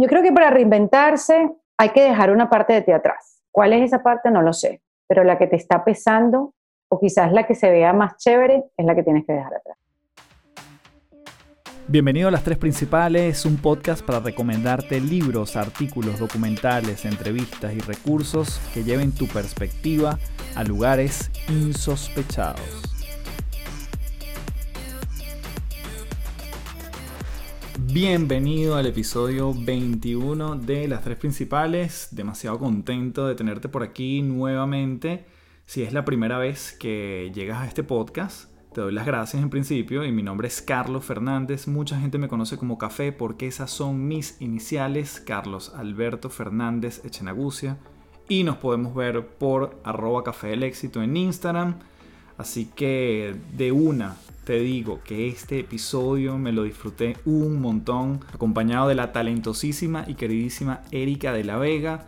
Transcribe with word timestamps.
Yo 0.00 0.06
creo 0.06 0.22
que 0.22 0.30
para 0.30 0.50
reinventarse 0.50 1.50
hay 1.76 1.88
que 1.88 2.02
dejar 2.02 2.30
una 2.30 2.48
parte 2.48 2.72
de 2.72 2.82
ti 2.82 2.92
atrás. 2.92 3.42
¿Cuál 3.50 3.72
es 3.72 3.82
esa 3.82 4.00
parte? 4.00 4.30
No 4.30 4.42
lo 4.42 4.52
sé, 4.52 4.80
pero 5.08 5.24
la 5.24 5.38
que 5.38 5.48
te 5.48 5.56
está 5.56 5.84
pesando 5.84 6.54
o 6.88 7.00
quizás 7.00 7.32
la 7.32 7.48
que 7.48 7.56
se 7.56 7.68
vea 7.68 7.92
más 7.92 8.16
chévere 8.16 8.62
es 8.76 8.86
la 8.86 8.94
que 8.94 9.02
tienes 9.02 9.26
que 9.26 9.32
dejar 9.32 9.54
atrás. 9.54 9.76
Bienvenido 11.88 12.28
a 12.28 12.30
Las 12.30 12.44
Tres 12.44 12.58
Principales, 12.58 13.44
un 13.44 13.56
podcast 13.56 14.06
para 14.06 14.20
recomendarte 14.20 15.00
libros, 15.00 15.56
artículos, 15.56 16.20
documentales, 16.20 17.04
entrevistas 17.04 17.72
y 17.74 17.80
recursos 17.80 18.60
que 18.72 18.84
lleven 18.84 19.12
tu 19.12 19.26
perspectiva 19.26 20.16
a 20.54 20.62
lugares 20.62 21.32
insospechados. 21.48 22.97
Bienvenido 27.90 28.76
al 28.76 28.84
episodio 28.84 29.54
21 29.54 30.56
de 30.56 30.86
Las 30.88 31.04
Tres 31.04 31.16
Principales. 31.16 32.08
Demasiado 32.10 32.58
contento 32.58 33.26
de 33.26 33.34
tenerte 33.34 33.70
por 33.70 33.82
aquí 33.82 34.20
nuevamente. 34.20 35.24
Si 35.64 35.82
es 35.82 35.94
la 35.94 36.04
primera 36.04 36.36
vez 36.36 36.76
que 36.78 37.32
llegas 37.34 37.62
a 37.62 37.66
este 37.66 37.82
podcast, 37.82 38.50
te 38.74 38.82
doy 38.82 38.92
las 38.92 39.06
gracias 39.06 39.42
en 39.42 39.48
principio 39.48 40.04
y 40.04 40.12
mi 40.12 40.22
nombre 40.22 40.48
es 40.48 40.60
Carlos 40.60 41.06
Fernández. 41.06 41.66
Mucha 41.66 41.98
gente 41.98 42.18
me 42.18 42.28
conoce 42.28 42.58
como 42.58 42.76
Café 42.76 43.10
porque 43.10 43.46
esas 43.46 43.70
son 43.70 44.06
mis 44.06 44.38
iniciales, 44.42 45.18
Carlos 45.18 45.72
Alberto 45.74 46.28
Fernández 46.28 47.02
Echenagucia. 47.06 47.78
Y 48.28 48.44
nos 48.44 48.58
podemos 48.58 48.94
ver 48.94 49.26
por 49.26 49.80
arroba 49.82 50.22
café 50.22 50.48
del 50.48 50.62
éxito 50.62 51.02
en 51.02 51.16
Instagram. 51.16 51.78
Así 52.38 52.66
que 52.74 53.34
de 53.56 53.72
una 53.72 54.16
te 54.44 54.60
digo 54.60 55.00
que 55.04 55.28
este 55.28 55.58
episodio 55.58 56.38
me 56.38 56.52
lo 56.52 56.62
disfruté 56.62 57.18
un 57.26 57.60
montón, 57.60 58.20
acompañado 58.32 58.88
de 58.88 58.94
la 58.94 59.12
talentosísima 59.12 60.04
y 60.06 60.14
queridísima 60.14 60.80
Erika 60.90 61.34
de 61.34 61.44
la 61.44 61.58
Vega, 61.58 62.06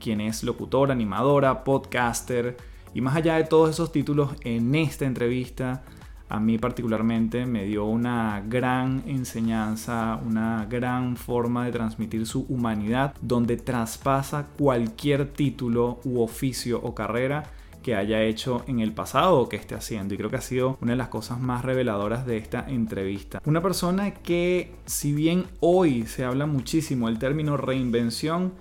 quien 0.00 0.22
es 0.22 0.42
locutora, 0.42 0.94
animadora, 0.94 1.64
podcaster, 1.64 2.56
y 2.94 3.02
más 3.02 3.16
allá 3.16 3.36
de 3.36 3.44
todos 3.44 3.68
esos 3.68 3.92
títulos, 3.92 4.30
en 4.40 4.74
esta 4.74 5.04
entrevista 5.04 5.82
a 6.30 6.40
mí 6.40 6.56
particularmente 6.56 7.44
me 7.44 7.64
dio 7.64 7.84
una 7.84 8.42
gran 8.48 9.02
enseñanza, 9.06 10.18
una 10.24 10.64
gran 10.64 11.18
forma 11.18 11.66
de 11.66 11.72
transmitir 11.72 12.26
su 12.26 12.46
humanidad, 12.48 13.14
donde 13.20 13.58
traspasa 13.58 14.46
cualquier 14.56 15.30
título 15.30 16.00
u 16.04 16.22
oficio 16.22 16.80
o 16.82 16.94
carrera 16.94 17.50
que 17.82 17.94
haya 17.96 18.22
hecho 18.22 18.64
en 18.66 18.80
el 18.80 18.92
pasado 18.92 19.38
o 19.38 19.48
que 19.48 19.56
esté 19.56 19.74
haciendo. 19.74 20.14
Y 20.14 20.16
creo 20.16 20.30
que 20.30 20.36
ha 20.36 20.40
sido 20.40 20.78
una 20.80 20.92
de 20.92 20.96
las 20.96 21.08
cosas 21.08 21.40
más 21.40 21.64
reveladoras 21.64 22.26
de 22.26 22.36
esta 22.36 22.64
entrevista. 22.68 23.42
Una 23.44 23.62
persona 23.62 24.14
que, 24.14 24.72
si 24.86 25.12
bien 25.12 25.44
hoy 25.60 26.06
se 26.06 26.24
habla 26.24 26.46
muchísimo 26.46 27.08
el 27.08 27.18
término 27.18 27.56
reinvención, 27.56 28.52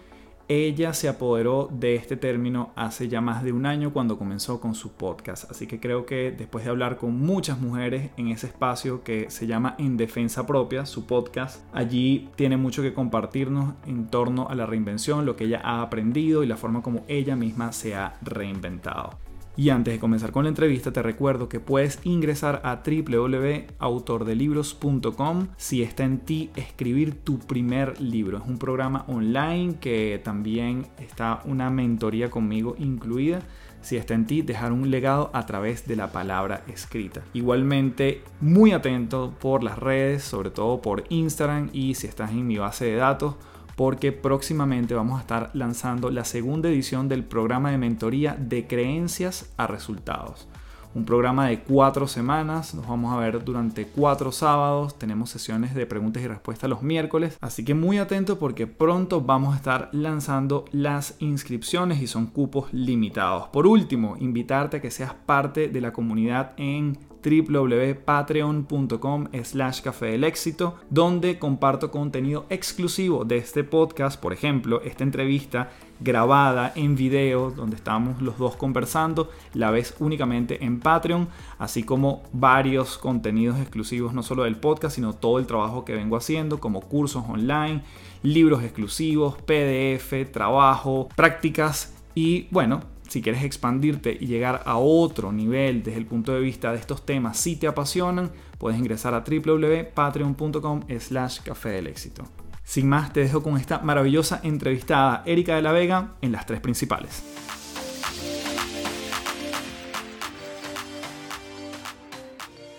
ella 0.51 0.93
se 0.93 1.07
apoderó 1.07 1.69
de 1.71 1.95
este 1.95 2.17
término 2.17 2.73
hace 2.75 3.07
ya 3.07 3.21
más 3.21 3.41
de 3.41 3.53
un 3.53 3.65
año 3.65 3.93
cuando 3.93 4.17
comenzó 4.17 4.59
con 4.59 4.75
su 4.75 4.91
podcast. 4.91 5.49
Así 5.49 5.65
que 5.65 5.79
creo 5.79 6.05
que 6.05 6.31
después 6.31 6.65
de 6.65 6.71
hablar 6.71 6.97
con 6.97 7.17
muchas 7.17 7.59
mujeres 7.59 8.11
en 8.17 8.27
ese 8.27 8.47
espacio 8.47 9.01
que 9.01 9.29
se 9.29 9.47
llama 9.47 9.75
En 9.77 9.95
Defensa 9.95 10.45
Propia, 10.45 10.85
su 10.85 11.05
podcast, 11.05 11.63
allí 11.73 12.29
tiene 12.35 12.57
mucho 12.57 12.81
que 12.81 12.93
compartirnos 12.93 13.75
en 13.85 14.07
torno 14.07 14.49
a 14.49 14.55
la 14.55 14.65
reinvención, 14.65 15.25
lo 15.25 15.37
que 15.37 15.45
ella 15.45 15.61
ha 15.63 15.81
aprendido 15.81 16.43
y 16.43 16.47
la 16.47 16.57
forma 16.57 16.81
como 16.81 17.05
ella 17.07 17.37
misma 17.37 17.71
se 17.71 17.95
ha 17.95 18.19
reinventado. 18.21 19.30
Y 19.57 19.69
antes 19.69 19.93
de 19.93 19.99
comenzar 19.99 20.31
con 20.31 20.43
la 20.43 20.49
entrevista, 20.49 20.93
te 20.93 21.01
recuerdo 21.01 21.49
que 21.49 21.59
puedes 21.59 21.99
ingresar 22.03 22.61
a 22.63 22.83
www.autordelibros.com 22.85 25.47
si 25.57 25.81
está 25.83 26.03
en 26.03 26.19
ti 26.19 26.51
escribir 26.55 27.15
tu 27.15 27.39
primer 27.39 27.99
libro. 27.99 28.37
Es 28.37 28.45
un 28.47 28.57
programa 28.57 29.03
online 29.07 29.75
que 29.79 30.21
también 30.23 30.87
está 30.97 31.41
una 31.45 31.69
mentoría 31.69 32.29
conmigo 32.29 32.75
incluida 32.79 33.41
si 33.81 33.97
está 33.97 34.13
en 34.13 34.27
ti, 34.27 34.43
dejar 34.43 34.71
un 34.71 34.91
legado 34.91 35.31
a 35.33 35.45
través 35.45 35.87
de 35.87 35.95
la 35.95 36.11
palabra 36.11 36.63
escrita. 36.67 37.23
Igualmente, 37.33 38.23
muy 38.39 38.71
atento 38.71 39.33
por 39.39 39.63
las 39.63 39.79
redes, 39.79 40.23
sobre 40.23 40.51
todo 40.51 40.81
por 40.81 41.03
Instagram 41.09 41.69
y 41.73 41.95
si 41.95 42.07
estás 42.07 42.31
en 42.31 42.47
mi 42.47 42.57
base 42.57 42.85
de 42.85 42.95
datos, 42.95 43.35
porque 43.75 44.11
próximamente 44.11 44.93
vamos 44.93 45.17
a 45.17 45.21
estar 45.21 45.51
lanzando 45.53 46.09
la 46.09 46.25
segunda 46.25 46.69
edición 46.69 47.07
del 47.07 47.23
programa 47.23 47.71
de 47.71 47.77
mentoría 47.77 48.35
de 48.39 48.67
creencias 48.67 49.51
a 49.57 49.67
resultados. 49.67 50.47
Un 50.93 51.05
programa 51.05 51.47
de 51.47 51.61
cuatro 51.61 52.05
semanas, 52.05 52.75
nos 52.75 52.85
vamos 52.85 53.13
a 53.13 53.17
ver 53.17 53.45
durante 53.45 53.85
cuatro 53.87 54.33
sábados, 54.33 54.99
tenemos 54.99 55.29
sesiones 55.29 55.73
de 55.73 55.85
preguntas 55.85 56.21
y 56.21 56.27
respuestas 56.27 56.69
los 56.69 56.81
miércoles, 56.81 57.37
así 57.39 57.63
que 57.63 57.73
muy 57.73 57.97
atento 57.97 58.37
porque 58.37 58.67
pronto 58.67 59.21
vamos 59.21 59.53
a 59.53 59.57
estar 59.57 59.89
lanzando 59.93 60.65
las 60.73 61.15
inscripciones 61.19 62.01
y 62.01 62.07
son 62.07 62.25
cupos 62.25 62.73
limitados. 62.73 63.47
Por 63.47 63.67
último, 63.67 64.17
invitarte 64.19 64.77
a 64.77 64.81
que 64.81 64.91
seas 64.91 65.13
parte 65.13 65.69
de 65.69 65.79
la 65.79 65.93
comunidad 65.93 66.51
en 66.57 66.97
www.patreon.com 67.23 69.27
slash 69.43 69.81
café 69.81 70.07
del 70.07 70.23
éxito, 70.23 70.79
donde 70.89 71.37
comparto 71.39 71.91
contenido 71.91 72.45
exclusivo 72.49 73.25
de 73.25 73.37
este 73.37 73.63
podcast, 73.63 74.19
por 74.19 74.33
ejemplo, 74.33 74.81
esta 74.83 75.03
entrevista 75.03 75.69
grabada 75.99 76.71
en 76.75 76.95
video, 76.95 77.51
donde 77.51 77.75
estamos 77.75 78.21
los 78.21 78.37
dos 78.37 78.55
conversando, 78.55 79.29
la 79.53 79.71
ves 79.71 79.95
únicamente 79.99 80.63
en 80.65 80.79
Patreon, 80.79 81.27
así 81.59 81.83
como 81.83 82.23
varios 82.33 82.97
contenidos 82.97 83.59
exclusivos, 83.59 84.13
no 84.13 84.23
solo 84.23 84.43
del 84.43 84.57
podcast, 84.57 84.95
sino 84.95 85.13
todo 85.13 85.37
el 85.37 85.45
trabajo 85.45 85.85
que 85.85 85.93
vengo 85.93 86.17
haciendo, 86.17 86.59
como 86.59 86.81
cursos 86.81 87.23
online, 87.27 87.83
libros 88.23 88.63
exclusivos, 88.63 89.35
PDF, 89.43 90.31
trabajo, 90.31 91.07
prácticas 91.15 91.93
y 92.15 92.47
bueno, 92.51 92.81
si 93.11 93.21
quieres 93.21 93.43
expandirte 93.43 94.15
y 94.17 94.27
llegar 94.27 94.61
a 94.65 94.77
otro 94.77 95.33
nivel 95.33 95.83
desde 95.83 95.99
el 95.99 96.05
punto 96.05 96.33
de 96.33 96.39
vista 96.39 96.71
de 96.71 96.77
estos 96.77 97.05
temas, 97.05 97.37
si 97.37 97.57
te 97.57 97.67
apasionan, 97.67 98.31
puedes 98.57 98.79
ingresar 98.79 99.13
a 99.13 99.19
www.patreon.com 99.19 100.83
slash 100.97 101.41
café 101.41 101.71
del 101.71 101.87
éxito. 101.87 102.23
Sin 102.63 102.87
más, 102.87 103.11
te 103.11 103.19
dejo 103.19 103.43
con 103.43 103.57
esta 103.57 103.79
maravillosa 103.79 104.39
entrevistada 104.43 105.23
Erika 105.25 105.57
de 105.57 105.61
la 105.61 105.73
Vega 105.73 106.13
en 106.21 106.31
las 106.31 106.45
tres 106.45 106.61
principales. 106.61 107.21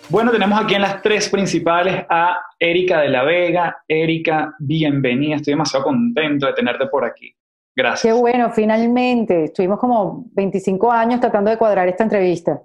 Bueno, 0.09 0.31
tenemos 0.31 0.59
aquí 0.59 0.73
en 0.73 0.81
las 0.81 0.99
tres 1.03 1.29
principales 1.29 2.05
a 2.09 2.39
Erika 2.59 3.01
de 3.01 3.09
la 3.09 3.23
Vega. 3.23 3.83
Erika, 3.87 4.55
bienvenida. 4.57 5.35
Estoy 5.35 5.53
demasiado 5.53 5.85
contento 5.85 6.47
de 6.47 6.53
tenerte 6.53 6.87
por 6.87 7.05
aquí. 7.05 7.35
Gracias. 7.75 8.13
Qué 8.13 8.19
bueno, 8.19 8.51
finalmente. 8.51 9.45
Estuvimos 9.45 9.79
como 9.79 10.25
25 10.33 10.91
años 10.91 11.19
tratando 11.19 11.49
de 11.49 11.57
cuadrar 11.57 11.87
esta 11.87 12.03
entrevista. 12.03 12.61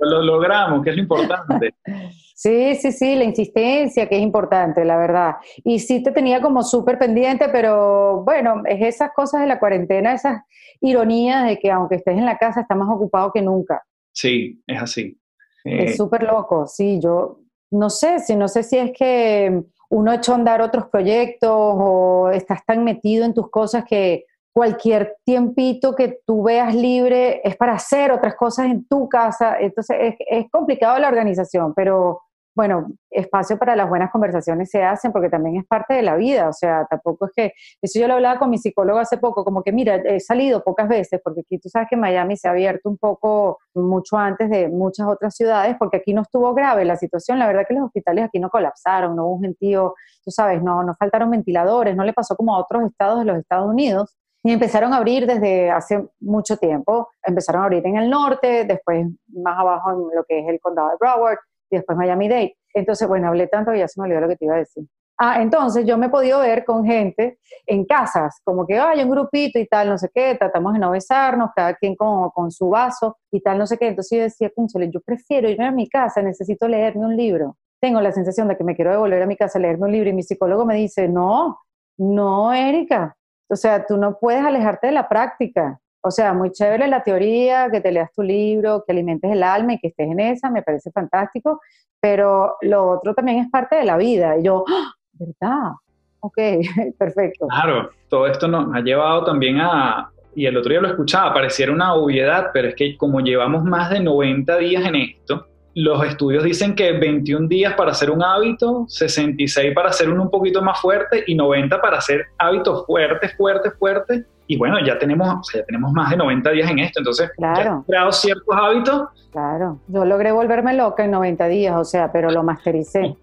lo 0.00 0.22
logramos, 0.22 0.82
que 0.82 0.90
es 0.90 0.96
lo 0.96 1.02
importante. 1.02 1.74
Sí, 2.38 2.74
sí, 2.74 2.92
sí, 2.92 3.16
la 3.16 3.24
insistencia, 3.24 4.06
que 4.06 4.16
es 4.16 4.20
importante, 4.20 4.84
la 4.84 4.98
verdad. 4.98 5.36
Y 5.64 5.78
sí 5.78 6.02
te 6.02 6.12
tenía 6.12 6.42
como 6.42 6.62
súper 6.62 6.98
pendiente, 6.98 7.48
pero 7.48 8.24
bueno, 8.24 8.62
es 8.66 8.82
esas 8.82 9.12
cosas 9.14 9.40
de 9.40 9.46
la 9.46 9.58
cuarentena, 9.58 10.12
esas 10.12 10.42
ironías 10.82 11.46
de 11.46 11.58
que 11.58 11.70
aunque 11.70 11.94
estés 11.94 12.18
en 12.18 12.26
la 12.26 12.36
casa, 12.36 12.60
estás 12.60 12.76
más 12.76 12.90
ocupado 12.90 13.32
que 13.32 13.40
nunca. 13.40 13.82
Sí, 14.12 14.62
es 14.66 14.82
así. 14.82 15.18
Es 15.64 15.92
eh, 15.92 15.96
súper 15.96 16.24
loco, 16.24 16.66
sí, 16.66 17.00
yo 17.02 17.40
no 17.70 17.88
sé, 17.88 18.18
si 18.18 18.36
no 18.36 18.48
sé 18.48 18.62
si 18.62 18.76
es 18.76 18.92
que 18.92 19.62
uno 19.88 20.12
echó 20.12 20.32
a 20.32 20.36
andar 20.36 20.60
otros 20.60 20.86
proyectos 20.86 21.50
o 21.52 22.30
estás 22.32 22.64
tan 22.64 22.84
metido 22.84 23.24
en 23.24 23.34
tus 23.34 23.50
cosas 23.50 23.84
que 23.84 24.24
cualquier 24.52 25.16
tiempito 25.24 25.94
que 25.94 26.20
tú 26.26 26.42
veas 26.42 26.74
libre 26.74 27.40
es 27.44 27.56
para 27.56 27.74
hacer 27.74 28.10
otras 28.10 28.34
cosas 28.36 28.66
en 28.66 28.86
tu 28.86 29.08
casa. 29.08 29.58
Entonces 29.60 29.96
es, 30.00 30.14
es 30.18 30.50
complicado 30.50 30.98
la 30.98 31.08
organización, 31.08 31.74
pero 31.74 32.22
bueno, 32.56 32.88
espacio 33.10 33.58
para 33.58 33.76
las 33.76 33.86
buenas 33.86 34.10
conversaciones 34.10 34.70
se 34.70 34.82
hacen 34.82 35.12
porque 35.12 35.28
también 35.28 35.56
es 35.56 35.66
parte 35.66 35.92
de 35.92 36.02
la 36.02 36.16
vida, 36.16 36.48
o 36.48 36.54
sea, 36.54 36.86
tampoco 36.88 37.26
es 37.26 37.32
que, 37.36 37.52
eso 37.82 38.00
yo 38.00 38.08
lo 38.08 38.14
hablaba 38.14 38.38
con 38.38 38.48
mi 38.48 38.56
psicólogo 38.56 38.98
hace 38.98 39.18
poco, 39.18 39.44
como 39.44 39.62
que 39.62 39.72
mira, 39.72 39.96
he 39.96 40.20
salido 40.20 40.64
pocas 40.64 40.88
veces, 40.88 41.20
porque 41.22 41.42
aquí 41.42 41.58
tú 41.58 41.68
sabes 41.68 41.86
que 41.90 41.98
Miami 41.98 42.34
se 42.38 42.48
ha 42.48 42.52
abierto 42.52 42.88
un 42.88 42.96
poco 42.96 43.58
mucho 43.74 44.16
antes 44.16 44.48
de 44.48 44.68
muchas 44.68 45.06
otras 45.06 45.36
ciudades, 45.36 45.76
porque 45.78 45.98
aquí 45.98 46.14
no 46.14 46.22
estuvo 46.22 46.54
grave 46.54 46.86
la 46.86 46.96
situación, 46.96 47.38
la 47.38 47.46
verdad 47.46 47.66
que 47.68 47.74
los 47.74 47.84
hospitales 47.84 48.24
aquí 48.24 48.38
no 48.40 48.48
colapsaron, 48.48 49.14
no 49.14 49.26
hubo 49.26 49.34
un 49.34 49.42
gentío, 49.42 49.94
tú 50.24 50.30
sabes, 50.30 50.62
no, 50.62 50.82
no 50.82 50.94
faltaron 50.94 51.30
ventiladores, 51.30 51.94
no 51.94 52.04
le 52.04 52.14
pasó 52.14 52.36
como 52.36 52.56
a 52.56 52.60
otros 52.60 52.84
estados 52.84 53.18
de 53.18 53.26
los 53.26 53.36
Estados 53.36 53.68
Unidos, 53.68 54.16
y 54.42 54.52
empezaron 54.52 54.94
a 54.94 54.98
abrir 54.98 55.26
desde 55.26 55.72
hace 55.72 56.06
mucho 56.20 56.56
tiempo. 56.56 57.08
Empezaron 57.24 57.62
a 57.62 57.64
abrir 57.64 57.84
en 57.84 57.96
el 57.96 58.08
norte, 58.08 58.64
después 58.64 59.04
más 59.26 59.58
abajo 59.58 59.90
en 59.90 60.16
lo 60.16 60.22
que 60.22 60.38
es 60.38 60.48
el 60.48 60.60
condado 60.60 60.90
de 60.90 60.96
Broward, 61.00 61.38
y 61.70 61.76
después 61.76 61.96
Miami-Dade. 61.98 62.56
Entonces, 62.74 63.08
bueno, 63.08 63.28
hablé 63.28 63.46
tanto 63.48 63.72
que 63.72 63.78
ya 63.78 63.88
se 63.88 64.00
me 64.00 64.06
olvidó 64.06 64.20
lo 64.20 64.28
que 64.28 64.36
te 64.36 64.44
iba 64.44 64.54
a 64.54 64.58
decir. 64.58 64.84
Ah, 65.18 65.40
entonces 65.40 65.86
yo 65.86 65.96
me 65.96 66.06
he 66.06 66.10
podido 66.10 66.40
ver 66.40 66.66
con 66.66 66.84
gente 66.84 67.38
en 67.66 67.86
casas, 67.86 68.38
como 68.44 68.66
que 68.66 68.78
hay 68.78 69.02
un 69.02 69.08
grupito 69.08 69.58
y 69.58 69.66
tal, 69.66 69.88
no 69.88 69.96
sé 69.96 70.10
qué, 70.14 70.36
tratamos 70.38 70.74
de 70.74 70.78
no 70.78 70.90
besarnos, 70.90 71.50
cada 71.56 71.74
quien 71.74 71.96
con, 71.96 72.28
con 72.30 72.50
su 72.50 72.68
vaso 72.68 73.16
y 73.32 73.40
tal, 73.40 73.56
no 73.56 73.66
sé 73.66 73.78
qué. 73.78 73.88
Entonces 73.88 74.18
yo 74.18 74.22
decía, 74.24 74.50
cónchale, 74.54 74.90
yo 74.90 75.00
prefiero 75.00 75.48
irme 75.48 75.66
a 75.66 75.70
mi 75.70 75.88
casa, 75.88 76.20
necesito 76.20 76.68
leerme 76.68 77.06
un 77.06 77.16
libro. 77.16 77.56
Tengo 77.80 78.00
la 78.02 78.12
sensación 78.12 78.48
de 78.48 78.58
que 78.58 78.64
me 78.64 78.74
quiero 78.76 78.90
devolver 78.90 79.22
a 79.22 79.26
mi 79.26 79.36
casa 79.36 79.58
a 79.58 79.62
leerme 79.62 79.86
un 79.86 79.92
libro 79.92 80.10
y 80.10 80.12
mi 80.12 80.22
psicólogo 80.22 80.66
me 80.66 80.76
dice, 80.76 81.08
no, 81.08 81.60
no, 81.96 82.52
Erika. 82.52 83.16
O 83.48 83.56
sea, 83.56 83.86
tú 83.86 83.96
no 83.96 84.18
puedes 84.18 84.44
alejarte 84.44 84.88
de 84.88 84.92
la 84.92 85.08
práctica. 85.08 85.80
O 86.06 86.10
sea, 86.10 86.32
muy 86.32 86.52
chévere 86.52 86.86
la 86.88 87.02
teoría, 87.02 87.68
que 87.70 87.80
te 87.80 87.92
leas 87.92 88.12
tu 88.12 88.22
libro, 88.22 88.84
que 88.86 88.92
alimentes 88.92 89.30
el 89.30 89.42
alma 89.42 89.74
y 89.74 89.78
que 89.78 89.88
estés 89.88 90.10
en 90.10 90.20
esa, 90.20 90.50
me 90.50 90.62
parece 90.62 90.90
fantástico, 90.92 91.60
pero 92.00 92.56
lo 92.62 92.90
otro 92.90 93.14
también 93.14 93.38
es 93.38 93.50
parte 93.50 93.76
de 93.76 93.84
la 93.84 93.96
vida. 93.96 94.38
Y 94.38 94.44
yo, 94.44 94.64
¡Ah! 94.68 94.92
¿verdad? 95.14 95.72
Ok, 96.20 96.36
perfecto. 96.98 97.46
Claro, 97.48 97.90
todo 98.08 98.26
esto 98.26 98.48
nos 98.48 98.74
ha 98.74 98.80
llevado 98.80 99.24
también 99.24 99.58
a, 99.60 100.10
y 100.34 100.46
el 100.46 100.56
otro 100.56 100.70
día 100.70 100.80
lo 100.80 100.88
escuchaba, 100.88 101.32
pareciera 101.32 101.72
una 101.72 101.94
obviedad, 101.94 102.50
pero 102.52 102.68
es 102.68 102.74
que 102.74 102.96
como 102.96 103.20
llevamos 103.20 103.64
más 103.64 103.90
de 103.90 104.00
90 104.00 104.58
días 104.58 104.84
en 104.84 104.96
esto, 104.96 105.46
los 105.74 106.02
estudios 106.06 106.44
dicen 106.44 106.74
que 106.74 106.92
21 106.92 107.48
días 107.48 107.74
para 107.74 107.90
hacer 107.90 108.10
un 108.10 108.22
hábito, 108.22 108.86
66 108.88 109.74
para 109.74 109.90
hacer 109.90 110.08
uno 110.08 110.22
un 110.22 110.30
poquito 110.30 110.62
más 110.62 110.80
fuerte 110.80 111.24
y 111.26 111.34
90 111.34 111.80
para 111.80 111.98
hacer 111.98 112.26
hábitos 112.38 112.86
fuertes, 112.86 113.36
fuertes, 113.36 113.72
fuertes. 113.78 114.24
Y 114.46 114.56
bueno, 114.56 114.78
ya 114.84 114.98
tenemos, 114.98 115.28
o 115.28 115.42
sea, 115.42 115.60
ya 115.60 115.66
tenemos 115.66 115.92
más 115.92 116.10
de 116.10 116.16
90 116.16 116.50
días 116.50 116.70
en 116.70 116.78
esto, 116.78 117.00
entonces 117.00 117.30
claro. 117.36 117.80
ya 117.80 117.84
creado 117.86 118.12
ciertos 118.12 118.56
hábitos. 118.56 119.08
Claro, 119.32 119.78
yo 119.88 120.04
logré 120.04 120.32
volverme 120.32 120.74
loca 120.74 121.04
en 121.04 121.10
90 121.10 121.46
días, 121.48 121.76
o 121.76 121.84
sea, 121.84 122.12
pero 122.12 122.30
lo 122.30 122.42
mastericé. 122.42 123.16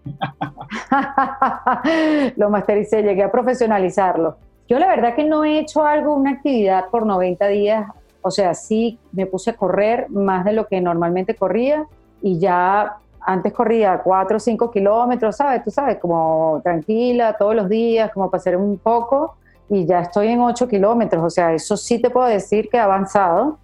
lo 2.36 2.50
mastericé, 2.50 3.02
llegué 3.02 3.24
a 3.24 3.32
profesionalizarlo. 3.32 4.38
Yo 4.68 4.80
la 4.80 4.88
verdad 4.88 5.16
que 5.16 5.24
no 5.24 5.44
he 5.46 5.60
hecho 5.60 5.86
algo, 5.86 6.14
una 6.16 6.32
actividad 6.32 6.90
por 6.90 7.06
90 7.06 7.48
días, 7.48 7.88
o 8.22 8.32
sea, 8.32 8.54
sí 8.54 9.00
me 9.12 9.26
puse 9.26 9.52
a 9.52 9.56
correr 9.56 10.10
más 10.10 10.46
de 10.46 10.54
lo 10.54 10.68
que 10.68 10.82
normalmente 10.82 11.36
corría, 11.36 11.86
y 12.22 12.40
ya 12.40 12.98
antes 13.20 13.54
corría 13.54 14.02
4 14.04 14.38
o 14.38 14.40
5 14.40 14.72
kilómetros, 14.72 15.38
¿sabes? 15.38 15.64
Tú 15.64 15.72
sabes, 15.72 15.98
como 16.00 16.62
tranquila 16.64 17.36
todos 17.38 17.56
los 17.56 17.70
días, 17.70 18.12
como 18.12 18.30
para 18.30 18.40
hacer 18.40 18.58
un 18.58 18.78
poco, 18.78 19.36
y 19.74 19.88
ya 19.88 20.02
estoy 20.02 20.28
en 20.28 20.40
8 20.40 20.68
kilómetros, 20.68 21.24
o 21.24 21.30
sea, 21.32 21.52
eso 21.52 21.76
sí 21.76 22.00
te 22.00 22.12
puedo 22.12 22.28
decir 22.28 22.70
que 22.70 22.78
he 22.78 22.80
avanzado, 22.80 23.58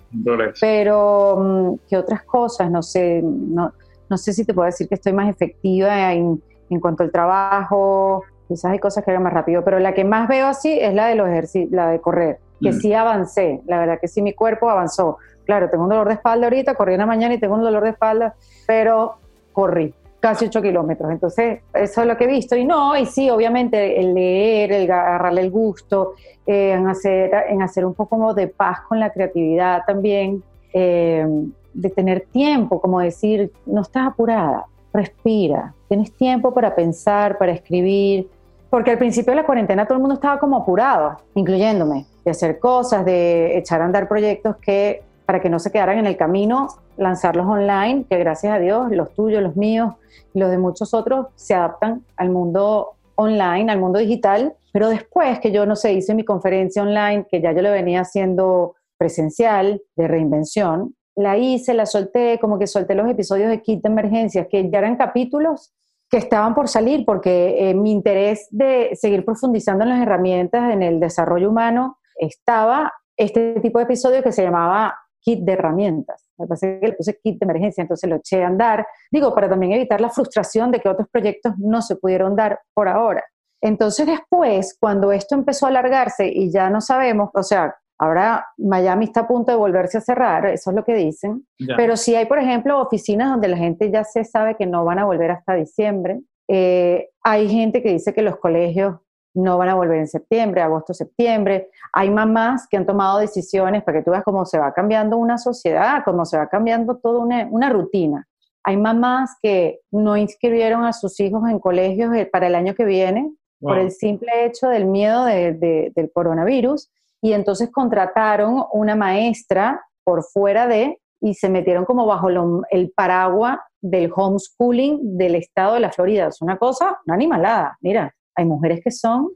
pero 0.60 1.38
mm, 1.38 1.74
¿qué 1.88 1.98
otras 1.98 2.24
cosas? 2.24 2.72
No 2.72 2.82
sé, 2.82 3.22
no, 3.24 3.72
no 4.10 4.18
sé 4.18 4.34
si 4.34 4.44
te 4.44 4.56
puedo 4.56 4.66
decir 4.66 4.88
que 4.88 4.96
estoy 4.96 5.14
más 5.14 5.30
efectiva 5.30 6.12
en, 6.12 6.42
en 6.72 6.80
cuanto 6.80 7.04
al 7.04 7.12
trabajo, 7.12 8.24
quizás 8.48 8.72
hay 8.72 8.80
cosas 8.80 9.06
que 9.06 9.12
hagan 9.12 9.22
más 9.22 9.34
rápido, 9.34 9.64
pero 9.64 9.78
la 9.78 9.94
que 9.94 10.04
más 10.04 10.28
veo 10.28 10.48
así 10.48 10.80
es 10.80 10.96
la 10.96 11.06
de 11.06 11.16
los 11.16 11.30
ejercicios, 11.30 11.72
la 11.72 11.92
de 11.92 12.02
correr, 12.02 12.40
que 12.60 12.72
mm. 12.72 12.80
sí 12.80 12.92
avancé, 12.92 13.62
la 13.68 13.78
verdad 13.78 14.00
que 14.02 14.08
sí 14.08 14.24
mi 14.24 14.34
cuerpo 14.34 14.68
avanzó. 14.68 15.18
Claro, 15.46 15.70
tengo 15.70 15.84
un 15.84 15.90
dolor 15.90 16.08
de 16.08 16.16
espalda 16.16 16.48
ahorita, 16.48 16.74
corrí 16.74 16.96
una 16.96 17.06
mañana 17.06 17.36
y 17.36 17.40
tengo 17.40 17.54
un 17.54 17.62
dolor 17.62 17.84
de 17.84 17.90
espalda, 17.92 18.34
pero 18.66 19.18
corrí 19.54 19.94
casi 20.20 20.46
8 20.46 20.62
kilómetros. 20.62 21.12
Entonces, 21.12 21.62
eso 21.74 22.02
es 22.02 22.08
lo 22.08 22.18
que 22.18 22.26
he 22.26 22.28
visto. 22.28 22.56
Y 22.56 22.66
no, 22.66 22.98
y 22.98 23.06
sí, 23.06 23.30
obviamente, 23.30 24.00
el 24.00 24.14
leer, 24.14 24.72
el 24.72 24.92
agarrarle 24.92 25.42
el 25.42 25.52
gusto, 25.52 26.14
eh, 26.46 26.72
en, 26.72 26.88
hacer, 26.88 27.32
en 27.50 27.62
hacer 27.62 27.86
un 27.86 27.94
poco 27.94 28.34
de 28.34 28.48
paz 28.48 28.82
con 28.88 29.00
la 29.00 29.12
creatividad 29.12 29.84
también, 29.86 30.44
eh, 30.74 31.26
de 31.74 31.90
tener 31.90 32.26
tiempo, 32.32 32.82
como 32.82 33.00
decir, 33.00 33.52
no 33.66 33.82
estás 33.82 34.08
apurada, 34.08 34.66
respira, 34.94 35.74
tienes 35.88 36.12
tiempo 36.14 36.54
para 36.54 36.76
pensar, 36.76 37.38
para 37.38 37.52
escribir. 37.52 38.28
Porque 38.70 38.92
al 38.92 38.98
principio 39.00 39.32
de 39.32 39.38
la 39.38 39.46
cuarentena 39.46 39.86
todo 39.86 39.96
el 39.96 40.02
mundo 40.02 40.16
estaba 40.16 40.40
como 40.40 40.58
apurado, 40.58 41.18
incluyéndome, 41.34 42.06
de 42.24 42.32
hacer 42.32 42.60
cosas, 42.60 43.04
de 43.04 43.58
echar 43.58 43.82
a 43.82 43.86
andar 43.86 44.08
proyectos 44.08 44.58
que 44.58 45.02
para 45.26 45.40
que 45.40 45.50
no 45.50 45.60
se 45.60 45.72
quedaran 45.72 46.00
en 46.00 46.08
el 46.08 46.18
camino, 46.18 46.70
lanzarlos 47.00 47.48
online, 47.48 48.06
que 48.10 48.18
gracias 48.18 48.54
a 48.54 48.60
Dios 48.60 48.92
los 48.92 49.14
tuyos, 49.14 49.42
los 49.42 49.56
míos 49.56 49.94
los 50.34 50.52
de 50.52 50.58
muchos 50.58 50.94
otros 50.94 51.28
se 51.36 51.54
adaptan 51.56 52.06
al 52.16 52.30
mundo 52.30 52.92
online, 53.16 53.72
al 53.72 53.80
mundo 53.80 54.00
digital. 54.00 54.54
Pero 54.72 54.90
después 54.90 55.40
que 55.40 55.52
yo, 55.52 55.66
no 55.66 55.76
sé, 55.76 55.94
hice 55.94 56.14
mi 56.14 56.24
conferencia 56.24 56.84
online, 56.84 57.26
que 57.30 57.42
ya 57.42 57.52
yo 57.52 57.62
lo 57.62 57.72
venía 57.72 58.02
haciendo 58.02 58.76
presencial, 58.98 59.82
de 59.96 60.08
reinvención, 60.08 60.96
la 61.16 61.38
hice, 61.38 61.74
la 61.74 61.86
solté, 61.86 62.38
como 62.40 62.60
que 62.60 62.68
solté 62.68 62.96
los 62.96 63.10
episodios 63.10 63.50
de 63.50 63.62
Kit 63.62 63.82
de 63.82 63.90
Emergencias, 63.90 64.48
que 64.50 64.70
ya 64.70 64.80
eran 64.80 64.96
capítulos 64.96 65.74
que 66.10 66.18
estaban 66.18 66.56
por 66.56 66.68
salir, 66.68 67.06
porque 67.06 67.70
eh, 67.70 67.74
mi 67.74 67.92
interés 67.92 68.48
de 68.52 68.92
seguir 68.96 69.26
profundizando 69.26 69.84
en 69.84 69.92
las 69.92 70.02
herramientas, 70.02 70.74
en 70.74 70.82
el 70.82 71.00
desarrollo 71.00 71.50
humano, 71.50 71.98
estaba 72.16 72.92
este 73.16 73.60
tipo 73.60 73.80
de 73.80 73.86
episodio 73.86 74.24
que 74.24 74.32
se 74.32 74.44
llamaba 74.44 74.98
kit 75.20 75.42
de 75.42 75.54
herramientas. 75.54 76.29
Me 76.40 76.48
parece 76.48 76.80
que 76.80 76.88
le 76.88 76.94
puse 76.94 77.20
kit 77.22 77.40
de 77.40 77.46
emergencia, 77.46 77.82
entonces 77.82 78.10
lo 78.10 78.18
eché 78.18 78.44
a 78.44 78.48
andar. 78.48 78.86
Digo, 79.12 79.34
para 79.34 79.50
también 79.50 79.74
evitar 79.74 80.02
la 80.02 80.10
frustración 80.10 80.72
de 80.72 80.80
que 80.80 80.90
otros 80.90 81.08
proyectos 81.12 81.54
no 81.58 81.82
se 81.82 81.96
pudieron 81.96 82.36
dar 82.36 82.60
por 82.74 82.88
ahora. 82.88 83.24
Entonces 83.62 84.08
después, 84.08 84.78
cuando 84.80 85.12
esto 85.12 85.36
empezó 85.36 85.66
a 85.66 85.70
alargarse 85.70 86.28
y 86.28 86.52
ya 86.52 86.70
no 86.70 86.82
sabemos, 86.82 87.30
o 87.34 87.44
sea, 87.44 87.76
ahora 87.98 88.46
Miami 88.58 89.06
está 89.06 89.22
a 89.22 89.28
punto 89.28 89.52
de 89.52 89.58
volverse 89.58 89.98
a 89.98 90.02
cerrar, 90.02 90.46
eso 90.46 90.70
es 90.70 90.76
lo 90.76 90.86
que 90.86 90.96
dicen, 90.96 91.46
pero 91.76 91.98
si 91.98 92.16
hay, 92.16 92.26
por 92.26 92.40
ejemplo, 92.40 92.80
oficinas 92.80 93.32
donde 93.32 93.50
la 93.50 93.58
gente 93.58 93.92
ya 93.92 94.06
se 94.06 94.24
sabe 94.24 94.56
que 94.56 94.66
no 94.66 94.86
van 94.86 95.00
a 95.00 95.06
volver 95.06 95.32
hasta 95.32 95.56
diciembre. 95.56 96.22
Eh, 96.48 97.10
hay 97.24 97.50
gente 97.50 97.84
que 97.84 97.92
dice 97.92 98.14
que 98.14 98.22
los 98.22 98.38
colegios 98.38 98.96
no 99.40 99.58
van 99.58 99.70
a 99.70 99.76
volver 99.76 100.00
en 100.00 100.08
septiembre, 100.08 100.62
agosto, 100.62 100.94
septiembre. 100.94 101.70
Hay 101.94 102.10
mamás 102.10 102.68
que 102.70 102.78
han 102.78 102.86
tomado 102.86 103.20
decisiones 103.20 103.84
para 103.84 104.00
que 104.00 104.04
tú 104.04 104.12
veas 104.12 104.24
cómo 104.24 104.46
se 104.46 104.60
va 104.60 104.74
cambiando 104.74 105.18
una 105.18 105.38
sociedad, 105.38 106.02
cómo 106.04 106.26
se 106.26 106.38
va 106.38 106.48
cambiando 106.48 106.98
toda 106.98 107.20
una, 107.20 107.70
rutina. 107.70 108.28
Hay 108.64 108.78
mamás 108.78 109.38
que 109.42 109.80
no 109.92 110.18
inscribieron 110.18 110.84
a 110.84 110.94
sus 110.94 111.20
hijos 111.20 111.44
en 111.50 111.60
colegios 111.60 112.14
eh, 112.16 112.26
para 112.26 112.48
el 112.48 112.56
año 112.56 112.76
que 112.76 112.86
viene 112.86 113.32
por 113.62 113.78
el 113.78 113.92
simple 113.92 114.46
hecho 114.46 114.70
del 114.70 114.86
miedo 114.86 115.26
del 115.26 116.12
coronavirus 116.14 116.90
y 117.22 117.34
entonces 117.34 117.70
contrataron 117.70 118.64
una 118.72 118.96
maestra 118.96 119.84
por 120.06 120.24
fuera 120.24 120.66
de 120.66 120.98
y 121.20 121.34
se 121.34 121.50
metieron 121.50 121.84
como 121.84 122.06
bajo 122.06 122.30
el 122.30 122.94
paraguas 122.96 123.60
del 123.82 124.14
homeschooling 124.16 125.18
del 125.18 125.36
estado 125.36 125.74
de 125.74 125.82
la 125.82 125.92
Florida. 125.92 126.28
Es 126.28 126.42
una 126.42 126.58
cosa, 126.58 127.00
una 127.06 127.16
animalada, 127.16 127.78
mira 127.82 128.14
hay 128.36 128.46
mujeres 128.46 128.82
que 128.84 128.92
son 128.92 129.30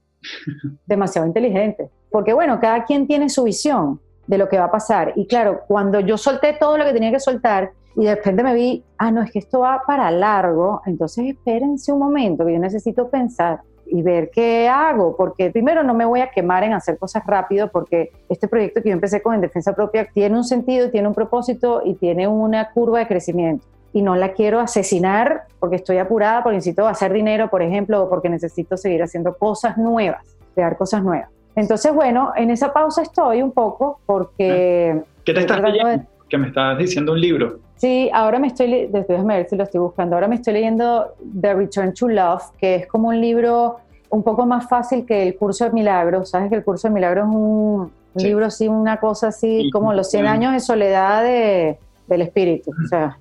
demasiado 0.86 1.28
inteligentes. 1.28 1.90
Porque 2.10 2.34
bueno, 2.34 2.60
cada 2.60 2.86
quien 2.86 3.08
tiene 3.08 3.30
su 3.30 3.44
visión 3.44 4.00
de 4.28 4.38
lo 4.38 4.48
que 4.48 4.58
va 4.58 4.66
a 4.66 4.72
pasar. 4.72 5.14
Y 5.16 5.28
claro, 5.28 5.62
cuando 5.68 6.00
yo 6.00 6.18
solté 6.18 6.54
todo 6.54 6.78
lo 6.78 6.86
que 6.86 6.94
tenía 6.94 7.12
que 7.12 7.20
soltar 7.20 7.72
y 7.96 8.06
de 8.06 8.16
repente 8.16 8.44
me 8.44 8.54
vi, 8.54 8.84
ah, 8.98 9.12
no, 9.12 9.22
es 9.22 9.32
que 9.32 9.40
esto 9.40 9.60
va 9.60 9.84
para 9.86 10.10
largo, 10.10 10.82
entonces 10.86 11.26
espérense 11.26 11.92
un 11.92 12.00
momento 12.00 12.46
que 12.46 12.54
yo 12.54 12.60
necesito 12.60 13.10
pensar 13.10 13.62
y 13.86 14.02
ver 14.02 14.32
qué 14.34 14.68
hago, 14.68 15.16
porque 15.16 15.52
primero 15.52 15.84
no 15.84 15.94
me 15.94 16.06
voy 16.06 16.22
a 16.22 16.32
quemar 16.32 16.64
en 16.64 16.74
hacer 16.74 16.98
cosas 16.98 17.24
rápido, 17.28 17.70
porque 17.70 18.12
este 18.30 18.48
proyecto 18.48 18.82
que 18.82 18.90
yo 18.90 18.94
empecé 18.94 19.22
con 19.22 19.36
en 19.36 19.42
defensa 19.42 19.76
propia 19.76 20.08
tiene 20.12 20.36
un 20.36 20.44
sentido, 20.44 20.90
tiene 20.90 21.08
un 21.08 21.14
propósito 21.14 21.82
y 21.86 21.94
tiene 21.96 22.28
una 22.28 22.72
curva 22.72 23.00
de 23.00 23.08
crecimiento 23.08 23.68
y 23.94 24.02
no 24.02 24.16
la 24.16 24.34
quiero 24.34 24.60
asesinar 24.60 25.44
porque 25.60 25.78
estoy 25.78 26.00
apurada, 26.00 26.42
porque 26.44 26.58
necesito 26.58 26.88
hacer 26.88 27.14
dinero, 27.14 27.50
por 27.50 27.62
ejemplo, 27.62 28.04
o 28.04 28.10
porque 28.10 28.28
necesito 28.28 28.76
seguir 28.76 29.04
haciendo 29.04 29.36
cosas 29.36 29.78
nuevas, 29.78 30.36
crear 30.56 30.76
cosas 30.76 31.04
nuevas. 31.04 31.30
Entonces, 31.56 31.94
bueno, 31.94 32.34
en 32.36 32.50
esa 32.50 32.74
pausa 32.74 33.04
estoy 33.04 33.44
un 33.44 33.52
poco 33.52 34.00
porque... 34.06 35.00
¿Qué 35.24 35.34
te 35.34 35.42
estás 35.42 35.62
leyendo? 35.62 36.04
Que 36.28 36.38
me 36.40 36.48
estás 36.48 36.78
diciendo 36.80 37.12
un 37.12 37.22
libro. 37.22 37.60
Sí, 37.76 38.10
ahora 38.12 38.40
me 38.40 38.48
estoy, 38.48 38.88
déjame 38.88 39.38
ver 39.38 39.50
si 39.50 39.56
lo 39.56 39.64
estoy 39.64 39.82
buscando, 39.82 40.16
ahora 40.16 40.28
me 40.28 40.36
estoy 40.36 40.54
leyendo 40.54 41.14
The 41.40 41.54
Return 41.54 41.94
to 41.94 42.08
Love, 42.08 42.44
que 42.58 42.76
es 42.76 42.88
como 42.88 43.10
un 43.10 43.22
libro 43.22 43.78
un 44.10 44.24
poco 44.24 44.46
más 44.46 44.68
fácil 44.68 45.06
que 45.06 45.22
el 45.22 45.36
curso 45.36 45.66
de 45.66 45.72
milagros. 45.72 46.30
Sabes 46.30 46.50
que 46.50 46.56
el 46.56 46.64
curso 46.64 46.88
de 46.88 46.94
milagros 46.94 47.28
es 47.30 47.36
un, 47.36 47.92
libro 48.16 48.46
así, 48.46 48.68
una 48.68 48.98
cosa 48.98 49.28
así, 49.28 49.70
como 49.72 49.94
los 49.94 50.10
100 50.10 50.28
años 50.28 50.54
de 50.54 50.60
soledad 50.60 51.24
de, 51.24 51.78
del 52.08 52.22
espíritu. 52.22 52.72
O 52.72 52.88
sea, 52.88 53.18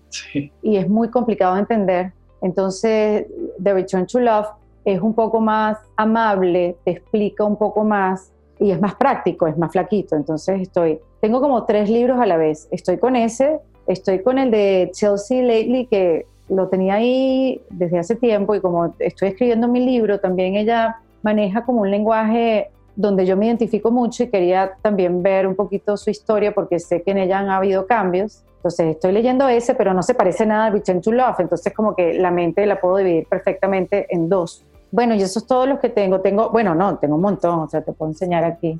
Y 0.62 0.76
es 0.76 0.88
muy 0.88 1.08
complicado 1.08 1.54
de 1.54 1.60
entender. 1.60 2.12
Entonces, 2.40 3.26
The 3.62 3.74
Return 3.74 4.06
to 4.06 4.20
Love 4.20 4.48
es 4.84 5.00
un 5.00 5.14
poco 5.14 5.40
más 5.40 5.78
amable, 5.96 6.76
te 6.84 6.92
explica 6.92 7.44
un 7.44 7.56
poco 7.56 7.84
más 7.84 8.32
y 8.58 8.70
es 8.70 8.80
más 8.80 8.94
práctico, 8.96 9.46
es 9.46 9.56
más 9.56 9.72
flaquito. 9.72 10.16
Entonces, 10.16 10.60
estoy, 10.60 10.98
tengo 11.20 11.40
como 11.40 11.64
tres 11.64 11.88
libros 11.88 12.20
a 12.20 12.26
la 12.26 12.36
vez. 12.36 12.68
Estoy 12.70 12.98
con 12.98 13.16
ese, 13.16 13.60
estoy 13.86 14.22
con 14.22 14.38
el 14.38 14.50
de 14.50 14.90
Chelsea 14.92 15.42
Lately, 15.42 15.86
que 15.86 16.26
lo 16.48 16.68
tenía 16.68 16.94
ahí 16.94 17.60
desde 17.70 17.98
hace 17.98 18.16
tiempo 18.16 18.54
y 18.54 18.60
como 18.60 18.94
estoy 18.98 19.28
escribiendo 19.28 19.68
mi 19.68 19.84
libro, 19.84 20.20
también 20.20 20.56
ella 20.56 20.96
maneja 21.22 21.64
como 21.64 21.82
un 21.82 21.90
lenguaje 21.90 22.70
donde 22.94 23.24
yo 23.24 23.36
me 23.36 23.46
identifico 23.46 23.90
mucho 23.90 24.24
y 24.24 24.28
quería 24.28 24.72
también 24.82 25.22
ver 25.22 25.46
un 25.46 25.54
poquito 25.54 25.96
su 25.96 26.10
historia 26.10 26.52
porque 26.52 26.78
sé 26.78 27.02
que 27.02 27.12
en 27.12 27.18
ella 27.18 27.38
han 27.38 27.48
habido 27.48 27.86
cambios. 27.86 28.44
Entonces 28.62 28.94
estoy 28.94 29.10
leyendo 29.10 29.48
ese, 29.48 29.74
pero 29.74 29.92
no 29.92 30.04
se 30.04 30.14
parece 30.14 30.46
nada 30.46 30.66
a 30.66 30.70
Return 30.70 31.00
to 31.00 31.10
Love, 31.10 31.40
entonces 31.40 31.74
como 31.74 31.96
que 31.96 32.14
la 32.14 32.30
mente 32.30 32.64
la 32.64 32.80
puedo 32.80 32.98
dividir 32.98 33.26
perfectamente 33.26 34.06
en 34.08 34.28
dos. 34.28 34.64
Bueno, 34.92 35.16
y 35.16 35.22
eso 35.22 35.40
es 35.40 35.46
todo 35.48 35.66
lo 35.66 35.80
que 35.80 35.88
tengo. 35.88 36.20
Tengo, 36.20 36.50
bueno, 36.50 36.72
no, 36.72 36.96
tengo 36.98 37.16
un 37.16 37.22
montón, 37.22 37.58
o 37.58 37.68
sea, 37.68 37.80
te 37.82 37.92
puedo 37.92 38.12
enseñar 38.12 38.44
aquí. 38.44 38.78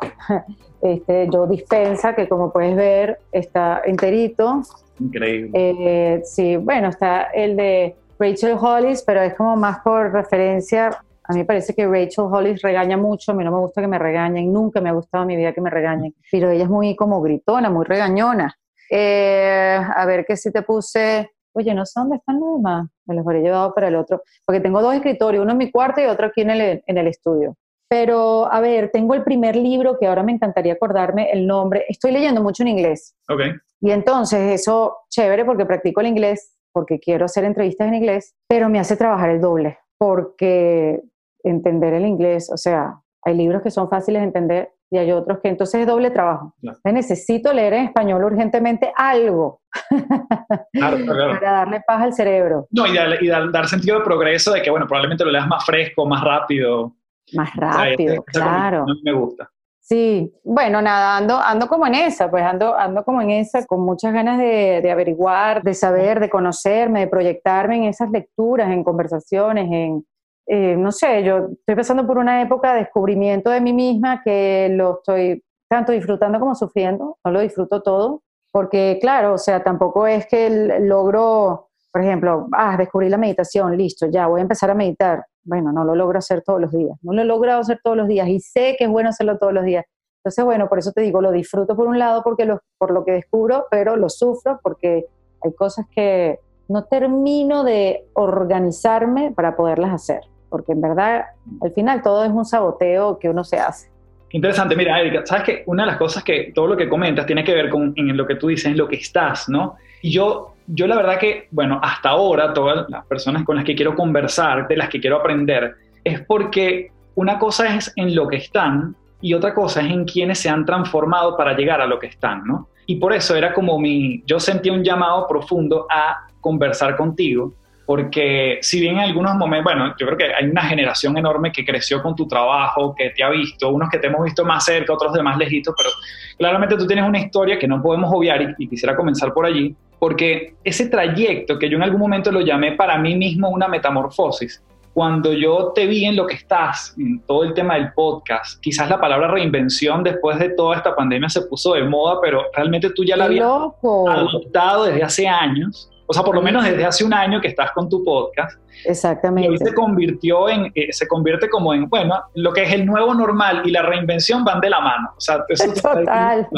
Este, 0.82 1.28
yo 1.30 1.46
dispensa, 1.46 2.14
que 2.14 2.26
como 2.26 2.50
puedes 2.50 2.74
ver, 2.74 3.18
está 3.32 3.82
enterito. 3.84 4.62
Increíble. 4.98 5.50
Eh, 5.52 6.22
sí, 6.24 6.56
bueno, 6.56 6.88
está 6.88 7.24
el 7.34 7.54
de 7.54 7.96
Rachel 8.18 8.56
Hollis, 8.58 9.02
pero 9.02 9.20
es 9.20 9.34
como 9.34 9.56
más 9.56 9.80
por 9.80 10.10
referencia 10.10 10.88
A 11.24 11.32
mí 11.34 11.40
me 11.40 11.44
parece 11.44 11.74
que 11.74 11.86
Rachel 11.86 12.24
Hollis 12.30 12.62
regaña 12.62 12.96
mucho, 12.96 13.32
a 13.32 13.34
mí 13.34 13.44
no 13.44 13.50
me 13.50 13.58
gusta 13.58 13.82
que 13.82 13.88
me 13.88 13.98
regañen, 13.98 14.50
nunca 14.50 14.80
me 14.80 14.88
ha 14.88 14.92
gustado 14.92 15.24
en 15.24 15.28
mi 15.28 15.36
vida 15.36 15.52
que 15.52 15.60
me 15.60 15.68
regañen, 15.68 16.14
pero 16.32 16.48
ella 16.48 16.64
es 16.64 16.70
muy 16.70 16.96
como 16.96 17.20
gritona, 17.20 17.68
muy 17.68 17.84
regañona. 17.84 18.56
Eh, 18.90 19.80
a 19.96 20.04
ver 20.04 20.24
qué 20.26 20.36
si 20.36 20.50
te 20.50 20.62
puse, 20.62 21.30
oye, 21.52 21.72
no 21.74 21.86
sé 21.86 22.00
dónde 22.00 22.16
están 22.16 22.40
los 22.40 22.56
demás, 22.56 22.88
me 23.06 23.14
los 23.14 23.24
habría 23.26 23.42
llevado 23.42 23.72
para 23.72 23.88
el 23.88 23.94
otro, 23.94 24.22
porque 24.44 24.60
tengo 24.60 24.82
dos 24.82 24.94
escritorios, 24.94 25.42
uno 25.42 25.52
en 25.52 25.58
mi 25.58 25.70
cuarto 25.70 26.00
y 26.00 26.04
otro 26.04 26.26
aquí 26.26 26.40
en 26.40 26.50
el, 26.50 26.82
en 26.84 26.98
el 26.98 27.06
estudio. 27.06 27.56
Pero, 27.88 28.52
a 28.52 28.60
ver, 28.60 28.90
tengo 28.92 29.14
el 29.14 29.24
primer 29.24 29.56
libro 29.56 29.98
que 29.98 30.06
ahora 30.06 30.22
me 30.22 30.32
encantaría 30.32 30.74
acordarme 30.74 31.30
el 31.32 31.44
nombre. 31.44 31.84
Estoy 31.88 32.12
leyendo 32.12 32.40
mucho 32.40 32.62
en 32.62 32.68
inglés. 32.68 33.16
Ok. 33.28 33.40
Y 33.80 33.90
entonces 33.90 34.60
eso, 34.60 34.96
chévere, 35.08 35.44
porque 35.44 35.66
practico 35.66 36.00
el 36.00 36.06
inglés, 36.06 36.56
porque 36.72 37.00
quiero 37.00 37.24
hacer 37.24 37.44
entrevistas 37.44 37.88
en 37.88 37.94
inglés, 37.94 38.36
pero 38.46 38.68
me 38.68 38.78
hace 38.78 38.96
trabajar 38.96 39.30
el 39.30 39.40
doble, 39.40 39.78
porque 39.98 41.00
entender 41.42 41.94
el 41.94 42.06
inglés, 42.06 42.50
o 42.52 42.56
sea, 42.56 43.00
hay 43.22 43.34
libros 43.34 43.62
que 43.62 43.70
son 43.70 43.88
fáciles 43.88 44.22
de 44.22 44.26
entender 44.26 44.72
y 44.90 44.98
hay 44.98 45.12
otros 45.12 45.38
que 45.40 45.48
entonces 45.48 45.82
es 45.82 45.86
doble 45.86 46.10
trabajo. 46.10 46.54
Necesito 46.84 47.52
leer 47.52 47.74
en 47.74 47.84
español 47.86 48.24
urgentemente 48.24 48.92
algo 48.96 49.60
para 50.78 51.40
darle 51.40 51.80
paz 51.86 52.02
al 52.02 52.12
cerebro. 52.12 52.66
No, 52.70 52.86
y, 52.86 53.28
dar, 53.28 53.68
sentido 53.68 53.98
de 53.98 54.04
progreso 54.04 54.52
de 54.52 54.62
que, 54.62 54.70
bueno, 54.70 54.86
probablemente 54.86 55.24
lo 55.24 55.30
leas 55.30 55.46
más 55.46 55.64
fresco, 55.64 56.06
más 56.06 56.22
rápido. 56.22 56.96
Más 57.34 57.54
rápido, 57.54 58.24
claro. 58.24 58.84
me 59.04 59.12
gusta. 59.12 59.48
Sí, 59.78 60.32
bueno, 60.44 60.82
nada, 60.82 61.16
ando, 61.16 61.36
ando 61.36 61.66
como 61.66 61.86
en 61.86 61.94
esa, 61.94 62.30
pues 62.30 62.44
ando, 62.44 62.76
ando 62.76 63.04
como 63.04 63.22
en 63.22 63.30
esa, 63.30 63.66
con 63.66 63.80
muchas 63.84 64.12
ganas 64.12 64.38
de, 64.38 64.80
de 64.82 64.90
averiguar, 64.90 65.62
de 65.62 65.74
saber, 65.74 66.20
de 66.20 66.30
conocerme, 66.30 67.00
de 67.00 67.06
proyectarme 67.08 67.76
en 67.76 67.84
esas 67.84 68.10
lecturas, 68.10 68.70
en 68.70 68.84
conversaciones, 68.84 69.68
en, 69.70 70.04
eh, 70.46 70.76
no 70.76 70.90
sé, 70.90 71.22
yo 71.22 71.48
estoy 71.52 71.76
pasando 71.76 72.06
por 72.06 72.18
una 72.18 72.42
época 72.42 72.72
de 72.72 72.80
descubrimiento 72.80 73.50
de 73.50 73.60
mí 73.60 73.72
misma 73.72 74.22
que 74.22 74.68
lo 74.72 74.98
estoy 74.98 75.44
tanto 75.68 75.92
disfrutando 75.92 76.40
como 76.40 76.56
sufriendo, 76.56 77.18
no 77.24 77.30
lo 77.30 77.40
disfruto 77.40 77.82
todo, 77.82 78.22
porque 78.50 78.98
claro, 79.00 79.34
o 79.34 79.38
sea, 79.38 79.62
tampoco 79.62 80.06
es 80.08 80.26
que 80.26 80.50
logro, 80.80 81.68
por 81.92 82.02
ejemplo, 82.02 82.48
ah, 82.52 82.76
descubrí 82.76 83.08
la 83.08 83.16
meditación, 83.16 83.76
listo, 83.76 84.06
ya 84.10 84.26
voy 84.26 84.40
a 84.40 84.42
empezar 84.42 84.70
a 84.70 84.74
meditar. 84.74 85.24
Bueno, 85.44 85.72
no 85.72 85.84
lo 85.84 85.94
logro 85.94 86.18
hacer 86.18 86.42
todos 86.42 86.60
los 86.60 86.72
días, 86.72 86.98
no 87.02 87.12
lo 87.12 87.22
he 87.22 87.24
logrado 87.24 87.60
hacer 87.60 87.78
todos 87.82 87.96
los 87.96 88.08
días 88.08 88.28
y 88.28 88.40
sé 88.40 88.74
que 88.76 88.84
es 88.84 88.90
bueno 88.90 89.10
hacerlo 89.10 89.38
todos 89.38 89.52
los 89.52 89.64
días. 89.64 89.84
Entonces, 90.18 90.44
bueno, 90.44 90.68
por 90.68 90.80
eso 90.80 90.92
te 90.92 91.00
digo, 91.00 91.20
lo 91.22 91.30
disfruto 91.30 91.76
por 91.76 91.86
un 91.86 91.98
lado 91.98 92.22
porque 92.24 92.44
lo, 92.44 92.60
por 92.76 92.90
lo 92.90 93.04
que 93.04 93.12
descubro, 93.12 93.66
pero 93.70 93.96
lo 93.96 94.08
sufro 94.10 94.58
porque 94.62 95.06
hay 95.42 95.54
cosas 95.54 95.86
que 95.94 96.40
no 96.68 96.84
termino 96.84 97.64
de 97.64 98.08
organizarme 98.14 99.32
para 99.32 99.56
poderlas 99.56 99.94
hacer 99.94 100.29
porque 100.50 100.72
en 100.72 100.80
verdad 100.80 101.24
al 101.62 101.72
final 101.72 102.02
todo 102.02 102.24
es 102.24 102.30
un 102.30 102.44
saboteo 102.44 103.18
que 103.18 103.30
uno 103.30 103.44
se 103.44 103.58
hace. 103.58 103.88
Interesante, 104.32 104.76
mira 104.76 105.00
Erika, 105.00 105.26
sabes 105.26 105.44
que 105.44 105.62
una 105.66 105.82
de 105.84 105.88
las 105.88 105.96
cosas 105.96 106.22
que 106.22 106.52
todo 106.54 106.68
lo 106.68 106.76
que 106.76 106.88
comentas 106.88 107.26
tiene 107.26 107.42
que 107.42 107.54
ver 107.54 107.68
con 107.68 107.94
lo 107.96 108.26
que 108.26 108.36
tú 108.36 108.48
dices, 108.48 108.76
lo 108.76 108.86
que 108.86 108.96
estás, 108.96 109.48
¿no? 109.48 109.76
Y 110.02 110.12
yo, 110.12 110.54
yo 110.68 110.86
la 110.86 110.96
verdad 110.96 111.18
que, 111.18 111.48
bueno, 111.50 111.80
hasta 111.82 112.10
ahora 112.10 112.52
todas 112.52 112.88
las 112.88 113.04
personas 113.06 113.44
con 113.44 113.56
las 113.56 113.64
que 113.64 113.74
quiero 113.74 113.96
conversar, 113.96 114.68
de 114.68 114.76
las 114.76 114.88
que 114.88 115.00
quiero 115.00 115.16
aprender, 115.16 115.74
es 116.04 116.20
porque 116.20 116.92
una 117.16 117.38
cosa 117.38 117.74
es 117.74 117.92
en 117.96 118.14
lo 118.14 118.28
que 118.28 118.36
están 118.36 118.94
y 119.20 119.34
otra 119.34 119.52
cosa 119.52 119.80
es 119.80 119.90
en 119.90 120.04
quienes 120.04 120.38
se 120.38 120.48
han 120.48 120.64
transformado 120.64 121.36
para 121.36 121.54
llegar 121.54 121.80
a 121.80 121.86
lo 121.86 121.98
que 121.98 122.06
están, 122.06 122.44
¿no? 122.44 122.68
Y 122.86 122.96
por 122.96 123.12
eso 123.12 123.34
era 123.34 123.52
como 123.52 123.78
mi, 123.78 124.22
yo 124.26 124.38
sentía 124.38 124.72
un 124.72 124.84
llamado 124.84 125.26
profundo 125.26 125.86
a 125.90 126.28
conversar 126.40 126.96
contigo 126.96 127.54
porque 127.90 128.60
si 128.62 128.78
bien 128.78 128.98
en 128.98 129.00
algunos 129.00 129.34
momentos, 129.34 129.64
bueno, 129.64 129.94
yo 129.98 130.06
creo 130.06 130.16
que 130.16 130.32
hay 130.32 130.48
una 130.48 130.62
generación 130.62 131.18
enorme 131.18 131.50
que 131.50 131.64
creció 131.64 132.00
con 132.00 132.14
tu 132.14 132.28
trabajo, 132.28 132.94
que 132.96 133.10
te 133.10 133.24
ha 133.24 133.30
visto, 133.30 133.68
unos 133.68 133.90
que 133.90 133.98
te 133.98 134.06
hemos 134.06 134.22
visto 134.22 134.44
más 134.44 134.64
cerca, 134.64 134.92
otros 134.92 135.12
de 135.12 135.20
más 135.24 135.36
lejitos, 135.36 135.74
pero 135.76 135.90
claramente 136.38 136.76
tú 136.76 136.86
tienes 136.86 137.04
una 137.04 137.18
historia 137.18 137.58
que 137.58 137.66
no 137.66 137.82
podemos 137.82 138.08
obviar 138.14 138.42
y, 138.42 138.54
y 138.58 138.68
quisiera 138.68 138.94
comenzar 138.94 139.34
por 139.34 139.44
allí, 139.44 139.74
porque 139.98 140.54
ese 140.62 140.88
trayecto 140.88 141.58
que 141.58 141.68
yo 141.68 141.78
en 141.78 141.82
algún 141.82 141.98
momento 141.98 142.30
lo 142.30 142.42
llamé 142.42 142.76
para 142.76 142.96
mí 142.96 143.16
mismo 143.16 143.48
una 143.48 143.66
metamorfosis, 143.66 144.62
cuando 144.94 145.32
yo 145.32 145.72
te 145.74 145.88
vi 145.88 146.04
en 146.04 146.14
lo 146.14 146.28
que 146.28 146.34
estás, 146.34 146.94
en 146.96 147.18
todo 147.26 147.42
el 147.42 147.54
tema 147.54 147.74
del 147.74 147.92
podcast, 147.92 148.60
quizás 148.60 148.88
la 148.88 149.00
palabra 149.00 149.26
reinvención 149.26 150.04
después 150.04 150.38
de 150.38 150.50
toda 150.50 150.76
esta 150.76 150.94
pandemia 150.94 151.28
se 151.28 151.42
puso 151.42 151.74
de 151.74 151.82
moda, 151.82 152.20
pero 152.22 152.44
realmente 152.54 152.90
tú 152.90 153.04
ya 153.04 153.16
la 153.16 153.24
habías 153.24 153.48
adoptado 153.48 154.84
desde 154.84 155.02
hace 155.02 155.26
años 155.26 155.90
o 156.10 156.12
sea, 156.12 156.24
por 156.24 156.34
lo 156.34 156.42
menos 156.42 156.64
desde 156.64 156.84
hace 156.84 157.04
un 157.04 157.14
año 157.14 157.40
que 157.40 157.46
estás 157.46 157.70
con 157.70 157.88
tu 157.88 158.02
podcast. 158.02 158.58
Exactamente. 158.84 159.48
Y 159.48 159.52
hoy 159.52 159.58
se 159.58 159.72
convirtió 159.72 160.48
en, 160.48 160.72
eh, 160.74 160.92
se 160.92 161.06
convierte 161.06 161.48
como 161.48 161.72
en, 161.72 161.88
bueno, 161.88 162.20
lo 162.34 162.52
que 162.52 162.64
es 162.64 162.72
el 162.72 162.84
nuevo 162.84 163.14
normal 163.14 163.62
y 163.64 163.70
la 163.70 163.82
reinvención 163.82 164.44
van 164.44 164.60
de 164.60 164.70
la 164.70 164.80
mano. 164.80 165.10
O 165.16 165.20
sea, 165.20 165.44
eso 165.48 165.72
Total. 165.72 166.48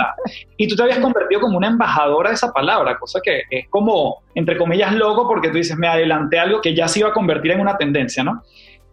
Y 0.56 0.66
tú 0.68 0.75
te 0.75 0.82
habías 0.85 1.00
convertido 1.00 1.42
como 1.42 1.59
una 1.59 1.66
embajadora 1.66 2.30
de 2.30 2.37
esa 2.37 2.50
palabra, 2.50 2.99
cosa 2.99 3.21
que 3.23 3.42
es 3.50 3.68
como, 3.68 4.23
entre 4.35 4.56
comillas, 4.56 4.94
loco 4.94 5.28
porque 5.28 5.50
tú 5.50 5.59
dices, 5.59 5.76
me 5.76 5.87
adelanté 5.87 6.38
algo 6.38 6.62
que 6.62 6.75
ya 6.75 6.88
se 6.88 7.00
iba 7.00 7.11
a 7.11 7.12
convertir 7.12 7.50
en 7.50 7.61
una 7.61 7.76
tendencia, 7.76 8.25
¿no? 8.25 8.42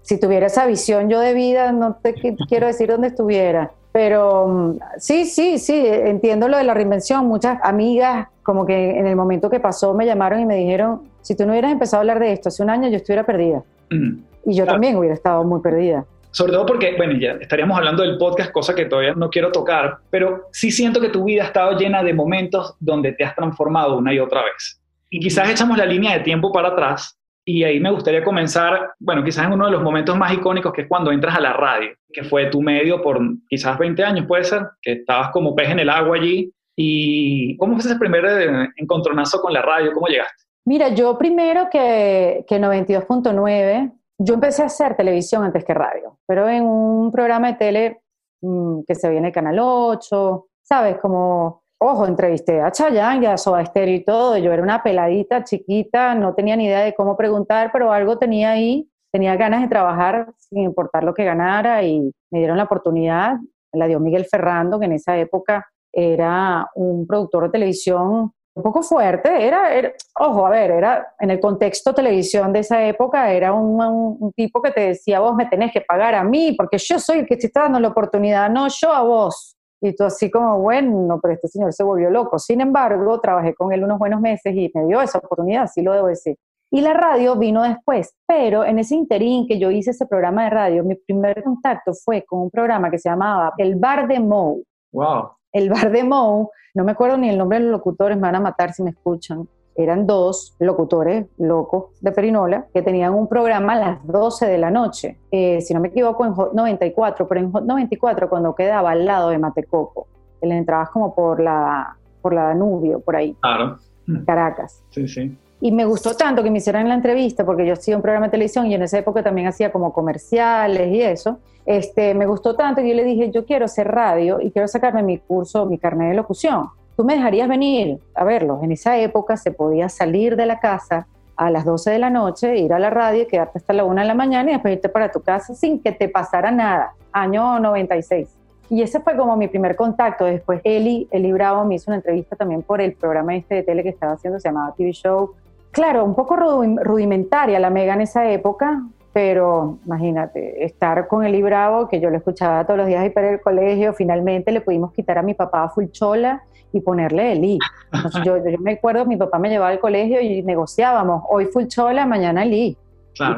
Si 0.01 0.19
tuviera 0.19 0.47
esa 0.47 0.67
visión 0.67 1.09
yo 1.09 1.21
de 1.21 1.33
vida, 1.33 1.71
no 1.71 1.99
te 2.03 2.15
quiero 2.49 2.67
decir 2.67 2.89
dónde 2.89 3.07
estuviera. 3.07 3.71
Pero 3.91 4.48
mm, 4.48 4.79
sí, 4.98 5.25
sí, 5.25 5.58
sí, 5.58 5.84
entiendo 5.86 6.48
lo 6.48 6.58
de 6.58 6.63
la 6.63 6.74
reinvención. 6.74 7.25
Muchas 7.25 7.60
amigas, 7.63 8.27
como 8.43 8.65
que 8.65 8.98
en 8.98 9.08
el 9.08 9.15
momento 9.15 9.50
que 9.50 9.60
pasó, 9.60 9.93
me 9.93 10.05
llamaron 10.05 10.39
y 10.39 10.46
me 10.46 10.55
dijeron, 10.55 11.01
si 11.22 11.36
tú 11.36 11.46
no 11.46 11.51
hubieras 11.51 11.72
empezado 11.72 12.00
a 12.00 12.01
hablar 12.01 12.19
de 12.19 12.31
esto 12.34 12.50
hace 12.50 12.63
un 12.63 12.69
año, 12.69 12.89
yo 12.89 12.98
estuviera 12.98 13.25
perdida. 13.25 13.63
Mm. 13.89 14.19
Y 14.46 14.55
yo 14.55 14.65
también 14.65 14.96
hubiera 14.96 15.15
estado 15.15 15.43
muy 15.43 15.62
perdida. 15.62 16.05
Sobre 16.31 16.53
todo 16.53 16.65
porque, 16.65 16.96
bueno, 16.96 17.13
ya 17.19 17.31
estaríamos 17.41 17.77
hablando 17.77 18.03
del 18.03 18.17
podcast, 18.17 18.51
cosa 18.51 18.75
que 18.75 18.86
todavía 18.86 19.13
no 19.15 19.29
quiero 19.29 19.51
tocar, 19.51 19.98
pero 20.10 20.48
sí 20.51 20.72
siento 20.72 21.01
que 21.01 21.10
tu 21.10 21.24
vida 21.24 21.43
ha 21.43 21.48
estado 21.48 21.77
llena 21.77 22.03
de 22.03 22.13
momentos 22.13 22.75
donde 22.79 23.13
te 23.13 23.24
has 23.24 23.36
transformado 23.36 23.98
una 23.98 24.13
y 24.13 24.19
otra 24.19 24.43
vez. 24.43 24.79
Y 25.10 25.19
quizás 25.19 25.50
echamos 25.50 25.77
la 25.77 25.86
línea 25.86 26.17
de 26.17 26.24
tiempo 26.24 26.51
para 26.51 26.69
atrás 26.69 27.18
y 27.51 27.63
ahí 27.63 27.79
me 27.79 27.89
gustaría 27.89 28.23
comenzar, 28.23 28.91
bueno, 28.99 29.23
quizás 29.23 29.47
en 29.47 29.53
uno 29.53 29.65
de 29.65 29.71
los 29.71 29.81
momentos 29.81 30.15
más 30.15 30.31
icónicos, 30.31 30.71
que 30.71 30.83
es 30.83 30.87
cuando 30.87 31.11
entras 31.11 31.35
a 31.35 31.41
la 31.41 31.51
radio, 31.51 31.89
que 32.13 32.23
fue 32.23 32.45
tu 32.45 32.61
medio 32.61 33.01
por 33.01 33.19
quizás 33.49 33.75
20 33.79 34.03
años, 34.03 34.27
puede 34.27 34.43
ser, 34.43 34.67
que 34.79 34.91
estabas 34.91 35.31
como 35.31 35.55
pez 35.55 35.71
en 35.71 35.79
el 35.79 35.89
agua 35.89 36.17
allí. 36.17 36.53
¿Y 36.75 37.57
cómo 37.57 37.73
fue 37.73 37.89
ese 37.89 37.97
primer 37.97 38.23
eh, 38.23 38.69
encontronazo 38.75 39.41
con 39.41 39.51
la 39.51 39.63
radio? 39.63 39.93
¿Cómo 39.93 40.05
llegaste? 40.05 40.43
Mira, 40.65 40.89
yo 40.89 41.17
primero 41.17 41.69
que, 41.71 42.45
que 42.47 42.59
92.9, 42.61 43.93
yo 44.19 44.33
empecé 44.35 44.61
a 44.61 44.67
hacer 44.67 44.95
televisión 44.95 45.43
antes 45.43 45.65
que 45.65 45.73
radio, 45.73 46.19
pero 46.27 46.47
en 46.47 46.63
un 46.63 47.11
programa 47.11 47.47
de 47.47 47.57
tele 47.57 48.01
mm, 48.41 48.81
que 48.87 48.93
se 48.93 49.09
viene 49.09 49.31
Canal 49.31 49.57
8, 49.59 50.47
¿sabes? 50.61 50.97
Como 50.99 51.63
Ojo, 51.81 52.05
entrevisté 52.05 52.59
a 52.59 52.71
Chayanne 52.71 53.24
y 53.24 53.25
a 53.25 53.38
Soda 53.38 53.65
Stereo 53.65 53.95
y 53.95 54.03
todo. 54.03 54.38
Yo 54.38 54.51
era 54.51 54.62
una 54.62 54.83
peladita 54.83 55.45
chiquita, 55.45 56.13
no 56.13 56.36
tenía 56.36 56.57
ni 56.57 56.65
idea 56.65 56.81
de 56.81 56.93
cómo 56.93 57.15
preguntar, 57.15 57.69
pero 57.71 57.93
algo 57.93 58.17
tenía 58.17 58.51
ahí. 58.51 58.89
Tenía 59.13 59.38
ganas 59.38 59.62
de 59.62 59.69
trabajar 59.69 60.33
sin 60.38 60.59
importar 60.63 61.05
lo 61.05 61.13
que 61.13 61.24
ganara 61.24 61.81
y 61.83 62.12
me 62.31 62.39
dieron 62.39 62.57
la 62.57 62.65
oportunidad. 62.65 63.38
La 63.71 63.88
dio 63.88 64.01
Miguel 64.01 64.25
Ferrando, 64.25 64.77
que 64.77 64.88
en 64.88 64.91
esa 64.91 65.17
época 65.17 65.65
era 65.93 66.67
un 66.75 67.07
productor 67.07 67.45
de 67.45 67.51
televisión 67.51 68.33
un 68.55 68.63
poco 68.63 68.83
fuerte. 68.83 69.48
Era, 69.48 69.93
ojo, 70.19 70.45
a 70.45 70.50
ver, 70.50 70.71
era 70.71 71.15
en 71.17 71.31
el 71.31 71.39
contexto 71.39 71.93
televisión 71.93 72.51
de 72.51 72.59
esa 72.59 72.86
época, 72.86 73.31
era 73.31 73.53
un, 73.53 73.81
un, 74.19 74.33
tipo 74.33 74.62
que 74.62 74.71
te 74.71 74.81
decía, 74.81 75.21
vos 75.21 75.33
me 75.33 75.45
tenés 75.45 75.71
que 75.71 75.81
pagar 75.81 76.13
a 76.13 76.25
mí, 76.25 76.53
porque 76.57 76.77
yo 76.77 77.00
soy 77.00 77.19
el 77.19 77.25
que 77.25 77.38
te 77.38 77.48
está 77.48 77.62
dando 77.62 77.79
la 77.79 77.88
oportunidad, 77.88 78.50
no 78.50 78.67
yo 78.67 78.91
a 78.91 79.01
vos. 79.01 79.55
Y 79.81 79.95
tú 79.95 80.03
así 80.03 80.29
como, 80.29 80.59
bueno, 80.59 81.19
pero 81.21 81.33
este 81.33 81.48
señor 81.48 81.74
se 81.74 81.83
volvió 81.83 82.09
loco. 82.09 82.38
Sin 82.38 82.62
embargo, 82.62 83.19
trabajé 83.19 83.53
con 83.53 83.71
él 83.71 83.83
unos 83.83 83.98
buenos 83.98 84.19
meses 84.19 84.53
y 84.53 84.71
me 84.74 84.86
dio 84.86 85.01
esa 85.01 85.19
oportunidad, 85.19 85.67
sí 85.67 85.81
lo 85.81 85.93
debo 85.93 86.07
decir. 86.07 86.36
Y 86.71 86.81
la 86.81 86.93
radio 86.93 87.36
vino 87.36 87.63
después, 87.63 88.13
pero 88.27 88.63
en 88.63 88.77
ese 88.77 88.95
interín 88.95 89.48
que 89.48 89.57
yo 89.57 89.71
hice 89.71 89.91
ese 89.91 90.05
programa 90.05 90.43
de 90.43 90.50
radio, 90.51 90.83
mi 90.83 90.95
primer 90.95 91.43
contacto 91.43 91.93
fue 91.93 92.24
con 92.24 92.41
un 92.41 92.50
programa 92.51 92.91
que 92.91 93.00
se 93.00 93.09
llamaba 93.09 93.53
El 93.57 93.75
Bar 93.75 94.07
de 94.07 94.19
Moe. 94.19 94.63
Wow. 94.91 95.31
El 95.51 95.69
Bar 95.69 95.91
de 95.91 96.03
Moe, 96.03 96.48
no 96.75 96.83
me 96.83 96.91
acuerdo 96.91 97.17
ni 97.17 97.29
el 97.29 97.38
nombre 97.38 97.57
de 97.57 97.65
los 97.65 97.71
locutores, 97.71 98.17
me 98.17 98.24
van 98.24 98.36
a 98.36 98.39
matar 98.39 98.74
si 98.74 98.83
me 98.83 98.91
escuchan 98.91 99.48
eran 99.75 100.05
dos 100.05 100.55
locutores 100.59 101.25
locos 101.38 101.85
de 102.01 102.11
Perinola 102.11 102.67
que 102.73 102.81
tenían 102.81 103.13
un 103.13 103.27
programa 103.27 103.73
a 103.73 103.79
las 103.79 104.07
12 104.07 104.45
de 104.47 104.57
la 104.57 104.71
noche, 104.71 105.17
eh, 105.31 105.61
si 105.61 105.73
no 105.73 105.79
me 105.79 105.88
equivoco, 105.88 106.25
en 106.25 106.33
Hot 106.33 106.53
94, 106.53 107.27
pero 107.27 107.41
en 107.41 107.51
Hot 107.51 107.63
94 107.63 108.29
cuando 108.29 108.55
quedaba 108.55 108.91
al 108.91 109.05
lado 109.05 109.29
de 109.29 109.38
Matecoco, 109.38 110.07
le 110.41 110.57
entrabas 110.57 110.89
como 110.89 111.15
por 111.15 111.39
la, 111.39 111.95
por 112.21 112.33
la 112.33 112.43
Danubio, 112.43 112.99
por 112.99 113.15
ahí, 113.15 113.35
claro. 113.39 113.77
Caracas. 114.25 114.83
Sí, 114.89 115.07
sí. 115.07 115.38
Y 115.61 115.71
me 115.71 115.85
gustó 115.85 116.15
tanto 116.15 116.41
que 116.41 116.49
me 116.49 116.59
hicieran 116.59 116.88
la 116.88 116.95
entrevista, 116.95 117.45
porque 117.45 117.65
yo 117.65 117.73
hacía 117.73 117.95
un 117.95 118.01
programa 118.01 118.27
de 118.27 118.31
televisión 118.31 118.67
y 118.67 118.75
en 118.75 118.81
esa 118.81 118.97
época 118.97 119.21
también 119.21 119.47
hacía 119.47 119.71
como 119.71 119.91
comerciales 119.93 120.88
y 120.88 121.01
eso. 121.01 121.39
Este, 121.65 122.13
me 122.13 122.25
gustó 122.25 122.55
tanto 122.55 122.81
que 122.81 122.89
yo 122.89 122.95
le 122.95 123.03
dije, 123.03 123.29
yo 123.31 123.45
quiero 123.45 123.65
hacer 123.65 123.88
radio 123.88 124.39
y 124.41 124.51
quiero 124.51 124.67
sacarme 124.67 125.03
mi 125.03 125.19
curso, 125.19 125.65
mi 125.65 125.77
carnet 125.77 126.09
de 126.09 126.15
locución 126.15 126.69
tú 126.99 127.05
me 127.05 127.15
dejarías 127.15 127.47
venir 127.47 127.97
a 128.13 128.25
verlos. 128.25 128.61
En 128.61 128.73
esa 128.73 128.97
época 128.97 129.37
se 129.37 129.51
podía 129.51 129.87
salir 129.87 130.35
de 130.35 130.45
la 130.45 130.59
casa 130.59 131.07
a 131.37 131.49
las 131.49 131.63
12 131.63 131.91
de 131.91 131.97
la 131.97 132.09
noche, 132.09 132.57
ir 132.57 132.73
a 132.73 132.79
la 132.79 132.89
radio, 132.89 133.25
quedarte 133.25 133.59
hasta 133.59 133.71
la 133.71 133.85
1 133.85 134.01
de 134.01 134.05
la 134.05 134.15
mañana 134.15 134.49
y 134.49 134.53
después 134.55 134.73
irte 134.73 134.89
para 134.89 135.09
tu 135.09 135.21
casa 135.21 135.55
sin 135.55 135.81
que 135.81 135.93
te 135.93 136.09
pasara 136.09 136.51
nada. 136.51 136.91
Año 137.13 137.57
96. 137.57 138.27
Y 138.69 138.81
ese 138.81 138.99
fue 138.99 139.15
como 139.15 139.37
mi 139.37 139.47
primer 139.47 139.77
contacto. 139.77 140.25
Después 140.25 140.59
Eli, 140.65 141.07
Eli 141.09 141.31
Bravo 141.31 141.63
me 141.63 141.75
hizo 141.75 141.89
una 141.89 141.95
entrevista 141.95 142.35
también 142.35 142.63
por 142.63 142.81
el 142.81 142.91
programa 142.91 143.33
este 143.33 143.55
de 143.55 143.63
tele 143.63 143.81
que 143.81 143.87
estaba 143.87 144.11
haciendo, 144.11 144.37
se 144.37 144.49
llamaba 144.49 144.73
TV 144.75 144.91
Show. 144.91 145.35
Claro, 145.71 146.03
un 146.03 146.15
poco 146.15 146.35
rudimentaria 146.35 147.61
la 147.61 147.69
Mega 147.69 147.93
en 147.93 148.01
esa 148.01 148.29
época, 148.29 148.83
pero 149.13 149.77
imagínate, 149.85 150.65
estar 150.65 151.07
con 151.07 151.23
Eli 151.23 151.41
Bravo, 151.41 151.87
que 151.87 152.01
yo 152.01 152.09
lo 152.09 152.17
escuchaba 152.17 152.65
todos 152.65 152.77
los 152.77 152.87
días 152.87 153.05
y 153.05 153.09
para 153.09 153.31
el 153.31 153.39
colegio, 153.39 153.93
finalmente 153.93 154.51
le 154.51 154.59
pudimos 154.59 154.91
quitar 154.91 155.17
a 155.17 155.23
mi 155.23 155.33
papá 155.33 155.69
Fulchola 155.69 156.43
y 156.71 156.81
ponerle 156.81 157.33
Eli. 157.33 157.59
Entonces 157.91 158.23
yo, 158.23 158.38
yo, 158.38 158.57
me 158.59 158.73
acuerdo, 158.73 159.05
mi 159.05 159.17
papá 159.17 159.39
me 159.39 159.49
llevaba 159.49 159.71
al 159.71 159.79
colegio 159.79 160.21
y 160.21 160.43
negociábamos, 160.43 161.23
hoy 161.29 161.45
Fulchola, 161.45 162.05
mañana 162.05 162.43
Eli. 162.43 162.77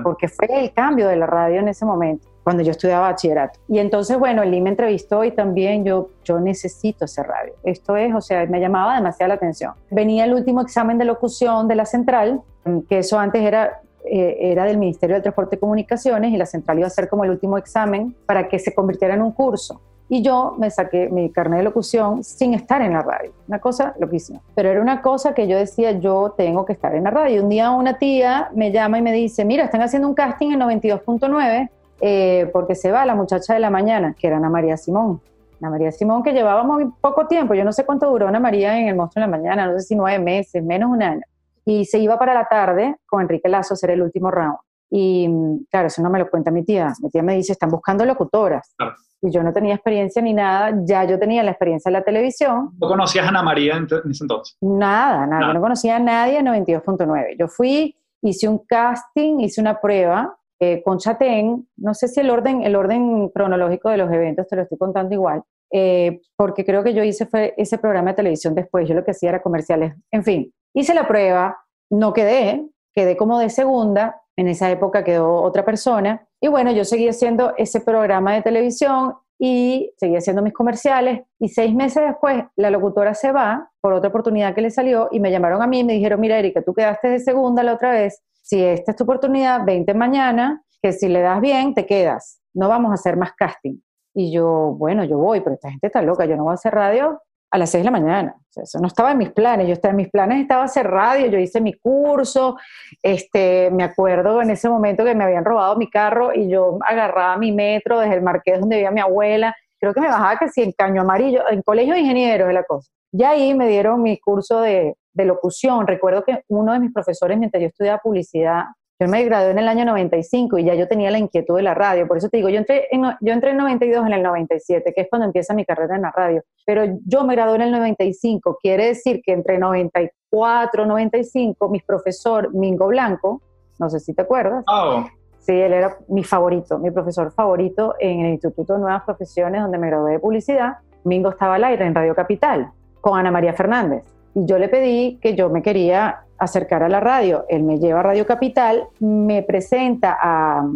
Porque 0.04 0.28
fue 0.28 0.48
el 0.52 0.72
cambio 0.74 1.08
de 1.08 1.16
la 1.16 1.26
radio 1.26 1.60
en 1.60 1.68
ese 1.68 1.86
momento 1.86 2.28
cuando 2.44 2.64
yo 2.64 2.72
estudiaba 2.72 3.10
bachillerato. 3.10 3.60
Y 3.68 3.80
entonces, 3.80 4.18
bueno, 4.18 4.44
Lee 4.44 4.62
me 4.62 4.72
entrevistó 4.72 5.24
y 5.24 5.32
también 5.32 5.86
yo, 5.86 6.10
yo 6.24 6.40
necesito 6.40 7.06
hacer 7.06 7.28
radio. 7.28 7.54
Esto 7.64 7.96
es, 7.96 8.14
o 8.14 8.22
sea, 8.22 8.46
me 8.48 8.60
llamaba 8.60 8.96
demasiado 8.96 9.30
la 9.30 9.36
atención. 9.36 9.74
Venía 9.90 10.26
el 10.26 10.34
último 10.34 10.62
examen 10.62 10.98
de 10.98 11.06
locución 11.06 11.68
de 11.68 11.76
la 11.76 11.86
central, 11.86 12.42
que 12.90 13.00
eso 13.00 13.20
antes 13.20 13.44
era, 13.44 13.82
eh, 14.06 14.38
era 14.40 14.66
del 14.66 14.78
Ministerio 14.78 15.16
de 15.16 15.22
Transporte 15.22 15.56
y 15.56 15.60
Comunicaciones 15.60 16.34
y 16.34 16.38
la 16.38 16.46
central 16.46 16.80
iba 16.80 16.88
a 16.88 16.92
ser 16.92 17.10
como 17.10 17.24
el 17.24 17.32
último 17.32 17.58
examen 17.58 18.16
para 18.26 18.48
que 18.48 18.58
se 18.58 18.74
convirtiera 18.74 19.14
en 19.14 19.22
un 19.22 19.32
curso. 19.32 19.80
Y 20.14 20.22
yo 20.22 20.56
me 20.58 20.70
saqué 20.70 21.08
mi 21.08 21.30
carnet 21.30 21.60
de 21.60 21.64
locución 21.64 22.22
sin 22.22 22.54
estar 22.54 22.82
en 22.82 22.92
la 22.92 23.02
radio. 23.02 23.32
Una 23.48 23.60
cosa 23.60 23.96
loquísima. 23.98 24.42
Pero 24.54 24.68
era 24.68 24.82
una 24.82 25.02
cosa 25.02 25.34
que 25.34 25.48
yo 25.48 25.58
decía, 25.58 25.92
yo 25.94 26.34
tengo 26.36 26.66
que 26.66 26.74
estar 26.74 26.94
en 26.94 27.06
la 27.06 27.12
radio. 27.12 27.42
Un 27.42 27.48
día 27.48 27.72
una 27.72 27.98
tía 27.98 28.50
me 28.54 28.74
llama 28.74 29.00
y 29.00 29.02
me 29.04 29.14
dice, 29.14 29.46
mira, 29.46 29.64
están 29.64 29.82
haciendo 29.82 30.10
un 30.10 30.14
casting 30.14 30.52
en 30.52 30.60
92.9 30.60 31.70
eh, 32.02 32.50
porque 32.52 32.76
se 32.76 32.92
va 32.92 33.06
la 33.06 33.16
muchacha 33.16 33.54
de 33.54 33.62
la 33.62 33.70
mañana, 33.70 34.14
que 34.20 34.28
era 34.28 34.36
Ana 34.36 34.50
María 34.50 34.76
Simón. 34.76 35.22
Ana 35.62 35.70
María 35.70 35.94
Simón 35.94 36.24
que 36.24 36.34
llevaba 36.34 36.64
muy 36.64 36.92
poco 37.00 37.28
tiempo, 37.28 37.54
yo 37.54 37.64
no 37.64 37.72
sé 37.72 37.86
cuánto 37.86 38.10
duró 38.10 38.28
Ana 38.28 38.42
María 38.42 38.78
en 38.78 38.90
El 38.90 38.98
Monstruo 38.98 39.24
de 39.24 39.32
la 39.32 39.38
Mañana, 39.38 39.68
no 39.68 39.80
sé 39.80 39.86
si 39.86 39.96
nueve 39.96 40.22
meses, 40.22 40.62
menos 40.62 40.92
un 40.92 41.02
año. 41.04 41.22
Y 41.64 41.86
se 41.86 42.00
iba 42.00 42.20
para 42.20 42.34
la 42.34 42.44
tarde 42.44 42.98
con 43.06 43.22
Enrique 43.22 43.48
Lazo 43.48 43.74
a 43.74 43.76
hacer 43.76 43.92
el 43.92 44.02
último 44.02 44.30
round. 44.30 44.58
Y 44.94 45.28
claro, 45.70 45.88
eso 45.88 46.02
no 46.04 46.10
me 46.10 46.20
lo 46.20 46.30
cuenta 46.30 46.52
mi 46.52 46.64
tía. 46.64 46.94
Mi 47.02 47.10
tía 47.10 47.24
me 47.24 47.36
dice, 47.36 47.54
están 47.54 47.70
buscando 47.72 48.06
locutoras. 48.06 48.76
Y 49.22 49.32
yo 49.32 49.42
no 49.42 49.54
tenía 49.54 49.76
experiencia 49.76 50.22
ni 50.22 50.34
nada, 50.34 50.78
ya 50.84 51.06
yo 51.06 51.18
tenía 51.18 51.44
la 51.44 51.52
experiencia 51.52 51.90
en 51.90 51.94
la 51.94 52.04
televisión. 52.04 52.72
¿No 52.80 52.88
conocías 52.88 53.26
a 53.26 53.30
Ana 53.30 53.42
María 53.42 53.78
en 53.78 53.86
ese 53.86 54.24
entonces? 54.24 54.58
Nada, 54.62 55.26
nada, 55.26 55.42
nada. 55.42 55.54
no 55.54 55.62
conocía 55.62 55.96
a 55.96 56.00
nadie 56.00 56.40
en 56.40 56.48
92.9. 56.48 57.38
Yo 57.40 57.48
fui, 57.48 57.96
hice 58.22 58.48
un 58.48 58.60
casting, 58.68 59.40
hice 59.40 59.62
una 59.62 59.80
prueba 59.80 60.36
eh, 60.64 60.84
con 60.84 61.00
Chatén, 61.00 61.68
no 61.78 61.96
sé 61.96 62.08
si 62.08 62.20
el 62.20 62.30
orden, 62.30 62.62
el 62.62 62.76
orden 62.76 63.30
cronológico 63.30 63.90
de 63.90 63.98
los 63.98 64.12
eventos 64.12 64.48
te 64.48 64.56
lo 64.56 64.62
estoy 64.62 64.78
contando 64.78 65.12
igual, 65.12 65.42
eh, 65.72 66.22
porque 66.36 66.64
creo 66.64 66.84
que 66.84 66.94
yo 66.94 67.04
hice 67.04 67.26
fue 67.26 67.56
ese 67.58 67.80
programa 67.80 68.12
de 68.12 68.18
televisión 68.18 68.54
después, 68.54 68.88
yo 68.88 68.94
lo 68.94 69.04
que 69.04 69.10
hacía 69.10 69.30
era 69.30 69.42
comerciales, 69.42 69.96
en 70.12 70.24
fin, 70.24 70.54
hice 70.76 70.94
la 70.94 71.08
prueba, 71.08 71.58
no 71.90 72.14
quedé, 72.14 72.64
quedé 72.94 73.18
como 73.18 73.40
de 73.40 73.50
segunda, 73.50 74.21
en 74.38 74.48
esa 74.48 74.70
época 74.72 75.04
quedó 75.04 75.42
otra 75.42 75.66
persona, 75.66 76.28
y 76.40 76.48
bueno, 76.48 76.72
yo 76.72 76.86
seguí 76.86 77.08
haciendo 77.08 77.54
ese 77.58 77.82
programa 77.82 78.34
de 78.34 78.42
televisión 78.42 79.16
y 79.38 79.92
seguí 79.98 80.16
haciendo 80.16 80.42
mis 80.42 80.54
comerciales, 80.54 81.22
y 81.40 81.50
seis 81.50 81.74
meses 81.74 82.04
después 82.06 82.44
la 82.56 82.70
locutora 82.70 83.14
se 83.14 83.32
va 83.32 83.72
por 83.82 83.94
otra 83.94 84.10
oportunidad 84.10 84.54
que 84.54 84.62
le 84.62 84.70
salió, 84.70 85.10
y 85.12 85.20
me 85.20 85.32
llamaron 85.32 85.62
a 85.62 85.68
mí 85.68 85.80
y 85.80 85.84
me 85.84 85.94
dijeron, 85.94 86.20
mira 86.20 86.38
Erika, 86.38 86.62
tú 86.62 86.74
quedaste 86.74 87.10
de 87.10 87.20
segunda 87.20 87.64
la 87.64 87.74
otra 87.74 87.92
vez, 87.92 88.22
si 88.42 88.64
esta 88.64 88.92
es 88.92 88.98
tu 88.98 89.04
oportunidad, 89.04 89.66
20 89.66 89.94
mañana, 89.94 90.64
que 90.82 90.92
si 90.92 91.08
le 91.08 91.22
das 91.22 91.42
bien, 91.42 91.74
te 91.74 91.86
quedas. 91.86 92.42
No 92.54 92.68
vamos 92.68 92.92
a 92.92 92.96
hacer 92.96 93.16
más 93.16 93.34
casting. 93.34 93.78
Y 94.14 94.32
yo, 94.32 94.76
bueno, 94.78 95.04
yo 95.06 95.18
voy, 95.18 95.42
pero 95.42 95.54
esta 95.54 95.70
gente 95.70 95.88
está 95.88 96.02
loca, 96.02 96.26
yo 96.26 96.36
no 96.36 96.44
voy 96.44 96.52
a 96.52 96.56
hacer 96.56 96.74
radio 96.74 97.22
a 97.52 97.58
las 97.58 97.70
6 97.70 97.82
de 97.82 97.86
la 97.86 97.92
mañana. 97.92 98.36
eso 98.56 98.80
no 98.80 98.88
estaba 98.88 99.12
en 99.12 99.18
mis 99.18 99.32
planes. 99.32 99.68
Yo 99.68 99.74
estaba 99.74 99.92
en 99.92 99.98
mis 99.98 100.10
planes, 100.10 100.42
estaba 100.42 100.64
hacer 100.64 100.88
radio, 100.88 101.28
yo 101.28 101.38
hice 101.38 101.60
mi 101.60 101.74
curso. 101.74 102.58
Este, 103.04 103.70
me 103.72 103.84
acuerdo 103.84 104.42
en 104.42 104.52
ese 104.52 104.70
momento 104.70 105.04
que 105.04 105.14
me 105.14 105.26
habían 105.26 105.44
robado 105.44 105.76
mi 105.76 105.90
carro 105.90 106.34
y 106.34 106.50
yo 106.50 106.80
agarraba 106.88 107.38
mi 107.38 107.52
metro 107.52 108.00
desde 108.00 108.16
el 108.16 108.22
marqués 108.22 108.60
donde 108.60 108.78
vivía 108.78 108.92
mi 108.92 109.02
abuela. 109.02 109.54
Creo 109.80 109.94
que 109.94 110.00
me 110.00 110.08
bajaba 110.08 110.38
casi 110.38 110.62
en 110.62 110.72
caño 110.72 111.02
amarillo, 111.02 111.44
en 111.50 111.62
colegio 111.62 111.94
de 111.94 112.00
ingenieros 112.00 112.48
de 112.48 112.54
la 112.54 112.64
cosa. 112.64 112.90
Y 113.12 113.24
ahí 113.24 113.54
me 113.54 113.68
dieron 113.68 114.02
mi 114.02 114.18
curso 114.20 114.62
de, 114.62 114.96
de 115.14 115.26
locución. 115.26 115.86
Recuerdo 115.86 116.24
que 116.24 116.44
uno 116.48 116.72
de 116.72 116.80
mis 116.80 116.94
profesores, 116.94 117.38
mientras 117.38 117.62
yo 117.62 117.68
estudiaba 117.68 117.98
publicidad, 117.98 118.64
yo 119.02 119.08
me 119.08 119.24
gradué 119.24 119.50
en 119.50 119.58
el 119.58 119.68
año 119.68 119.84
95 119.84 120.60
y 120.60 120.66
ya 120.66 120.76
yo 120.76 120.88
tenía 120.88 121.10
la 121.10 121.18
inquietud 121.18 121.56
de 121.56 121.64
la 121.64 121.74
radio. 121.74 122.08
Por 122.08 122.18
eso 122.18 122.30
te 122.30 122.38
digo, 122.38 122.50
yo 122.50 122.60
entré 122.60 122.88
en, 122.92 123.02
yo 123.20 123.34
entré 123.34 123.50
en 123.50 123.58
92 123.58 124.06
en 124.06 124.14
el 124.14 124.22
97, 124.22 124.94
que 124.94 125.02
es 125.02 125.08
cuando 125.10 125.26
empieza 125.26 125.56
mi 125.56 125.66
carrera 125.66 125.96
en 125.96 126.04
la 126.04 126.12
radio. 126.12 126.44
Pero 126.68 126.84
yo 127.08 127.24
me 127.24 127.34
gradué 127.34 127.56
en 127.56 127.62
el 127.64 127.72
95. 127.72 128.60
Quiere 128.62 128.86
decir 128.86 129.24
que 129.26 129.34
entre 129.34 129.58
94 129.58 130.86
95, 130.86 131.70
mi 131.70 131.80
profesor 131.80 132.54
Mingo 132.54 132.90
Blanco, 132.90 133.42
no 133.80 133.90
sé 133.90 134.00
si 134.00 134.14
te 134.14 134.22
acuerdas. 134.22 134.64
Oh. 134.68 135.04
Sí, 135.40 135.54
él 135.54 135.74
era 135.74 135.98
mi 136.08 136.24
favorito, 136.24 136.78
mi 136.78 136.92
profesor 136.92 137.32
favorito 137.32 137.96
en 138.00 138.20
el 138.20 138.34
Instituto 138.34 138.74
de 138.74 138.82
Nuevas 138.82 139.02
Profesiones, 139.04 139.64
donde 139.64 139.80
me 139.80 139.88
gradué 139.88 140.12
de 140.12 140.20
publicidad. 140.20 140.76
Mingo 141.06 141.32
estaba 141.32 141.56
al 141.56 141.64
aire 141.64 141.88
en 141.88 141.96
Radio 141.96 142.14
Capital 142.14 142.70
con 143.02 143.18
Ana 143.18 143.32
María 143.32 143.54
Fernández. 143.54 144.04
Y 144.36 144.46
yo 144.46 144.60
le 144.60 144.70
pedí 144.70 145.18
que 145.20 145.36
yo 145.36 145.50
me 145.50 145.64
quería 145.64 146.20
acercar 146.42 146.82
a 146.82 146.90
la 146.90 147.00
radio. 147.00 147.46
Él 147.50 147.64
me 147.64 147.78
lleva 147.78 148.00
a 148.00 148.04
Radio 148.04 148.26
Capital, 148.26 148.88
me 149.00 149.44
presenta 149.44 150.18
a 150.20 150.68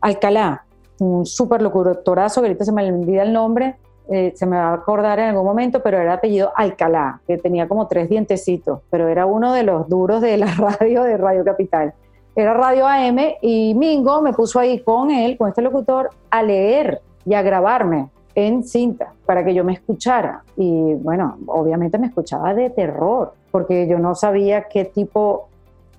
Alcalá, 0.00 0.64
un 1.00 1.26
súper 1.26 1.60
locutorazo, 1.60 2.40
que 2.40 2.46
ahorita 2.46 2.64
se 2.64 2.72
me 2.72 2.90
olvida 2.90 3.22
el 3.22 3.32
nombre, 3.32 3.76
eh, 4.08 4.32
se 4.36 4.46
me 4.46 4.56
va 4.56 4.70
a 4.70 4.74
acordar 4.74 5.18
en 5.18 5.30
algún 5.30 5.44
momento, 5.44 5.82
pero 5.82 5.98
era 5.98 6.14
apellido 6.14 6.52
Alcalá, 6.54 7.20
que 7.26 7.36
tenía 7.36 7.66
como 7.66 7.88
tres 7.88 8.08
dientecitos, 8.08 8.80
pero 8.90 9.08
era 9.08 9.26
uno 9.26 9.52
de 9.52 9.64
los 9.64 9.88
duros 9.88 10.20
de 10.20 10.36
la 10.36 10.46
radio 10.56 11.02
de 11.02 11.16
Radio 11.16 11.44
Capital. 11.44 11.94
Era 12.34 12.54
Radio 12.54 12.86
AM 12.86 13.18
y 13.42 13.74
Mingo 13.74 14.22
me 14.22 14.32
puso 14.32 14.60
ahí 14.60 14.80
con 14.80 15.10
él, 15.10 15.36
con 15.36 15.48
este 15.48 15.62
locutor, 15.62 16.10
a 16.30 16.42
leer 16.42 17.00
y 17.26 17.34
a 17.34 17.42
grabarme 17.42 18.08
en 18.34 18.62
cinta 18.64 19.12
para 19.26 19.44
que 19.44 19.52
yo 19.52 19.64
me 19.64 19.72
escuchara. 19.72 20.44
Y 20.56 20.94
bueno, 20.94 21.38
obviamente 21.46 21.98
me 21.98 22.06
escuchaba 22.06 22.54
de 22.54 22.70
terror, 22.70 23.34
porque 23.52 23.86
yo 23.86 23.98
no 23.98 24.16
sabía 24.16 24.64
qué 24.64 24.84
tipo, 24.84 25.48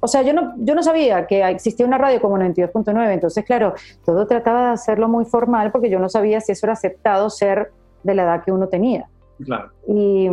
o 0.01 0.07
sea, 0.07 0.23
yo 0.23 0.33
no, 0.33 0.53
yo 0.57 0.75
no 0.75 0.83
sabía 0.83 1.25
que 1.27 1.47
existía 1.47 1.85
una 1.85 1.97
radio 1.97 2.19
como 2.19 2.37
92.9, 2.37 3.13
entonces 3.13 3.45
claro, 3.45 3.73
todo 4.05 4.27
trataba 4.27 4.67
de 4.67 4.73
hacerlo 4.73 5.07
muy 5.07 5.23
formal 5.23 5.71
porque 5.71 5.89
yo 5.89 5.99
no 5.99 6.09
sabía 6.09 6.41
si 6.41 6.51
eso 6.51 6.65
era 6.65 6.73
aceptado 6.73 7.29
ser 7.29 7.71
de 8.03 8.15
la 8.15 8.23
edad 8.23 8.43
que 8.43 8.51
uno 8.51 8.67
tenía. 8.67 9.07
Claro. 9.41 9.69
Y, 9.87 10.27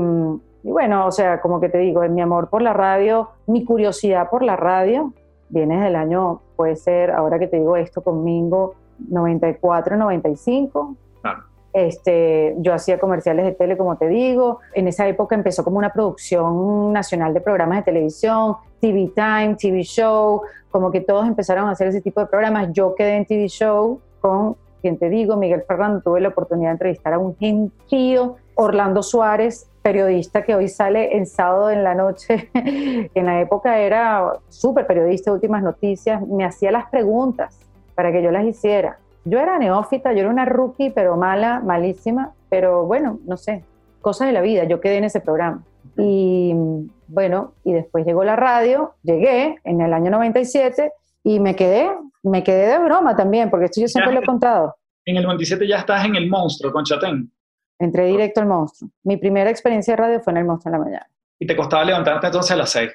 y 0.62 0.70
bueno, 0.70 1.06
o 1.06 1.12
sea, 1.12 1.40
como 1.40 1.60
que 1.60 1.68
te 1.68 1.78
digo, 1.78 2.02
mi 2.08 2.20
amor 2.20 2.48
por 2.48 2.62
la 2.62 2.72
radio, 2.72 3.30
mi 3.46 3.64
curiosidad 3.64 4.28
por 4.28 4.42
la 4.42 4.56
radio, 4.56 5.12
viene 5.50 5.82
del 5.82 5.96
año, 5.96 6.40
puede 6.56 6.76
ser, 6.76 7.10
ahora 7.10 7.38
que 7.38 7.46
te 7.46 7.58
digo 7.58 7.76
esto, 7.76 8.02
conmigo, 8.02 8.74
94, 9.08 9.96
95. 9.96 10.96
Claro. 11.22 11.44
Este, 11.72 12.56
yo 12.58 12.74
hacía 12.74 12.98
comerciales 12.98 13.44
de 13.44 13.52
tele, 13.52 13.76
como 13.76 13.96
te 13.96 14.08
digo. 14.08 14.58
En 14.74 14.88
esa 14.88 15.06
época 15.06 15.34
empezó 15.34 15.62
como 15.64 15.78
una 15.78 15.92
producción 15.92 16.92
nacional 16.92 17.32
de 17.32 17.40
programas 17.40 17.78
de 17.78 17.84
televisión, 17.84 18.56
TV 18.80 19.12
Time, 19.14 19.56
TV 19.58 19.82
Show, 19.82 20.42
como 20.70 20.90
que 20.90 21.00
todos 21.00 21.26
empezaron 21.26 21.68
a 21.68 21.72
hacer 21.72 21.88
ese 21.88 22.00
tipo 22.00 22.20
de 22.20 22.26
programas. 22.26 22.68
Yo 22.72 22.94
quedé 22.94 23.16
en 23.16 23.26
TV 23.26 23.48
Show 23.48 24.00
con, 24.20 24.56
quien 24.80 24.98
te 24.98 25.08
digo, 25.08 25.36
Miguel 25.36 25.62
Ferrando. 25.66 26.00
Tuve 26.00 26.20
la 26.20 26.28
oportunidad 26.28 26.70
de 26.70 26.72
entrevistar 26.72 27.12
a 27.12 27.18
un 27.18 27.36
gentío, 27.36 28.36
Orlando 28.54 29.02
Suárez, 29.02 29.68
periodista 29.82 30.42
que 30.42 30.54
hoy 30.54 30.68
sale 30.68 31.16
en 31.16 31.26
sábado 31.26 31.70
en 31.70 31.84
la 31.84 31.94
noche. 31.94 32.50
en 32.54 33.26
la 33.26 33.40
época 33.40 33.78
era 33.78 34.32
súper 34.48 34.86
periodista 34.86 35.32
últimas 35.32 35.62
noticias. 35.62 36.20
Me 36.26 36.44
hacía 36.44 36.72
las 36.72 36.90
preguntas 36.90 37.58
para 37.94 38.12
que 38.12 38.22
yo 38.22 38.30
las 38.30 38.44
hiciera 38.44 38.98
yo 39.24 39.38
era 39.38 39.58
neófita, 39.58 40.12
yo 40.12 40.20
era 40.20 40.30
una 40.30 40.44
rookie, 40.44 40.90
pero 40.90 41.16
mala, 41.16 41.60
malísima, 41.60 42.32
pero 42.48 42.86
bueno, 42.86 43.18
no 43.26 43.36
sé, 43.36 43.64
cosas 44.00 44.28
de 44.28 44.32
la 44.32 44.40
vida, 44.40 44.64
yo 44.64 44.80
quedé 44.80 44.98
en 44.98 45.04
ese 45.04 45.20
programa. 45.20 45.62
Y 45.96 46.54
bueno, 47.08 47.52
y 47.64 47.72
después 47.72 48.06
llegó 48.06 48.24
la 48.24 48.36
radio, 48.36 48.94
llegué 49.02 49.56
en 49.64 49.80
el 49.80 49.92
año 49.92 50.10
97 50.10 50.92
y 51.24 51.40
me 51.40 51.54
quedé, 51.54 51.90
me 52.22 52.42
quedé 52.42 52.66
de 52.68 52.78
broma 52.78 53.16
también, 53.16 53.50
porque 53.50 53.66
esto 53.66 53.80
yo 53.80 53.88
siempre 53.88 54.12
lo 54.12 54.20
he 54.20 54.24
contado. 54.26 54.76
En 55.04 55.16
el 55.16 55.24
97 55.24 55.66
ya 55.66 55.78
estás 55.78 56.04
en 56.04 56.16
El 56.16 56.28
Monstruo 56.28 56.72
con 56.72 56.84
Chatén. 56.84 57.30
Entré 57.78 58.06
directo 58.06 58.40
al 58.40 58.46
Monstruo. 58.46 58.90
Mi 59.04 59.16
primera 59.16 59.50
experiencia 59.50 59.94
de 59.94 60.02
radio 60.02 60.20
fue 60.20 60.32
en 60.32 60.38
El 60.38 60.44
Monstruo 60.44 60.74
en 60.74 60.78
la 60.78 60.84
mañana. 60.84 61.10
¿Y 61.38 61.46
te 61.46 61.56
costaba 61.56 61.84
levantarte 61.84 62.26
entonces 62.26 62.52
a 62.52 62.56
las 62.56 62.70
6? 62.70 62.90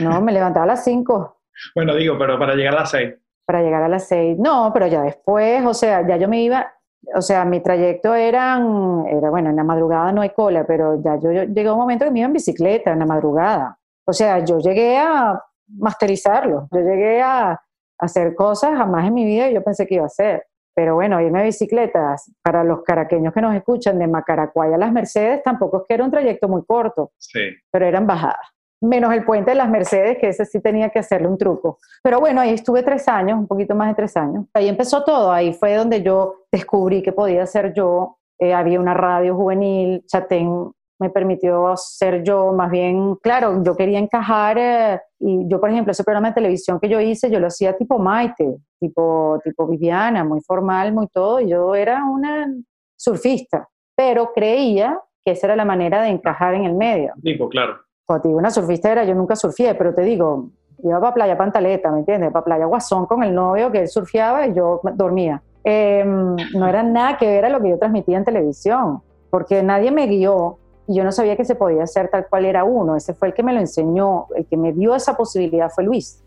No, 0.00 0.20
me 0.20 0.32
levantaba 0.32 0.64
a 0.64 0.68
las 0.68 0.84
5. 0.84 1.36
bueno, 1.74 1.94
digo, 1.94 2.18
pero 2.18 2.38
para 2.38 2.54
llegar 2.54 2.74
a 2.74 2.80
las 2.80 2.90
6 2.90 3.14
para 3.48 3.62
llegar 3.62 3.82
a 3.82 3.88
las 3.88 4.06
seis. 4.06 4.38
No, 4.38 4.70
pero 4.74 4.88
ya 4.88 5.00
después, 5.00 5.64
o 5.64 5.72
sea, 5.72 6.06
ya 6.06 6.18
yo 6.18 6.28
me 6.28 6.42
iba, 6.42 6.70
o 7.14 7.22
sea, 7.22 7.46
mi 7.46 7.60
trayecto 7.60 8.14
eran, 8.14 9.06
era, 9.06 9.30
bueno, 9.30 9.48
en 9.48 9.56
la 9.56 9.64
madrugada 9.64 10.12
no 10.12 10.20
hay 10.20 10.30
cola, 10.30 10.66
pero 10.66 11.00
ya 11.02 11.18
yo, 11.18 11.32
yo 11.32 11.44
llegué 11.44 11.66
a 11.66 11.72
un 11.72 11.78
momento 11.78 12.04
que 12.04 12.10
me 12.10 12.18
iba 12.18 12.26
en 12.26 12.34
bicicleta 12.34 12.92
en 12.92 12.98
la 12.98 13.06
madrugada. 13.06 13.78
O 14.06 14.12
sea, 14.12 14.44
yo 14.44 14.58
llegué 14.58 14.98
a 14.98 15.42
masterizarlo. 15.66 16.68
Yo 16.70 16.80
llegué 16.80 17.22
a, 17.22 17.58
hacer 18.00 18.34
cosas 18.34 18.76
jamás 18.76 19.08
en 19.08 19.14
mi 19.14 19.24
vida 19.24 19.50
y 19.50 19.54
yo 19.54 19.64
pensé 19.64 19.86
que 19.86 19.94
iba 19.94 20.04
a 20.04 20.08
hacer. 20.08 20.44
Pero 20.74 20.94
bueno, 20.96 21.20
irme 21.20 21.40
a 21.40 21.42
bicicletas, 21.42 22.30
para 22.42 22.62
los 22.62 22.82
caraqueños 22.82 23.32
que 23.32 23.40
nos 23.40 23.54
escuchan, 23.56 23.98
de 23.98 24.06
Macaracuay 24.06 24.74
a 24.74 24.78
las 24.78 24.92
Mercedes, 24.92 25.42
tampoco 25.42 25.78
es 25.78 25.82
que 25.88 25.94
era 25.94 26.04
un 26.04 26.10
trayecto 26.10 26.48
muy 26.48 26.64
corto, 26.66 27.12
sí. 27.16 27.40
pero 27.72 27.86
eran 27.86 28.06
bajadas. 28.06 28.46
Menos 28.80 29.12
el 29.12 29.24
puente 29.24 29.50
de 29.50 29.56
las 29.56 29.68
Mercedes, 29.68 30.18
que 30.18 30.28
ese 30.28 30.44
sí 30.44 30.60
tenía 30.60 30.90
que 30.90 31.00
hacerle 31.00 31.28
un 31.28 31.38
truco. 31.38 31.78
Pero 32.02 32.20
bueno, 32.20 32.40
ahí 32.40 32.50
estuve 32.50 32.82
tres 32.82 33.08
años, 33.08 33.38
un 33.38 33.46
poquito 33.46 33.74
más 33.74 33.88
de 33.88 33.94
tres 33.94 34.16
años. 34.16 34.46
Ahí 34.54 34.68
empezó 34.68 35.04
todo, 35.04 35.32
ahí 35.32 35.52
fue 35.52 35.74
donde 35.74 36.02
yo 36.02 36.44
descubrí 36.52 37.02
que 37.02 37.12
podía 37.12 37.44
ser 37.46 37.72
yo. 37.74 38.18
Eh, 38.38 38.54
había 38.54 38.78
una 38.78 38.94
radio 38.94 39.34
juvenil, 39.34 40.04
Chatén 40.06 40.72
me 40.98 41.10
permitió 41.10 41.74
ser 41.76 42.22
yo, 42.24 42.52
más 42.52 42.70
bien, 42.70 43.14
claro, 43.16 43.62
yo 43.62 43.76
quería 43.76 43.98
encajar 43.98 44.58
eh, 44.58 45.00
y 45.20 45.48
yo, 45.48 45.60
por 45.60 45.70
ejemplo, 45.70 45.92
ese 45.92 46.04
programa 46.04 46.28
de 46.28 46.34
televisión 46.34 46.80
que 46.80 46.88
yo 46.88 47.00
hice, 47.00 47.30
yo 47.30 47.38
lo 47.38 47.46
hacía 47.46 47.76
tipo 47.76 47.98
Maite, 47.98 48.56
tipo, 48.80 49.40
tipo 49.44 49.66
Viviana, 49.66 50.24
muy 50.24 50.40
formal, 50.40 50.92
muy 50.92 51.06
todo, 51.08 51.40
y 51.40 51.50
yo 51.50 51.74
era 51.74 52.04
una 52.04 52.52
surfista, 52.96 53.68
pero 53.96 54.32
creía 54.32 55.00
que 55.24 55.32
esa 55.32 55.48
era 55.48 55.56
la 55.56 55.64
manera 55.64 56.02
de 56.02 56.08
encajar 56.08 56.54
en 56.54 56.64
el 56.64 56.74
medio. 56.74 57.12
Tipo, 57.22 57.48
claro. 57.48 57.76
Cuando 58.08 58.22
te 58.22 58.28
digo 58.28 58.38
una 58.38 58.50
surfista 58.50 58.90
era, 58.90 59.04
yo 59.04 59.14
nunca 59.14 59.36
surfié, 59.36 59.74
pero 59.74 59.94
te 59.94 60.00
digo, 60.00 60.48
iba 60.82 60.98
para 60.98 61.12
Playa 61.12 61.36
Pantaleta, 61.36 61.90
¿me 61.90 61.98
entiendes? 61.98 62.32
Para 62.32 62.42
Playa 62.42 62.64
Guasón 62.64 63.04
con 63.04 63.22
el 63.22 63.34
novio 63.34 63.70
que 63.70 63.80
él 63.80 63.88
surfeaba 63.88 64.46
y 64.46 64.54
yo 64.54 64.80
dormía. 64.94 65.42
Em, 65.62 66.34
no 66.54 66.66
era 66.66 66.82
nada 66.82 67.18
que 67.18 67.26
ver 67.26 67.44
a 67.44 67.50
lo 67.50 67.60
que 67.60 67.68
yo 67.68 67.78
transmitía 67.78 68.16
en 68.16 68.24
televisión, 68.24 69.02
porque 69.28 69.62
nadie 69.62 69.90
me 69.90 70.06
guió 70.06 70.56
y 70.86 70.94
yo 70.94 71.04
no 71.04 71.12
sabía 71.12 71.36
que 71.36 71.44
se 71.44 71.54
podía 71.54 71.82
hacer 71.82 72.08
tal 72.08 72.26
cual 72.28 72.46
era 72.46 72.64
uno. 72.64 72.96
Ese 72.96 73.12
fue 73.12 73.28
el 73.28 73.34
que 73.34 73.42
me 73.42 73.52
lo 73.52 73.60
enseñó, 73.60 74.24
el 74.34 74.46
que 74.46 74.56
me 74.56 74.72
dio 74.72 74.94
esa 74.94 75.14
posibilidad 75.14 75.68
fue 75.68 75.84
Luis. 75.84 76.24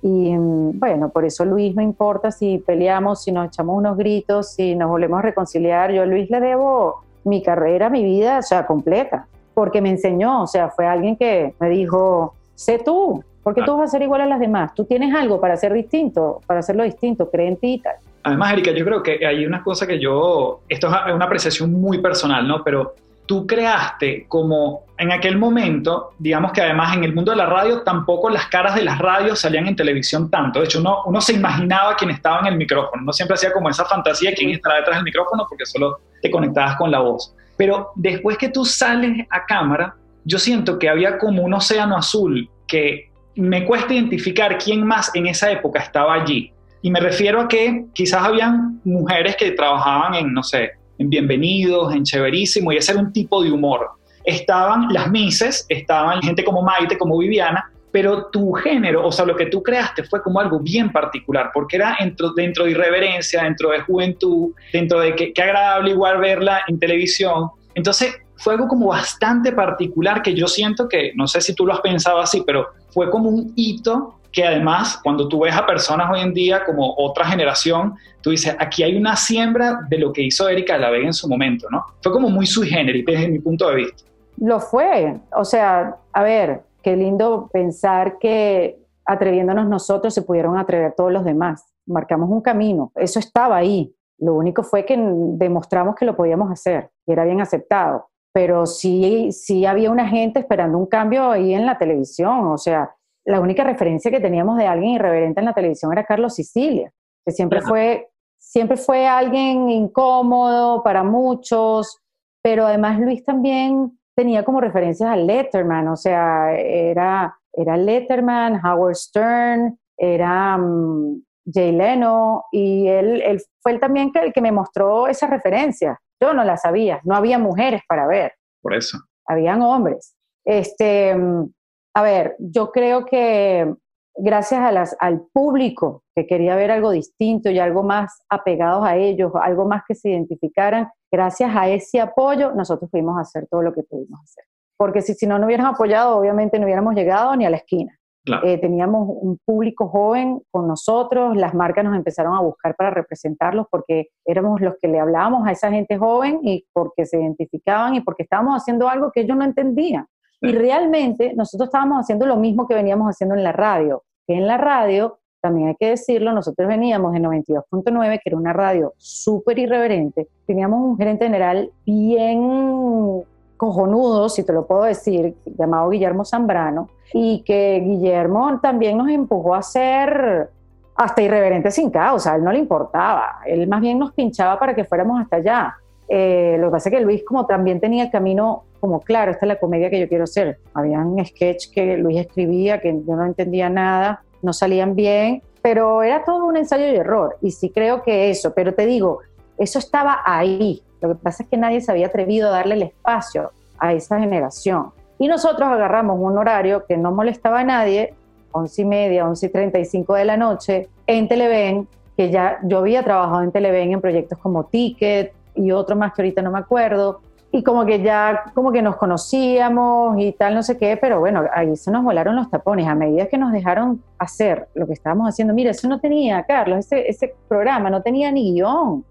Y 0.00 0.34
mm, 0.34 0.78
bueno, 0.78 1.10
por 1.10 1.26
eso 1.26 1.44
Luis 1.44 1.76
no 1.76 1.82
importa 1.82 2.30
si 2.30 2.56
peleamos, 2.56 3.22
si 3.22 3.32
nos 3.32 3.48
echamos 3.48 3.76
unos 3.76 3.98
gritos, 3.98 4.54
si 4.54 4.74
nos 4.74 4.88
volvemos 4.88 5.18
a 5.18 5.22
reconciliar. 5.22 5.92
Yo 5.92 6.04
a 6.04 6.06
Luis 6.06 6.30
le 6.30 6.40
debo 6.40 7.02
mi 7.24 7.42
carrera, 7.42 7.90
mi 7.90 8.02
vida, 8.02 8.38
o 8.38 8.42
sea, 8.42 8.66
completa, 8.66 9.28
porque 9.58 9.82
me 9.82 9.90
enseñó, 9.90 10.44
o 10.44 10.46
sea, 10.46 10.68
fue 10.68 10.86
alguien 10.86 11.16
que 11.16 11.52
me 11.58 11.68
dijo, 11.68 12.36
sé 12.54 12.78
tú, 12.78 13.24
porque 13.42 13.62
tú 13.62 13.76
vas 13.76 13.88
a 13.88 13.90
ser 13.90 14.02
igual 14.02 14.20
a 14.20 14.26
las 14.26 14.38
demás. 14.38 14.72
Tú 14.72 14.84
tienes 14.84 15.12
algo 15.12 15.40
para 15.40 15.56
ser 15.56 15.72
distinto, 15.72 16.40
para 16.46 16.60
hacerlo 16.60 16.84
distinto, 16.84 17.28
cree 17.28 17.48
en 17.48 17.56
ti 17.56 17.72
y 17.72 17.78
tal. 17.80 17.96
Además, 18.22 18.52
Erika, 18.52 18.70
yo 18.70 18.84
creo 18.84 19.02
que 19.02 19.26
hay 19.26 19.44
una 19.44 19.64
cosa 19.64 19.84
que 19.84 19.98
yo, 19.98 20.60
esto 20.68 20.86
es 20.86 21.12
una 21.12 21.24
apreciación 21.24 21.72
muy 21.72 22.00
personal, 22.00 22.46
¿no? 22.46 22.62
Pero 22.62 22.94
tú 23.26 23.48
creaste 23.48 24.26
como 24.28 24.82
en 24.96 25.10
aquel 25.10 25.36
momento, 25.36 26.10
digamos 26.20 26.52
que 26.52 26.62
además 26.62 26.96
en 26.96 27.02
el 27.02 27.12
mundo 27.12 27.32
de 27.32 27.38
la 27.38 27.46
radio 27.46 27.82
tampoco 27.82 28.30
las 28.30 28.46
caras 28.46 28.76
de 28.76 28.84
las 28.84 28.98
radios 29.00 29.40
salían 29.40 29.66
en 29.66 29.74
televisión 29.74 30.30
tanto. 30.30 30.60
De 30.60 30.66
hecho, 30.66 30.78
uno, 30.78 31.02
uno 31.04 31.20
se 31.20 31.32
imaginaba 31.32 31.96
quién 31.96 32.12
estaba 32.12 32.38
en 32.42 32.46
el 32.46 32.56
micrófono. 32.56 33.02
No 33.02 33.12
siempre 33.12 33.34
hacía 33.34 33.52
como 33.52 33.68
esa 33.68 33.84
fantasía 33.86 34.30
de 34.30 34.36
quién 34.36 34.50
estará 34.50 34.76
detrás 34.76 34.98
del 34.98 35.04
micrófono 35.04 35.46
porque 35.48 35.66
solo 35.66 35.98
te 36.22 36.30
conectabas 36.30 36.76
con 36.76 36.92
la 36.92 37.00
voz. 37.00 37.34
Pero 37.58 37.90
después 37.96 38.38
que 38.38 38.48
tú 38.48 38.64
sales 38.64 39.26
a 39.28 39.44
cámara, 39.44 39.94
yo 40.24 40.38
siento 40.38 40.78
que 40.78 40.88
había 40.88 41.18
como 41.18 41.42
un 41.42 41.52
océano 41.52 41.96
azul 41.96 42.48
que 42.66 43.10
me 43.34 43.66
cuesta 43.66 43.92
identificar 43.92 44.56
quién 44.58 44.86
más 44.86 45.10
en 45.14 45.26
esa 45.26 45.50
época 45.50 45.80
estaba 45.80 46.14
allí. 46.14 46.52
Y 46.80 46.90
me 46.90 47.00
refiero 47.00 47.40
a 47.40 47.48
que 47.48 47.84
quizás 47.92 48.24
habían 48.24 48.80
mujeres 48.84 49.36
que 49.36 49.50
trabajaban 49.50 50.14
en, 50.14 50.32
no 50.32 50.42
sé, 50.42 50.70
en 50.98 51.10
Bienvenidos, 51.10 51.94
en 51.94 52.04
Chéverísimo, 52.04 52.72
y 52.72 52.76
ese 52.76 52.92
era 52.92 53.00
un 53.00 53.12
tipo 53.12 53.42
de 53.42 53.50
humor. 53.50 53.90
Estaban 54.24 54.92
las 54.92 55.10
Mises, 55.10 55.66
estaban 55.68 56.22
gente 56.22 56.44
como 56.44 56.62
Maite, 56.62 56.96
como 56.96 57.18
Viviana, 57.18 57.70
pero 57.98 58.26
tu 58.26 58.52
género, 58.52 59.04
o 59.04 59.10
sea, 59.10 59.24
lo 59.24 59.34
que 59.34 59.46
tú 59.46 59.60
creaste 59.60 60.04
fue 60.04 60.22
como 60.22 60.38
algo 60.38 60.60
bien 60.60 60.92
particular, 60.92 61.50
porque 61.52 61.74
era 61.74 61.96
dentro, 61.98 62.30
dentro 62.30 62.64
de 62.64 62.70
irreverencia, 62.70 63.42
dentro 63.42 63.70
de 63.70 63.80
juventud, 63.80 64.52
dentro 64.72 65.00
de 65.00 65.16
que, 65.16 65.32
agradable 65.42 65.90
igual 65.90 66.18
verla 66.20 66.60
en 66.68 66.78
televisión. 66.78 67.50
Entonces, 67.74 68.14
fue 68.36 68.52
algo 68.52 68.68
como 68.68 68.86
bastante 68.86 69.50
particular 69.50 70.22
que 70.22 70.32
yo 70.32 70.46
siento 70.46 70.88
que, 70.88 71.10
no 71.16 71.26
sé 71.26 71.40
si 71.40 71.56
tú 71.56 71.66
lo 71.66 71.72
has 71.72 71.80
pensado 71.80 72.20
así, 72.20 72.44
pero 72.46 72.68
fue 72.90 73.10
como 73.10 73.30
un 73.30 73.52
hito 73.56 74.20
que 74.30 74.44
además 74.44 75.00
cuando 75.02 75.26
tú 75.26 75.40
ves 75.40 75.56
a 75.56 75.66
personas 75.66 76.08
hoy 76.08 76.20
en 76.20 76.32
día 76.32 76.64
como 76.64 76.94
otra 76.98 77.24
generación, 77.24 77.96
tú 78.20 78.30
dices, 78.30 78.54
aquí 78.60 78.84
hay 78.84 78.96
una 78.96 79.16
siembra 79.16 79.80
de 79.88 79.98
lo 79.98 80.12
que 80.12 80.22
hizo 80.22 80.48
Erika 80.48 80.74
de 80.74 80.78
la 80.78 80.90
Vega 80.90 81.06
en 81.08 81.14
su 81.14 81.28
momento, 81.28 81.66
¿no? 81.68 81.84
Fue 82.00 82.12
como 82.12 82.30
muy 82.30 82.46
sui 82.46 82.68
generis 82.68 83.04
desde 83.04 83.26
mi 83.26 83.40
punto 83.40 83.68
de 83.70 83.74
vista. 83.74 84.04
Lo 84.36 84.60
fue, 84.60 85.16
o 85.32 85.44
sea, 85.44 85.96
a 86.12 86.22
ver, 86.22 86.60
qué 86.82 86.96
lindo 86.96 87.48
pensar 87.52 88.18
que 88.18 88.78
atreviéndonos 89.04 89.68
nosotros 89.68 90.12
se 90.12 90.22
pudieron 90.22 90.58
atrever 90.58 90.94
todos 90.94 91.12
los 91.12 91.24
demás. 91.24 91.72
Marcamos 91.86 92.28
un 92.30 92.40
camino, 92.40 92.92
eso 92.94 93.18
estaba 93.18 93.56
ahí. 93.56 93.94
Lo 94.18 94.34
único 94.34 94.62
fue 94.62 94.84
que 94.84 94.96
demostramos 94.98 95.94
que 95.94 96.04
lo 96.04 96.16
podíamos 96.16 96.50
hacer 96.50 96.90
y 97.06 97.12
era 97.12 97.24
bien 97.24 97.40
aceptado. 97.40 98.08
Pero 98.32 98.66
sí, 98.66 99.32
sí 99.32 99.64
había 99.64 99.90
una 99.90 100.08
gente 100.08 100.40
esperando 100.40 100.76
un 100.76 100.86
cambio 100.86 101.30
ahí 101.30 101.54
en 101.54 101.64
la 101.64 101.78
televisión, 101.78 102.46
o 102.48 102.58
sea, 102.58 102.94
la 103.24 103.40
única 103.40 103.62
referencia 103.62 104.10
que 104.10 104.20
teníamos 104.20 104.56
de 104.56 104.66
alguien 104.66 104.92
irreverente 104.92 105.40
en 105.40 105.46
la 105.46 105.52
televisión 105.52 105.92
era 105.92 106.04
Carlos 106.04 106.34
Sicilia, 106.34 106.90
que 107.26 107.32
siempre, 107.32 107.60
fue, 107.60 108.08
siempre 108.38 108.78
fue 108.78 109.06
alguien 109.06 109.68
incómodo 109.68 110.82
para 110.82 111.02
muchos, 111.02 111.98
pero 112.42 112.66
además 112.66 112.98
Luis 112.98 113.22
también 113.24 113.97
tenía 114.18 114.42
como 114.42 114.60
referencias 114.60 115.08
a 115.08 115.14
Letterman, 115.14 115.86
o 115.86 115.94
sea, 115.94 116.52
era, 116.52 117.38
era 117.52 117.76
Letterman, 117.76 118.60
Howard 118.66 118.96
Stern, 118.96 119.78
era 119.96 120.56
um, 120.56 121.22
Jay 121.46 121.70
Leno, 121.70 122.42
y 122.50 122.88
él, 122.88 123.22
él 123.22 123.40
fue 123.62 123.70
él 123.70 123.78
también 123.78 124.10
el 124.20 124.32
que 124.32 124.40
me 124.40 124.50
mostró 124.50 125.06
esas 125.06 125.30
referencias. 125.30 125.96
Yo 126.20 126.34
no 126.34 126.42
las 126.42 126.62
sabía, 126.62 127.00
no 127.04 127.14
había 127.14 127.38
mujeres 127.38 127.82
para 127.88 128.08
ver. 128.08 128.32
Por 128.60 128.74
eso. 128.74 128.98
Habían 129.24 129.62
hombres. 129.62 130.16
Este, 130.44 131.14
mm, 131.14 131.52
a 131.94 132.02
ver, 132.02 132.34
yo 132.40 132.72
creo 132.72 133.04
que 133.04 133.72
gracias 134.18 134.60
a 134.60 134.72
las, 134.72 134.96
al 135.00 135.22
público 135.32 136.02
que 136.14 136.26
quería 136.26 136.56
ver 136.56 136.70
algo 136.70 136.90
distinto 136.90 137.50
y 137.50 137.58
algo 137.58 137.82
más 137.82 138.22
apegados 138.28 138.84
a 138.84 138.96
ellos, 138.96 139.32
algo 139.40 139.66
más 139.66 139.82
que 139.86 139.94
se 139.94 140.10
identificaran, 140.10 140.88
gracias 141.10 141.54
a 141.54 141.68
ese 141.68 142.00
apoyo 142.00 142.52
nosotros 142.52 142.90
pudimos 142.90 143.18
hacer 143.18 143.46
todo 143.50 143.62
lo 143.62 143.72
que 143.72 143.82
pudimos 143.82 144.20
hacer. 144.22 144.44
Porque 144.76 145.02
si, 145.02 145.14
si 145.14 145.26
no 145.26 145.38
nos 145.38 145.46
hubieran 145.46 145.66
apoyado, 145.66 146.16
obviamente 146.16 146.58
no 146.58 146.66
hubiéramos 146.66 146.94
llegado 146.94 147.34
ni 147.36 147.46
a 147.46 147.50
la 147.50 147.56
esquina. 147.56 147.98
Eh, 148.44 148.58
teníamos 148.58 149.08
un 149.08 149.38
público 149.44 149.88
joven 149.88 150.42
con 150.50 150.68
nosotros, 150.68 151.36
las 151.36 151.54
marcas 151.54 151.84
nos 151.84 151.96
empezaron 151.96 152.34
a 152.34 152.40
buscar 152.40 152.74
para 152.76 152.90
representarlos 152.90 153.66
porque 153.70 154.08
éramos 154.26 154.60
los 154.60 154.74
que 154.80 154.88
le 154.88 155.00
hablábamos 155.00 155.46
a 155.46 155.52
esa 155.52 155.70
gente 155.70 155.96
joven 155.96 156.40
y 156.42 156.66
porque 156.72 157.06
se 157.06 157.18
identificaban 157.18 157.94
y 157.94 158.00
porque 158.02 158.24
estábamos 158.24 158.56
haciendo 158.56 158.88
algo 158.88 159.10
que 159.12 159.22
ellos 159.22 159.36
no 159.36 159.44
entendían. 159.44 160.06
Y 160.40 160.52
realmente 160.52 161.32
nosotros 161.34 161.68
estábamos 161.68 161.98
haciendo 162.00 162.26
lo 162.26 162.36
mismo 162.36 162.68
que 162.68 162.74
veníamos 162.74 163.08
haciendo 163.08 163.34
en 163.34 163.42
la 163.42 163.52
radio, 163.52 164.04
que 164.28 164.34
en 164.34 164.46
la 164.46 164.58
radio, 164.58 165.18
también 165.40 165.68
hay 165.68 165.76
que 165.76 165.88
decirlo, 165.88 166.32
nosotros 166.32 166.68
veníamos 166.68 167.14
de 167.14 167.20
92.9, 167.20 168.20
que 168.22 168.28
era 168.28 168.36
una 168.36 168.52
radio 168.52 168.92
súper 168.98 169.58
irreverente, 169.58 170.28
teníamos 170.46 170.80
un 170.80 170.98
gerente 170.98 171.24
general 171.24 171.72
bien 171.86 173.24
cojonudo, 173.56 174.28
si 174.28 174.44
te 174.44 174.52
lo 174.52 174.66
puedo 174.66 174.82
decir, 174.82 175.34
llamado 175.46 175.88
Guillermo 175.88 176.24
Zambrano, 176.24 176.90
y 177.12 177.42
que 177.42 177.80
Guillermo 177.82 178.60
también 178.60 178.98
nos 178.98 179.08
empujó 179.08 179.54
a 179.54 179.62
ser 179.62 180.50
hasta 180.94 181.22
irreverente 181.22 181.70
sin 181.70 181.90
causa, 181.90 182.32
a 182.32 182.36
él 182.36 182.44
no 182.44 182.52
le 182.52 182.58
importaba, 182.58 183.40
él 183.46 183.66
más 183.66 183.80
bien 183.80 183.98
nos 183.98 184.12
pinchaba 184.12 184.58
para 184.58 184.74
que 184.74 184.84
fuéramos 184.84 185.20
hasta 185.20 185.36
allá. 185.36 185.76
Eh, 186.08 186.56
lo 186.58 186.68
que 186.68 186.72
pasa 186.72 186.88
es 186.88 186.94
que 186.94 187.00
Luis 187.02 187.22
como 187.24 187.46
también 187.46 187.80
tenía 187.80 188.04
el 188.04 188.10
camino 188.10 188.64
como 188.80 189.00
claro, 189.00 189.32
esta 189.32 189.44
es 189.44 189.48
la 189.48 189.58
comedia 189.58 189.90
que 189.90 190.00
yo 190.00 190.08
quiero 190.08 190.24
hacer. 190.24 190.58
Habían 190.74 191.16
sketch 191.24 191.70
que 191.72 191.96
Luis 191.96 192.18
escribía 192.18 192.80
que 192.80 192.92
yo 193.06 193.16
no 193.16 193.24
entendía 193.24 193.68
nada, 193.68 194.22
no 194.42 194.52
salían 194.52 194.94
bien, 194.94 195.42
pero 195.62 196.02
era 196.02 196.24
todo 196.24 196.46
un 196.46 196.56
ensayo 196.56 196.86
y 196.86 196.96
error. 196.96 197.36
Y 197.42 197.50
sí 197.50 197.70
creo 197.70 198.02
que 198.02 198.30
eso, 198.30 198.54
pero 198.54 198.74
te 198.74 198.86
digo, 198.86 199.20
eso 199.58 199.78
estaba 199.78 200.22
ahí. 200.24 200.82
Lo 201.00 201.10
que 201.10 201.14
pasa 201.16 201.42
es 201.42 201.48
que 201.48 201.56
nadie 201.56 201.80
se 201.80 201.90
había 201.90 202.06
atrevido 202.06 202.48
a 202.48 202.52
darle 202.52 202.74
el 202.74 202.82
espacio 202.82 203.50
a 203.78 203.92
esa 203.92 204.18
generación. 204.18 204.90
Y 205.18 205.28
nosotros 205.28 205.68
agarramos 205.68 206.18
un 206.20 206.38
horario 206.38 206.84
que 206.86 206.96
no 206.96 207.10
molestaba 207.10 207.60
a 207.60 207.64
nadie, 207.64 208.14
once 208.52 208.82
y 208.82 208.84
media, 208.84 209.26
once 209.26 209.46
y 209.46 209.48
treinta 209.48 209.78
y 209.78 209.84
cinco 209.84 210.14
de 210.14 210.24
la 210.24 210.36
noche, 210.36 210.88
en 211.06 211.28
Televen, 211.28 211.88
que 212.16 212.30
ya 212.30 212.58
yo 212.62 212.78
había 212.78 213.02
trabajado 213.02 213.42
en 213.42 213.52
Televen 213.52 213.92
en 213.92 214.00
proyectos 214.00 214.38
como 214.38 214.64
Ticket 214.64 215.32
y 215.58 215.72
otro 215.72 215.96
más 215.96 216.12
que 216.14 216.22
ahorita 216.22 216.42
no 216.42 216.50
me 216.50 216.58
acuerdo, 216.58 217.20
y 217.50 217.62
como 217.62 217.86
que 217.86 218.02
ya 218.02 218.44
como 218.54 218.72
que 218.72 218.82
nos 218.82 218.96
conocíamos 218.96 220.20
y 220.20 220.32
tal, 220.32 220.54
no 220.54 220.62
sé 220.62 220.76
qué, 220.76 220.98
pero 220.98 221.20
bueno, 221.20 221.44
ahí 221.52 221.76
se 221.76 221.90
nos 221.90 222.04
volaron 222.04 222.36
los 222.36 222.50
tapones 222.50 222.86
a 222.86 222.94
medida 222.94 223.26
que 223.26 223.38
nos 223.38 223.52
dejaron 223.52 224.02
hacer 224.18 224.68
lo 224.74 224.86
que 224.86 224.92
estábamos 224.92 225.28
haciendo. 225.28 225.54
Mira, 225.54 225.70
eso 225.70 225.88
no 225.88 225.98
tenía, 225.98 226.42
Carlos, 226.42 226.80
ese, 226.80 227.08
ese 227.08 227.34
programa 227.48 227.88
no 227.88 228.02
tenía 228.02 228.30
ni 228.30 228.52
guion. 228.52 229.02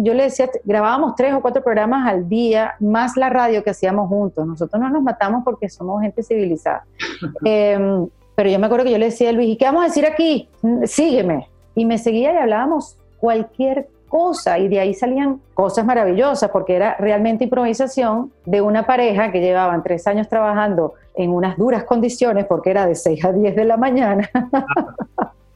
yo 0.00 0.14
le 0.14 0.24
decía, 0.24 0.50
grabábamos 0.64 1.14
tres 1.16 1.32
o 1.32 1.40
cuatro 1.40 1.62
programas 1.62 2.06
al 2.06 2.28
día, 2.28 2.74
más 2.78 3.16
la 3.16 3.30
radio 3.30 3.64
que 3.64 3.70
hacíamos 3.70 4.06
juntos. 4.08 4.46
Nosotros 4.46 4.80
no 4.80 4.90
nos 4.90 5.02
matamos 5.02 5.42
porque 5.42 5.70
somos 5.70 6.02
gente 6.02 6.22
civilizada. 6.22 6.84
Em, 7.44 8.06
Pero 8.34 8.50
yo 8.50 8.58
me 8.58 8.66
acuerdo 8.66 8.84
que 8.84 8.92
yo 8.92 8.98
le 8.98 9.06
decía 9.06 9.30
a 9.30 9.32
Luis, 9.32 9.48
¿y 9.50 9.56
qué 9.56 9.64
vamos 9.66 9.82
a 9.82 9.86
decir 9.86 10.06
aquí? 10.06 10.48
Sígueme. 10.84 11.48
Y 11.74 11.86
me 11.86 11.96
seguía 11.96 12.34
y 12.34 12.36
hablábamos 12.36 12.98
cualquier 13.18 13.88
cosa 14.12 14.58
y 14.58 14.68
de 14.68 14.78
ahí 14.78 14.92
salían 14.92 15.40
cosas 15.54 15.86
maravillosas 15.86 16.50
porque 16.50 16.76
era 16.76 16.96
realmente 16.98 17.44
improvisación 17.44 18.30
de 18.44 18.60
una 18.60 18.84
pareja 18.84 19.32
que 19.32 19.40
llevaban 19.40 19.82
tres 19.82 20.06
años 20.06 20.28
trabajando 20.28 20.92
en 21.14 21.30
unas 21.30 21.56
duras 21.56 21.84
condiciones 21.84 22.44
porque 22.44 22.68
era 22.68 22.84
de 22.84 22.94
6 22.94 23.24
a 23.24 23.32
10 23.32 23.56
de 23.56 23.64
la 23.64 23.78
mañana. 23.78 24.28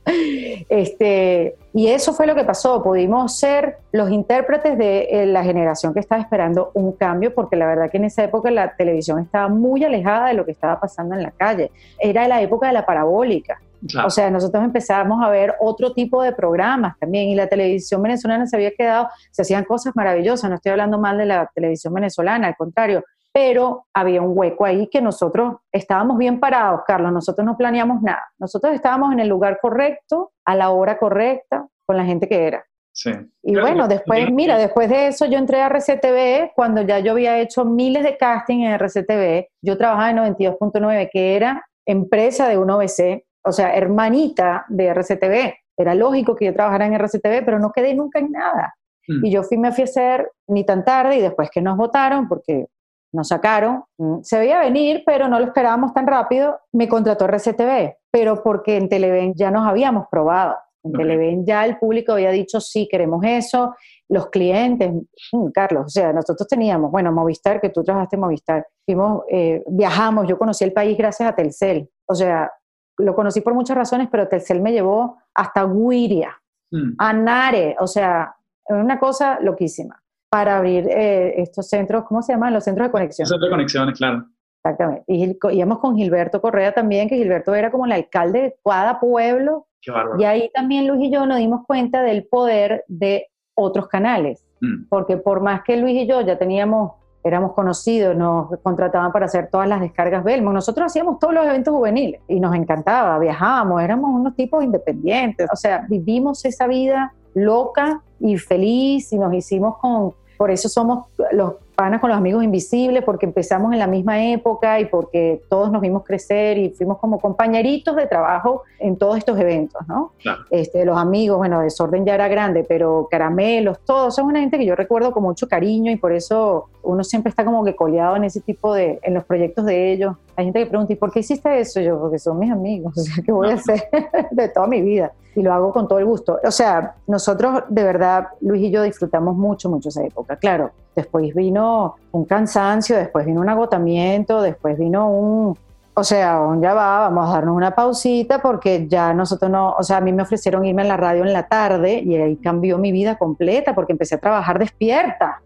este, 0.70 1.54
y 1.74 1.88
eso 1.88 2.14
fue 2.14 2.26
lo 2.26 2.34
que 2.34 2.44
pasó, 2.44 2.82
pudimos 2.82 3.38
ser 3.38 3.76
los 3.92 4.10
intérpretes 4.10 4.78
de 4.78 5.08
eh, 5.10 5.26
la 5.26 5.44
generación 5.44 5.92
que 5.92 6.00
estaba 6.00 6.22
esperando 6.22 6.70
un 6.72 6.92
cambio 6.92 7.34
porque 7.34 7.56
la 7.56 7.66
verdad 7.66 7.90
que 7.90 7.98
en 7.98 8.06
esa 8.06 8.24
época 8.24 8.50
la 8.50 8.74
televisión 8.74 9.18
estaba 9.18 9.48
muy 9.48 9.84
alejada 9.84 10.28
de 10.28 10.34
lo 10.34 10.46
que 10.46 10.52
estaba 10.52 10.80
pasando 10.80 11.14
en 11.14 11.22
la 11.22 11.30
calle. 11.30 11.70
Era 11.98 12.26
la 12.26 12.40
época 12.40 12.68
de 12.68 12.72
la 12.72 12.86
parabólica. 12.86 13.60
O 14.04 14.10
sea, 14.10 14.30
nosotros 14.30 14.64
empezamos 14.64 15.22
a 15.22 15.28
ver 15.28 15.54
otro 15.60 15.92
tipo 15.92 16.22
de 16.22 16.32
programas 16.32 16.98
también 16.98 17.28
y 17.28 17.34
la 17.34 17.46
televisión 17.46 18.02
venezolana 18.02 18.46
se 18.46 18.56
había 18.56 18.72
quedado, 18.72 19.08
se 19.30 19.42
hacían 19.42 19.64
cosas 19.64 19.94
maravillosas, 19.94 20.48
no 20.50 20.56
estoy 20.56 20.72
hablando 20.72 20.98
mal 20.98 21.18
de 21.18 21.26
la 21.26 21.50
televisión 21.54 21.92
venezolana, 21.94 22.48
al 22.48 22.56
contrario, 22.56 23.04
pero 23.32 23.86
había 23.92 24.22
un 24.22 24.32
hueco 24.36 24.64
ahí 24.64 24.88
que 24.88 25.02
nosotros 25.02 25.56
estábamos 25.70 26.16
bien 26.16 26.40
parados, 26.40 26.80
Carlos, 26.86 27.12
nosotros 27.12 27.44
no 27.44 27.56
planeamos 27.56 28.00
nada, 28.00 28.24
nosotros 28.38 28.74
estábamos 28.74 29.12
en 29.12 29.20
el 29.20 29.28
lugar 29.28 29.58
correcto, 29.60 30.32
a 30.44 30.54
la 30.54 30.70
hora 30.70 30.98
correcta, 30.98 31.66
con 31.84 31.96
la 31.96 32.04
gente 32.04 32.28
que 32.28 32.46
era. 32.46 32.64
Sí. 32.92 33.10
Y 33.42 33.54
bueno, 33.54 33.88
después, 33.88 34.32
mira, 34.32 34.56
después 34.56 34.88
de 34.88 35.08
eso 35.08 35.26
yo 35.26 35.36
entré 35.36 35.60
a 35.60 35.68
RCTV, 35.68 36.52
cuando 36.54 36.80
ya 36.80 36.98
yo 37.00 37.12
había 37.12 37.38
hecho 37.38 37.66
miles 37.66 38.04
de 38.04 38.16
casting 38.16 38.60
en 38.60 38.72
RCTV, 38.72 39.48
yo 39.60 39.76
trabajaba 39.76 40.10
en 40.10 40.34
92.9, 40.34 41.10
que 41.12 41.36
era 41.36 41.62
empresa 41.84 42.48
de 42.48 42.56
un 42.56 42.70
OBC, 42.70 43.25
o 43.46 43.52
sea, 43.52 43.74
hermanita 43.74 44.66
de 44.68 44.86
RCTV. 44.86 45.54
Era 45.78 45.94
lógico 45.94 46.34
que 46.34 46.46
yo 46.46 46.54
trabajara 46.54 46.86
en 46.86 46.94
RCTV, 46.94 47.44
pero 47.44 47.58
no 47.58 47.70
quedé 47.70 47.94
nunca 47.94 48.18
en 48.18 48.32
nada. 48.32 48.74
Mm. 49.08 49.24
Y 49.24 49.30
yo 49.30 49.42
fui, 49.42 49.58
me 49.58 49.72
fui 49.72 49.82
a 49.82 49.84
hacer 49.84 50.30
ni 50.48 50.64
tan 50.64 50.84
tarde 50.84 51.16
y 51.16 51.20
después 51.20 51.50
que 51.50 51.60
nos 51.60 51.76
votaron, 51.76 52.28
porque 52.28 52.66
nos 53.12 53.28
sacaron, 53.28 53.84
mm, 53.98 54.18
se 54.22 54.38
veía 54.38 54.60
venir, 54.60 55.02
pero 55.06 55.28
no 55.28 55.38
lo 55.38 55.46
esperábamos 55.46 55.94
tan 55.94 56.06
rápido, 56.06 56.58
me 56.72 56.88
contrató 56.88 57.26
RCTV, 57.26 57.96
pero 58.10 58.42
porque 58.42 58.76
en 58.76 58.88
Televen 58.88 59.34
ya 59.34 59.50
nos 59.50 59.66
habíamos 59.66 60.06
probado. 60.10 60.56
En 60.84 60.92
Televen 60.92 61.44
ya 61.44 61.64
el 61.64 61.78
público 61.78 62.12
había 62.12 62.30
dicho, 62.30 62.60
sí, 62.60 62.86
queremos 62.88 63.24
eso, 63.24 63.74
los 64.08 64.28
clientes, 64.28 64.92
mm, 65.32 65.48
Carlos, 65.52 65.86
o 65.86 65.88
sea, 65.88 66.12
nosotros 66.12 66.46
teníamos, 66.46 66.90
bueno, 66.90 67.10
Movistar, 67.12 67.60
que 67.60 67.70
tú 67.70 67.82
trabajaste 67.82 68.16
en 68.16 68.20
Movistar, 68.20 68.66
fuimos, 68.84 69.24
eh, 69.28 69.62
viajamos, 69.66 70.28
yo 70.28 70.38
conocí 70.38 70.64
el 70.64 70.72
país 70.72 70.96
gracias 70.96 71.28
a 71.28 71.34
Telcel, 71.34 71.88
o 72.06 72.14
sea, 72.14 72.50
lo 72.98 73.14
conocí 73.14 73.40
por 73.40 73.54
muchas 73.54 73.76
razones, 73.76 74.08
pero 74.10 74.28
Telcel 74.28 74.60
me 74.60 74.72
llevó 74.72 75.18
hasta 75.34 75.64
Guiria, 75.64 76.40
mm. 76.70 76.94
a 76.98 77.12
Nare, 77.12 77.76
o 77.78 77.86
sea, 77.86 78.34
una 78.68 78.98
cosa 78.98 79.38
loquísima 79.40 80.02
para 80.28 80.58
abrir 80.58 80.88
eh, 80.88 81.40
estos 81.40 81.68
centros, 81.68 82.04
¿cómo 82.04 82.22
se 82.22 82.32
llaman? 82.32 82.52
Los 82.52 82.64
centros 82.64 82.88
de 82.88 82.92
conexión. 82.92 83.26
Centros 83.26 83.48
de 83.48 83.54
conexiones, 83.54 83.96
claro. 83.96 84.26
Exactamente. 84.64 85.04
Y 85.06 85.36
íbamos 85.52 85.78
con 85.78 85.96
Gilberto 85.96 86.40
Correa 86.40 86.72
también, 86.72 87.08
que 87.08 87.16
Gilberto 87.16 87.54
era 87.54 87.70
como 87.70 87.86
el 87.86 87.92
alcalde 87.92 88.40
de 88.40 88.56
cada 88.64 88.98
pueblo. 88.98 89.68
Qué 89.80 89.92
y 90.18 90.24
ahí 90.24 90.50
también 90.52 90.88
Luis 90.88 91.02
y 91.02 91.12
yo 91.12 91.24
nos 91.26 91.38
dimos 91.38 91.64
cuenta 91.66 92.02
del 92.02 92.26
poder 92.26 92.84
de 92.88 93.28
otros 93.54 93.86
canales. 93.86 94.44
Mm. 94.60 94.88
Porque 94.88 95.16
por 95.16 95.40
más 95.40 95.62
que 95.62 95.76
Luis 95.76 96.02
y 96.02 96.08
yo 96.08 96.20
ya 96.22 96.36
teníamos 96.36 96.92
éramos 97.26 97.52
conocidos, 97.52 98.16
nos 98.16 98.48
contrataban 98.62 99.12
para 99.12 99.26
hacer 99.26 99.48
todas 99.50 99.68
las 99.68 99.80
descargas 99.80 100.22
Belmo. 100.22 100.52
Nosotros 100.52 100.86
hacíamos 100.86 101.18
todos 101.18 101.34
los 101.34 101.44
eventos 101.44 101.74
juveniles 101.74 102.20
y 102.28 102.38
nos 102.38 102.54
encantaba, 102.54 103.18
viajábamos, 103.18 103.82
éramos 103.82 104.10
unos 104.12 104.34
tipos 104.34 104.62
independientes, 104.62 105.48
o 105.52 105.56
sea, 105.56 105.84
vivimos 105.88 106.44
esa 106.44 106.66
vida 106.66 107.12
loca 107.34 108.00
y 108.20 108.38
feliz 108.38 109.12
y 109.12 109.18
nos 109.18 109.34
hicimos 109.34 109.76
con, 109.78 110.14
por 110.38 110.50
eso 110.50 110.68
somos 110.68 111.06
los 111.32 111.54
panas 111.76 112.00
con 112.00 112.10
los 112.10 112.16
amigos 112.16 112.42
invisibles, 112.42 113.04
porque 113.04 113.26
empezamos 113.26 113.72
en 113.72 113.78
la 113.78 113.86
misma 113.86 114.24
época 114.24 114.80
y 114.80 114.86
porque 114.86 115.42
todos 115.48 115.70
nos 115.70 115.82
vimos 115.82 116.02
crecer 116.04 116.58
y 116.58 116.70
fuimos 116.70 116.98
como 116.98 117.20
compañeritos 117.20 117.94
de 117.94 118.06
trabajo 118.06 118.62
en 118.78 118.96
todos 118.96 119.18
estos 119.18 119.38
eventos, 119.38 119.86
¿no? 119.86 120.12
Este, 120.50 120.84
los 120.84 120.98
amigos, 120.98 121.36
bueno, 121.38 121.60
Desorden 121.60 122.04
ya 122.04 122.14
era 122.14 122.28
grande, 122.28 122.64
pero 122.66 123.06
Caramelos, 123.10 123.78
todos, 123.84 124.14
son 124.14 124.26
una 124.26 124.40
gente 124.40 124.58
que 124.58 124.66
yo 124.66 124.74
recuerdo 124.74 125.12
con 125.12 125.22
mucho 125.22 125.46
cariño 125.48 125.92
y 125.92 125.96
por 125.96 126.12
eso 126.12 126.70
uno 126.82 127.04
siempre 127.04 127.30
está 127.30 127.44
como 127.44 127.64
que 127.64 127.76
coleado 127.76 128.16
en 128.16 128.24
ese 128.24 128.40
tipo 128.40 128.74
de, 128.74 128.98
en 129.02 129.14
los 129.14 129.24
proyectos 129.24 129.66
de 129.66 129.92
ellos. 129.92 130.16
Hay 130.36 130.44
gente 130.44 130.60
que 130.60 130.66
pregunta, 130.66 130.92
¿y 130.92 130.96
por 130.96 131.10
qué 131.10 131.20
hiciste 131.20 131.58
eso? 131.58 131.80
Yo, 131.80 131.98
porque 131.98 132.18
son 132.18 132.38
mis 132.38 132.52
amigos, 132.52 132.92
o 132.96 133.00
sea, 133.00 133.24
¿qué 133.24 133.32
voy 133.32 133.50
a 133.50 133.54
hacer 133.54 133.88
de 134.30 134.48
toda 134.48 134.66
mi 134.66 134.82
vida? 134.82 135.12
Y 135.34 135.42
lo 135.42 135.52
hago 135.52 135.72
con 135.72 135.88
todo 135.88 135.98
el 135.98 136.04
gusto. 136.04 136.38
O 136.44 136.50
sea, 136.50 136.94
nosotros 137.06 137.64
de 137.68 137.82
verdad, 137.82 138.28
Luis 138.40 138.62
y 138.62 138.70
yo 138.70 138.82
disfrutamos 138.82 139.36
mucho, 139.36 139.68
mucho 139.68 139.88
esa 139.88 140.04
época. 140.04 140.36
Claro, 140.36 140.70
después 140.94 141.34
vino 141.34 141.96
un 142.12 142.24
cansancio, 142.24 142.96
después 142.96 143.26
vino 143.26 143.40
un 143.40 143.48
agotamiento, 143.48 144.40
después 144.40 144.78
vino 144.78 145.10
un, 145.10 145.58
o 145.94 146.04
sea, 146.04 146.40
ya 146.60 146.74
va, 146.74 147.00
vamos 147.00 147.28
a 147.30 147.32
darnos 147.34 147.56
una 147.56 147.74
pausita 147.74 148.40
porque 148.40 148.86
ya 148.86 149.14
nosotros 149.14 149.50
no, 149.50 149.74
o 149.78 149.82
sea, 149.82 149.96
a 149.98 150.00
mí 150.02 150.12
me 150.12 150.22
ofrecieron 150.22 150.64
irme 150.64 150.82
a 150.82 150.86
la 150.86 150.96
radio 150.96 151.24
en 151.24 151.32
la 151.32 151.48
tarde 151.48 152.02
y 152.04 152.16
ahí 152.16 152.36
cambió 152.36 152.76
mi 152.76 152.92
vida 152.92 153.16
completa 153.16 153.74
porque 153.74 153.92
empecé 153.92 154.16
a 154.16 154.18
trabajar 154.18 154.58
despierta, 154.58 155.40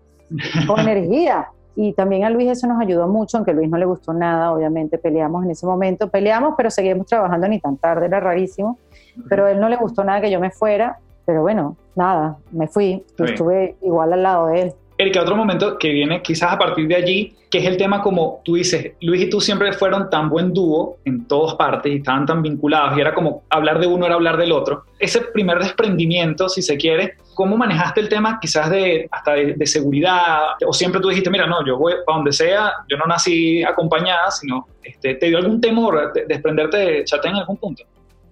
con 0.66 0.80
energía. 0.88 1.48
Y 1.76 1.92
también 1.92 2.24
a 2.24 2.30
Luis 2.30 2.50
eso 2.50 2.66
nos 2.66 2.80
ayudó 2.80 3.06
mucho, 3.06 3.36
aunque 3.36 3.52
a 3.52 3.54
Luis 3.54 3.70
no 3.70 3.78
le 3.78 3.84
gustó 3.84 4.12
nada, 4.12 4.52
obviamente 4.52 4.98
peleamos 4.98 5.44
en 5.44 5.52
ese 5.52 5.66
momento, 5.66 6.08
peleamos, 6.08 6.54
pero 6.56 6.70
seguimos 6.70 7.06
trabajando 7.06 7.48
ni 7.48 7.60
tan 7.60 7.76
tarde, 7.76 8.06
era 8.06 8.20
rarísimo, 8.20 8.78
pero 9.28 9.46
a 9.46 9.52
él 9.52 9.60
no 9.60 9.68
le 9.68 9.76
gustó 9.76 10.04
nada 10.04 10.20
que 10.20 10.30
yo 10.30 10.40
me 10.40 10.50
fuera, 10.50 10.98
pero 11.24 11.42
bueno, 11.42 11.76
nada, 11.94 12.38
me 12.50 12.66
fui, 12.66 13.04
estuve 13.18 13.76
igual 13.82 14.12
al 14.12 14.22
lado 14.22 14.46
de 14.48 14.62
él. 14.62 14.74
Erika, 15.00 15.22
otro 15.22 15.34
momento 15.34 15.78
que 15.78 15.88
viene 15.88 16.20
quizás 16.20 16.52
a 16.52 16.58
partir 16.58 16.86
de 16.86 16.94
allí, 16.94 17.34
que 17.50 17.56
es 17.56 17.64
el 17.64 17.78
tema 17.78 18.02
como 18.02 18.42
tú 18.44 18.56
dices, 18.56 18.92
Luis 19.00 19.22
y 19.22 19.30
tú 19.30 19.40
siempre 19.40 19.72
fueron 19.72 20.10
tan 20.10 20.28
buen 20.28 20.52
dúo 20.52 20.98
en 21.06 21.26
todas 21.26 21.54
partes 21.54 21.90
y 21.90 21.96
estaban 21.96 22.26
tan 22.26 22.42
vinculados 22.42 22.98
y 22.98 23.00
era 23.00 23.14
como 23.14 23.42
hablar 23.48 23.80
de 23.80 23.86
uno 23.86 24.04
era 24.04 24.16
hablar 24.16 24.36
del 24.36 24.52
otro. 24.52 24.84
Ese 24.98 25.22
primer 25.22 25.58
desprendimiento, 25.58 26.50
si 26.50 26.60
se 26.60 26.76
quiere, 26.76 27.14
¿cómo 27.34 27.56
manejaste 27.56 28.00
el 28.00 28.10
tema 28.10 28.38
quizás 28.42 28.68
de 28.68 29.08
hasta 29.10 29.32
de, 29.32 29.66
seguridad? 29.66 30.40
O 30.66 30.74
siempre 30.74 31.00
tú 31.00 31.08
dijiste, 31.08 31.30
mira, 31.30 31.46
no, 31.46 31.64
yo 31.66 31.78
voy 31.78 31.94
para 32.04 32.16
donde 32.16 32.32
sea, 32.32 32.70
yo 32.86 32.98
no 32.98 33.06
nací 33.06 33.62
acompañada, 33.62 34.30
sino 34.30 34.66
este, 34.82 35.14
¿te 35.14 35.26
dio 35.28 35.38
algún 35.38 35.62
temor 35.62 36.12
de 36.12 36.26
desprenderte 36.26 36.76
de 36.76 37.04
Chate 37.04 37.28
en 37.28 37.36
algún 37.36 37.56
punto? 37.56 37.84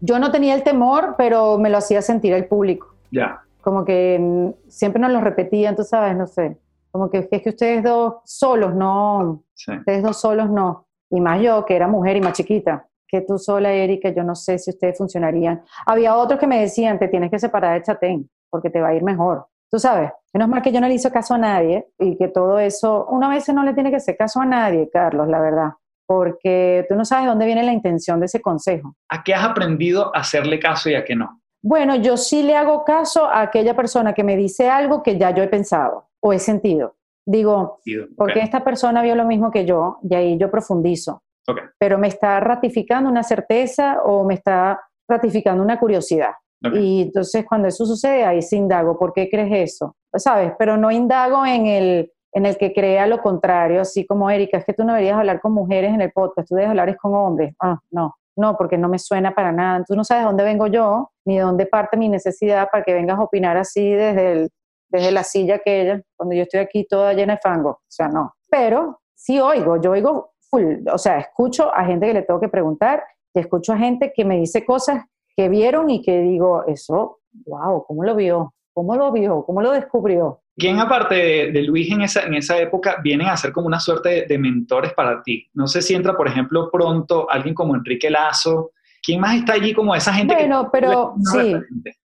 Yo 0.03 0.19
no 0.19 0.31
tenía 0.31 0.55
el 0.55 0.63
temor, 0.63 1.15
pero 1.17 1.57
me 1.57 1.71
lo 1.71 1.79
hacía 1.79 2.03
sentir 2.03 2.35
el 2.35 2.45
público. 2.45 2.95
Ya 3.11 3.41
como 3.69 3.85
que 3.85 4.55
siempre 4.69 4.99
nos 4.99 5.13
lo 5.13 5.21
repetían, 5.21 5.77
tú 5.77 5.85
sabes, 5.85 6.17
no 6.17 6.27
sé, 6.27 6.57
como 6.91 7.11
que 7.11 7.29
es 7.31 7.43
que 7.43 7.51
ustedes 7.51 7.85
dos 7.85 8.15
solos 8.25 8.75
no, 8.75 9.45
ustedes 9.55 10.03
dos 10.03 10.19
solos 10.19 10.49
no, 10.49 10.87
y 11.11 11.21
más 11.21 11.43
yo 11.43 11.67
que 11.67 11.77
era 11.77 11.87
mujer 11.87 12.17
y 12.17 12.23
más 12.23 12.33
chiquita, 12.33 12.89
que 13.07 13.21
tú 13.21 13.37
sola, 13.37 13.71
Erika, 13.71 14.09
yo 14.09 14.25
no 14.25 14.35
sé 14.35 14.59
si 14.59 14.71
ustedes 14.71 14.97
funcionarían. 14.97 15.63
Había 15.85 16.17
otros 16.17 16.41
que 16.41 16.47
me 16.47 16.61
decían, 16.61 16.99
te 16.99 17.09
tienes 17.09 17.31
que 17.31 17.39
separar 17.39 17.75
de 17.75 17.83
Chatén, 17.85 18.31
porque 18.49 18.71
te 18.71 18.81
va 18.81 18.89
a 18.89 18.95
ir 18.95 19.03
mejor. 19.03 19.49
Tú 19.71 19.79
sabes, 19.79 20.13
menos 20.33 20.49
mal 20.49 20.63
que 20.63 20.73
yo 20.73 20.81
no 20.81 20.89
le 20.89 20.95
hice 20.95 21.13
caso 21.13 21.35
a 21.35 21.39
nadie 21.39 21.89
y 21.99 22.17
que 22.17 22.29
todo 22.29 22.59
eso, 22.59 23.05
una 23.11 23.29
vez 23.29 23.51
no 23.51 23.65
le 23.65 23.75
tiene 23.75 23.91
que 23.91 23.97
hacer 23.97 24.17
caso 24.17 24.41
a 24.41 24.47
nadie, 24.47 24.89
Carlos, 24.91 25.29
la 25.29 25.41
verdad, 25.41 25.73
porque 26.07 26.87
tú 26.89 26.95
no 26.95 27.05
sabes 27.05 27.27
dónde 27.27 27.45
viene 27.45 27.63
la 27.63 27.75
intención 27.75 28.19
de 28.19 28.25
ese 28.25 28.41
consejo. 28.41 28.95
¿A 29.11 29.23
qué 29.23 29.35
has 29.35 29.45
aprendido 29.45 30.11
a 30.17 30.21
hacerle 30.21 30.59
caso 30.59 30.89
y 30.89 30.95
a 30.95 31.05
qué 31.05 31.15
no? 31.15 31.43
Bueno, 31.63 31.97
yo 31.97 32.17
sí 32.17 32.43
le 32.43 32.57
hago 32.57 32.85
caso 32.85 33.27
a 33.27 33.43
aquella 33.43 33.75
persona 33.75 34.13
que 34.13 34.25
me 34.25 34.37
dice 34.37 34.69
algo 34.69 35.03
que 35.03 35.19
ya 35.19 35.31
yo 35.33 35.43
he 35.43 35.49
pensado 35.49 36.09
o 36.21 36.33
he 36.33 36.39
sentido. 36.39 36.97
Digo, 37.27 37.81
porque 38.17 38.41
esta 38.41 38.65
persona 38.65 39.03
vio 39.03 39.15
lo 39.15 39.27
mismo 39.27 39.51
que 39.51 39.67
yo 39.67 39.99
y 40.03 40.15
ahí 40.15 40.39
yo 40.39 40.51
profundizo. 40.51 41.23
Pero 41.79 41.99
me 41.99 42.09
está 42.09 42.41
ratificando 42.41 43.11
una 43.11 43.23
certeza 43.23 44.03
o 44.03 44.25
me 44.25 44.35
está 44.35 44.81
ratificando 45.09 45.63
una 45.63 45.79
curiosidad. 45.79 46.33
Y 46.75 47.03
entonces 47.03 47.45
cuando 47.47 47.69
eso 47.69 47.87
sucede, 47.87 48.25
ahí 48.25 48.43
sí 48.43 48.57
indago, 48.57 48.99
¿por 48.99 49.13
qué 49.13 49.29
crees 49.31 49.73
eso? 49.73 49.97
¿Sabes? 50.15 50.53
Pero 50.59 50.77
no 50.77 50.91
indago 50.91 51.45
en 51.47 51.67
el, 51.67 52.13
en 52.33 52.47
el 52.47 52.57
que 52.57 52.73
crea 52.73 53.07
lo 53.07 53.21
contrario, 53.21 53.83
así 53.83 54.07
como 54.07 54.31
Erika, 54.31 54.59
es 54.59 54.65
que 54.65 54.73
tú 54.73 54.85
no 54.85 54.93
deberías 54.95 55.19
hablar 55.19 55.41
con 55.41 55.53
mujeres 55.53 55.95
en 55.95 56.01
el 56.01 56.13
podcast, 56.13 56.49
tú 56.49 56.55
debes 56.55 56.71
hablar 56.71 56.97
con 56.97 57.15
hombres. 57.15 57.55
Ah, 57.61 57.79
no, 57.91 58.17
no, 58.39 58.57
porque 58.57 58.79
no 58.79 58.89
me 58.89 58.99
suena 58.99 59.35
para 59.35 59.53
nada. 59.53 59.85
Tú 59.87 59.95
no 59.95 60.05
sabes 60.05 60.25
dónde 60.25 60.45
vengo 60.45 60.67
yo, 60.67 61.11
ni 61.25 61.37
de 61.37 61.43
dónde 61.43 61.67
parte 61.67 61.97
mi 61.97 62.09
necesidad 62.09 62.69
para 62.71 62.85
que 62.85 62.95
vengas 62.95 63.19
a 63.19 63.23
opinar 63.23 63.57
así 63.57 63.91
desde, 63.91 64.49
desde 64.89 65.11
la 65.13 65.25
silla 65.25 65.57
aquella, 65.57 66.01
cuando 66.17 66.35
yo 66.35 66.43
estoy 66.43 66.61
aquí 66.61 66.87
toda 66.87 67.13
llena 67.13 67.35
de 67.35 67.41
fango. 67.43 67.71
O 67.71 67.81
sea, 67.89 68.09
no. 68.09 68.35
Pero 68.51 69.01
sí 69.15 69.41
oigo, 69.41 69.81
yo 69.81 69.91
oigo 69.91 70.33
full, 70.51 70.87
o 70.91 70.99
sea, 70.99 71.19
escucho 71.19 71.75
a 71.75 71.85
gente 71.85 72.07
que 72.07 72.15
le 72.15 72.23
tengo 72.23 72.41
que 72.41 72.49
preguntar 72.49 73.05
y 73.35 73.41
escucho 73.41 73.73
a 73.73 73.77
gente 73.77 74.13
que 74.15 74.25
me 74.25 74.37
dice 74.37 74.65
cosas 74.65 75.05
que 75.37 75.49
vieron 75.49 75.91
y 75.91 76.03
que 76.03 76.21
digo, 76.21 76.65
eso, 76.67 77.19
wow, 77.47 77.85
¿cómo 77.87 78.05
lo 78.05 78.15
vio? 78.15 78.55
¿Cómo 78.79 78.95
lo 78.95 79.11
vio? 79.11 79.43
¿Cómo 79.45 79.61
lo 79.61 79.73
descubrió? 79.73 80.41
¿Quién 80.57 80.79
aparte 80.79 81.51
de, 81.51 81.63
Luis 81.63 81.91
en 81.91 82.03
esa, 82.03 82.23
en 82.23 82.35
esa 82.35 82.57
época 82.61 82.99
vienen 83.03 83.27
a 83.27 83.37
ser 83.37 83.51
como 83.51 83.67
una 83.67 83.81
suerte 83.81 84.25
de, 84.29 84.39
mentores 84.39 84.93
para 84.95 85.21
ti? 85.21 85.49
No 85.55 85.67
sé 85.67 85.83
si 85.83 85.97
entra, 85.97 86.17
por 86.17 86.29
ejemplo, 86.29 86.71
pronto 86.71 87.29
alguien 87.29 87.57
como 87.57 87.75
Enrique 87.75 88.09
Lazo, 88.09 88.71
¿Quién 89.03 89.21
más 89.21 89.35
está 89.35 89.55
allí 89.55 89.75
como 89.75 89.97
esa 89.97 90.13
gente? 90.13 90.33
Bueno, 90.33 90.69
pero 90.71 91.17
sí. 91.33 91.57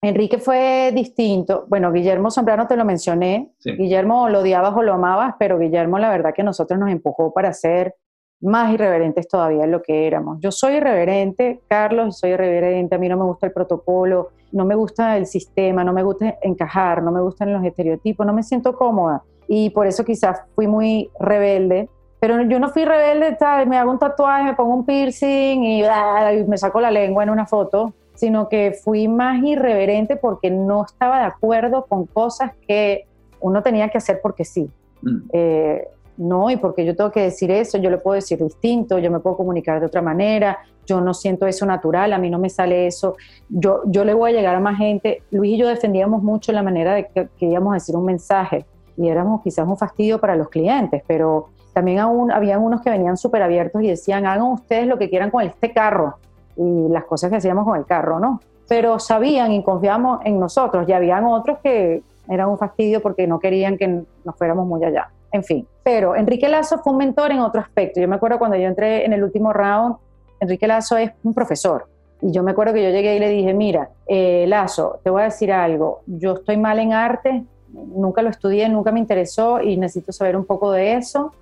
Enrique 0.03 0.39
fue 0.39 0.93
distinto. 0.95 1.65
Bueno, 1.69 1.93
Guillermo 1.93 2.31
Zambrano 2.31 2.69
te 2.69 2.77
lo 2.77 2.85
mencioné. 2.85 3.53
Guillermo 3.65 4.29
lo 4.29 4.41
odiabas 4.41 4.77
o 4.77 4.83
lo 4.83 4.93
amabas, 4.93 5.35
pero 5.39 5.59
Guillermo 5.59 5.99
la 5.99 6.11
verdad 6.11 6.33
que 6.33 6.45
nosotros 6.45 6.79
nos 6.79 6.91
empujó 6.91 7.33
para 7.33 7.53
ser 7.53 7.97
más 8.43 8.73
irreverentes 8.73 9.29
todavía 9.29 9.63
de 9.63 9.69
lo 9.69 9.83
que 9.83 10.07
éramos. 10.07 10.39
Yo 10.41 10.51
soy 10.51 10.75
irreverente, 10.75 11.61
Carlos, 11.69 12.19
soy 12.19 12.31
irreverente, 12.31 12.95
a 12.95 12.99
mí 12.99 13.09
no 13.09 13.17
me 13.17 13.25
gusta 13.25 13.47
el 13.47 13.53
protocolo, 13.53 14.31
no 14.53 14.65
me 14.65 14.75
gusta 14.75 15.17
el 15.17 15.27
sistema, 15.27 15.85
no 15.85 15.93
me 15.93 16.03
gusta 16.03 16.37
encajar, 16.43 17.03
no 17.03 17.13
me 17.13 17.21
gustan 17.21 17.53
los 17.53 17.65
estereotipos, 17.65 18.27
no 18.27 18.33
me 18.33 18.43
siento 18.43 18.77
cómoda. 18.77 19.23
Y 19.49 19.71
por 19.71 19.87
eso 19.87 20.05
quizás 20.05 20.43
fui 20.55 20.67
muy 20.67 21.11
rebelde. 21.19 21.89
Pero 22.21 22.41
yo 22.43 22.61
no 22.61 22.69
fui 22.69 22.85
rebelde, 22.85 23.33
tal, 23.33 23.67
me 23.67 23.79
hago 23.79 23.91
un 23.91 23.99
tatuaje, 23.99 24.45
me 24.45 24.55
pongo 24.55 24.75
un 24.75 24.85
piercing 24.87 25.65
y, 25.65 25.83
y 25.83 26.45
me 26.47 26.59
saco 26.59 26.81
la 26.81 26.91
lengua 26.91 27.23
en 27.23 27.31
una 27.31 27.47
foto 27.47 27.95
sino 28.15 28.49
que 28.49 28.73
fui 28.73 29.09
más 29.09 29.43
irreverente 29.43 30.17
porque 30.17 30.51
no 30.51 30.85
estaba 30.85 31.21
de 31.21 31.25
acuerdo 31.25 31.87
con 31.87 32.07
cosas 32.07 32.53
que 32.67 33.07
uno 33.41 33.63
tenía 33.63 33.89
que 33.89 33.99
hacer 33.99 34.21
porque 34.23 34.45
sí. 34.45 34.71
Mm. 35.03 35.19
Eh, 35.33 35.89
no, 36.17 36.51
y 36.51 36.57
porque 36.57 36.85
yo 36.85 36.95
tengo 36.95 37.11
que 37.11 37.23
decir 37.23 37.51
eso, 37.51 37.79
yo 37.79 37.91
lo 37.91 38.01
puedo 38.01 38.15
decir 38.15 38.43
distinto, 38.43 38.99
yo 38.99 39.11
me 39.11 39.21
puedo 39.21 39.37
comunicar 39.37 39.81
de 39.81 39.87
otra 39.87 40.03
manera, 40.03 40.59
yo 40.87 41.01
no 41.01 41.15
siento 41.15 41.47
eso 41.47 41.65
natural, 41.65 42.13
a 42.13 42.19
mí 42.19 42.29
no 42.29 42.39
me 42.39 42.51
sale 42.51 42.87
eso, 42.87 43.17
yo, 43.49 43.83
yo 43.87 44.05
le 44.05 44.15
voy 44.15 44.33
a 44.33 44.35
llegar 44.35 44.55
a 44.55 44.61
más 44.61 44.79
gente. 44.79 45.23
Luis 45.31 45.55
y 45.55 45.59
yo 45.59 45.69
defendíamos 45.69 46.23
mucho 46.23 46.53
la 46.53 46.63
manera 46.63 46.95
de 46.95 47.07
que 47.07 47.29
queríamos 47.39 47.75
decir 47.75 47.97
un 47.97 48.05
mensaje 48.05 48.67
y 48.97 49.09
éramos 49.09 49.43
quizás 49.43 49.67
un 49.67 49.77
fastidio 49.77 50.21
para 50.21 50.37
los 50.37 50.49
clientes, 50.49 51.03
pero 51.07 51.49
también 51.73 51.99
aún 51.99 52.31
habían 52.31 52.63
unos 52.63 52.83
que 52.83 52.91
venían 52.91 53.17
súper 53.17 53.43
abiertos 53.43 53.83
y 53.83 53.89
decían, 53.89 54.27
hagan 54.27 54.53
ustedes 54.53 54.87
lo 54.87 54.99
que 54.99 55.09
quieran 55.09 55.31
con 55.31 55.43
este 55.43 55.73
carro, 55.73 56.17
y 56.57 56.89
las 56.89 57.05
cosas 57.05 57.31
que 57.31 57.37
hacíamos 57.37 57.65
con 57.65 57.79
el 57.79 57.87
carro, 57.87 58.19
¿no? 58.21 58.41
Pero 58.69 58.99
sabían 58.99 59.53
y 59.53 59.63
confiamos 59.63 60.21
en 60.25 60.39
nosotros. 60.39 60.89
Y 60.89 60.93
habían 60.93 61.25
otros 61.25 61.59
que 61.63 62.03
eran 62.29 62.49
un 62.49 62.59
fastidio 62.59 63.01
porque 63.01 63.27
no 63.27 63.39
querían 63.39 63.77
que 63.77 63.89
nos 64.25 64.37
fuéramos 64.37 64.67
muy 64.67 64.85
allá. 64.85 65.11
En 65.33 65.43
fin, 65.43 65.67
pero 65.83 66.15
Enrique 66.15 66.49
Lazo 66.49 66.79
fue 66.79 66.93
un 66.93 66.99
mentor 66.99 67.33
en 67.33 67.41
otro 67.41 67.61
aspecto. 67.61 68.01
Yo 68.01 68.07
me 68.07 68.17
acuerdo 68.17 68.39
cuando 68.39 68.57
yo 68.57 68.69
entré 68.69 69.05
en 69.05 69.15
el 69.15 69.25
último 69.25 69.53
round, 69.53 69.97
Enrique 70.41 70.67
Lazo 70.67 70.97
es 70.99 71.11
un 71.23 71.33
profesor. 71.33 71.87
Y 72.21 72.31
yo 72.31 72.43
me 72.43 72.53
acuerdo 72.53 72.75
que 72.75 72.83
yo 72.83 72.91
llegué 72.91 73.17
y 73.17 73.19
le 73.19 73.29
dije, 73.31 73.55
mira, 73.55 73.89
eh, 74.07 74.45
Lazo, 74.47 75.01
te 75.03 75.11
voy 75.11 75.23
a 75.23 75.25
decir 75.25 75.51
algo, 75.51 76.03
yo 76.07 76.35
estoy 76.35 76.57
mal 76.57 76.79
en 76.79 76.93
arte, 76.93 77.45
nunca 77.73 78.23
lo 78.23 78.29
estudié, 78.29 78.69
nunca 78.69 78.93
me 78.93 79.01
interesó 79.01 79.61
y 79.61 79.77
necesito 79.77 80.13
saber 80.13 80.37
un 80.37 80.45
poco 80.45 80.71
de 80.71 80.95
eso. 80.95 81.33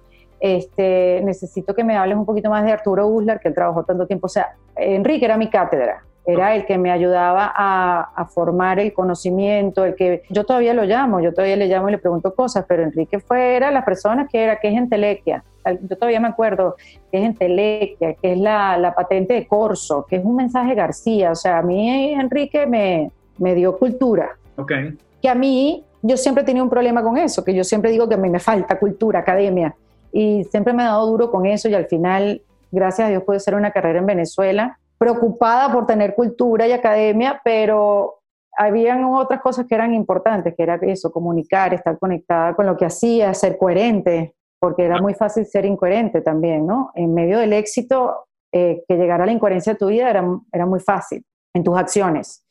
Este, 0.40 1.20
necesito 1.22 1.74
que 1.74 1.84
me 1.84 1.96
hables 1.96 2.16
un 2.16 2.24
poquito 2.24 2.48
más 2.48 2.64
de 2.64 2.72
Arturo 2.72 3.06
Uslar, 3.06 3.40
que 3.40 3.48
él 3.48 3.54
trabajó 3.54 3.84
tanto 3.84 4.06
tiempo. 4.06 4.26
O 4.26 4.30
sea, 4.30 4.54
Enrique 4.74 5.26
era 5.26 5.36
mi 5.36 5.50
cátedra, 5.50 6.02
era 6.24 6.54
el 6.54 6.64
que 6.64 6.78
me 6.78 6.90
ayudaba 6.90 7.52
a, 7.54 8.24
formar 8.30 8.78
el 8.80 8.92
conocimiento, 8.94 9.84
el 9.84 9.94
que 9.94 10.22
yo 10.30 10.44
todavía 10.44 10.72
lo 10.72 10.84
llamo, 10.84 11.20
yo 11.20 11.32
todavía 11.32 11.56
le 11.56 11.66
llamo 11.66 11.88
y 11.88 11.92
le 11.92 11.98
pregunto 11.98 12.34
cosas, 12.34 12.64
pero 12.66 12.82
Enrique 12.82 13.20
fue, 13.20 13.56
era 13.56 13.70
la 13.70 13.84
persona 13.84 14.26
que 14.26 14.42
era, 14.42 14.56
que 14.56 14.68
es 14.68 14.74
entelequia. 14.74 15.44
Yo 15.82 15.96
todavía 15.96 16.20
me 16.20 16.28
acuerdo 16.28 16.76
que 17.10 17.18
es 17.18 17.24
entelequia, 17.24 18.14
que 18.14 18.32
es 18.32 18.38
la, 18.38 18.78
la 18.78 18.94
patente 18.94 19.34
de 19.34 19.46
Corso, 19.46 20.06
que 20.08 20.16
es 20.16 20.24
un 20.24 20.36
mensaje 20.36 20.74
García. 20.74 21.32
O 21.32 21.34
sea, 21.34 21.58
a 21.58 21.62
mí 21.62 22.14
Enrique 22.14 22.66
me, 22.66 23.10
me 23.36 23.54
dio 23.54 23.78
cultura. 23.78 24.30
Okay. 24.56 24.96
Que 25.20 25.28
a 25.28 25.34
mí, 25.34 25.84
yo 26.00 26.16
siempre 26.16 26.44
tenía 26.44 26.62
un 26.62 26.70
problema 26.70 27.02
con 27.02 27.18
eso, 27.18 27.44
que 27.44 27.52
yo 27.52 27.62
siempre 27.62 27.90
digo 27.90 28.08
que 28.08 28.14
a 28.14 28.18
mí 28.18 28.30
me 28.30 28.40
falta 28.40 28.78
cultura, 28.78 29.18
academia 29.18 29.74
y 30.12 30.44
siempre 30.44 30.72
me 30.72 30.82
ha 30.82 30.86
dado 30.86 31.06
duro 31.06 31.30
con 31.30 31.46
eso 31.46 31.68
y 31.68 31.74
al 31.74 31.86
final, 31.86 32.42
gracias 32.70 33.06
a 33.06 33.10
Dios, 33.10 33.22
pude 33.22 33.36
hacer 33.36 33.54
una 33.54 33.70
carrera 33.70 33.98
en 33.98 34.06
Venezuela, 34.06 34.78
preocupada 34.98 35.72
por 35.72 35.86
tener 35.86 36.14
cultura 36.14 36.66
y 36.66 36.72
academia, 36.72 37.40
pero 37.44 38.20
habían 38.56 39.04
otras 39.04 39.40
cosas 39.40 39.66
que 39.66 39.74
eran 39.74 39.94
importantes, 39.94 40.54
que 40.54 40.62
era 40.62 40.74
eso, 40.82 41.10
comunicar, 41.10 41.72
estar 41.72 41.98
conectada 41.98 42.54
con 42.54 42.66
lo 42.66 42.76
que 42.76 42.84
hacía, 42.84 43.32
ser 43.32 43.56
coherente, 43.56 44.34
porque 44.58 44.84
era 44.84 45.00
muy 45.00 45.14
fácil 45.14 45.46
ser 45.46 45.64
incoherente 45.64 46.20
también, 46.20 46.66
¿no? 46.66 46.90
En 46.94 47.14
medio 47.14 47.38
del 47.38 47.54
éxito, 47.54 48.26
eh, 48.52 48.82
que 48.86 48.96
llegara 48.96 49.24
la 49.24 49.32
incoherencia 49.32 49.72
a 49.72 49.76
tu 49.76 49.86
vida 49.86 50.10
era, 50.10 50.22
era 50.52 50.66
muy 50.66 50.80
fácil 50.80 51.24
en 51.54 51.64
tus 51.64 51.78
acciones. 51.78 52.44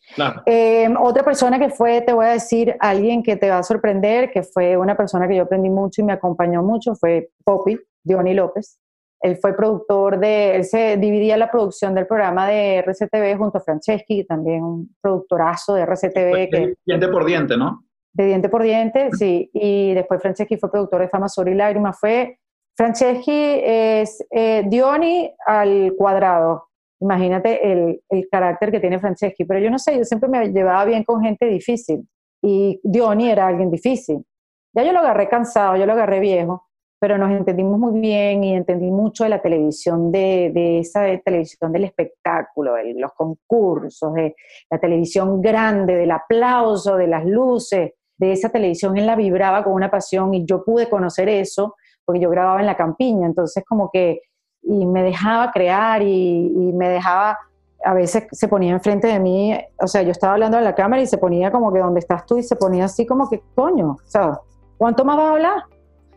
Em, 0.46 0.96
otra 0.98 1.24
persona 1.24 1.60
que 1.60 1.70
fue, 1.70 2.02
te 2.02 2.14
voy 2.14 2.26
a 2.26 2.30
decir, 2.30 2.76
alguien 2.80 3.24
que 3.24 3.36
te 3.36 3.50
va 3.50 3.60
a 3.60 3.64
sorprender, 3.64 4.32
que 4.32 4.44
fue 4.44 4.78
una 4.78 4.96
persona 4.96 5.28
que 5.28 5.36
yo 5.36 5.44
aprendí 5.44 5.70
mucho 5.70 6.02
y 6.02 6.06
me 6.06 6.14
acompañó 6.14 6.64
mucho, 6.64 6.96
fue 6.96 7.30
Poppy, 7.44 7.80
Diony 8.04 8.34
López. 8.34 8.80
Él 9.22 9.38
fue 9.38 9.56
productor 9.56 10.18
de, 10.18 10.56
él 10.56 10.64
se 10.64 10.96
dividía 10.98 11.36
la 11.36 11.52
producción 11.52 11.94
del 11.94 12.08
programa 12.08 12.48
de 12.48 12.78
RCTV 12.78 13.38
junto 13.38 13.58
a 13.58 13.62
Franceschi, 13.62 14.24
también 14.24 14.64
un 14.64 14.96
productorazo 15.02 15.76
de 15.76 15.82
RCTV. 15.82 16.50
Que, 16.50 16.74
diente 16.86 17.08
por 17.10 17.26
diente, 17.26 17.58
¿no? 17.58 17.84
De 18.14 18.26
diente 18.26 18.48
por 18.50 18.64
diente, 18.64 19.10
sí. 19.12 19.50
Y 19.54 19.94
después 19.94 20.22
Franceschi 20.22 20.58
fue 20.58 20.72
productor 20.72 21.02
de 21.02 21.10
Fama, 21.10 21.28
Sol 21.28 21.50
y 21.50 21.54
Lágrimas. 21.54 22.00
Fue, 22.00 22.40
Franceschi 22.78 23.60
es 23.62 24.26
eh, 24.32 24.64
Diony 24.68 25.34
al 25.46 25.94
cuadrado 25.98 26.69
Imagínate 27.02 27.72
el, 27.72 28.02
el, 28.10 28.28
carácter 28.30 28.72
que 28.72 28.80
tiene 28.80 29.00
Franceschi, 29.00 29.46
pero 29.46 29.60
yo 29.60 29.70
no 29.70 29.80
sé, 29.80 29.98
yo 29.98 30.04
siempre 30.04 30.30
me 30.30 30.52
llevaba 30.52 30.86
bien 30.86 31.04
con 31.04 31.22
gente 31.22 31.46
difícil 31.46 32.08
y 32.42 32.80
Diony 32.84 33.30
era 33.30 33.48
alguien 33.48 33.72
difícil. 33.72 34.26
Ya 34.74 34.84
yo 34.84 34.92
lo 34.92 35.00
agarré 35.00 35.30
cansado, 35.30 35.76
yo 35.78 35.86
lo 35.86 35.94
agarré 35.94 36.20
viejo, 36.20 36.68
pero 37.00 37.18
nos 37.18 37.32
entendimos 37.32 37.80
muy 37.80 38.00
bien 38.00 38.44
y 38.44 38.56
entendí 38.56 38.92
mucho 38.92 39.24
de 39.24 39.30
la 39.30 39.42
televisión, 39.42 40.12
de, 40.12 40.52
de 40.54 40.80
esa 40.80 41.06
televisión 41.24 41.72
del 41.72 41.86
espectáculo, 41.86 42.74
de 42.74 42.94
los 42.96 43.14
concursos, 43.14 44.14
de 44.14 44.36
la 44.70 44.80
televisión 44.80 45.42
grande, 45.42 45.96
del 45.96 46.12
aplauso, 46.12 46.98
de 46.98 47.08
las 47.08 47.26
luces, 47.26 47.94
de 48.18 48.32
esa 48.34 48.50
televisión. 48.50 48.98
Él 48.98 49.08
la 49.08 49.16
vibraba 49.16 49.64
con 49.64 49.74
una 49.74 49.90
pasión 49.90 50.34
y 50.34 50.46
yo 50.46 50.64
pude 50.64 50.90
conocer 50.90 51.30
eso 51.30 51.76
porque 52.04 52.20
yo 52.20 52.30
grababa 52.30 52.60
en 52.60 52.66
la 52.66 52.76
campiña, 52.76 53.28
entonces 53.28 53.64
como 53.66 53.90
que 53.92 54.22
y 54.62 54.86
me 54.86 55.04
dejaba 55.04 55.52
crear 55.52 56.02
y, 56.02 56.72
me 56.74 56.90
dejaba, 56.90 57.38
a 57.84 57.94
veces 57.94 58.28
se 58.32 58.48
ponía 58.48 58.72
enfrente 58.72 59.08
de 59.08 59.20
mí, 59.20 59.58
o 59.82 59.88
sea, 59.88 60.02
yo 60.02 60.12
estaba 60.12 60.34
hablando 60.34 60.58
a 60.58 60.62
la 60.62 60.76
cámara 60.76 61.02
y 61.02 61.08
se 61.08 61.18
ponía 61.18 61.52
como 61.52 61.72
que 61.72 61.80
donde 61.80 62.00
estás 62.00 62.26
tú 62.26 62.38
y 62.38 62.44
se 62.44 62.56
ponía 62.56 62.86
así 62.86 63.06
como 63.06 63.30
que, 63.30 63.42
coño, 63.56 63.98
o 64.16 64.42
¿cuánto 64.78 65.06
más 65.06 65.18
vas 65.18 65.26
a 65.26 65.32
hablar? 65.32 65.64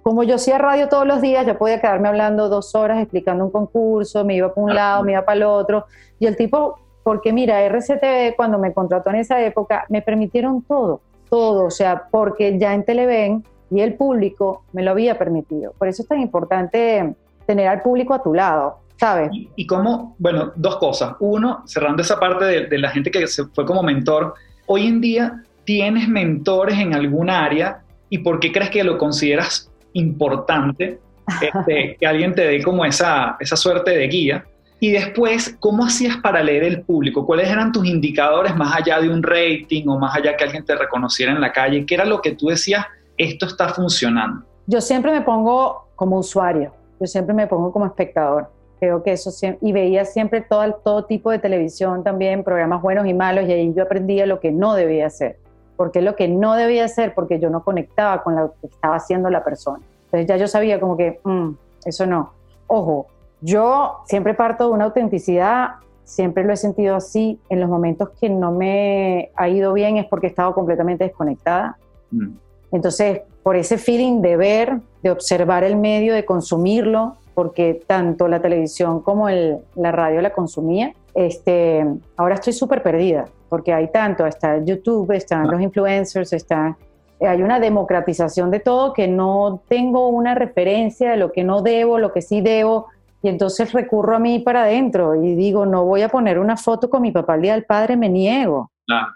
Como 0.02 0.24
yo 0.24 0.35
hacía 0.35 0.59
radio 0.59 0.88
todos 0.88 1.07
los 1.07 1.20
días, 1.20 1.46
yo 1.46 1.57
podía 1.57 1.81
quedarme 1.81 2.09
hablando 2.09 2.48
dos 2.48 2.74
horas 2.74 2.98
explicando 2.98 3.44
un 3.44 3.50
concurso, 3.50 4.24
me 4.24 4.35
iba 4.35 4.52
para 4.52 4.64
un 4.64 4.74
lado, 4.74 5.05
me 5.05 5.12
iba 5.12 5.24
para 5.24 5.37
el 5.37 5.42
otro, 5.44 5.87
y 6.18 6.26
el 6.26 6.37
tipo, 6.37 6.78
porque 7.05 7.33
mira, 7.33 7.62
RCTV 7.62 8.35
cuando 8.37 8.59
me 8.59 8.72
contrató 8.72 9.11
en 9.11 9.16
esa 9.16 9.40
época, 9.40 9.87
me 9.88 10.02
permitieron 10.02 10.62
todo, 10.62 11.00
todo, 11.31 11.66
o 11.66 11.70
sea, 11.70 12.09
porque 12.11 12.59
ya 12.59 12.74
en 12.74 12.85
Televen 12.85 13.44
y 13.70 13.81
el 13.81 13.94
público 13.94 14.64
me 14.72 14.83
lo 14.83 14.90
había 14.90 15.16
permitido. 15.16 15.72
Por 15.78 15.88
eso 15.88 16.02
es 16.02 16.09
tan 16.09 16.20
importante 16.20 17.14
tener 17.46 17.68
al 17.68 17.83
público 17.83 18.14
a 18.14 18.22
tu 18.22 18.35
lado, 18.35 18.78
¿sabes? 18.98 19.31
Y, 19.57 19.66
cómo, 19.66 20.14
bueno, 20.18 20.52
dos 20.57 20.76
cosas. 20.76 21.14
Uno, 21.20 21.62
cerrando 21.66 22.02
esa 22.02 22.18
parte 22.18 22.44
de, 22.44 22.78
la 22.78 22.90
gente 22.90 23.11
que 23.11 23.26
se 23.26 23.44
fue 23.46 23.66
como 23.66 23.83
mentor, 23.83 24.35
hoy 24.66 24.87
en 24.87 25.00
día 25.00 25.42
tienes 25.64 26.09
mentores 26.09 26.78
en 26.78 26.94
algún 26.94 27.31
área 27.31 27.83
y 28.09 28.18
por 28.18 28.40
qué 28.40 28.52
crees 28.52 28.70
que 28.70 28.85
lo 28.85 28.98
consideras 28.98 29.70
importante 29.92 31.00
este, 31.40 31.96
que 32.00 32.07
alguien 32.07 32.35
te 32.35 32.46
dé 32.46 32.62
como 32.62 32.85
esa, 32.85 33.37
esa 33.40 33.57
suerte 33.57 33.90
de 33.90 34.07
guía. 34.09 34.44
Y 34.78 34.90
después, 34.90 35.57
¿cómo 35.61 35.85
hacías 35.85 36.16
para 36.16 36.42
leer 36.42 36.64
el 36.64 36.83
público? 36.83 37.24
¿Cuáles 37.24 37.48
eran 37.48 37.70
tus 37.70 37.87
indicadores 37.87 38.57
más 38.57 38.74
allá 38.74 39.00
de 39.00 39.09
un 39.09 39.22
rating 39.22 39.87
o 39.87 39.96
más 39.96 40.16
allá 40.16 40.37
que 40.37 40.42
alguien 40.42 40.64
te 40.64 40.74
reconociera 40.74 41.31
en 41.31 41.40
la 41.40 41.52
calle? 41.52 41.87
¿Qué 41.87 41.94
era 41.94 42.05
lo 42.05 42.20
que 42.20 42.33
tú 42.33 42.48
decías, 42.48 42.85
esto 43.16 43.46
está 43.46 43.68
funcionando? 43.68 44.44
Yo 44.66 44.81
siempre 44.81 45.12
me 45.12 45.20
pongo 45.20 45.88
como 45.94 46.18
usuario 46.18 46.72
yo 47.00 47.07
siempre 47.07 47.35
me 47.35 47.46
pongo 47.46 47.72
como 47.72 47.87
espectador. 47.87 48.48
Creo 48.81 49.02
que 49.02 49.12
eso 49.12 49.31
siempre, 49.31 49.66
y 49.66 49.72
veía 49.72 50.05
siempre 50.05 50.40
todo, 50.40 50.72
todo 50.74 51.05
tipo 51.05 51.31
de 51.31 51.38
televisión 51.38 52.02
también, 52.02 52.42
programas 52.42 52.83
buenos 52.83 53.07
y 53.07 53.14
malos, 53.14 53.49
y 53.49 53.53
ahí 53.53 53.72
yo 53.74 53.84
aprendía 53.84 54.26
lo 54.26 54.40
que 54.40 54.51
no 54.51 54.74
debía 54.74 55.07
hacer. 55.07 55.38
porque 55.76 56.01
lo 56.01 56.14
que 56.14 56.28
no 56.28 56.55
debía 56.55 56.84
hacer? 56.84 57.12
Porque 57.12 57.40
yo 57.40 57.51
no 57.51 57.64
conectaba 57.64 58.22
con 58.22 58.36
lo 58.36 58.53
que 58.61 58.68
estaba 58.68 58.95
haciendo 58.97 59.30
la 59.30 59.43
persona. 59.43 59.80
Entonces 60.05 60.28
ya 60.28 60.36
yo 60.36 60.47
sabía 60.47 60.78
como 60.78 60.97
que, 60.97 61.18
mm, 61.24 61.51
eso 61.86 62.07
no. 62.07 62.32
Ojo, 62.68 63.07
yo 63.40 63.99
siempre 64.07 64.34
parto 64.34 64.68
de 64.68 64.74
una 64.74 64.84
autenticidad, 64.84 65.70
siempre 66.05 66.45
lo 66.45 66.53
he 66.53 66.57
sentido 66.57 66.95
así. 66.95 67.40
En 67.49 67.59
los 67.59 67.68
momentos 67.68 68.11
que 68.20 68.28
no 68.28 68.53
me 68.53 69.32
ha 69.34 69.49
ido 69.49 69.72
bien 69.72 69.97
es 69.97 70.07
porque 70.07 70.28
he 70.28 70.30
estado 70.30 70.55
completamente 70.55 71.05
desconectada. 71.05 71.76
Mm. 72.12 72.34
Entonces, 72.70 73.22
por 73.43 73.57
ese 73.57 73.78
feeling 73.78 74.20
de 74.20 74.36
ver, 74.36 74.80
de 75.03 75.11
observar 75.11 75.64
el 75.64 75.76
medio, 75.76 76.14
de 76.14 76.24
consumirlo, 76.24 77.16
porque 77.34 77.82
tanto 77.86 78.28
la 78.28 78.40
televisión 78.40 79.01
como 79.01 79.28
la 79.28 79.93
radio 79.93 80.20
la 80.20 80.30
consumía, 80.30 80.95
este, 81.14 81.84
ahora 82.16 82.34
estoy 82.36 82.53
súper 82.53 82.82
perdida, 82.82 83.26
porque 83.49 83.72
hay 83.72 83.88
tanto, 83.88 84.26
está 84.26 84.62
YouTube, 84.64 85.12
están 85.12 85.51
los 85.51 85.61
influencers, 85.61 86.32
está, 86.32 86.76
hay 87.20 87.43
una 87.43 87.61
democratización 87.61 88.51
de 88.51 88.61
todo 88.61 88.93
que 88.93 89.09
no 89.09 89.61
tengo 89.68 90.09
una 90.09 90.34
referencia 90.34 91.11
de 91.11 91.16
lo 91.16 91.32
que 91.32 91.45
no 91.45 91.62
debo, 91.62 91.99
lo 91.99 92.12
que 92.12 92.22
sí 92.22 92.40
debo. 92.40 92.86
Y 93.24 93.28
entonces 93.28 93.72
recurro 93.72 94.16
a 94.16 94.18
mí 94.18 94.40
para 94.40 94.64
adentro 94.64 95.14
y 95.14 95.36
digo, 95.36 95.64
no 95.64 95.84
voy 95.84 96.03
a 96.03 96.09
poner 96.09 96.40
una 96.40 96.57
foto 96.57 96.90
con 96.90 97.03
mi 97.03 97.12
papá 97.12 97.36
el 97.36 97.43
día 97.43 97.53
del 97.53 97.64
padre, 97.64 97.97
me 97.97 98.09
niego. 98.09 98.72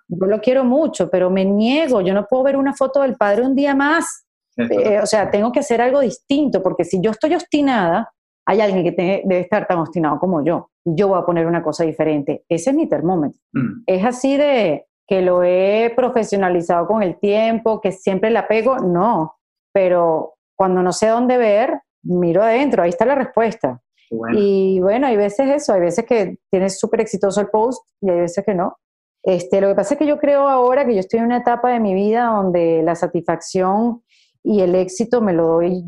Yo 0.09 0.27
lo 0.27 0.41
quiero 0.41 0.65
mucho, 0.65 1.11
pero 1.11 1.31
me 1.31 1.45
niego, 1.45 2.01
yo 2.01 2.15
no 2.15 2.27
puedo 2.27 2.45
ver 2.45 2.57
una 2.57 2.75
foto 2.75 3.03
del 3.03 3.17
padre 3.17 3.43
un 3.43 3.55
día 3.55 3.75
más. 3.75 4.27
Eh, 4.57 5.01
o 5.03 5.07
sea, 5.07 5.31
tengo 5.31 5.53
que 5.53 5.61
hacer 5.61 5.81
algo 5.81 6.01
distinto, 6.01 6.63
porque 6.63 6.85
si 6.85 7.01
yo 7.01 7.11
estoy 7.11 7.35
obstinada, 7.35 8.11
hay 8.47 8.61
alguien 8.61 8.85
que 8.85 8.93
debe 8.93 9.41
estar 9.41 9.67
tan 9.67 9.79
obstinado 9.79 10.19
como 10.19 10.45
yo. 10.45 10.71
Yo 10.85 11.09
voy 11.09 11.19
a 11.19 11.27
poner 11.27 11.47
una 11.47 11.63
cosa 11.63 11.85
diferente. 11.85 12.45
Ese 12.49 12.71
es 12.71 12.77
mi 12.77 12.89
termómetro. 12.89 13.41
Mm. 13.53 13.83
Es 13.87 14.05
así 14.05 14.37
de 14.37 14.87
que 15.07 15.21
lo 15.21 15.43
he 15.43 15.93
profesionalizado 15.95 16.87
con 16.87 17.03
el 17.03 17.19
tiempo, 17.19 17.81
que 17.81 17.93
siempre 17.93 18.31
la 18.31 18.49
pego, 18.49 18.79
no. 18.79 19.37
Pero 19.73 20.35
cuando 20.57 20.83
no 20.83 20.93
sé 20.93 21.09
dónde 21.09 21.37
ver, 21.37 21.81
miro 22.03 22.43
adentro, 22.43 22.83
ahí 22.83 22.91
está 22.91 23.05
la 23.05 23.15
respuesta. 23.15 23.83
Y 24.33 24.79
bueno, 24.81 25.09
hay 25.09 25.17
veces 25.17 25.49
eso, 25.49 25.73
hay 25.73 25.81
veces 25.81 26.05
que 26.07 26.39
tienes 26.49 26.79
súper 26.79 27.01
exitoso 27.01 27.41
el 27.41 27.49
post 27.49 27.85
y 28.01 28.11
hay 28.11 28.21
veces 28.21 28.45
que 28.45 28.55
no. 28.55 28.77
Este, 29.27 29.61
lo 29.61 29.67
que 29.67 29.75
pasa 29.75 29.95
es 29.95 29.99
que 29.99 30.07
yo 30.07 30.19
creo 30.19 30.49
ahora 30.49 30.87
que 30.87 30.95
yo 30.95 31.01
estoy 31.01 31.19
en 31.19 31.27
una 31.27 31.39
etapa 31.39 31.73
de 31.73 31.81
mi 31.81 31.95
vida 31.95 32.27
donde 32.27 32.81
la 32.85 32.95
satisfacción 32.95 34.05
y 34.45 34.61
el 34.61 34.77
éxito 34.77 35.21
me 35.21 35.33
lo 35.33 35.49
doy 35.49 35.83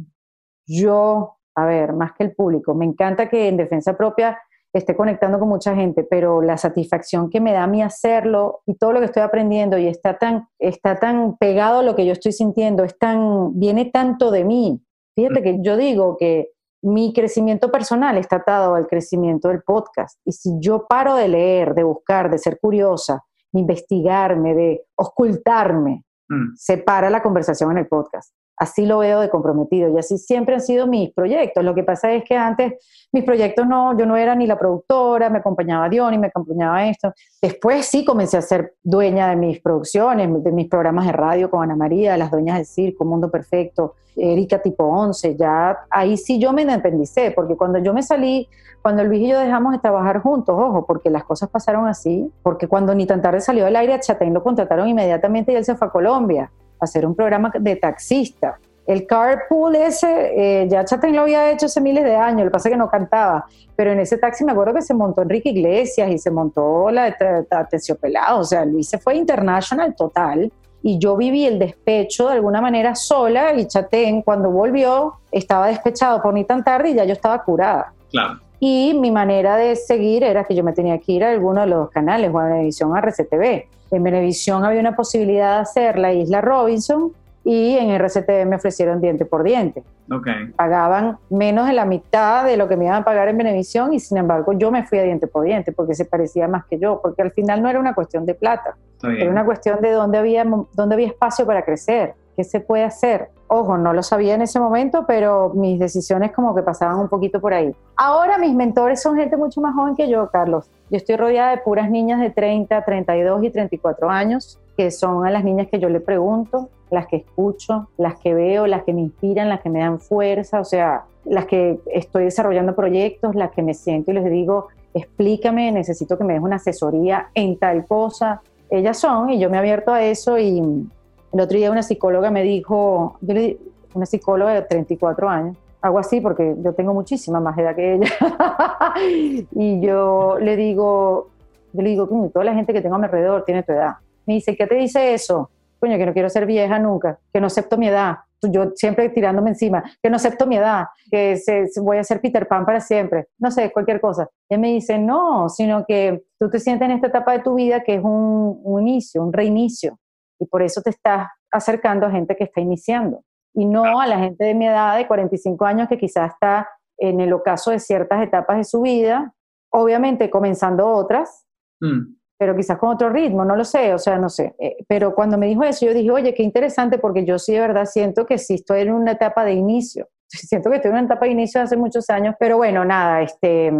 yo, 0.67 1.37
a 1.55 1.65
ver, 1.65 1.93
más 1.93 2.13
que 2.15 2.25
el 2.25 2.35
público. 2.35 2.75
Me 2.75 2.85
encanta 2.85 3.29
que 3.29 3.47
en 3.47 3.57
defensa 3.57 3.97
propia 3.97 4.41
esté 4.73 4.97
conectando 4.97 5.39
con 5.39 5.49
mucha 5.49 5.73
gente, 5.77 6.03
pero 6.03 6.43
la 6.43 6.59
satisfacción 6.59 7.31
que 7.31 7.41
me 7.41 7.53
da 7.53 7.63
a 7.63 7.67
mí 7.69 7.81
hacerlo 7.81 8.63
y 8.67 8.75
todo 8.75 8.91
lo 8.91 8.99
que 8.99 9.07
estoy 9.07 9.23
aprendiendo 9.23 9.79
y 9.79 9.87
está 9.87 10.19
tan, 10.19 10.49
está 10.59 10.97
tan 10.97 11.37
pegado 11.37 11.79
a 11.79 11.83
lo 11.85 11.95
que 11.95 12.07
yo 12.07 12.13
estoy 12.15 12.33
sintiendo, 12.33 12.83
es 12.83 12.99
tan, 12.99 13.57
viene 13.57 13.85
tanto 13.85 14.33
de 14.33 14.45
mí. 14.45 14.83
Fíjate 15.15 15.41
mm. 15.41 15.43
que 15.45 15.59
yo 15.63 15.77
digo 15.77 16.17
que 16.17 16.51
mi 16.83 17.13
crecimiento 17.13 17.71
personal 17.71 18.19
está 18.19 18.37
atado 18.37 18.75
al 18.75 18.89
crecimiento 18.89 19.47
del 19.47 19.63
podcast. 19.63 20.19
Y 20.25 20.33
si 20.33 20.59
yo 20.59 20.87
paro 20.89 21.15
de 21.15 21.29
leer, 21.29 21.75
de 21.75 21.85
buscar, 21.85 22.31
de 22.31 22.39
ser 22.39 22.59
curiosa, 22.59 23.25
investigarme, 23.53 24.55
de 24.55 24.83
ocultarme, 24.97 26.05
mm. 26.29 26.55
se 26.57 26.79
para 26.79 27.11
la 27.11 27.23
conversación 27.23 27.73
en 27.73 27.79
el 27.79 27.89
podcast 27.89 28.33
así 28.59 28.87
lo 28.87 28.99
veo 28.99 29.21
de 29.21 29.31
comprometido 29.31 29.89
y 29.91 29.99
así 29.99 30.19
siempre 30.19 30.55
han 30.55 30.61
sido 30.61 30.87
mis 30.87 31.13
proyectos. 31.13 31.65
Lo 31.65 31.75
que 31.75 31.85
pasa 31.85 32.13
es 32.13 32.25
que 32.25 32.37
antes 32.37 32.75
mis 33.13 33.25
proyectos 33.25 33.67
no, 33.67 33.97
yo 33.97 34.07
no 34.07 34.17
era 34.17 34.35
ni 34.35 34.47
la 34.47 34.59
productora, 34.59 35.31
me 35.31 35.39
acompañaba 35.39 35.89
Diony, 35.89 36.19
me 36.19 36.27
acompañaba 36.27 36.87
esto. 36.87 37.13
Después 37.41 37.87
sí 37.87 38.05
comencé 38.05 38.37
a 38.37 38.43
ser 38.43 38.75
dueña 38.83 39.29
de 39.29 39.37
mis 39.37 39.61
producciones, 39.61 40.43
de 40.43 40.53
mis 40.53 40.69
programas 40.69 41.07
de 41.07 41.13
radio 41.13 41.51
con 41.51 41.63
Ana 41.63 41.77
María, 41.77 42.17
Las 42.17 42.31
Dueñas 42.31 42.57
del 42.57 42.67
Circo, 42.67 43.05
Mundo 43.05 43.31
Perfecto, 43.31 43.95
Erika 44.17 44.61
Tipo 44.61 44.85
11, 44.85 45.37
ya 45.37 45.79
ahí 45.91 46.17
sí 46.17 46.41
yo 46.41 46.53
me 46.53 46.63
independicé, 46.63 47.31
porque 47.31 47.57
cuando 47.57 47.79
yo 47.79 47.95
me 47.95 48.03
salí, 48.03 48.49
cuando 48.83 49.05
Luis 49.05 49.23
y 49.23 49.29
yo 49.29 49.39
dejamos 49.39 49.73
de 49.73 49.79
trabajar 49.79 50.21
juntos, 50.21 50.57
ojo, 50.59 50.85
porque 50.87 51.11
las 51.11 51.25
cosas 51.25 51.49
pasaron 51.49 51.87
así, 51.87 52.31
porque 52.43 52.67
cuando 52.67 52.95
ni 52.95 53.07
tan 53.07 53.23
tarde 53.23 53.41
salió 53.41 53.65
del 53.65 53.77
aire 53.77 53.99
Chatén 54.01 54.35
lo 54.35 54.43
contrataron 54.43 54.89
inmediatamente 54.89 55.53
y 55.53 55.57
él 55.57 55.65
se 55.65 55.77
fue 55.77 55.87
a 55.87 55.91
Colombia 55.91 56.51
hacer 56.81 57.07
un 57.07 57.15
programa 57.15 57.53
de 57.59 57.77
taxista. 57.77 58.59
El 58.87 59.07
carpool 59.07 59.77
ese, 59.77 60.63
eh, 60.63 60.69
ya 60.69 60.85
Chaten 60.85 61.15
lo 61.15 61.23
había 61.23 61.51
hecho 61.51 61.67
hace 61.67 61.81
miles 61.81 62.05
de 62.05 62.17
años, 62.17 62.41
lo 62.41 62.45
que 62.47 62.51
pasa 62.53 62.69
es 62.69 62.73
que 62.73 62.79
no 62.79 62.89
cantaba, 62.89 63.45
pero 63.77 63.93
en 63.93 64.01
ese 64.01 64.17
taxi 64.17 64.45
me 64.45 64.53
acuerdo 64.53 64.73
que 64.73 64.83
se 64.83 64.95
montó 64.95 65.21
Enrique 65.21 65.51
Iglesias 65.51 66.11
y 66.11 66.17
se 66.17 66.31
montó 66.31 66.91
la 66.91 67.05
de 67.05 67.95
Pelado, 68.01 68.41
o 68.41 68.45
sea, 68.45 68.65
Luis 68.65 68.89
se 68.89 68.97
fue 68.97 69.17
international 69.17 69.95
total 69.95 70.51
y 70.83 70.99
yo 70.99 71.17
viví 71.17 71.45
el 71.45 71.59
despecho 71.59 72.29
de 72.29 72.35
alguna 72.35 72.61
manera 72.61 72.95
sola 72.95 73.53
y 73.53 73.67
Chatén 73.67 74.23
cuando 74.23 74.51
volvió 74.51 75.15
estaba 75.31 75.67
despechado 75.67 76.23
por 76.23 76.33
ni 76.33 76.45
tan 76.45 76.65
tarde 76.65 76.91
y 76.91 76.95
ya 76.95 77.05
yo 77.05 77.13
estaba 77.13 77.43
curada. 77.43 77.93
Claro. 78.11 78.41
Y 78.61 78.95
mi 78.95 79.11
manera 79.11 79.57
de 79.57 79.77
seguir 79.77 80.25
era 80.25 80.45
que 80.45 80.55
yo 80.55 80.65
me 80.65 80.73
tenía 80.73 80.99
que 80.99 81.13
ir 81.13 81.25
a 81.25 81.31
alguno 81.31 81.61
de 81.61 81.69
los 81.69 81.91
canales, 81.91 82.31
o 82.33 82.39
a 82.39 82.45
Venevisión, 82.45 82.97
a 82.97 83.01
RCTV. 83.01 83.67
En 83.91 84.03
Venevisión 84.03 84.65
había 84.65 84.81
una 84.81 84.97
posibilidad 84.97 85.57
de 85.57 85.61
hacer 85.63 85.99
la 85.99 86.13
Isla 86.13 86.41
Robinson 86.41 87.13
y 87.45 87.79
en 87.79 87.91
RCTV 87.91 88.47
me 88.47 88.57
ofrecieron 88.57 89.01
diente 89.01 89.25
por 89.25 89.43
diente. 89.43 89.83
Okay. 90.11 90.49
Pagaban 90.57 91.19
menos 91.31 91.67
de 91.67 91.73
la 91.73 91.85
mitad 91.85 92.45
de 92.45 92.57
lo 92.57 92.69
que 92.69 92.77
me 92.77 92.85
iban 92.85 93.03
a 93.03 93.05
pagar 93.05 93.29
en 93.29 93.39
Venevisión 93.39 93.95
y 93.95 94.01
sin 94.01 94.19
embargo 94.19 94.53
yo 94.53 94.71
me 94.71 94.87
fui 94.87 94.99
a 94.99 95.03
diente 95.03 95.27
por 95.27 95.45
diente 95.45 95.73
porque 95.73 95.95
se 95.95 96.05
parecía 96.05 96.49
más 96.49 96.67
que 96.67 96.79
yo, 96.79 97.01
porque 97.03 97.23
al 97.23 97.31
final 97.33 97.63
no 97.63 97.71
era 97.71 97.81
una 97.81 97.95
cuestión 97.95 98.27
de 98.27 98.35
plata, 98.35 98.77
era 99.03 99.31
una 99.31 99.45
cuestión 99.45 99.81
de 99.81 99.93
dónde 99.93 100.19
había, 100.19 100.45
dónde 100.75 100.95
había 100.95 101.07
espacio 101.07 101.47
para 101.47 101.63
crecer, 101.65 102.15
qué 102.39 102.45
se 102.45 102.61
puede 102.61 102.85
hacer. 102.85 103.31
Ojo, 103.49 103.77
no 103.79 103.93
lo 103.93 104.05
sabía 104.05 104.37
en 104.37 104.43
ese 104.43 104.61
momento, 104.61 105.07
pero 105.09 105.51
mis 105.57 105.81
decisiones 105.81 106.31
como 106.31 106.55
que 106.55 106.63
pasaban 106.63 107.01
un 107.01 107.09
poquito 107.09 107.41
por 107.41 107.53
ahí. 107.53 107.75
Ahora 107.97 108.39
mis 108.39 108.55
mentores 108.55 109.03
son 109.03 109.17
gente 109.17 109.37
mucho 109.37 109.61
más 109.61 109.75
joven 109.75 109.97
que 109.97 110.09
yo, 110.09 110.31
Carlos. 110.31 110.71
Yo 110.89 110.99
estoy 110.99 111.17
rodeada 111.17 111.51
de 111.51 111.59
puras 111.59 111.91
niñas 111.91 112.21
de 112.21 112.31
30, 112.31 112.85
32 112.85 113.43
y 113.43 113.51
34 113.51 114.09
años, 114.09 114.61
que 114.77 114.93
son 114.93 115.27
a 115.27 115.33
las 115.33 115.43
niñas 115.43 115.67
que 115.67 115.81
yo 115.81 115.89
le 115.89 115.99
pregunto, 115.99 116.69
las 116.93 117.09
que 117.09 117.17
escucho, 117.17 117.89
las 117.97 118.21
que 118.21 118.35
veo, 118.35 118.69
las 118.69 118.85
que 118.85 118.93
me 118.93 119.01
inspiran, 119.01 119.49
las 119.49 119.61
que 119.61 119.71
me 119.71 119.81
dan 119.81 119.99
fuerza, 119.99 120.61
o 120.61 120.65
sea, 120.65 121.07
las 121.25 121.47
que 121.47 121.81
estoy 121.93 122.23
desarrollando 122.23 122.77
proyectos, 122.77 123.35
las 123.35 123.51
que 123.51 123.63
me 123.63 123.75
siento 123.75 124.13
y 124.13 124.15
les 124.15 124.31
digo, 124.31 124.69
explícame, 124.95 125.73
necesito 125.73 126.17
que 126.17 126.23
me 126.23 126.35
des 126.35 126.43
una 126.43 126.57
asesoría 126.57 127.31
en 127.35 127.59
tal 127.59 127.85
cosa. 127.85 128.43
Ellas 128.71 128.97
son, 128.97 129.31
y 129.31 129.41
yo 129.41 129.51
me 129.51 129.57
he 129.57 129.59
abierto 129.59 129.93
a 129.93 130.05
eso 130.05 130.39
y 130.39 130.89
el 131.33 131.41
otro 131.41 131.59
día 131.59 131.71
una 131.71 131.83
psicóloga 131.83 132.31
me 132.31 132.43
dijo, 132.43 133.17
yo 133.21 133.35
le 133.35 133.59
una 133.95 134.07
psicóloga 134.07 134.55
de 134.55 134.63
34 134.63 135.29
años, 135.29 135.57
algo 135.81 135.99
así 135.99 136.21
porque 136.21 136.55
yo 136.63 136.73
tengo 136.75 136.95
muchísima 136.95 137.41
más 137.41 137.57
edad 137.59 137.75
que 137.75 137.95
ella. 137.95 138.09
y 139.53 139.81
yo 139.81 140.39
le 140.41 140.57
digo, 140.57 141.29
yo 141.73 141.83
le 141.83 141.91
digo, 141.91 142.31
toda 142.33 142.45
la 142.45 142.55
gente 142.55 142.73
que 142.73 142.81
tengo 142.81 142.97
a 142.97 142.99
mi 142.99 143.05
alrededor 143.05 143.45
tiene 143.45 143.63
tu 143.63 143.73
edad. 143.73 143.95
Me 144.27 144.35
dice, 144.35 144.57
¿qué 144.57 144.67
te 144.67 144.75
dice 144.75 145.15
eso? 145.15 145.51
Coño, 145.81 145.97
que 145.97 146.07
no 146.07 146.13
quiero 146.13 146.29
ser 146.29 146.45
vieja 146.45 146.79
nunca, 146.79 147.19
que 147.33 147.41
no 147.41 147.47
acepto 147.47 147.77
mi 147.77 147.89
edad. 147.89 148.17
Yo 148.43 148.73
siempre 148.75 149.09
tirándome 149.09 149.51
encima, 149.51 149.83
que 150.01 150.11
no 150.11 150.17
acepto 150.17 150.47
mi 150.47 150.57
edad, 150.57 150.87
que 151.11 151.37
se, 151.37 151.67
voy 151.81 151.97
a 151.99 152.05
ser 152.05 152.21
Peter 152.21 152.47
Pan 152.47 152.65
para 152.65 152.81
siempre. 152.81 153.29
No 153.39 153.51
sé, 153.51 153.73
cualquier 153.73 154.01
cosa. 154.01 154.29
Él 154.49 154.61
me 154.61 154.69
dice, 154.69 154.99
no, 154.99 155.49
sino 155.49 155.85
que 155.87 156.23
tú 156.39 156.49
te 156.49 156.61
sientes 156.61 156.87
en 156.87 156.95
esta 156.95 157.09
etapa 157.09 157.33
de 157.33 157.41
tu 157.41 157.55
vida 157.55 157.83
que 157.83 157.95
es 157.95 158.05
un, 158.05 158.61
un 158.63 158.87
inicio, 158.87 159.23
un 159.23 159.33
reinicio 159.33 159.99
y 160.39 160.47
por 160.47 160.63
eso 160.63 160.83
te 160.83 160.91
estás 160.91 161.29
acercando 161.51 162.07
a 162.07 162.11
gente 162.11 162.37
que 162.37 162.45
está 162.45 162.61
iniciando 162.61 163.23
y 163.55 163.65
no 163.65 164.01
a 164.01 164.07
la 164.07 164.19
gente 164.19 164.45
de 164.45 164.55
mi 164.55 164.67
edad 164.69 164.97
de 164.97 165.07
45 165.07 165.65
años 165.65 165.89
que 165.89 165.99
quizás 165.99 166.33
está 166.33 166.69
en 166.97 167.21
el 167.21 167.33
ocaso 167.33 167.71
de 167.71 167.81
ciertas 167.81 168.23
etapas 168.23 168.59
de 168.59 168.65
su 168.65 168.83
vida, 168.83 169.35
obviamente 169.73 170.31
comenzando 170.31 170.87
otras, 170.87 171.45
mm. 171.81 172.15
pero 172.39 172.55
quizás 172.55 172.79
con 172.79 172.91
otro 172.91 173.11
ritmo, 173.11 173.45
no 173.45 173.57
lo 173.57 173.65
sé, 173.65 173.95
o 173.95 173.99
sea, 173.99 174.19
no 174.19 174.29
sé. 174.29 174.55
Eh, 174.59 174.77
pero 174.87 175.15
cuando 175.15 175.39
me 175.39 175.47
dijo 175.47 175.65
eso, 175.65 175.87
yo 175.87 175.95
dije, 175.95 176.11
oye, 176.11 176.35
qué 176.35 176.43
interesante 176.43 176.99
porque 176.99 177.25
yo 177.25 177.39
sí 177.39 177.53
de 177.53 177.61
verdad 177.61 177.85
siento 177.85 178.27
que 178.27 178.39
sí 178.39 178.55
estoy 178.55 178.83
en 178.83 178.93
una 178.93 179.13
etapa 179.13 179.45
de 179.45 179.55
inicio. 179.55 180.09
Siento 180.29 180.69
que 180.71 180.77
estoy 180.77 180.91
en 180.91 180.99
una 180.99 181.07
etapa 181.07 181.25
de 181.25 181.33
inicio 181.33 181.61
hace 181.61 181.77
muchos 181.77 182.11
años, 182.11 182.35
pero 182.39 182.59
bueno, 182.59 182.85
nada, 182.85 183.23
este, 183.23 183.73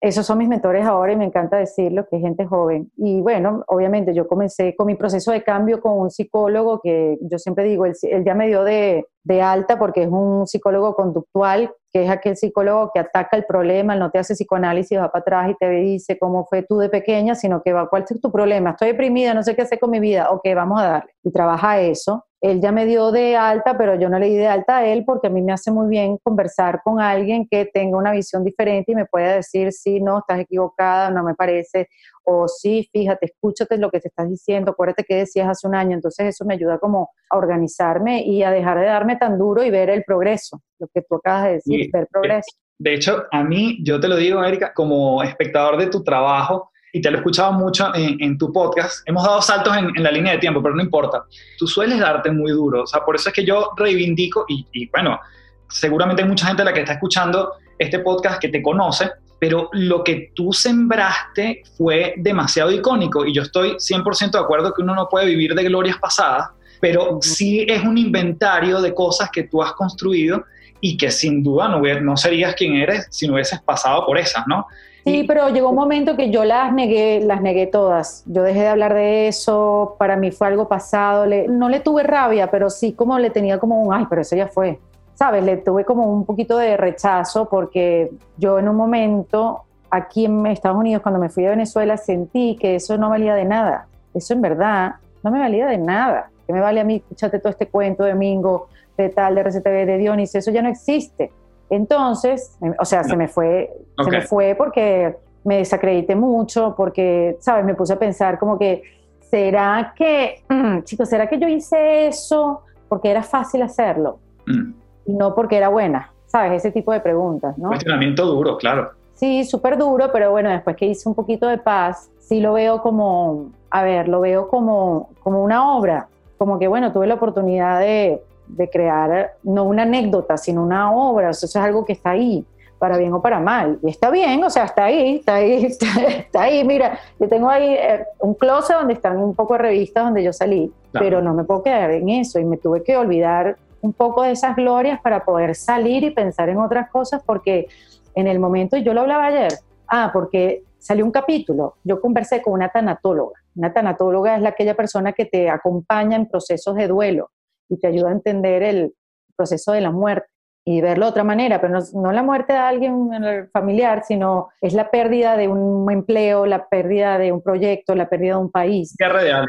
esos 0.00 0.26
son 0.26 0.38
mis 0.38 0.48
mentores 0.48 0.86
ahora 0.86 1.12
y 1.12 1.16
me 1.16 1.26
encanta 1.26 1.58
decirlo, 1.58 2.06
que 2.08 2.16
es 2.16 2.22
gente 2.22 2.46
joven. 2.46 2.90
Y 2.96 3.20
bueno, 3.20 3.62
obviamente 3.66 4.14
yo 4.14 4.26
comencé 4.26 4.74
con 4.74 4.86
mi 4.86 4.94
proceso 4.94 5.30
de 5.30 5.42
cambio 5.42 5.80
con 5.80 5.98
un 5.98 6.10
psicólogo 6.10 6.80
que 6.82 7.18
yo 7.20 7.38
siempre 7.38 7.64
digo, 7.64 7.84
él, 7.84 7.94
ya 8.24 8.34
me 8.34 8.46
dio 8.46 8.64
de, 8.64 9.06
de, 9.24 9.42
alta 9.42 9.78
porque 9.78 10.04
es 10.04 10.08
un 10.08 10.46
psicólogo 10.46 10.94
conductual, 10.94 11.74
que 11.92 12.04
es 12.04 12.10
aquel 12.10 12.36
psicólogo 12.36 12.90
que 12.92 13.00
ataca 13.00 13.36
el 13.36 13.44
problema, 13.44 13.96
no 13.96 14.10
te 14.10 14.18
hace 14.18 14.34
psicoanálisis, 14.34 14.98
va 14.98 15.10
para 15.10 15.22
atrás 15.22 15.50
y 15.50 15.54
te 15.54 15.68
dice 15.70 16.18
cómo 16.18 16.46
fue 16.46 16.62
tú 16.62 16.78
de 16.78 16.88
pequeña, 16.88 17.34
sino 17.34 17.62
que 17.62 17.72
va, 17.72 17.88
¿cuál 17.88 18.04
es 18.08 18.20
tu 18.20 18.30
problema? 18.32 18.70
Estoy 18.70 18.88
deprimida, 18.88 19.34
no 19.34 19.42
sé 19.42 19.54
qué 19.56 19.62
hacer 19.62 19.78
con 19.78 19.90
mi 19.90 20.00
vida. 20.00 20.30
Ok, 20.30 20.42
vamos 20.54 20.80
a 20.80 20.84
darle. 20.84 21.12
Y 21.22 21.30
trabaja 21.30 21.80
eso 21.80 22.24
él 22.40 22.60
ya 22.60 22.72
me 22.72 22.86
dio 22.86 23.12
de 23.12 23.36
alta, 23.36 23.76
pero 23.76 23.96
yo 23.96 24.08
no 24.08 24.18
le 24.18 24.26
di 24.26 24.36
de 24.36 24.46
alta 24.46 24.78
a 24.78 24.86
él 24.86 25.04
porque 25.04 25.26
a 25.26 25.30
mí 25.30 25.42
me 25.42 25.52
hace 25.52 25.70
muy 25.70 25.88
bien 25.88 26.16
conversar 26.22 26.80
con 26.82 27.00
alguien 27.00 27.46
que 27.46 27.66
tenga 27.66 27.98
una 27.98 28.12
visión 28.12 28.44
diferente 28.44 28.92
y 28.92 28.94
me 28.94 29.04
pueda 29.04 29.34
decir, 29.34 29.72
sí, 29.72 30.00
no, 30.00 30.20
estás 30.20 30.40
equivocada, 30.40 31.10
no 31.10 31.22
me 31.22 31.34
parece, 31.34 31.88
o 32.24 32.48
sí, 32.48 32.88
fíjate, 32.92 33.26
escúchate 33.26 33.76
lo 33.78 33.90
que 33.90 34.00
te 34.00 34.08
estás 34.08 34.28
diciendo, 34.28 34.72
acuérdate 34.72 35.04
que 35.04 35.16
decías 35.16 35.48
hace 35.48 35.66
un 35.66 35.74
año, 35.74 35.94
entonces 35.94 36.26
eso 36.26 36.44
me 36.44 36.54
ayuda 36.54 36.78
como 36.78 37.10
a 37.30 37.36
organizarme 37.36 38.22
y 38.22 38.42
a 38.42 38.50
dejar 38.50 38.78
de 38.78 38.86
darme 38.86 39.16
tan 39.16 39.38
duro 39.38 39.62
y 39.62 39.70
ver 39.70 39.90
el 39.90 40.04
progreso, 40.04 40.62
lo 40.78 40.88
que 40.88 41.02
tú 41.02 41.16
acabas 41.16 41.44
de 41.44 41.52
decir, 41.54 41.90
ver 41.92 42.08
progreso. 42.10 42.56
De 42.78 42.94
hecho, 42.94 43.24
a 43.30 43.44
mí, 43.44 43.78
yo 43.82 44.00
te 44.00 44.08
lo 44.08 44.16
digo, 44.16 44.42
Erika, 44.42 44.72
como 44.72 45.22
espectador 45.22 45.76
de 45.76 45.88
tu 45.88 46.02
trabajo, 46.02 46.70
y 46.92 47.00
te 47.00 47.10
lo 47.10 47.16
he 47.16 47.20
escuchado 47.20 47.52
mucho 47.52 47.92
en, 47.94 48.38
tu 48.38 48.52
podcast, 48.52 49.06
hemos 49.06 49.24
dado 49.24 49.40
saltos 49.42 49.76
en, 49.76 50.02
la 50.02 50.10
línea 50.10 50.32
de 50.32 50.38
tiempo, 50.38 50.62
pero 50.62 50.74
no 50.74 50.82
importa. 50.82 51.24
Tú 51.58 51.66
sueles 51.66 52.00
darte 52.00 52.30
muy 52.30 52.52
duro, 52.52 52.82
o 52.82 52.86
sea, 52.86 53.04
por 53.04 53.16
eso 53.16 53.28
es 53.28 53.34
que 53.34 53.44
yo 53.44 53.70
reivindico, 53.76 54.44
y, 54.48 54.88
bueno, 54.90 55.20
seguramente 55.68 56.22
hay 56.22 56.28
mucha 56.28 56.46
gente 56.46 56.62
a 56.62 56.64
la 56.64 56.72
que 56.72 56.80
está 56.80 56.94
escuchando 56.94 57.52
este 57.78 58.00
podcast 58.00 58.40
que 58.40 58.48
te 58.48 58.62
conoce, 58.62 59.10
pero 59.40 59.70
lo 59.72 60.04
que 60.04 60.30
tú 60.34 60.52
sembraste 60.52 61.62
fue 61.76 62.14
demasiado 62.18 62.70
icónico 62.70 63.24
y 63.24 63.34
yo 63.34 63.42
estoy 63.42 63.70
100% 63.72 64.32
de 64.32 64.38
acuerdo 64.38 64.72
que 64.72 64.82
uno 64.82 64.94
no 64.94 65.08
puede 65.08 65.26
vivir 65.26 65.54
de 65.54 65.64
glorias 65.64 65.96
pasadas, 65.98 66.50
pero 66.78 67.18
sí 67.22 67.64
es 67.66 67.82
un 67.82 67.98
inventario 67.98 68.80
de 68.80 68.94
cosas 68.94 69.30
que 69.32 69.44
tú 69.44 69.62
has 69.62 69.72
construido 69.72 70.44
y 70.80 70.96
que 70.96 71.10
sin 71.10 71.42
duda 71.42 71.68
no, 71.68 71.80
no 71.80 72.16
serías 72.16 72.54
quien 72.54 72.74
eres 72.74 73.06
si 73.10 73.26
no 73.26 73.34
hubieses 73.34 73.60
pasado 73.60 74.04
por 74.06 74.18
esas, 74.18 74.46
¿no? 74.46 74.66
Sí, 75.04 75.24
pero 75.26 75.48
llegó 75.48 75.70
un 75.70 75.76
momento 75.76 76.14
que 76.14 76.30
yo 76.30 76.44
las 76.44 76.74
negué, 76.74 77.20
las 77.20 77.40
negué 77.40 77.66
todas. 77.66 78.22
Yo 78.26 78.42
dejé 78.42 78.60
de 78.60 78.68
hablar 78.68 78.92
de 78.92 79.28
eso, 79.28 79.96
para 79.98 80.16
mí 80.16 80.30
fue 80.30 80.48
algo 80.48 80.68
pasado. 80.68 81.26
no 81.48 81.70
le 81.70 81.80
tuve 81.80 82.02
rabia, 82.02 82.50
pero 82.50 82.68
sí 82.68 82.92
como 82.92 83.18
le 83.18 83.30
tenía 83.30 83.58
como 83.58 83.82
un, 83.82 83.94
ay, 83.94 84.04
pero 84.10 84.20
eso 84.20 84.36
ya 84.36 84.48
fue. 84.48 84.78
¿Sabes? 85.20 85.44
Le 85.44 85.58
tuve 85.58 85.84
como 85.84 86.10
un 86.10 86.24
poquito 86.24 86.56
de 86.56 86.78
rechazo 86.78 87.46
porque 87.46 88.10
yo 88.38 88.58
en 88.58 88.70
un 88.70 88.76
momento 88.76 89.64
aquí 89.90 90.24
en 90.24 90.46
Estados 90.46 90.78
Unidos, 90.78 91.02
cuando 91.02 91.20
me 91.20 91.28
fui 91.28 91.44
a 91.44 91.50
Venezuela, 91.50 91.98
sentí 91.98 92.56
que 92.58 92.76
eso 92.76 92.96
no 92.96 93.10
valía 93.10 93.34
de 93.34 93.44
nada. 93.44 93.86
Eso 94.14 94.32
en 94.32 94.40
verdad 94.40 94.94
no 95.22 95.30
me 95.30 95.38
valía 95.38 95.66
de 95.66 95.76
nada. 95.76 96.30
¿Qué 96.46 96.54
me 96.54 96.60
vale 96.60 96.80
a 96.80 96.84
mí? 96.84 96.96
Escúchate 96.96 97.38
todo 97.38 97.50
este 97.50 97.68
cuento 97.68 98.04
de 98.04 98.14
Mingo, 98.14 98.68
de 98.96 99.10
tal, 99.10 99.34
de 99.34 99.42
RCTV, 99.42 99.84
de 99.84 99.98
Dionis, 99.98 100.34
eso 100.34 100.50
ya 100.52 100.62
no 100.62 100.70
existe. 100.70 101.30
Entonces, 101.68 102.56
o 102.78 102.86
sea, 102.86 103.04
se 103.04 103.14
me 103.14 103.28
fue, 103.28 103.70
se 104.02 104.10
me 104.10 104.22
fue 104.22 104.54
porque 104.56 105.16
me 105.44 105.58
desacredité 105.58 106.16
mucho, 106.16 106.72
porque, 106.74 107.36
¿sabes? 107.40 107.66
Me 107.66 107.74
puse 107.74 107.92
a 107.92 107.98
pensar 107.98 108.38
como 108.38 108.58
que, 108.58 108.84
¿será 109.20 109.92
que, 109.94 110.42
mm, 110.48 110.80
chicos, 110.84 111.10
¿será 111.10 111.28
que 111.28 111.38
yo 111.38 111.46
hice 111.46 112.08
eso 112.08 112.62
porque 112.88 113.10
era 113.10 113.22
fácil 113.22 113.60
hacerlo? 113.60 114.18
Mm. 114.46 114.79
Y 115.10 115.14
no 115.14 115.34
porque 115.34 115.56
era 115.56 115.68
buena, 115.68 116.12
¿sabes? 116.26 116.52
Ese 116.52 116.70
tipo 116.70 116.92
de 116.92 117.00
preguntas, 117.00 117.58
¿no? 117.58 117.68
Cuestionamiento 117.68 118.24
duro, 118.26 118.56
claro. 118.56 118.92
Sí, 119.14 119.44
súper 119.44 119.76
duro, 119.76 120.10
pero 120.12 120.30
bueno, 120.30 120.48
después 120.50 120.76
que 120.76 120.86
hice 120.86 121.08
un 121.08 121.14
poquito 121.14 121.48
de 121.48 121.58
paz, 121.58 122.10
sí 122.20 122.40
lo 122.40 122.52
veo 122.52 122.80
como, 122.80 123.50
a 123.70 123.82
ver, 123.82 124.08
lo 124.08 124.20
veo 124.20 124.48
como, 124.48 125.10
como 125.22 125.42
una 125.42 125.76
obra, 125.76 126.06
como 126.38 126.58
que, 126.58 126.68
bueno, 126.68 126.92
tuve 126.92 127.06
la 127.06 127.14
oportunidad 127.14 127.80
de, 127.80 128.22
de 128.46 128.70
crear 128.70 129.32
no 129.42 129.64
una 129.64 129.82
anécdota, 129.82 130.36
sino 130.36 130.62
una 130.62 130.92
obra, 130.92 131.30
o 131.30 131.32
sea, 131.34 131.48
eso 131.48 131.58
es 131.58 131.64
algo 131.64 131.84
que 131.84 131.92
está 131.92 132.10
ahí, 132.10 132.46
para 132.78 132.96
bien 132.96 133.12
o 133.12 133.20
para 133.20 133.40
mal. 133.40 133.78
Y 133.82 133.90
está 133.90 134.10
bien, 134.10 134.42
o 134.42 134.48
sea, 134.48 134.64
está 134.64 134.84
ahí, 134.84 135.16
está 135.16 135.34
ahí, 135.34 135.66
está, 135.66 136.42
ahí. 136.42 136.64
Mira, 136.64 136.98
yo 137.18 137.28
tengo 137.28 137.50
ahí 137.50 137.74
eh, 137.74 138.04
un 138.20 138.34
closet 138.34 138.76
donde 138.78 138.94
están 138.94 139.18
un 139.18 139.34
poco 139.34 139.54
de 139.54 139.58
revistas 139.58 140.04
donde 140.04 140.22
yo 140.22 140.32
salí, 140.32 140.72
pero 140.92 141.20
no 141.20 141.34
me 141.34 141.44
puedo 141.44 141.62
quedar 141.62 141.90
en 141.90 142.08
eso 142.08 142.40
y 142.40 142.44
me 142.44 142.56
tuve 142.56 142.82
que 142.82 142.96
olvidar 142.96 143.56
un 143.82 143.92
poco 143.92 144.22
de 144.22 144.32
esas 144.32 144.56
glorias 144.56 145.00
para 145.00 145.24
poder 145.24 145.54
salir 145.54 146.04
y 146.04 146.10
pensar 146.10 146.48
en 146.48 146.58
otras 146.58 146.90
cosas 146.90 147.22
porque 147.24 147.66
en 148.14 148.26
el 148.26 148.38
momento, 148.38 148.76
y 148.76 148.82
yo 148.82 148.92
lo 148.92 149.02
hablaba 149.02 149.26
ayer, 149.26 149.52
ah, 149.88 150.10
porque 150.12 150.62
salió 150.78 151.04
un 151.04 151.10
capítulo, 151.10 151.76
yo 151.84 152.00
conversé 152.00 152.42
con 152.42 152.54
una 152.54 152.68
tanatóloga. 152.68 153.40
Una 153.54 153.72
tanatóloga 153.72 154.36
es 154.36 154.42
la, 154.42 154.50
aquella 154.50 154.74
persona 154.74 155.12
que 155.12 155.26
te 155.26 155.50
acompaña 155.50 156.16
en 156.16 156.26
procesos 156.26 156.74
de 156.76 156.88
duelo 156.88 157.30
y 157.68 157.78
te 157.78 157.86
ayuda 157.86 158.08
a 158.08 158.12
entender 158.12 158.62
el 158.62 158.94
proceso 159.36 159.72
de 159.72 159.80
la 159.80 159.90
muerte 159.90 160.28
y 160.64 160.80
verlo 160.80 161.06
de 161.06 161.10
otra 161.10 161.24
manera, 161.24 161.60
pero 161.60 161.78
no, 161.94 162.12
la 162.12 162.22
muerte 162.22 162.52
de 162.52 162.58
alguien 162.58 163.10
familiar, 163.52 164.04
sino 164.04 164.48
es 164.60 164.74
la 164.74 164.90
pérdida 164.90 165.36
de 165.36 165.48
un 165.48 165.90
empleo, 165.90 166.44
la 166.46 166.68
pérdida 166.68 167.18
de 167.18 167.32
un 167.32 167.42
proyecto, 167.42 167.94
la 167.94 168.08
pérdida 168.08 168.34
de 168.34 168.40
un 168.40 168.50
país. 168.50 168.94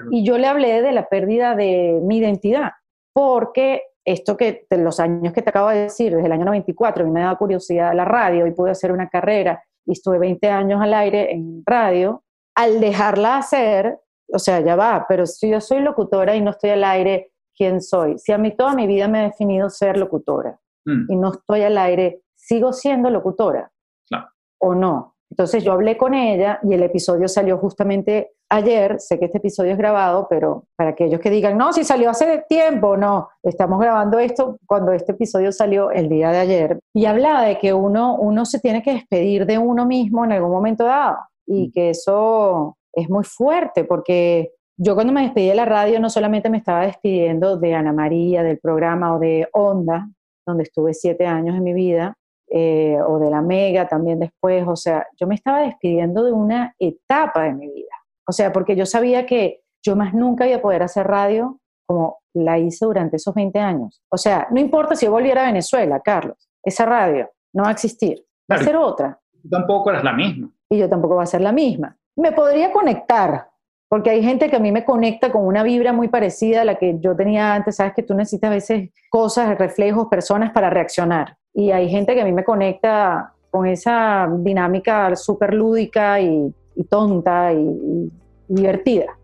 Y 0.09 0.23
yo 0.23 0.37
le 0.37 0.47
hablé 0.47 0.81
de 0.81 0.93
la 0.93 1.09
pérdida 1.09 1.55
de 1.55 1.99
mi 2.01 2.17
identidad, 2.17 2.71
porque 3.13 3.81
esto 4.05 4.35
que 4.35 4.65
de 4.69 4.77
los 4.77 4.99
años 4.99 5.33
que 5.33 5.41
te 5.41 5.49
acabo 5.49 5.69
de 5.69 5.83
decir, 5.83 6.13
desde 6.13 6.25
el 6.25 6.31
año 6.31 6.45
94, 6.45 7.03
a 7.03 7.05
mí 7.05 7.11
me 7.11 7.21
daba 7.21 7.37
curiosidad 7.37 7.93
la 7.93 8.05
radio 8.05 8.47
y 8.47 8.51
pude 8.51 8.71
hacer 8.71 8.91
una 8.91 9.09
carrera 9.09 9.63
y 9.85 9.93
estuve 9.93 10.19
20 10.19 10.49
años 10.49 10.81
al 10.81 10.93
aire 10.93 11.33
en 11.33 11.63
radio, 11.65 12.23
al 12.55 12.79
dejarla 12.79 13.37
hacer, 13.37 13.99
o 14.27 14.39
sea, 14.39 14.59
ya 14.61 14.75
va, 14.75 15.05
pero 15.07 15.25
si 15.25 15.49
yo 15.49 15.61
soy 15.61 15.81
locutora 15.81 16.35
y 16.35 16.41
no 16.41 16.51
estoy 16.51 16.71
al 16.71 16.83
aire 16.83 17.31
quién 17.55 17.81
soy. 17.81 18.17
Si 18.17 18.31
a 18.31 18.37
mí 18.37 18.55
toda 18.55 18.73
mi 18.73 18.87
vida 18.87 19.07
me 19.07 19.21
he 19.21 19.23
definido 19.25 19.69
ser 19.69 19.97
locutora 19.97 20.59
mm. 20.85 21.11
y 21.11 21.15
no 21.15 21.31
estoy 21.31 21.61
al 21.61 21.77
aire, 21.77 22.23
¿sigo 22.35 22.73
siendo 22.73 23.09
locutora? 23.09 23.71
¿O 24.63 24.75
no? 24.75 25.15
Entonces 25.31 25.63
yo 25.63 25.71
hablé 25.71 25.97
con 25.97 26.13
ella 26.13 26.59
y 26.61 26.73
el 26.73 26.83
episodio 26.83 27.27
salió 27.27 27.57
justamente 27.57 28.33
ayer. 28.51 28.99
Sé 28.99 29.17
que 29.17 29.25
este 29.25 29.39
episodio 29.39 29.71
es 29.71 29.77
grabado, 29.77 30.27
pero 30.29 30.65
para 30.75 30.91
aquellos 30.91 31.19
que 31.19 31.29
digan, 31.29 31.57
no, 31.57 31.73
si 31.73 31.83
salió 31.83 32.09
hace 32.09 32.43
tiempo, 32.47 32.97
no, 32.97 33.29
estamos 33.41 33.79
grabando 33.79 34.19
esto 34.19 34.57
cuando 34.67 34.91
este 34.91 35.13
episodio 35.13 35.51
salió 35.51 35.89
el 35.91 36.09
día 36.09 36.29
de 36.31 36.39
ayer. 36.39 36.79
Y 36.93 37.05
hablaba 37.05 37.43
de 37.43 37.57
que 37.57 37.73
uno, 37.73 38.15
uno 38.17 38.45
se 38.45 38.59
tiene 38.59 38.83
que 38.83 38.93
despedir 38.93 39.45
de 39.45 39.57
uno 39.57 39.85
mismo 39.85 40.23
en 40.25 40.33
algún 40.33 40.51
momento 40.51 40.83
dado 40.83 41.17
y 41.47 41.67
mm. 41.67 41.71
que 41.71 41.89
eso 41.89 42.77
es 42.93 43.09
muy 43.09 43.23
fuerte 43.23 43.85
porque 43.85 44.51
yo 44.77 44.95
cuando 44.95 45.13
me 45.13 45.21
despedí 45.21 45.47
de 45.47 45.55
la 45.55 45.65
radio 45.65 45.99
no 45.99 46.09
solamente 46.09 46.49
me 46.49 46.57
estaba 46.57 46.85
despidiendo 46.85 47.57
de 47.57 47.73
Ana 47.73 47.93
María, 47.93 48.43
del 48.43 48.59
programa 48.59 49.15
o 49.15 49.19
de 49.19 49.47
Onda, 49.53 50.09
donde 50.45 50.63
estuve 50.63 50.93
siete 50.93 51.25
años 51.25 51.55
en 51.55 51.63
mi 51.63 51.73
vida, 51.73 52.17
eh, 52.49 52.97
o 53.07 53.19
de 53.19 53.29
la 53.29 53.41
Mega 53.41 53.87
también 53.87 54.19
después, 54.19 54.67
o 54.67 54.75
sea, 54.75 55.07
yo 55.19 55.27
me 55.27 55.35
estaba 55.35 55.61
despidiendo 55.61 56.23
de 56.23 56.31
una 56.31 56.75
etapa 56.79 57.43
de 57.43 57.53
mi 57.53 57.67
vida. 57.67 58.00
O 58.27 58.31
sea, 58.31 58.51
porque 58.51 58.75
yo 58.75 58.85
sabía 58.85 59.25
que 59.25 59.61
yo 59.83 59.95
más 59.95 60.13
nunca 60.13 60.47
iba 60.47 60.57
a 60.57 60.61
poder 60.61 60.83
hacer 60.83 61.07
radio 61.07 61.59
como 61.85 62.19
la 62.33 62.57
hice 62.57 62.85
durante 62.85 63.17
esos 63.17 63.33
20 63.33 63.59
años. 63.59 64.01
O 64.09 64.17
sea, 64.17 64.47
no 64.51 64.59
importa 64.59 64.95
si 64.95 65.05
yo 65.05 65.11
volviera 65.11 65.43
a 65.43 65.47
Venezuela, 65.47 65.99
Carlos, 65.99 66.49
esa 66.63 66.85
radio 66.85 67.29
no 67.53 67.63
va 67.63 67.69
a 67.69 67.73
existir, 67.73 68.23
va 68.49 68.55
a 68.55 68.63
ser 68.63 68.77
otra. 68.77 69.19
Tampoco 69.49 69.89
eres 69.89 70.03
la 70.03 70.13
misma. 70.13 70.49
Y 70.69 70.77
yo 70.77 70.87
tampoco 70.87 71.15
va 71.15 71.23
a 71.23 71.27
ser 71.27 71.41
la 71.41 71.51
misma. 71.51 71.97
Me 72.15 72.31
podría 72.31 72.71
conectar, 72.71 73.49
porque 73.89 74.11
hay 74.11 74.23
gente 74.23 74.49
que 74.49 74.55
a 74.55 74.59
mí 74.59 74.71
me 74.71 74.85
conecta 74.85 75.31
con 75.31 75.45
una 75.45 75.63
vibra 75.63 75.91
muy 75.91 76.07
parecida 76.07 76.61
a 76.61 76.65
la 76.65 76.75
que 76.75 76.97
yo 76.99 77.15
tenía 77.15 77.53
antes, 77.53 77.75
sabes 77.75 77.93
que 77.93 78.03
tú 78.03 78.13
necesitas 78.13 78.49
a 78.49 78.53
veces 78.53 78.89
cosas, 79.09 79.57
reflejos, 79.57 80.07
personas 80.07 80.51
para 80.51 80.69
reaccionar. 80.69 81.37
Y 81.53 81.71
hay 81.71 81.89
gente 81.89 82.13
que 82.13 82.21
a 82.21 82.25
mí 82.25 82.31
me 82.31 82.45
conecta 82.45 83.33
con 83.49 83.65
esa 83.65 84.29
dinámica 84.39 85.13
súper 85.17 85.53
lúdica 85.53 86.21
y, 86.21 86.53
tonta 86.89 87.53
y, 87.53 88.11
divertida. 88.47 89.17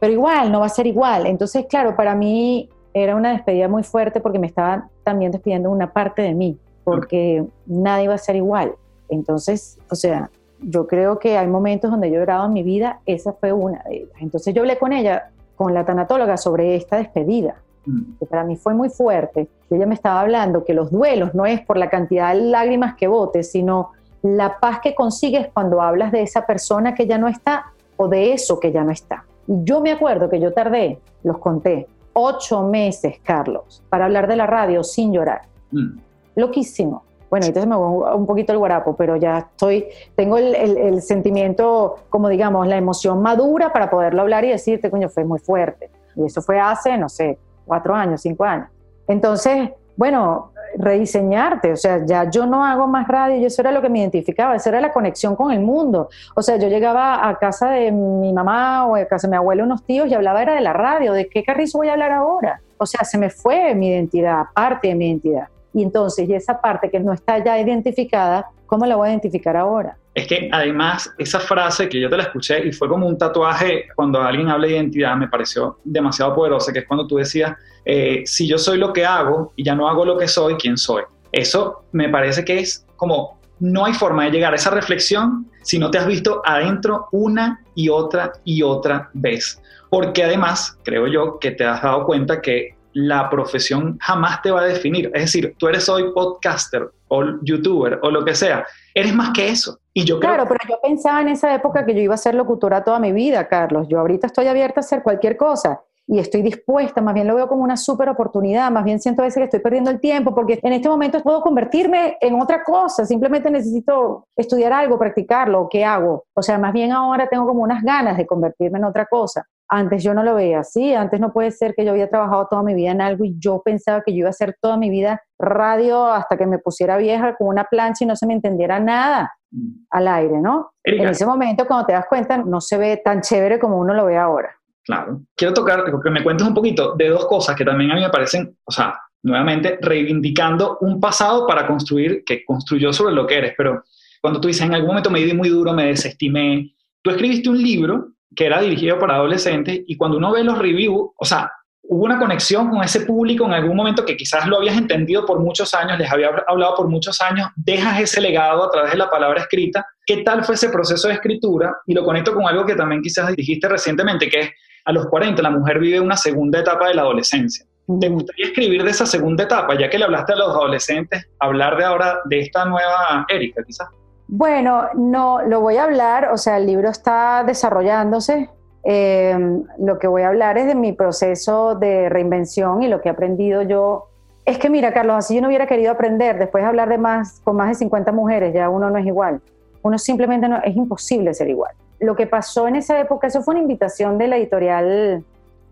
Pero 0.00 0.12
igual, 0.12 0.50
no 0.50 0.60
va 0.60 0.66
a 0.66 0.70
ser 0.70 0.86
igual. 0.86 1.26
Entonces, 1.26 1.66
claro, 1.68 1.96
para 1.96 2.14
mí 2.14 2.68
era 2.94 3.16
una 3.16 3.32
despedida 3.32 3.68
muy 3.68 3.82
fuerte 3.82 4.20
porque 4.20 4.38
me 4.38 4.46
estaba 4.46 4.88
también 5.02 5.32
despidiendo 5.32 5.70
una 5.70 5.92
parte 5.92 6.22
de 6.22 6.34
mí, 6.34 6.56
porque 6.84 7.44
nada 7.66 8.02
iba 8.02 8.14
a 8.14 8.18
ser 8.18 8.36
igual. 8.36 8.74
Entonces, 9.08 9.78
o 9.90 9.94
sea, 9.94 10.30
yo 10.60 10.86
creo 10.86 11.18
que 11.18 11.36
hay 11.36 11.46
momentos 11.46 11.90
donde 11.90 12.10
yo 12.10 12.18
he 12.18 12.20
grabado 12.20 12.46
en 12.46 12.54
mi 12.54 12.62
vida, 12.62 13.00
esa 13.04 13.32
fue 13.32 13.52
una 13.52 13.82
de 13.82 13.96
ellas. 13.96 14.16
Entonces 14.20 14.54
yo 14.54 14.62
hablé 14.62 14.78
con 14.78 14.92
ella, 14.92 15.30
con 15.56 15.74
la 15.74 15.84
tanatóloga, 15.84 16.36
sobre 16.36 16.76
esta 16.76 16.96
despedida, 16.96 17.56
mm. 17.84 18.18
que 18.18 18.26
para 18.26 18.44
mí 18.44 18.56
fue 18.56 18.74
muy 18.74 18.88
fuerte. 18.88 19.48
Y 19.70 19.74
ella 19.74 19.86
me 19.86 19.94
estaba 19.94 20.20
hablando 20.20 20.64
que 20.64 20.72
los 20.72 20.90
duelos 20.90 21.34
no 21.34 21.46
es 21.46 21.60
por 21.60 21.76
la 21.76 21.90
cantidad 21.90 22.32
de 22.32 22.40
lágrimas 22.42 22.94
que 22.94 23.08
botes, 23.08 23.50
sino 23.50 23.90
la 24.24 24.58
paz 24.58 24.80
que 24.80 24.94
consigues 24.94 25.48
cuando 25.52 25.82
hablas 25.82 26.10
de 26.10 26.22
esa 26.22 26.46
persona 26.46 26.94
que 26.94 27.06
ya 27.06 27.18
no 27.18 27.28
está 27.28 27.72
o 27.96 28.08
de 28.08 28.32
eso 28.32 28.58
que 28.58 28.72
ya 28.72 28.82
no 28.82 28.90
está. 28.90 29.24
Yo 29.46 29.82
me 29.82 29.92
acuerdo 29.92 30.30
que 30.30 30.40
yo 30.40 30.54
tardé, 30.54 30.98
los 31.22 31.36
conté, 31.36 31.86
ocho 32.14 32.62
meses, 32.62 33.18
Carlos, 33.22 33.82
para 33.90 34.06
hablar 34.06 34.26
de 34.26 34.36
la 34.36 34.46
radio 34.46 34.82
sin 34.82 35.12
llorar. 35.12 35.42
Mm. 35.70 35.98
Loquísimo. 36.36 37.02
Bueno, 37.28 37.44
entonces 37.46 37.68
me 37.68 37.76
voy 37.76 38.14
un 38.14 38.24
poquito 38.24 38.52
el 38.52 38.58
guarapo, 38.58 38.96
pero 38.96 39.16
ya 39.16 39.38
estoy, 39.40 39.88
tengo 40.14 40.38
el, 40.38 41.02
sentimiento, 41.02 41.96
como 42.08 42.30
digamos, 42.30 42.66
la 42.66 42.78
emoción 42.78 43.20
madura 43.20 43.74
para 43.74 43.90
poderlo 43.90 44.22
hablar 44.22 44.46
y 44.46 44.48
decirte, 44.48 44.90
coño, 44.90 45.10
fue 45.10 45.24
muy 45.24 45.38
fuerte. 45.38 45.90
Y 46.16 46.24
eso 46.24 46.40
fue 46.40 46.58
hace, 46.58 46.96
no 46.96 47.10
sé, 47.10 47.38
cuatro 47.66 47.94
años, 47.94 48.22
cinco 48.22 48.44
años. 48.44 48.68
Entonces, 49.06 49.68
bueno, 49.96 50.52
rediseñarte, 50.78 51.72
o 51.72 51.76
sea, 51.76 52.04
ya 52.04 52.30
yo 52.30 52.46
no 52.46 52.64
hago 52.64 52.86
más 52.86 53.08
radio 53.08 53.36
y 53.36 53.44
eso 53.44 53.62
era 53.62 53.72
lo 53.72 53.82
que 53.82 53.88
me 53.88 54.00
identificaba, 54.00 54.56
esa 54.56 54.70
era 54.70 54.80
la 54.80 54.92
conexión 54.92 55.36
con 55.36 55.52
el 55.52 55.60
mundo. 55.60 56.08
O 56.34 56.42
sea, 56.42 56.56
yo 56.56 56.68
llegaba 56.68 57.28
a 57.28 57.38
casa 57.38 57.70
de 57.70 57.92
mi 57.92 58.32
mamá 58.32 58.86
o 58.86 58.96
a 58.96 59.04
casa 59.06 59.26
de 59.26 59.32
mi 59.32 59.36
abuelo, 59.36 59.64
unos 59.64 59.84
tíos 59.84 60.08
y 60.08 60.14
hablaba 60.14 60.42
era 60.42 60.54
de 60.54 60.60
la 60.60 60.72
radio, 60.72 61.12
de 61.12 61.28
qué 61.28 61.42
carrizo 61.44 61.78
voy 61.78 61.88
a 61.88 61.92
hablar 61.92 62.12
ahora. 62.12 62.60
O 62.78 62.86
sea, 62.86 63.04
se 63.04 63.18
me 63.18 63.30
fue 63.30 63.74
mi 63.74 63.88
identidad, 63.88 64.44
parte 64.54 64.88
de 64.88 64.94
mi 64.94 65.08
identidad. 65.08 65.48
Y 65.74 65.82
entonces, 65.82 66.28
y 66.28 66.34
esa 66.34 66.60
parte 66.60 66.88
que 66.88 67.00
no 67.00 67.12
está 67.12 67.44
ya 67.44 67.60
identificada, 67.60 68.46
¿cómo 68.66 68.86
la 68.86 68.94
voy 68.96 69.08
a 69.08 69.10
identificar 69.10 69.56
ahora? 69.56 69.98
Es 70.14 70.28
que 70.28 70.48
además 70.52 71.12
esa 71.18 71.40
frase 71.40 71.88
que 71.88 72.00
yo 72.00 72.08
te 72.08 72.16
la 72.16 72.22
escuché 72.22 72.64
y 72.64 72.72
fue 72.72 72.88
como 72.88 73.08
un 73.08 73.18
tatuaje 73.18 73.88
cuando 73.96 74.22
alguien 74.22 74.48
habla 74.48 74.68
de 74.68 74.74
identidad, 74.74 75.16
me 75.16 75.26
pareció 75.26 75.78
demasiado 75.82 76.32
poderosa, 76.34 76.72
que 76.72 76.78
es 76.78 76.86
cuando 76.86 77.08
tú 77.08 77.16
decías, 77.16 77.52
eh, 77.84 78.22
si 78.24 78.46
yo 78.46 78.56
soy 78.56 78.78
lo 78.78 78.92
que 78.92 79.04
hago 79.04 79.52
y 79.56 79.64
ya 79.64 79.74
no 79.74 79.88
hago 79.88 80.04
lo 80.04 80.16
que 80.16 80.28
soy, 80.28 80.54
¿quién 80.54 80.76
soy? 80.76 81.02
Eso 81.32 81.82
me 81.90 82.08
parece 82.08 82.44
que 82.44 82.60
es 82.60 82.86
como, 82.94 83.40
no 83.58 83.84
hay 83.84 83.92
forma 83.92 84.24
de 84.24 84.30
llegar 84.30 84.52
a 84.52 84.56
esa 84.56 84.70
reflexión 84.70 85.50
si 85.62 85.80
no 85.80 85.90
te 85.90 85.98
has 85.98 86.06
visto 86.06 86.40
adentro 86.44 87.08
una 87.10 87.64
y 87.74 87.88
otra 87.88 88.32
y 88.44 88.62
otra 88.62 89.10
vez. 89.14 89.60
Porque 89.90 90.22
además, 90.22 90.78
creo 90.84 91.08
yo, 91.08 91.38
que 91.40 91.50
te 91.50 91.64
has 91.64 91.82
dado 91.82 92.04
cuenta 92.06 92.40
que 92.40 92.73
la 92.94 93.28
profesión 93.28 93.98
jamás 94.00 94.40
te 94.42 94.50
va 94.50 94.62
a 94.62 94.64
definir. 94.64 95.10
Es 95.14 95.22
decir, 95.22 95.54
tú 95.58 95.68
eres 95.68 95.88
hoy 95.88 96.12
podcaster 96.12 96.88
o 97.08 97.24
youtuber 97.42 97.98
o 98.02 98.10
lo 98.10 98.24
que 98.24 98.34
sea, 98.34 98.64
eres 98.94 99.14
más 99.14 99.30
que 99.30 99.48
eso. 99.48 99.78
Y 99.92 100.04
yo 100.04 100.18
claro, 100.18 100.46
pero 100.48 100.60
yo 100.68 100.78
pensaba 100.82 101.20
en 101.20 101.28
esa 101.28 101.54
época 101.54 101.84
que 101.84 101.94
yo 101.94 102.00
iba 102.00 102.14
a 102.14 102.18
ser 102.18 102.34
locutora 102.34 102.82
toda 102.82 102.98
mi 102.98 103.12
vida, 103.12 103.46
Carlos. 103.48 103.86
Yo 103.88 104.00
ahorita 104.00 104.26
estoy 104.26 104.46
abierta 104.46 104.80
a 104.80 104.82
hacer 104.82 105.02
cualquier 105.02 105.36
cosa. 105.36 105.82
y 106.06 106.18
estoy 106.18 106.42
dispuesta, 106.42 107.00
más 107.00 107.14
bien 107.14 107.26
lo 107.26 107.34
veo 107.34 107.48
como 107.48 107.62
una 107.62 107.78
súper 107.78 108.10
oportunidad, 108.10 108.70
más 108.70 108.84
bien 108.84 109.00
siento 109.00 109.22
a 109.22 109.24
veces 109.24 109.40
que 109.40 109.44
estoy 109.44 109.60
perdiendo 109.60 109.90
el 109.90 110.00
tiempo 110.00 110.34
porque 110.34 110.60
en 110.62 110.74
este 110.74 110.88
momento 110.88 111.22
puedo 111.22 111.40
convertirme 111.40 112.18
en 112.20 112.38
otra 112.40 112.62
cosa, 112.62 113.06
simplemente 113.06 113.50
necesito 113.50 114.28
estudiar 114.36 114.72
algo, 114.74 114.98
practicarlo, 114.98 115.66
¿qué 115.70 115.82
hago? 115.82 116.26
O 116.34 116.42
sea, 116.42 116.58
más 116.58 116.74
bien 116.74 116.92
ahora 116.92 117.26
tengo 117.26 117.46
como 117.46 117.62
unas 117.62 117.82
ganas 117.82 118.18
de 118.18 118.26
convertirme 118.26 118.78
en 118.78 118.84
otra 118.84 119.06
cosa. 119.06 119.46
Antes 119.74 120.04
yo 120.04 120.14
no 120.14 120.22
lo 120.22 120.36
veía 120.36 120.60
así, 120.60 120.94
antes 120.94 121.18
no 121.18 121.32
puede 121.32 121.50
ser 121.50 121.74
que 121.74 121.84
yo 121.84 121.90
había 121.90 122.08
trabajado 122.08 122.46
toda 122.48 122.62
mi 122.62 122.74
vida 122.74 122.92
en 122.92 123.00
algo 123.00 123.24
y 123.24 123.34
yo 123.40 123.60
pensaba 123.64 124.02
que 124.06 124.12
yo 124.12 124.18
iba 124.18 124.28
a 124.28 124.30
hacer 124.30 124.56
toda 124.60 124.76
mi 124.76 124.88
vida 124.88 125.20
radio 125.36 126.06
hasta 126.06 126.36
que 126.36 126.46
me 126.46 126.60
pusiera 126.60 126.96
vieja 126.96 127.34
con 127.36 127.48
una 127.48 127.64
plancha 127.64 128.04
y 128.04 128.06
no 128.06 128.14
se 128.14 128.24
me 128.24 128.34
entendiera 128.34 128.78
nada 128.78 129.32
mm. 129.50 129.86
al 129.90 130.06
aire, 130.06 130.40
¿no? 130.40 130.70
En 130.84 131.08
ese 131.08 131.26
momento, 131.26 131.66
cuando 131.66 131.86
te 131.86 131.92
das 131.92 132.06
cuenta, 132.08 132.38
no 132.38 132.60
se 132.60 132.78
ve 132.78 133.02
tan 133.04 133.20
chévere 133.20 133.58
como 133.58 133.76
uno 133.76 133.94
lo 133.94 134.06
ve 134.06 134.16
ahora. 134.16 134.54
Claro. 134.84 135.22
Quiero 135.34 135.52
tocar, 135.52 135.82
que 135.84 136.10
me 136.10 136.22
cuentes 136.22 136.46
un 136.46 136.54
poquito 136.54 136.94
de 136.94 137.08
dos 137.08 137.26
cosas 137.26 137.56
que 137.56 137.64
también 137.64 137.90
a 137.90 137.96
mí 137.96 138.00
me 138.02 138.10
parecen, 138.10 138.56
o 138.64 138.70
sea, 138.70 138.94
nuevamente 139.24 139.76
reivindicando 139.80 140.78
un 140.82 141.00
pasado 141.00 141.48
para 141.48 141.66
construir, 141.66 142.22
que 142.24 142.44
construyó 142.44 142.92
sobre 142.92 143.12
lo 143.12 143.26
que 143.26 143.38
eres, 143.38 143.54
pero 143.56 143.82
cuando 144.20 144.40
tú 144.40 144.46
dices, 144.46 144.62
en 144.64 144.74
algún 144.74 144.88
momento 144.88 145.10
me 145.10 145.20
di 145.20 145.34
muy 145.34 145.48
duro, 145.48 145.72
me 145.72 145.86
desestimé, 145.86 146.76
tú 147.02 147.10
escribiste 147.10 147.48
un 147.48 147.60
libro 147.60 148.13
que 148.34 148.46
era 148.46 148.60
dirigido 148.60 148.98
para 148.98 149.16
adolescentes 149.16 149.80
y 149.86 149.96
cuando 149.96 150.18
uno 150.18 150.32
ve 150.32 150.44
los 150.44 150.58
reviews, 150.58 151.10
o 151.16 151.24
sea, 151.24 151.50
hubo 151.82 152.04
una 152.04 152.18
conexión 152.18 152.70
con 152.70 152.82
ese 152.82 153.00
público 153.00 153.44
en 153.44 153.52
algún 153.52 153.76
momento 153.76 154.04
que 154.04 154.16
quizás 154.16 154.46
lo 154.46 154.58
habías 154.58 154.76
entendido 154.76 155.26
por 155.26 155.40
muchos 155.40 155.74
años, 155.74 155.98
les 155.98 156.10
había 156.10 156.30
hablado 156.46 156.74
por 156.76 156.88
muchos 156.88 157.20
años, 157.20 157.48
dejas 157.56 158.00
ese 158.00 158.20
legado 158.20 158.64
a 158.64 158.70
través 158.70 158.92
de 158.92 158.98
la 158.98 159.10
palabra 159.10 159.40
escrita. 159.40 159.86
¿Qué 160.06 160.18
tal 160.18 160.44
fue 160.44 160.54
ese 160.54 160.70
proceso 160.70 161.08
de 161.08 161.14
escritura? 161.14 161.76
Y 161.86 161.94
lo 161.94 162.04
conecto 162.04 162.34
con 162.34 162.46
algo 162.46 162.64
que 162.64 162.74
también 162.74 163.02
quizás 163.02 163.34
dijiste 163.34 163.68
recientemente, 163.68 164.28
que 164.28 164.40
es 164.40 164.50
a 164.86 164.92
los 164.92 165.06
40 165.06 165.40
la 165.42 165.50
mujer 165.50 165.78
vive 165.78 166.00
una 166.00 166.16
segunda 166.16 166.60
etapa 166.60 166.88
de 166.88 166.94
la 166.94 167.02
adolescencia. 167.02 167.66
¿Te 168.00 168.08
gustaría 168.08 168.46
escribir 168.46 168.82
de 168.82 168.90
esa 168.90 169.04
segunda 169.04 169.44
etapa, 169.44 169.78
ya 169.78 169.90
que 169.90 169.98
le 169.98 170.04
hablaste 170.04 170.32
a 170.32 170.36
los 170.36 170.48
adolescentes, 170.48 171.28
hablar 171.38 171.76
de 171.76 171.84
ahora 171.84 172.20
de 172.24 172.40
esta 172.40 172.64
nueva 172.64 173.26
Erika, 173.28 173.62
quizás? 173.62 173.88
Bueno, 174.26 174.84
no, 174.94 175.42
lo 175.42 175.60
voy 175.60 175.76
a 175.76 175.84
hablar, 175.84 176.30
o 176.32 176.38
sea, 176.38 176.56
el 176.56 176.66
libro 176.66 176.88
está 176.88 177.44
desarrollándose. 177.46 178.50
Eh, 178.84 179.38
lo 179.78 179.98
que 179.98 180.06
voy 180.06 180.22
a 180.22 180.28
hablar 180.28 180.58
es 180.58 180.66
de 180.66 180.74
mi 180.74 180.92
proceso 180.92 181.74
de 181.74 182.08
reinvención 182.08 182.82
y 182.82 182.88
lo 182.88 183.00
que 183.00 183.08
he 183.08 183.12
aprendido 183.12 183.62
yo. 183.62 184.08
Es 184.44 184.58
que 184.58 184.68
mira, 184.68 184.92
Carlos, 184.92 185.16
así 185.16 185.34
yo 185.34 185.40
no 185.40 185.48
hubiera 185.48 185.66
querido 185.66 185.92
aprender, 185.92 186.38
después 186.38 186.62
de 186.62 186.68
hablar 186.68 186.88
de 186.88 186.98
más, 186.98 187.40
con 187.44 187.56
más 187.56 187.68
de 187.68 187.74
50 187.76 188.12
mujeres, 188.12 188.52
ya 188.52 188.68
uno 188.68 188.90
no 188.90 188.98
es 188.98 189.06
igual. 189.06 189.40
Uno 189.82 189.98
simplemente 189.98 190.48
no, 190.48 190.58
es 190.62 190.76
imposible 190.76 191.32
ser 191.32 191.48
igual 191.48 191.74
lo 192.04 192.16
que 192.16 192.26
pasó 192.26 192.68
en 192.68 192.76
esa 192.76 192.98
época, 193.00 193.26
eso 193.26 193.42
fue 193.42 193.54
una 193.54 193.62
invitación 193.62 194.18
de 194.18 194.28
la 194.28 194.36
editorial 194.36 195.24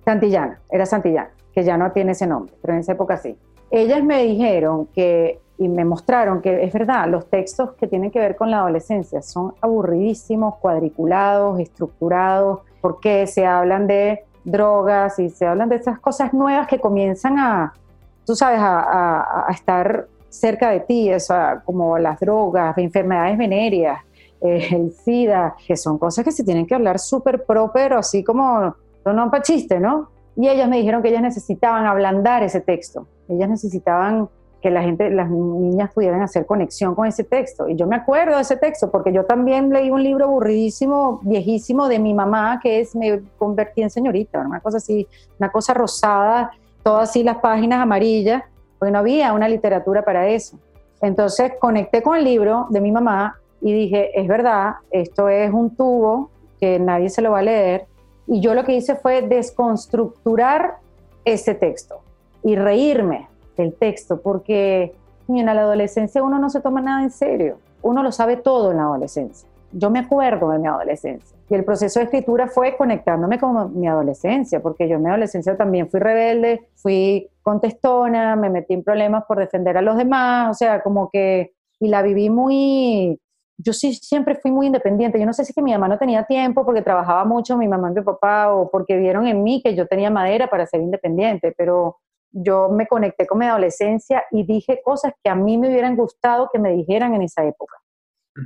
Santillana, 0.04 0.60
era 0.70 0.86
Santillana, 0.86 1.30
que 1.54 1.62
ya 1.62 1.76
no 1.76 1.92
tiene 1.92 2.12
ese 2.12 2.26
nombre, 2.26 2.54
pero 2.60 2.74
en 2.74 2.80
esa 2.80 2.92
época 2.92 3.16
sí. 3.16 3.36
Ellas 3.70 4.02
me 4.02 4.22
dijeron 4.22 4.86
que, 4.94 5.40
y 5.62 5.68
me 5.68 5.84
mostraron 5.84 6.42
que 6.42 6.64
es 6.64 6.72
verdad, 6.72 7.08
los 7.08 7.28
textos 7.28 7.72
que 7.72 7.86
tienen 7.86 8.10
que 8.10 8.18
ver 8.18 8.36
con 8.36 8.50
la 8.50 8.58
adolescencia 8.58 9.22
son 9.22 9.54
aburridísimos, 9.60 10.56
cuadriculados, 10.56 11.60
estructurados, 11.60 12.60
porque 12.80 13.26
se 13.26 13.46
hablan 13.46 13.86
de 13.86 14.24
drogas 14.44 15.18
y 15.18 15.30
se 15.30 15.46
hablan 15.46 15.68
de 15.68 15.76
esas 15.76 16.00
cosas 16.00 16.32
nuevas 16.34 16.66
que 16.66 16.80
comienzan 16.80 17.38
a, 17.38 17.72
tú 18.26 18.34
sabes, 18.34 18.58
a, 18.60 19.46
a 19.48 19.52
estar 19.52 20.08
cerca 20.32 20.70
de 20.70 20.80
ti, 20.80 21.10
eso, 21.10 21.34
como 21.64 21.98
las 21.98 22.18
drogas, 22.18 22.76
enfermedades 22.78 23.36
venéreas, 23.36 24.00
eh, 24.40 24.68
el 24.72 24.92
SIDA, 24.92 25.54
que 25.66 25.76
son 25.76 25.98
cosas 25.98 26.24
que 26.24 26.32
se 26.32 26.42
tienen 26.42 26.66
que 26.66 26.74
hablar 26.74 26.98
súper 26.98 27.44
pro, 27.44 27.70
pero 27.72 27.98
así 27.98 28.24
como, 28.24 28.74
no 29.04 29.30
para 29.30 29.42
chiste, 29.42 29.78
¿no? 29.78 30.08
Y 30.34 30.48
ellas 30.48 30.68
me 30.68 30.78
dijeron 30.78 31.02
que 31.02 31.10
ellas 31.10 31.22
necesitaban 31.22 31.84
ablandar 31.86 32.42
ese 32.42 32.60
texto, 32.60 33.06
ellas 33.28 33.48
necesitaban 33.48 34.28
que 34.62 34.70
la 34.70 34.82
gente, 34.82 35.10
las 35.10 35.28
niñas 35.28 35.90
pudieran 35.92 36.22
hacer 36.22 36.46
conexión 36.46 36.94
con 36.94 37.06
ese 37.06 37.24
texto. 37.24 37.68
Y 37.68 37.74
yo 37.74 37.86
me 37.86 37.96
acuerdo 37.96 38.36
de 38.36 38.42
ese 38.42 38.56
texto 38.56 38.90
porque 38.90 39.12
yo 39.12 39.24
también 39.24 39.70
leí 39.70 39.90
un 39.90 40.02
libro 40.02 40.26
aburridísimo, 40.26 41.20
viejísimo 41.22 41.88
de 41.88 41.98
mi 41.98 42.14
mamá, 42.14 42.60
que 42.62 42.80
es 42.80 42.94
Me 42.94 43.20
convertí 43.38 43.82
en 43.82 43.90
señorita, 43.90 44.38
una 44.40 44.60
cosa 44.60 44.76
así, 44.76 45.06
una 45.38 45.50
cosa 45.50 45.74
rosada, 45.74 46.52
todas 46.84 47.10
así 47.10 47.24
las 47.24 47.38
páginas 47.38 47.80
amarillas, 47.80 48.44
porque 48.78 48.92
no 48.92 49.00
había 49.00 49.32
una 49.32 49.48
literatura 49.48 50.04
para 50.04 50.28
eso. 50.28 50.58
Entonces 51.00 51.52
conecté 51.58 52.00
con 52.00 52.16
el 52.16 52.24
libro 52.24 52.66
de 52.70 52.80
mi 52.80 52.92
mamá 52.92 53.36
y 53.60 53.72
dije, 53.72 54.18
es 54.18 54.28
verdad, 54.28 54.76
esto 54.92 55.28
es 55.28 55.52
un 55.52 55.74
tubo 55.74 56.30
que 56.60 56.78
nadie 56.78 57.10
se 57.10 57.20
lo 57.20 57.32
va 57.32 57.40
a 57.40 57.42
leer. 57.42 57.86
Y 58.28 58.40
yo 58.40 58.54
lo 58.54 58.62
que 58.62 58.74
hice 58.74 58.94
fue 58.94 59.22
desconstructurar 59.22 60.76
ese 61.24 61.54
texto 61.54 62.00
y 62.44 62.54
reírme 62.54 63.28
del 63.56 63.74
texto, 63.74 64.20
porque 64.20 64.94
en 65.28 65.46
la 65.46 65.52
adolescencia 65.52 66.22
uno 66.22 66.38
no 66.38 66.50
se 66.50 66.60
toma 66.60 66.80
nada 66.80 67.02
en 67.02 67.10
serio, 67.10 67.58
uno 67.82 68.02
lo 68.02 68.12
sabe 68.12 68.36
todo 68.36 68.70
en 68.70 68.78
la 68.78 68.84
adolescencia. 68.84 69.48
Yo 69.72 69.90
me 69.90 70.00
acuerdo 70.00 70.50
de 70.50 70.58
mi 70.58 70.66
adolescencia 70.66 71.36
y 71.48 71.54
el 71.54 71.64
proceso 71.64 71.98
de 71.98 72.04
escritura 72.04 72.46
fue 72.46 72.76
conectándome 72.76 73.38
con 73.38 73.78
mi 73.78 73.88
adolescencia, 73.88 74.60
porque 74.60 74.88
yo 74.88 74.96
en 74.96 75.02
mi 75.02 75.08
adolescencia 75.08 75.56
también 75.56 75.88
fui 75.88 76.00
rebelde, 76.00 76.68
fui 76.74 77.30
contestona, 77.42 78.36
me 78.36 78.50
metí 78.50 78.74
en 78.74 78.84
problemas 78.84 79.24
por 79.26 79.38
defender 79.38 79.76
a 79.78 79.82
los 79.82 79.96
demás, 79.96 80.50
o 80.50 80.54
sea, 80.54 80.82
como 80.82 81.08
que, 81.10 81.54
y 81.80 81.88
la 81.88 82.02
viví 82.02 82.28
muy, 82.28 83.18
yo 83.56 83.72
sí 83.72 83.94
siempre 83.94 84.34
fui 84.34 84.50
muy 84.50 84.66
independiente. 84.66 85.18
Yo 85.18 85.26
no 85.26 85.32
sé 85.32 85.44
si 85.44 85.52
que 85.52 85.62
mi 85.62 85.72
mamá 85.72 85.88
no 85.88 85.98
tenía 85.98 86.24
tiempo 86.24 86.64
porque 86.64 86.82
trabajaba 86.82 87.24
mucho, 87.24 87.56
mi 87.56 87.68
mamá 87.68 87.90
y 87.90 87.94
mi 87.94 88.02
papá, 88.02 88.52
o 88.52 88.70
porque 88.70 88.96
vieron 88.96 89.26
en 89.26 89.42
mí 89.42 89.62
que 89.62 89.74
yo 89.74 89.86
tenía 89.86 90.10
madera 90.10 90.48
para 90.48 90.66
ser 90.66 90.80
independiente, 90.80 91.54
pero 91.56 91.98
yo 92.32 92.68
me 92.70 92.86
conecté 92.86 93.26
con 93.26 93.38
mi 93.38 93.46
adolescencia 93.46 94.24
y 94.30 94.44
dije 94.44 94.80
cosas 94.84 95.12
que 95.22 95.30
a 95.30 95.34
mí 95.34 95.58
me 95.58 95.68
hubieran 95.68 95.96
gustado 95.96 96.48
que 96.52 96.58
me 96.58 96.72
dijeran 96.72 97.14
en 97.14 97.22
esa 97.22 97.44
época. 97.44 97.76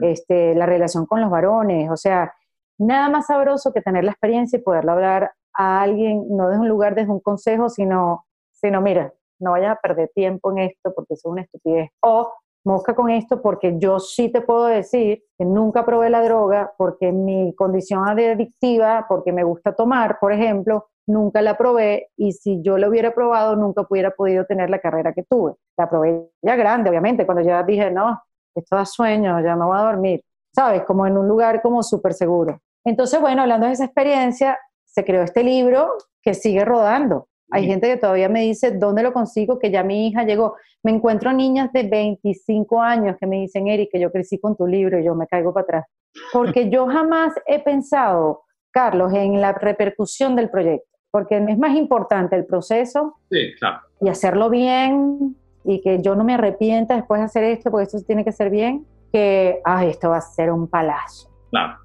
Este, 0.02 0.54
la 0.56 0.66
relación 0.66 1.06
con 1.06 1.20
los 1.20 1.30
varones, 1.30 1.88
o 1.90 1.96
sea, 1.96 2.34
nada 2.76 3.08
más 3.08 3.26
sabroso 3.26 3.72
que 3.72 3.80
tener 3.80 4.02
la 4.02 4.10
experiencia 4.10 4.58
y 4.58 4.62
poderle 4.62 4.90
hablar 4.90 5.32
a 5.54 5.80
alguien, 5.80 6.26
no 6.28 6.48
desde 6.48 6.60
un 6.60 6.68
lugar, 6.68 6.94
desde 6.96 7.12
un 7.12 7.20
consejo, 7.20 7.68
sino, 7.68 8.26
sino 8.50 8.80
mira, 8.80 9.12
no 9.38 9.52
vayas 9.52 9.76
a 9.76 9.80
perder 9.80 10.10
tiempo 10.14 10.50
en 10.50 10.58
esto 10.58 10.92
porque 10.94 11.14
eso 11.14 11.28
es 11.28 11.32
una 11.32 11.42
estupidez. 11.42 11.90
O 12.02 12.32
mosca 12.64 12.96
con 12.96 13.10
esto 13.10 13.40
porque 13.40 13.78
yo 13.78 14.00
sí 14.00 14.28
te 14.30 14.40
puedo 14.40 14.66
decir 14.66 15.22
que 15.38 15.44
nunca 15.44 15.86
probé 15.86 16.10
la 16.10 16.22
droga 16.22 16.72
porque 16.76 17.12
mi 17.12 17.54
condición 17.54 18.06
adictiva, 18.08 19.06
porque 19.08 19.32
me 19.32 19.44
gusta 19.44 19.74
tomar, 19.74 20.18
por 20.18 20.32
ejemplo, 20.32 20.88
nunca 21.06 21.42
la 21.42 21.56
probé 21.56 22.10
y 22.16 22.32
si 22.32 22.62
yo 22.62 22.78
la 22.78 22.88
hubiera 22.88 23.12
probado 23.14 23.56
nunca 23.56 23.86
hubiera 23.88 24.10
podido 24.10 24.44
tener 24.44 24.70
la 24.70 24.80
carrera 24.80 25.12
que 25.12 25.22
tuve. 25.22 25.54
La 25.76 25.88
probé 25.88 26.28
ya 26.42 26.56
grande, 26.56 26.90
obviamente, 26.90 27.24
cuando 27.24 27.42
ya 27.42 27.62
dije, 27.62 27.90
no, 27.90 28.20
esto 28.54 28.76
da 28.76 28.84
sueño, 28.84 29.40
ya 29.40 29.56
me 29.56 29.64
voy 29.64 29.78
a 29.78 29.82
dormir, 29.82 30.22
¿sabes? 30.54 30.82
Como 30.84 31.06
en 31.06 31.16
un 31.16 31.28
lugar 31.28 31.62
como 31.62 31.82
súper 31.82 32.14
seguro. 32.14 32.60
Entonces, 32.84 33.20
bueno, 33.20 33.42
hablando 33.42 33.66
de 33.66 33.72
esa 33.72 33.84
experiencia, 33.84 34.58
se 34.84 35.04
creó 35.04 35.22
este 35.22 35.42
libro 35.42 35.96
que 36.22 36.34
sigue 36.34 36.64
rodando. 36.64 37.28
Hay 37.50 37.66
gente 37.66 37.86
que 37.88 37.96
todavía 37.96 38.28
me 38.28 38.40
dice, 38.40 38.72
¿dónde 38.72 39.02
lo 39.02 39.12
consigo? 39.12 39.58
Que 39.58 39.70
ya 39.70 39.84
mi 39.84 40.08
hija 40.08 40.24
llegó. 40.24 40.56
Me 40.82 40.90
encuentro 40.90 41.32
niñas 41.32 41.72
de 41.72 41.84
25 41.84 42.80
años 42.80 43.16
que 43.20 43.26
me 43.26 43.36
dicen, 43.36 43.68
Eric, 43.68 43.90
que 43.92 44.00
yo 44.00 44.10
crecí 44.10 44.38
con 44.38 44.56
tu 44.56 44.66
libro 44.66 44.98
y 44.98 45.04
yo 45.04 45.14
me 45.14 45.26
caigo 45.26 45.52
para 45.52 45.64
atrás. 45.64 45.86
Porque 46.32 46.70
yo 46.70 46.86
jamás 46.86 47.34
he 47.46 47.60
pensado, 47.60 48.42
Carlos, 48.72 49.12
en 49.12 49.40
la 49.40 49.52
repercusión 49.52 50.34
del 50.34 50.50
proyecto. 50.50 50.95
Porque 51.16 51.38
es 51.38 51.58
más 51.58 51.74
importante 51.74 52.36
el 52.36 52.44
proceso 52.44 53.16
y 53.30 54.08
hacerlo 54.10 54.50
bien 54.50 55.34
y 55.64 55.80
que 55.80 56.02
yo 56.02 56.14
no 56.14 56.24
me 56.24 56.34
arrepienta 56.34 56.94
después 56.94 57.20
de 57.20 57.24
hacer 57.24 57.44
esto, 57.44 57.70
porque 57.70 57.84
esto 57.84 57.98
tiene 58.06 58.22
que 58.22 58.32
ser 58.32 58.50
bien, 58.50 58.84
que, 59.10 59.62
ah, 59.64 59.86
esto 59.86 60.10
va 60.10 60.18
a 60.18 60.20
ser 60.20 60.52
un 60.52 60.68
palazo. 60.68 61.30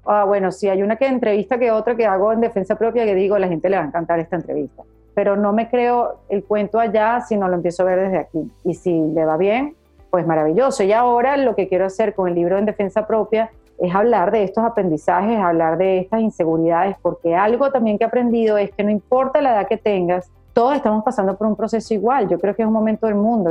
Ah, 0.04 0.24
bueno, 0.24 0.52
si 0.52 0.68
hay 0.68 0.82
una 0.82 0.96
que 0.96 1.06
entrevista 1.06 1.58
que 1.58 1.70
otra 1.70 1.96
que 1.96 2.04
hago 2.04 2.30
en 2.32 2.42
defensa 2.42 2.76
propia 2.76 3.06
que 3.06 3.14
digo, 3.14 3.38
la 3.38 3.48
gente 3.48 3.70
le 3.70 3.78
va 3.78 3.84
a 3.84 3.86
encantar 3.86 4.18
esta 4.18 4.36
entrevista 4.36 4.82
pero 5.14 5.36
no 5.36 5.52
me 5.52 5.68
creo 5.68 6.20
el 6.28 6.44
cuento 6.44 6.78
allá 6.78 7.20
si 7.20 7.36
no 7.36 7.48
lo 7.48 7.54
empiezo 7.54 7.82
a 7.82 7.86
ver 7.86 8.00
desde 8.00 8.18
aquí. 8.18 8.50
Y 8.64 8.74
si 8.74 8.92
le 8.92 9.24
va 9.24 9.36
bien, 9.36 9.74
pues 10.10 10.26
maravilloso. 10.26 10.82
Y 10.84 10.92
ahora 10.92 11.36
lo 11.36 11.54
que 11.54 11.68
quiero 11.68 11.86
hacer 11.86 12.14
con 12.14 12.28
el 12.28 12.34
libro 12.34 12.58
en 12.58 12.66
defensa 12.66 13.06
propia 13.06 13.50
es 13.82 13.92
hablar 13.92 14.30
de 14.30 14.44
estos 14.44 14.62
aprendizajes, 14.64 15.36
hablar 15.40 15.76
de 15.76 15.98
estas 15.98 16.20
inseguridades, 16.20 16.96
porque 17.02 17.34
algo 17.34 17.68
también 17.72 17.98
que 17.98 18.04
he 18.04 18.06
aprendido 18.06 18.56
es 18.56 18.70
que 18.70 18.84
no 18.84 18.90
importa 18.90 19.40
la 19.40 19.54
edad 19.54 19.66
que 19.66 19.76
tengas, 19.76 20.30
todos 20.52 20.76
estamos 20.76 21.02
pasando 21.02 21.36
por 21.36 21.48
un 21.48 21.56
proceso 21.56 21.92
igual. 21.92 22.28
Yo 22.28 22.38
creo 22.38 22.54
que 22.54 22.62
es 22.62 22.68
un 22.68 22.72
momento 22.72 23.06
del 23.06 23.16
mundo. 23.16 23.50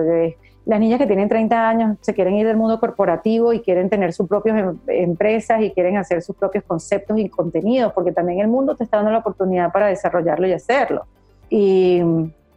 Las 0.66 0.80
niñas 0.80 1.00
que 1.00 1.06
tienen 1.06 1.28
30 1.28 1.68
años 1.68 1.98
se 2.00 2.14
quieren 2.14 2.36
ir 2.36 2.48
del 2.48 2.56
mundo 2.56 2.80
corporativo 2.80 3.52
y 3.52 3.60
quieren 3.60 3.90
tener 3.90 4.14
sus 4.14 4.30
propias 4.30 4.58
em, 4.58 4.78
empresas 4.88 5.62
y 5.64 5.72
quieren 5.72 5.98
hacer 5.98 6.22
sus 6.22 6.36
propios 6.36 6.64
conceptos 6.64 7.18
y 7.18 7.28
contenidos, 7.28 7.92
porque 7.92 8.14
también 8.14 8.40
el 8.40 8.48
mundo 8.48 8.78
te 8.78 8.86
está 8.86 8.98
dando 8.98 9.12
la 9.12 9.18
oportunidad 9.18 9.70
para 9.74 9.88
desarrollarlo 9.88 10.48
y 10.48 10.54
hacerlo. 10.54 11.08
Y 11.50 12.02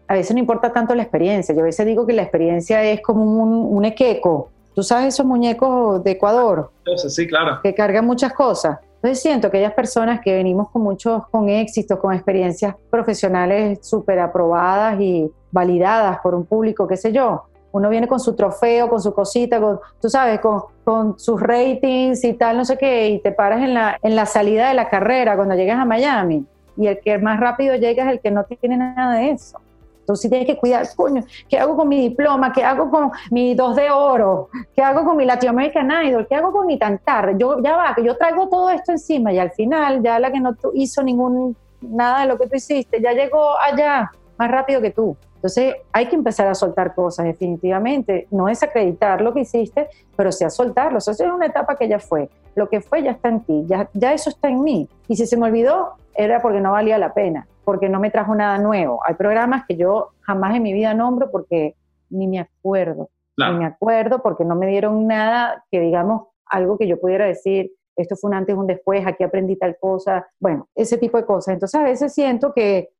a 0.06 0.14
veces 0.14 0.32
no 0.32 0.38
importa 0.38 0.72
tanto 0.72 0.94
la 0.94 1.02
experiencia. 1.02 1.52
Yo 1.52 1.62
a 1.62 1.64
veces 1.64 1.84
digo 1.86 2.06
que 2.06 2.12
la 2.12 2.22
experiencia 2.22 2.84
es 2.84 3.00
como 3.00 3.24
un, 3.24 3.76
un 3.76 3.84
equeco. 3.84 4.50
¿Tú 4.74 4.82
sabes 4.82 5.14
esos 5.14 5.24
muñecos 5.24 6.02
de 6.02 6.12
Ecuador? 6.12 6.70
Sí, 6.96 7.26
claro. 7.28 7.60
Que 7.62 7.74
cargan 7.74 8.04
muchas 8.04 8.32
cosas. 8.32 8.78
Entonces 8.96 9.20
siento 9.20 9.50
que 9.50 9.58
aquellas 9.58 9.74
personas 9.74 10.20
que 10.20 10.34
venimos 10.34 10.70
con 10.70 10.82
muchos, 10.82 11.28
con 11.28 11.48
éxitos, 11.48 11.98
con 11.98 12.14
experiencias 12.14 12.74
profesionales 12.90 13.78
súper 13.82 14.18
aprobadas 14.18 14.98
y 15.00 15.30
validadas 15.52 16.18
por 16.20 16.34
un 16.34 16.46
público, 16.46 16.88
qué 16.88 16.96
sé 16.96 17.12
yo, 17.12 17.44
uno 17.72 17.90
viene 17.90 18.08
con 18.08 18.18
su 18.18 18.34
trofeo, 18.34 18.88
con 18.88 19.02
su 19.02 19.12
cosita, 19.12 19.60
con, 19.60 19.78
tú 20.00 20.08
sabes, 20.08 20.40
con, 20.40 20.62
con, 20.84 21.18
sus 21.18 21.40
ratings 21.40 22.24
y 22.24 22.34
tal, 22.34 22.56
no 22.56 22.64
sé 22.64 22.78
qué, 22.78 23.08
y 23.10 23.18
te 23.18 23.32
paras 23.32 23.62
en 23.62 23.74
la, 23.74 23.98
en 24.02 24.16
la 24.16 24.26
salida 24.26 24.68
de 24.68 24.74
la 24.74 24.88
carrera 24.88 25.36
cuando 25.36 25.54
llegas 25.54 25.78
a 25.78 25.84
Miami. 25.84 26.46
Y 26.76 26.86
el 26.86 27.00
que 27.00 27.18
más 27.18 27.38
rápido 27.38 27.76
llega 27.76 28.04
es 28.04 28.10
el 28.10 28.20
que 28.20 28.30
no 28.30 28.44
tiene 28.44 28.76
nada 28.76 29.16
de 29.16 29.30
eso. 29.30 29.58
Entonces 30.04 30.30
tienes 30.30 30.46
que 30.46 30.58
cuidar, 30.58 30.86
coño, 30.94 31.24
¿qué 31.48 31.58
hago 31.58 31.76
con 31.76 31.88
mi 31.88 31.98
diploma? 32.08 32.52
¿Qué 32.52 32.62
hago 32.62 32.90
con 32.90 33.10
mi 33.30 33.54
dos 33.54 33.74
de 33.74 33.90
oro? 33.90 34.50
¿Qué 34.76 34.82
hago 34.82 35.02
con 35.02 35.16
mi 35.16 35.24
Latin 35.24 35.48
American 35.48 35.90
Idol? 36.06 36.26
¿Qué 36.28 36.34
hago 36.34 36.52
con 36.52 36.66
mi 36.66 36.78
cantar? 36.78 37.38
Yo, 37.38 37.62
ya 37.62 37.74
va, 37.74 37.94
que 37.94 38.04
yo 38.04 38.14
traigo 38.18 38.48
todo 38.50 38.68
esto 38.68 38.92
encima 38.92 39.32
y 39.32 39.38
al 39.38 39.50
final 39.52 40.02
ya 40.02 40.18
la 40.18 40.30
que 40.30 40.40
no 40.40 40.54
hizo 40.74 41.02
ningún, 41.02 41.56
nada 41.80 42.20
de 42.20 42.26
lo 42.26 42.36
que 42.38 42.46
tú 42.46 42.56
hiciste, 42.56 43.00
ya 43.00 43.12
llegó 43.12 43.58
allá 43.58 44.12
más 44.36 44.50
rápido 44.50 44.82
que 44.82 44.90
tú. 44.90 45.16
Entonces 45.36 45.76
hay 45.90 46.06
que 46.06 46.16
empezar 46.16 46.48
a 46.48 46.54
soltar 46.54 46.94
cosas 46.94 47.24
definitivamente. 47.24 48.28
No 48.30 48.50
es 48.50 48.62
acreditar 48.62 49.22
lo 49.22 49.32
que 49.32 49.40
hiciste, 49.40 49.88
pero 50.16 50.32
sí 50.32 50.44
a 50.44 50.50
soltarlo. 50.50 50.98
Eso 50.98 51.12
es 51.12 51.20
una 51.20 51.46
etapa 51.46 51.76
que 51.76 51.88
ya 51.88 51.98
fue. 51.98 52.28
Lo 52.54 52.68
que 52.68 52.82
fue 52.82 53.02
ya 53.02 53.12
está 53.12 53.30
en 53.30 53.40
ti, 53.40 53.64
ya, 53.66 53.88
ya 53.94 54.12
eso 54.12 54.28
está 54.28 54.48
en 54.50 54.62
mí. 54.62 54.86
Y 55.08 55.16
si 55.16 55.26
se 55.26 55.38
me 55.38 55.46
olvidó, 55.46 55.94
era 56.14 56.42
porque 56.42 56.60
no 56.60 56.72
valía 56.72 56.98
la 56.98 57.14
pena 57.14 57.46
porque 57.64 57.88
no 57.88 58.00
me 58.00 58.10
trajo 58.10 58.34
nada 58.34 58.58
nuevo. 58.58 59.00
Hay 59.06 59.14
programas 59.14 59.64
que 59.66 59.76
yo 59.76 60.10
jamás 60.20 60.54
en 60.54 60.62
mi 60.62 60.72
vida 60.72 60.94
nombro 60.94 61.30
porque 61.30 61.74
ni 62.10 62.26
me 62.26 62.40
acuerdo. 62.40 63.10
Ni 63.36 63.58
me 63.58 63.66
acuerdo 63.66 64.22
porque 64.22 64.44
no 64.44 64.54
me 64.54 64.66
dieron 64.68 65.06
nada 65.08 65.64
que 65.70 65.80
digamos 65.80 66.28
algo 66.46 66.78
que 66.78 66.86
yo 66.86 67.00
pudiera 67.00 67.26
decir, 67.26 67.72
esto 67.96 68.16
fue 68.16 68.28
un 68.28 68.36
antes, 68.36 68.54
un 68.54 68.66
después, 68.66 69.04
aquí 69.06 69.24
aprendí 69.24 69.56
tal 69.56 69.76
cosa, 69.80 70.26
bueno, 70.38 70.68
ese 70.74 70.98
tipo 70.98 71.16
de 71.16 71.24
cosas. 71.24 71.54
Entonces 71.54 71.80
a 71.80 71.84
veces 71.84 72.14
siento 72.14 72.52
que, 72.54 72.90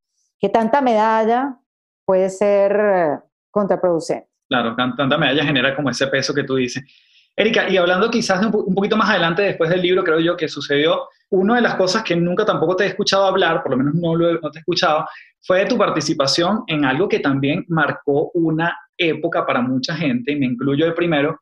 que 0.40 0.48
tanta 0.48 0.80
medalla 0.80 1.58
puede 2.04 2.30
ser 2.30 2.76
eh, 2.76 3.18
contraproducente. 3.50 4.28
Claro, 4.48 4.74
tanta 4.76 5.18
medalla 5.18 5.44
genera 5.44 5.74
como 5.74 5.90
ese 5.90 6.06
peso 6.08 6.34
que 6.34 6.44
tú 6.44 6.56
dices. 6.56 6.84
Erika, 7.36 7.68
y 7.68 7.76
hablando 7.76 8.10
quizás 8.10 8.40
de 8.40 8.46
un, 8.46 8.74
poquito 8.74 8.96
más 8.96 9.10
adelante, 9.10 9.42
después 9.42 9.68
del 9.70 9.82
libro, 9.82 10.04
creo 10.04 10.20
yo 10.20 10.36
que 10.36 10.48
sucedió, 10.48 11.08
una 11.34 11.56
de 11.56 11.62
las 11.62 11.74
cosas 11.74 12.02
que 12.04 12.14
nunca 12.14 12.44
tampoco 12.44 12.76
te 12.76 12.84
he 12.84 12.88
escuchado 12.88 13.26
hablar, 13.26 13.62
por 13.62 13.72
lo 13.72 13.78
menos 13.78 13.94
no, 13.94 14.14
lo, 14.14 14.40
no 14.40 14.50
te 14.50 14.58
he 14.58 14.60
escuchado, 14.60 15.04
fue 15.42 15.60
de 15.60 15.66
tu 15.66 15.76
participación 15.76 16.62
en 16.68 16.84
algo 16.84 17.08
que 17.08 17.18
también 17.18 17.64
marcó 17.68 18.30
una 18.34 18.76
época 18.96 19.44
para 19.44 19.60
mucha 19.60 19.94
gente, 19.94 20.32
y 20.32 20.36
me 20.36 20.46
incluyo 20.46 20.86
el 20.86 20.94
primero, 20.94 21.38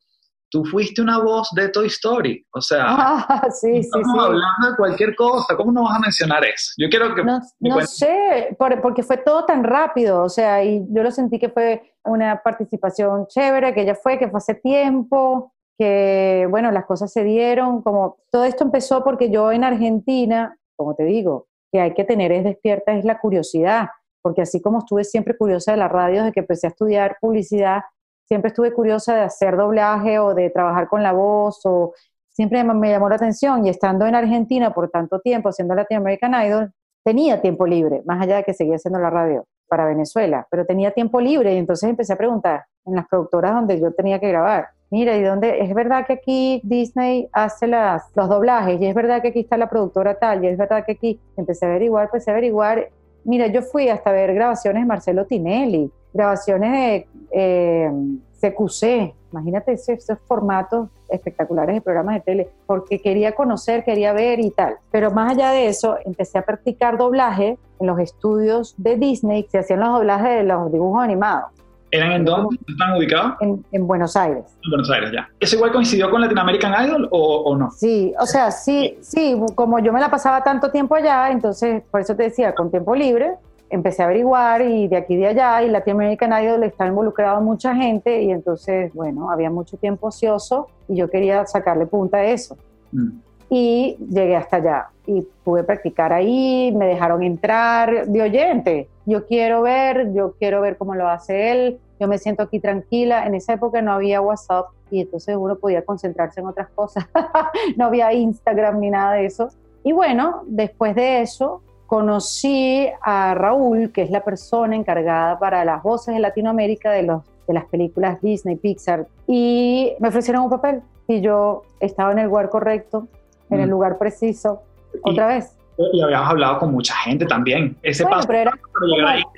tú 0.50 0.64
fuiste 0.64 1.00
una 1.00 1.18
voz 1.18 1.50
de 1.54 1.68
Toy 1.68 1.86
Story. 1.86 2.44
O 2.52 2.60
sea, 2.60 2.84
ah, 2.88 3.48
sí, 3.50 3.78
estamos 3.78 4.18
hablando 4.18 4.70
de 4.70 4.76
cualquier 4.76 5.14
cosa. 5.14 5.56
¿Cómo 5.56 5.72
no 5.72 5.84
vas 5.84 5.96
a 5.96 6.00
mencionar 6.00 6.44
eso? 6.44 6.72
Yo 6.78 6.88
quiero 6.88 7.14
que... 7.14 7.24
No, 7.24 7.40
no 7.60 7.80
sé, 7.82 8.56
porque 8.58 9.02
fue 9.02 9.18
todo 9.18 9.44
tan 9.44 9.64
rápido. 9.64 10.22
O 10.22 10.28
sea, 10.28 10.62
y 10.64 10.84
yo 10.90 11.02
lo 11.02 11.10
sentí 11.10 11.38
que 11.38 11.48
fue 11.48 11.94
una 12.04 12.40
participación 12.42 13.26
chévere, 13.28 13.74
que 13.74 13.84
ya 13.84 13.94
fue, 13.94 14.18
que 14.18 14.28
fue 14.28 14.38
hace 14.38 14.54
tiempo 14.54 15.51
que, 15.78 16.46
bueno, 16.50 16.70
las 16.70 16.84
cosas 16.84 17.12
se 17.12 17.24
dieron, 17.24 17.82
como 17.82 18.18
todo 18.30 18.44
esto 18.44 18.64
empezó 18.64 19.02
porque 19.02 19.30
yo 19.30 19.52
en 19.52 19.64
Argentina, 19.64 20.56
como 20.76 20.94
te 20.94 21.04
digo, 21.04 21.46
que 21.72 21.80
hay 21.80 21.94
que 21.94 22.04
tener 22.04 22.32
es 22.32 22.44
despierta 22.44 22.92
es 22.92 23.04
la 23.04 23.18
curiosidad, 23.18 23.88
porque 24.20 24.42
así 24.42 24.60
como 24.60 24.78
estuve 24.78 25.04
siempre 25.04 25.36
curiosa 25.36 25.72
de 25.72 25.78
la 25.78 25.88
radio 25.88 26.20
desde 26.20 26.32
que 26.32 26.40
empecé 26.40 26.66
a 26.66 26.70
estudiar 26.70 27.16
publicidad, 27.20 27.82
siempre 28.24 28.48
estuve 28.48 28.72
curiosa 28.72 29.14
de 29.14 29.22
hacer 29.22 29.56
doblaje 29.56 30.18
o 30.18 30.34
de 30.34 30.50
trabajar 30.50 30.88
con 30.88 31.02
la 31.02 31.12
voz 31.12 31.60
o 31.64 31.94
siempre 32.28 32.62
me 32.64 32.90
llamó 32.90 33.08
la 33.08 33.16
atención 33.16 33.66
y 33.66 33.70
estando 33.70 34.06
en 34.06 34.14
Argentina 34.14 34.72
por 34.72 34.90
tanto 34.90 35.20
tiempo 35.20 35.48
haciendo 35.48 35.74
Latin 35.74 35.98
American 35.98 36.34
Idol, 36.46 36.72
tenía 37.04 37.40
tiempo 37.40 37.66
libre, 37.66 38.02
más 38.06 38.22
allá 38.22 38.36
de 38.36 38.44
que 38.44 38.54
seguía 38.54 38.76
haciendo 38.76 39.00
la 39.00 39.10
radio 39.10 39.46
para 39.68 39.86
Venezuela, 39.86 40.46
pero 40.50 40.64
tenía 40.66 40.92
tiempo 40.92 41.20
libre 41.20 41.54
y 41.54 41.58
entonces 41.58 41.88
empecé 41.88 42.12
a 42.12 42.16
preguntar 42.16 42.66
en 42.84 42.94
las 42.94 43.08
productoras 43.08 43.54
donde 43.54 43.80
yo 43.80 43.92
tenía 43.92 44.20
que 44.20 44.28
grabar 44.28 44.68
mira, 44.92 45.16
¿y 45.16 45.22
dónde? 45.22 45.62
Es 45.62 45.74
verdad 45.74 46.06
que 46.06 46.12
aquí 46.12 46.60
Disney 46.64 47.26
hace 47.32 47.66
las, 47.66 48.04
los 48.14 48.28
doblajes, 48.28 48.78
y 48.78 48.86
es 48.86 48.94
verdad 48.94 49.22
que 49.22 49.28
aquí 49.28 49.40
está 49.40 49.56
la 49.56 49.70
productora 49.70 50.18
tal, 50.18 50.44
y 50.44 50.48
es 50.48 50.58
verdad 50.58 50.84
que 50.84 50.92
aquí 50.92 51.18
empecé 51.36 51.64
a 51.64 51.70
averiguar, 51.70 52.04
empecé 52.04 52.30
a 52.30 52.34
averiguar. 52.34 52.90
Mira, 53.24 53.46
yo 53.46 53.62
fui 53.62 53.88
hasta 53.88 54.12
ver 54.12 54.34
grabaciones 54.34 54.82
de 54.82 54.86
Marcelo 54.86 55.24
Tinelli, 55.24 55.90
grabaciones 56.12 56.72
de 56.72 57.06
eh, 57.30 57.90
CQC, 58.38 59.14
imagínate 59.32 59.72
esos, 59.72 60.18
formatos 60.28 60.90
espectaculares 61.08 61.74
de 61.74 61.80
programas 61.80 62.16
de 62.16 62.20
tele, 62.20 62.48
porque 62.66 63.00
quería 63.00 63.34
conocer, 63.34 63.84
quería 63.84 64.12
ver 64.12 64.40
y 64.40 64.50
tal. 64.50 64.76
Pero 64.90 65.10
más 65.10 65.32
allá 65.32 65.52
de 65.52 65.68
eso, 65.68 65.96
empecé 66.04 66.36
a 66.36 66.42
practicar 66.42 66.98
doblaje 66.98 67.56
en 67.80 67.86
los 67.86 67.98
estudios 67.98 68.74
de 68.76 68.96
Disney, 68.96 69.46
se 69.50 69.58
hacían 69.58 69.80
los 69.80 69.94
doblajes 69.94 70.36
de 70.36 70.42
los 70.44 70.70
dibujos 70.70 71.02
animados. 71.02 71.61
¿Eran 71.92 72.12
en 72.12 72.24
dónde? 72.24 72.58
¿Están 72.66 72.96
ubicados? 72.96 73.34
En, 73.70 73.86
Buenos 73.86 74.16
Aires. 74.16 74.44
En 74.64 74.70
Buenos 74.70 74.90
Aires, 74.90 75.10
ya. 75.12 75.28
¿Eso 75.38 75.56
igual 75.56 75.72
coincidió 75.72 76.10
con 76.10 76.22
Latin 76.22 76.38
American 76.38 76.86
Idol 76.86 77.06
o, 77.10 77.54
no? 77.54 77.70
Sí, 77.70 78.14
o 78.18 78.24
sea, 78.24 78.50
sí, 78.50 78.96
sí, 79.02 79.38
como 79.54 79.78
yo 79.78 79.92
me 79.92 80.00
la 80.00 80.10
pasaba 80.10 80.42
tanto 80.42 80.70
tiempo 80.70 80.94
allá, 80.94 81.30
entonces, 81.30 81.82
por 81.90 82.00
eso 82.00 82.16
te 82.16 82.24
decía, 82.24 82.54
con 82.54 82.70
tiempo 82.70 82.94
libre, 82.94 83.34
empecé 83.68 84.02
a 84.02 84.06
averiguar 84.06 84.62
y 84.62 84.88
de 84.88 84.96
aquí 84.96 85.14
y 85.14 85.16
de 85.18 85.26
allá, 85.28 85.62
y 85.62 85.68
Latin 85.68 85.94
American 85.94 86.42
Idol 86.42 86.64
está 86.64 86.86
involucrado 86.86 87.42
mucha 87.42 87.74
gente, 87.74 88.22
y 88.22 88.30
entonces, 88.30 88.90
bueno, 88.94 89.30
había 89.30 89.50
mucho 89.50 89.76
tiempo 89.76 90.06
ocioso 90.06 90.68
y 90.88 90.96
yo 90.96 91.10
quería 91.10 91.44
sacarle 91.44 91.84
punta 91.84 92.18
a 92.18 92.24
eso. 92.24 92.56
Mm. 92.92 93.18
Y 93.50 93.98
llegué 94.08 94.34
hasta 94.34 94.56
allá 94.56 94.86
y 95.06 95.26
pude 95.44 95.62
practicar 95.62 96.10
ahí, 96.10 96.72
me 96.74 96.86
dejaron 96.86 97.22
entrar 97.22 98.06
de 98.06 98.22
oyente 98.22 98.88
yo 99.06 99.26
quiero 99.26 99.62
ver, 99.62 100.12
yo 100.14 100.34
quiero 100.38 100.60
ver 100.60 100.76
cómo 100.76 100.94
lo 100.94 101.08
hace 101.08 101.50
él, 101.50 101.80
yo 101.98 102.08
me 102.08 102.18
siento 102.18 102.42
aquí 102.42 102.60
tranquila. 102.60 103.26
En 103.26 103.34
esa 103.34 103.54
época 103.54 103.82
no 103.82 103.92
había 103.92 104.20
WhatsApp 104.20 104.66
y 104.90 105.00
entonces 105.00 105.36
uno 105.38 105.56
podía 105.56 105.84
concentrarse 105.84 106.40
en 106.40 106.46
otras 106.46 106.68
cosas. 106.70 107.06
no 107.76 107.86
había 107.86 108.12
Instagram 108.12 108.80
ni 108.80 108.90
nada 108.90 109.14
de 109.14 109.26
eso. 109.26 109.48
Y 109.84 109.92
bueno, 109.92 110.42
después 110.46 110.94
de 110.94 111.22
eso 111.22 111.62
conocí 111.86 112.88
a 113.02 113.34
Raúl, 113.34 113.92
que 113.92 114.02
es 114.02 114.10
la 114.10 114.24
persona 114.24 114.76
encargada 114.76 115.38
para 115.38 115.64
las 115.64 115.82
voces 115.82 116.14
de 116.14 116.20
Latinoamérica 116.20 116.90
de, 116.90 117.02
los, 117.02 117.22
de 117.46 117.54
las 117.54 117.66
películas 117.66 118.20
Disney, 118.22 118.56
Pixar, 118.56 119.06
y 119.26 119.92
me 119.98 120.08
ofrecieron 120.08 120.44
un 120.44 120.50
papel 120.50 120.82
y 121.06 121.20
yo 121.20 121.64
estaba 121.80 122.12
en 122.12 122.20
el 122.20 122.26
lugar 122.26 122.48
correcto, 122.48 123.08
en 123.50 123.60
el 123.60 123.66
mm. 123.66 123.70
lugar 123.70 123.98
preciso, 123.98 124.62
otra 125.02 125.26
vez 125.26 125.54
y 125.92 126.00
habíamos 126.00 126.30
hablado 126.30 126.58
con 126.58 126.72
mucha 126.72 126.94
gente 126.96 127.26
también. 127.26 127.76
Ese 127.82 128.04
paso 128.04 128.26
pero, 128.28 128.50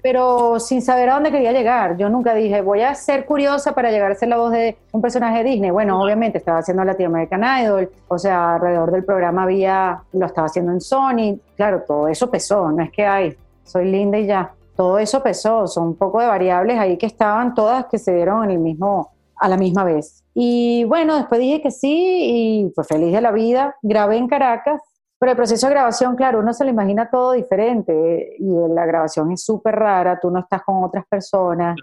pero, 0.02 0.60
sin 0.60 0.82
saber 0.82 1.10
a 1.10 1.14
dónde 1.14 1.30
quería 1.30 1.52
llegar. 1.52 1.96
Yo 1.96 2.08
nunca 2.08 2.34
dije, 2.34 2.60
voy 2.60 2.80
a 2.82 2.94
ser 2.94 3.24
curiosa 3.24 3.74
para 3.74 3.90
llegar 3.90 4.12
a 4.12 4.14
ser 4.14 4.28
la 4.28 4.36
voz 4.36 4.52
de 4.52 4.76
un 4.92 5.00
personaje 5.00 5.42
de 5.42 5.50
Disney. 5.50 5.70
Bueno, 5.70 6.00
obviamente 6.02 6.38
estaba 6.38 6.58
haciendo 6.58 6.84
Latin 6.84 7.06
American 7.06 7.42
Idol, 7.62 7.90
o 8.08 8.18
sea, 8.18 8.54
alrededor 8.54 8.90
del 8.90 9.04
programa 9.04 9.44
había, 9.44 10.02
lo 10.12 10.26
estaba 10.26 10.46
haciendo 10.46 10.72
en 10.72 10.80
Sony. 10.80 11.38
Claro, 11.56 11.82
todo 11.86 12.08
eso 12.08 12.30
pesó, 12.30 12.70
no 12.70 12.82
es 12.82 12.90
que 12.90 13.06
hay, 13.06 13.36
soy 13.64 13.90
linda 13.90 14.18
y 14.18 14.26
ya. 14.26 14.52
Todo 14.76 14.98
eso 14.98 15.22
pesó, 15.22 15.66
son 15.68 15.88
un 15.88 15.96
poco 15.96 16.20
de 16.20 16.26
variables 16.26 16.78
ahí 16.78 16.98
que 16.98 17.06
estaban 17.06 17.54
todas 17.54 17.86
que 17.86 17.98
se 17.98 18.14
dieron 18.14 18.44
en 18.44 18.50
el 18.50 18.58
mismo, 18.58 19.12
a 19.36 19.48
la 19.48 19.56
misma 19.56 19.84
vez. 19.84 20.24
Y 20.34 20.82
bueno, 20.84 21.16
después 21.16 21.40
dije 21.40 21.62
que 21.62 21.70
sí 21.70 22.66
y 22.66 22.72
fue 22.74 22.82
feliz 22.82 23.12
de 23.12 23.20
la 23.20 23.30
vida. 23.30 23.76
Grabé 23.82 24.16
en 24.16 24.26
Caracas 24.26 24.80
pero 25.24 25.32
el 25.32 25.38
proceso 25.38 25.68
de 25.68 25.72
grabación, 25.72 26.16
claro, 26.16 26.40
uno 26.40 26.52
se 26.52 26.64
lo 26.64 26.70
imagina 26.70 27.08
todo 27.08 27.32
diferente 27.32 28.36
y 28.38 28.46
la 28.74 28.84
grabación 28.84 29.32
es 29.32 29.42
súper 29.42 29.74
rara, 29.74 30.20
tú 30.20 30.30
no 30.30 30.40
estás 30.40 30.62
con 30.64 30.84
otras 30.84 31.06
personas, 31.08 31.76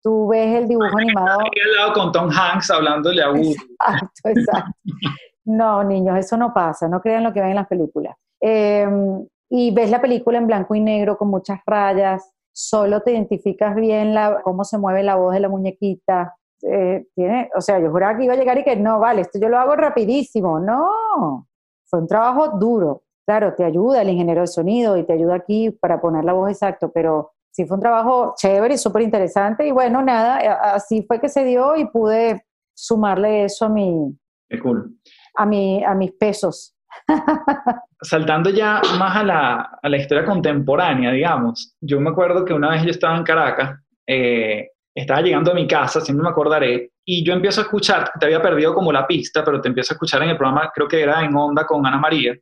tú 0.00 0.28
ves 0.28 0.54
el 0.54 0.68
dibujo 0.68 0.96
animado. 0.96 1.40
Al 1.40 1.76
lado 1.76 1.92
con 1.94 2.12
Tom 2.12 2.30
Hanks 2.30 2.70
hablándole 2.70 3.24
a 3.24 3.32
Woody. 3.32 3.56
Exacto, 3.56 4.28
exacto. 4.28 4.70
no, 5.46 5.82
niños, 5.82 6.16
eso 6.16 6.36
no 6.36 6.54
pasa, 6.54 6.86
no 6.86 7.00
crean 7.00 7.24
lo 7.24 7.32
que 7.32 7.40
ven 7.40 7.50
en 7.50 7.56
las 7.56 7.66
películas. 7.66 8.14
Em, 8.40 9.26
y 9.50 9.72
ves 9.72 9.90
la 9.90 10.00
película 10.00 10.38
en 10.38 10.46
blanco 10.46 10.76
y 10.76 10.80
negro 10.80 11.18
con 11.18 11.26
muchas 11.26 11.58
rayas, 11.66 12.36
solo 12.52 13.00
te 13.00 13.10
identificas 13.10 13.74
bien 13.74 14.14
la, 14.14 14.42
cómo 14.44 14.62
se 14.62 14.78
mueve 14.78 15.02
la 15.02 15.16
voz 15.16 15.34
de 15.34 15.40
la 15.40 15.48
muñequita. 15.48 16.36
Eh, 16.62 17.04
tiene, 17.16 17.50
o 17.56 17.60
sea, 17.60 17.80
yo 17.80 17.90
juraba 17.90 18.16
que 18.16 18.22
iba 18.26 18.34
a 18.34 18.36
llegar 18.36 18.58
y 18.58 18.62
que 18.62 18.76
no, 18.76 19.00
vale, 19.00 19.22
esto 19.22 19.40
yo 19.40 19.48
lo 19.48 19.58
hago 19.58 19.74
rapidísimo. 19.74 20.60
No, 20.60 21.48
fue 21.88 22.00
un 22.00 22.08
trabajo 22.08 22.58
duro. 22.58 23.04
Claro, 23.26 23.54
te 23.54 23.64
ayuda 23.64 24.02
el 24.02 24.10
ingeniero 24.10 24.42
de 24.42 24.46
sonido 24.46 24.96
y 24.96 25.04
te 25.04 25.12
ayuda 25.12 25.34
aquí 25.34 25.70
para 25.70 26.00
poner 26.00 26.24
la 26.24 26.32
voz 26.32 26.50
exacto, 26.50 26.92
pero 26.92 27.32
sí 27.50 27.64
fue 27.64 27.76
un 27.76 27.80
trabajo 27.80 28.34
chévere 28.36 28.74
y 28.74 28.78
súper 28.78 29.02
interesante. 29.02 29.66
Y 29.66 29.72
bueno, 29.72 30.02
nada, 30.02 30.74
así 30.74 31.02
fue 31.02 31.20
que 31.20 31.28
se 31.28 31.44
dio 31.44 31.76
y 31.76 31.86
pude 31.86 32.44
sumarle 32.74 33.44
eso 33.44 33.64
a 33.64 33.68
mi, 33.68 34.16
a, 35.36 35.46
mi, 35.46 35.82
a 35.82 35.94
mis 35.94 36.12
pesos. 36.12 36.76
Saltando 38.02 38.50
ya 38.50 38.80
más 38.98 39.16
a 39.16 39.24
la, 39.24 39.78
a 39.82 39.88
la, 39.88 39.96
historia 39.96 40.24
contemporánea, 40.24 41.10
digamos, 41.10 41.76
yo 41.80 42.00
me 42.00 42.10
acuerdo 42.10 42.44
que 42.44 42.52
una 42.52 42.70
vez 42.70 42.84
yo 42.84 42.90
estaba 42.90 43.16
en 43.16 43.24
Caracas, 43.24 43.80
eh, 44.06 44.70
estaba 44.96 45.20
llegando 45.20 45.52
a 45.52 45.54
mi 45.54 45.66
casa, 45.66 46.00
siempre 46.00 46.24
me 46.24 46.30
acordaré, 46.30 46.92
y 47.04 47.22
yo 47.22 47.34
empiezo 47.34 47.60
a 47.60 47.64
escuchar, 47.64 48.10
te 48.18 48.26
había 48.26 48.40
perdido 48.40 48.74
como 48.74 48.90
la 48.90 49.06
pista, 49.06 49.44
pero 49.44 49.60
te 49.60 49.68
empiezo 49.68 49.92
a 49.92 49.94
escuchar 49.94 50.22
en 50.22 50.30
el 50.30 50.36
programa, 50.36 50.72
creo 50.74 50.88
que 50.88 51.00
era 51.00 51.22
en 51.22 51.36
Onda 51.36 51.66
con 51.66 51.86
Ana 51.86 51.98
María, 51.98 52.34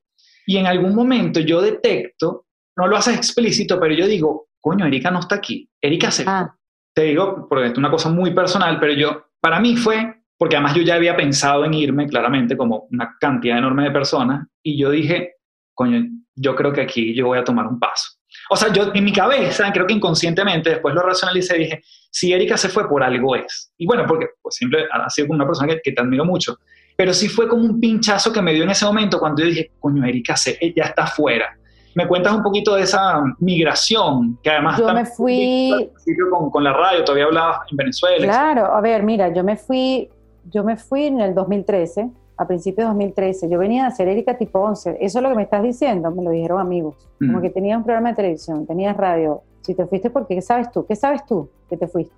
Y 0.46 0.56
en 0.56 0.66
algún 0.66 0.94
momento 0.94 1.40
yo 1.40 1.60
detecto, 1.60 2.46
no 2.76 2.86
lo 2.86 2.96
haces 2.96 3.16
explícito, 3.16 3.80
pero 3.80 3.94
yo 3.94 4.06
digo, 4.06 4.48
coño, 4.60 4.86
Erika 4.86 5.10
no 5.10 5.20
está 5.20 5.36
aquí. 5.36 5.68
Erika 5.80 6.10
se 6.10 6.24
ah. 6.26 6.54
Te 6.94 7.02
digo, 7.02 7.48
porque 7.48 7.66
es 7.66 7.78
una 7.78 7.90
cosa 7.90 8.08
muy 8.08 8.32
personal, 8.32 8.78
pero 8.78 8.92
yo, 8.92 9.26
para 9.40 9.58
mí 9.58 9.76
fue, 9.76 10.22
porque 10.38 10.56
además 10.56 10.74
yo 10.74 10.82
ya 10.82 10.94
había 10.94 11.16
pensado 11.16 11.64
en 11.64 11.74
irme, 11.74 12.06
claramente, 12.06 12.56
como 12.56 12.86
una 12.90 13.16
cantidad 13.18 13.58
enorme 13.58 13.84
de 13.84 13.90
personas, 13.90 14.46
y 14.62 14.78
yo 14.78 14.90
dije, 14.90 15.34
coño, 15.74 16.04
yo 16.36 16.54
creo 16.54 16.72
que 16.72 16.82
aquí 16.82 17.14
yo 17.14 17.26
voy 17.26 17.38
a 17.38 17.44
tomar 17.44 17.66
un 17.66 17.80
paso. 17.80 18.12
O 18.50 18.56
sea, 18.56 18.72
yo 18.72 18.92
en 18.92 19.04
mi 19.04 19.12
cabeza, 19.12 19.72
creo 19.72 19.86
que 19.86 19.94
inconscientemente, 19.94 20.70
después 20.70 20.94
lo 20.94 21.02
racionalicé 21.02 21.56
y 21.56 21.64
dije, 21.64 21.82
si 22.14 22.32
Erika 22.32 22.56
se 22.56 22.68
fue 22.68 22.88
por 22.88 23.02
algo 23.02 23.34
es. 23.34 23.72
Y 23.76 23.86
bueno, 23.86 24.04
porque 24.06 24.26
pues, 24.40 24.54
siempre 24.54 24.84
ha 24.88 25.10
sido 25.10 25.26
una 25.30 25.44
persona 25.44 25.74
que, 25.74 25.80
que, 25.82 25.90
te 25.90 26.00
admiro 26.00 26.24
mucho. 26.24 26.56
Pero 26.96 27.12
sí 27.12 27.28
fue 27.28 27.48
como 27.48 27.64
un 27.64 27.80
pinchazo 27.80 28.32
que 28.32 28.40
me 28.40 28.54
dio 28.54 28.62
en 28.62 28.70
ese 28.70 28.84
momento 28.84 29.18
cuando 29.18 29.42
yo 29.42 29.48
dije, 29.48 29.72
coño, 29.80 30.04
Erika 30.04 30.36
se, 30.36 30.56
ya 30.76 30.84
está 30.84 31.08
fuera. 31.08 31.58
¿Me 31.96 32.06
cuentas 32.06 32.32
un 32.32 32.44
poquito 32.44 32.76
de 32.76 32.82
esa 32.82 33.20
migración? 33.40 34.38
Que 34.44 34.50
además... 34.50 34.78
Yo 34.78 34.94
me 34.94 35.04
fui... 35.04 35.90
Con, 36.30 36.50
con 36.50 36.62
la 36.62 36.72
radio, 36.72 37.02
todavía 37.02 37.24
hablabas 37.24 37.62
en 37.68 37.76
Venezuela. 37.78 38.24
Claro, 38.24 38.66
a 38.66 38.80
ver, 38.80 39.02
mira, 39.02 39.34
yo 39.34 39.42
me 39.42 39.56
fui, 39.56 40.08
yo 40.44 40.62
me 40.62 40.76
fui 40.76 41.06
en 41.06 41.20
el 41.20 41.34
2013 41.34 42.10
a 42.36 42.46
principios 42.46 42.84
de 42.84 42.90
2013. 42.90 43.50
Yo 43.50 43.58
venía 43.58 43.86
a 43.86 43.88
hacer 43.88 44.06
Erika 44.06 44.38
tipo 44.38 44.60
11. 44.60 44.98
Eso 45.00 45.18
es 45.18 45.22
lo 45.22 45.30
que 45.30 45.34
me 45.34 45.42
estás 45.42 45.64
diciendo, 45.64 46.12
me 46.12 46.22
lo 46.22 46.30
dijeron 46.30 46.60
amigos. 46.60 47.08
Como 47.18 47.40
que 47.40 47.50
tenías 47.50 47.76
un 47.76 47.82
programa 47.82 48.10
de 48.10 48.14
televisión, 48.14 48.64
tenías 48.68 48.96
radio. 48.96 49.42
Si 49.64 49.74
te 49.74 49.86
fuiste, 49.86 50.10
porque 50.10 50.34
¿qué 50.36 50.42
sabes 50.42 50.70
tú? 50.70 50.84
¿Qué 50.86 50.94
sabes 50.94 51.24
tú 51.26 51.48
que 51.68 51.76
te 51.76 51.88
fuiste? 51.88 52.14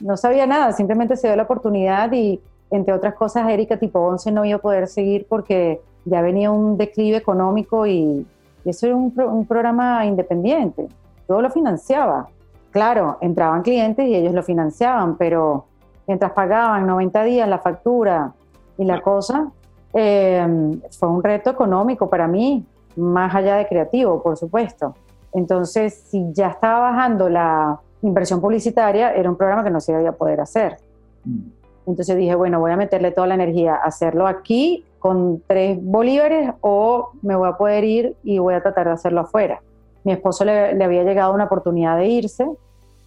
No 0.00 0.16
sabía 0.16 0.46
nada, 0.46 0.72
simplemente 0.72 1.16
se 1.16 1.28
dio 1.28 1.36
la 1.36 1.44
oportunidad 1.44 2.10
y, 2.12 2.40
entre 2.70 2.94
otras 2.94 3.14
cosas, 3.14 3.48
Erika 3.48 3.78
tipo 3.78 4.00
11 4.00 4.32
no 4.32 4.44
iba 4.44 4.56
a 4.56 4.60
poder 4.60 4.88
seguir 4.88 5.26
porque 5.28 5.80
ya 6.04 6.22
venía 6.22 6.50
un 6.50 6.76
declive 6.76 7.16
económico 7.16 7.86
y, 7.86 8.26
eso 8.64 8.86
era 8.86 8.96
un, 8.96 9.12
un 9.20 9.46
programa 9.46 10.06
independiente. 10.06 10.88
Yo 11.28 11.42
lo 11.42 11.50
financiaba. 11.50 12.28
Claro, 12.70 13.18
entraban 13.20 13.62
clientes 13.62 14.06
y 14.06 14.14
ellos 14.14 14.32
lo 14.32 14.42
financiaban, 14.42 15.16
pero 15.16 15.66
mientras 16.06 16.32
pagaban 16.32 16.86
90 16.86 17.24
días 17.24 17.48
la 17.48 17.58
factura, 17.58 18.32
y 18.78 18.84
la 18.84 19.00
cosa 19.00 19.50
eh, 19.94 20.80
fue 20.98 21.08
un 21.08 21.22
reto 21.22 21.50
económico 21.50 22.08
para 22.08 22.26
mí, 22.26 22.64
más 22.96 23.34
allá 23.34 23.56
de 23.56 23.66
creativo, 23.66 24.22
por 24.22 24.36
supuesto. 24.36 24.94
Entonces, 25.34 25.94
si 25.94 26.32
ya 26.32 26.48
estaba 26.48 26.90
bajando 26.90 27.28
la 27.28 27.80
inversión 28.02 28.40
publicitaria, 28.40 29.14
era 29.14 29.30
un 29.30 29.36
programa 29.36 29.64
que 29.64 29.70
no 29.70 29.80
se 29.80 29.92
iba 29.92 30.08
a 30.08 30.12
poder 30.12 30.40
hacer. 30.40 30.78
Mm. 31.24 31.40
Entonces 31.86 32.16
dije, 32.16 32.34
bueno, 32.34 32.60
voy 32.60 32.70
a 32.70 32.76
meterle 32.76 33.10
toda 33.10 33.26
la 33.26 33.34
energía 33.34 33.74
a 33.74 33.86
hacerlo 33.86 34.26
aquí 34.26 34.84
con 35.00 35.42
tres 35.48 35.78
bolívares 35.82 36.52
o 36.60 37.10
me 37.22 37.34
voy 37.34 37.48
a 37.48 37.56
poder 37.56 37.82
ir 37.82 38.16
y 38.22 38.38
voy 38.38 38.54
a 38.54 38.62
tratar 38.62 38.86
de 38.86 38.92
hacerlo 38.92 39.22
afuera. 39.22 39.60
Mi 40.04 40.12
esposo 40.12 40.44
le, 40.44 40.74
le 40.74 40.84
había 40.84 41.02
llegado 41.02 41.34
una 41.34 41.44
oportunidad 41.44 41.96
de 41.96 42.06
irse 42.06 42.48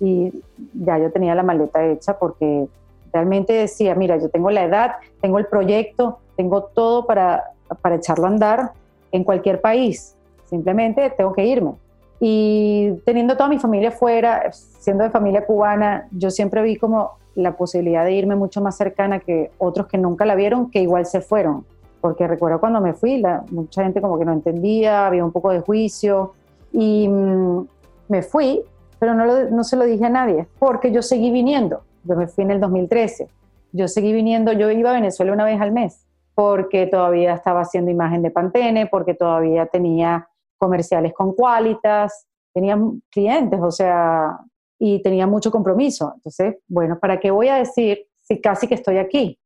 y 0.01 0.43
ya 0.73 0.97
yo 0.97 1.09
tenía 1.09 1.35
la 1.35 1.43
maleta 1.43 1.85
hecha 1.85 2.19
porque 2.19 2.67
Realmente 3.15 3.53
decía, 3.53 3.95
mira, 3.95 4.17
yo 4.17 4.27
tengo 4.27 4.51
la 4.51 4.65
edad, 4.65 4.95
tengo 5.21 5.39
el 5.39 5.45
proyecto, 5.45 6.19
tengo 6.35 6.63
todo 6.63 7.05
para, 7.05 7.45
para 7.81 7.95
echarlo 7.95 8.25
a 8.25 8.27
andar 8.27 8.71
en 9.13 9.23
cualquier 9.23 9.61
país. 9.61 10.17
Simplemente 10.49 11.09
tengo 11.11 11.31
que 11.31 11.45
irme. 11.45 11.75
Y 12.19 12.93
teniendo 13.05 13.35
toda 13.35 13.49
mi 13.49 13.59
familia 13.59 13.91
fuera, 13.91 14.51
siendo 14.51 15.03
de 15.03 15.09
familia 15.09 15.45
cubana, 15.45 16.07
yo 16.11 16.31
siempre 16.31 16.61
vi 16.63 16.77
como 16.77 17.17
la 17.35 17.57
posibilidad 17.57 18.05
de 18.05 18.13
irme 18.13 18.35
mucho 18.35 18.61
más 18.61 18.77
cercana 18.77 19.19
que 19.19 19.51
otros 19.57 19.87
que 19.87 19.97
nunca 19.97 20.25
la 20.25 20.35
vieron, 20.35 20.71
que 20.71 20.81
igual 20.81 21.05
se 21.05 21.21
fueron. 21.21 21.65
Porque 21.99 22.27
recuerdo 22.27 22.59
cuando 22.59 22.79
me 22.81 22.93
fui, 22.93 23.17
la, 23.17 23.43
mucha 23.51 23.83
gente 23.83 24.01
como 24.01 24.17
que 24.17 24.25
no 24.25 24.33
entendía, 24.33 25.07
había 25.07 25.25
un 25.25 25.31
poco 25.31 25.51
de 25.51 25.59
juicio. 25.59 26.33
Y 26.71 27.07
mm, 27.09 27.67
me 28.07 28.21
fui, 28.21 28.61
pero 28.99 29.13
no, 29.13 29.49
no 29.49 29.63
se 29.63 29.75
lo 29.75 29.85
dije 29.85 30.05
a 30.05 30.09
nadie, 30.09 30.47
porque 30.59 30.91
yo 30.91 31.01
seguí 31.01 31.31
viniendo. 31.31 31.81
Yo 32.03 32.15
me 32.15 32.27
fui 32.27 32.43
en 32.43 32.51
el 32.51 32.59
2013. 32.59 33.27
Yo 33.73 33.87
seguí 33.87 34.13
viniendo, 34.13 34.53
yo 34.53 34.71
iba 34.71 34.91
a 34.91 34.93
Venezuela 34.93 35.33
una 35.33 35.43
vez 35.43 35.59
al 35.59 35.73
mes, 35.73 36.05
porque 36.33 36.87
todavía 36.87 37.33
estaba 37.33 37.61
haciendo 37.61 37.91
imagen 37.91 38.21
de 38.21 38.31
Pantene, 38.31 38.87
porque 38.87 39.13
todavía 39.13 39.65
tenía 39.65 40.29
comerciales 40.65 41.13
con 41.13 41.35
Qualitas, 41.35 42.25
tenía 42.51 42.79
clientes, 43.11 43.59
o 43.61 43.69
sea, 43.69 44.39
y 44.79 45.01
tenía 45.03 45.27
mucho 45.27 45.51
compromiso. 45.51 46.13
Entonces, 46.15 46.55
bueno, 46.67 46.97
¿para 46.99 47.19
qué 47.19 47.29
voy 47.29 47.49
a 47.49 47.57
decir 47.57 48.07
si 48.21 48.41
casi 48.41 48.67
que 48.67 48.73
estoy 48.73 48.97
aquí? 48.97 49.37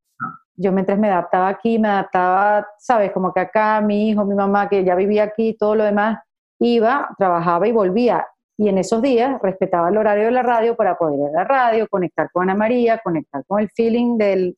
Yo 0.55 0.71
mientras 0.71 0.97
me 0.97 1.09
adaptaba 1.09 1.49
aquí, 1.49 1.77
me 1.77 1.89
adaptaba, 1.89 2.67
sabes, 2.77 3.11
como 3.11 3.33
que 3.33 3.41
acá 3.41 3.81
mi 3.81 4.09
hijo, 4.09 4.23
mi 4.25 4.35
mamá, 4.35 4.69
que 4.69 4.83
ya 4.85 4.95
vivía 4.95 5.23
aquí, 5.23 5.55
todo 5.57 5.75
lo 5.75 5.83
demás, 5.83 6.19
iba, 6.59 7.09
trabajaba 7.17 7.67
y 7.67 7.71
volvía. 7.71 8.25
Y 8.57 8.67
en 8.67 8.77
esos 8.77 9.01
días 9.01 9.41
respetaba 9.41 9.89
el 9.89 9.97
horario 9.97 10.25
de 10.25 10.31
la 10.31 10.43
radio 10.43 10.75
para 10.75 10.97
poder 10.97 11.19
ir 11.19 11.27
a 11.27 11.39
la 11.39 11.43
radio, 11.45 11.87
conectar 11.89 12.29
con 12.31 12.43
Ana 12.43 12.55
María, 12.55 12.99
conectar 13.03 13.43
con 13.45 13.61
el 13.61 13.69
feeling 13.69 14.17
del 14.17 14.57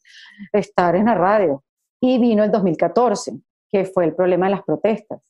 estar 0.54 0.96
en 0.96 1.06
la 1.06 1.16
radio. 1.16 1.64
Y 2.00 2.20
vino 2.20 2.44
el 2.44 2.52
2014, 2.52 3.34
que 3.70 3.86
fue 3.86 4.06
el 4.06 4.16
problema 4.16 4.48
de 4.48 4.52
las 4.54 4.64
protestas. 4.64 5.22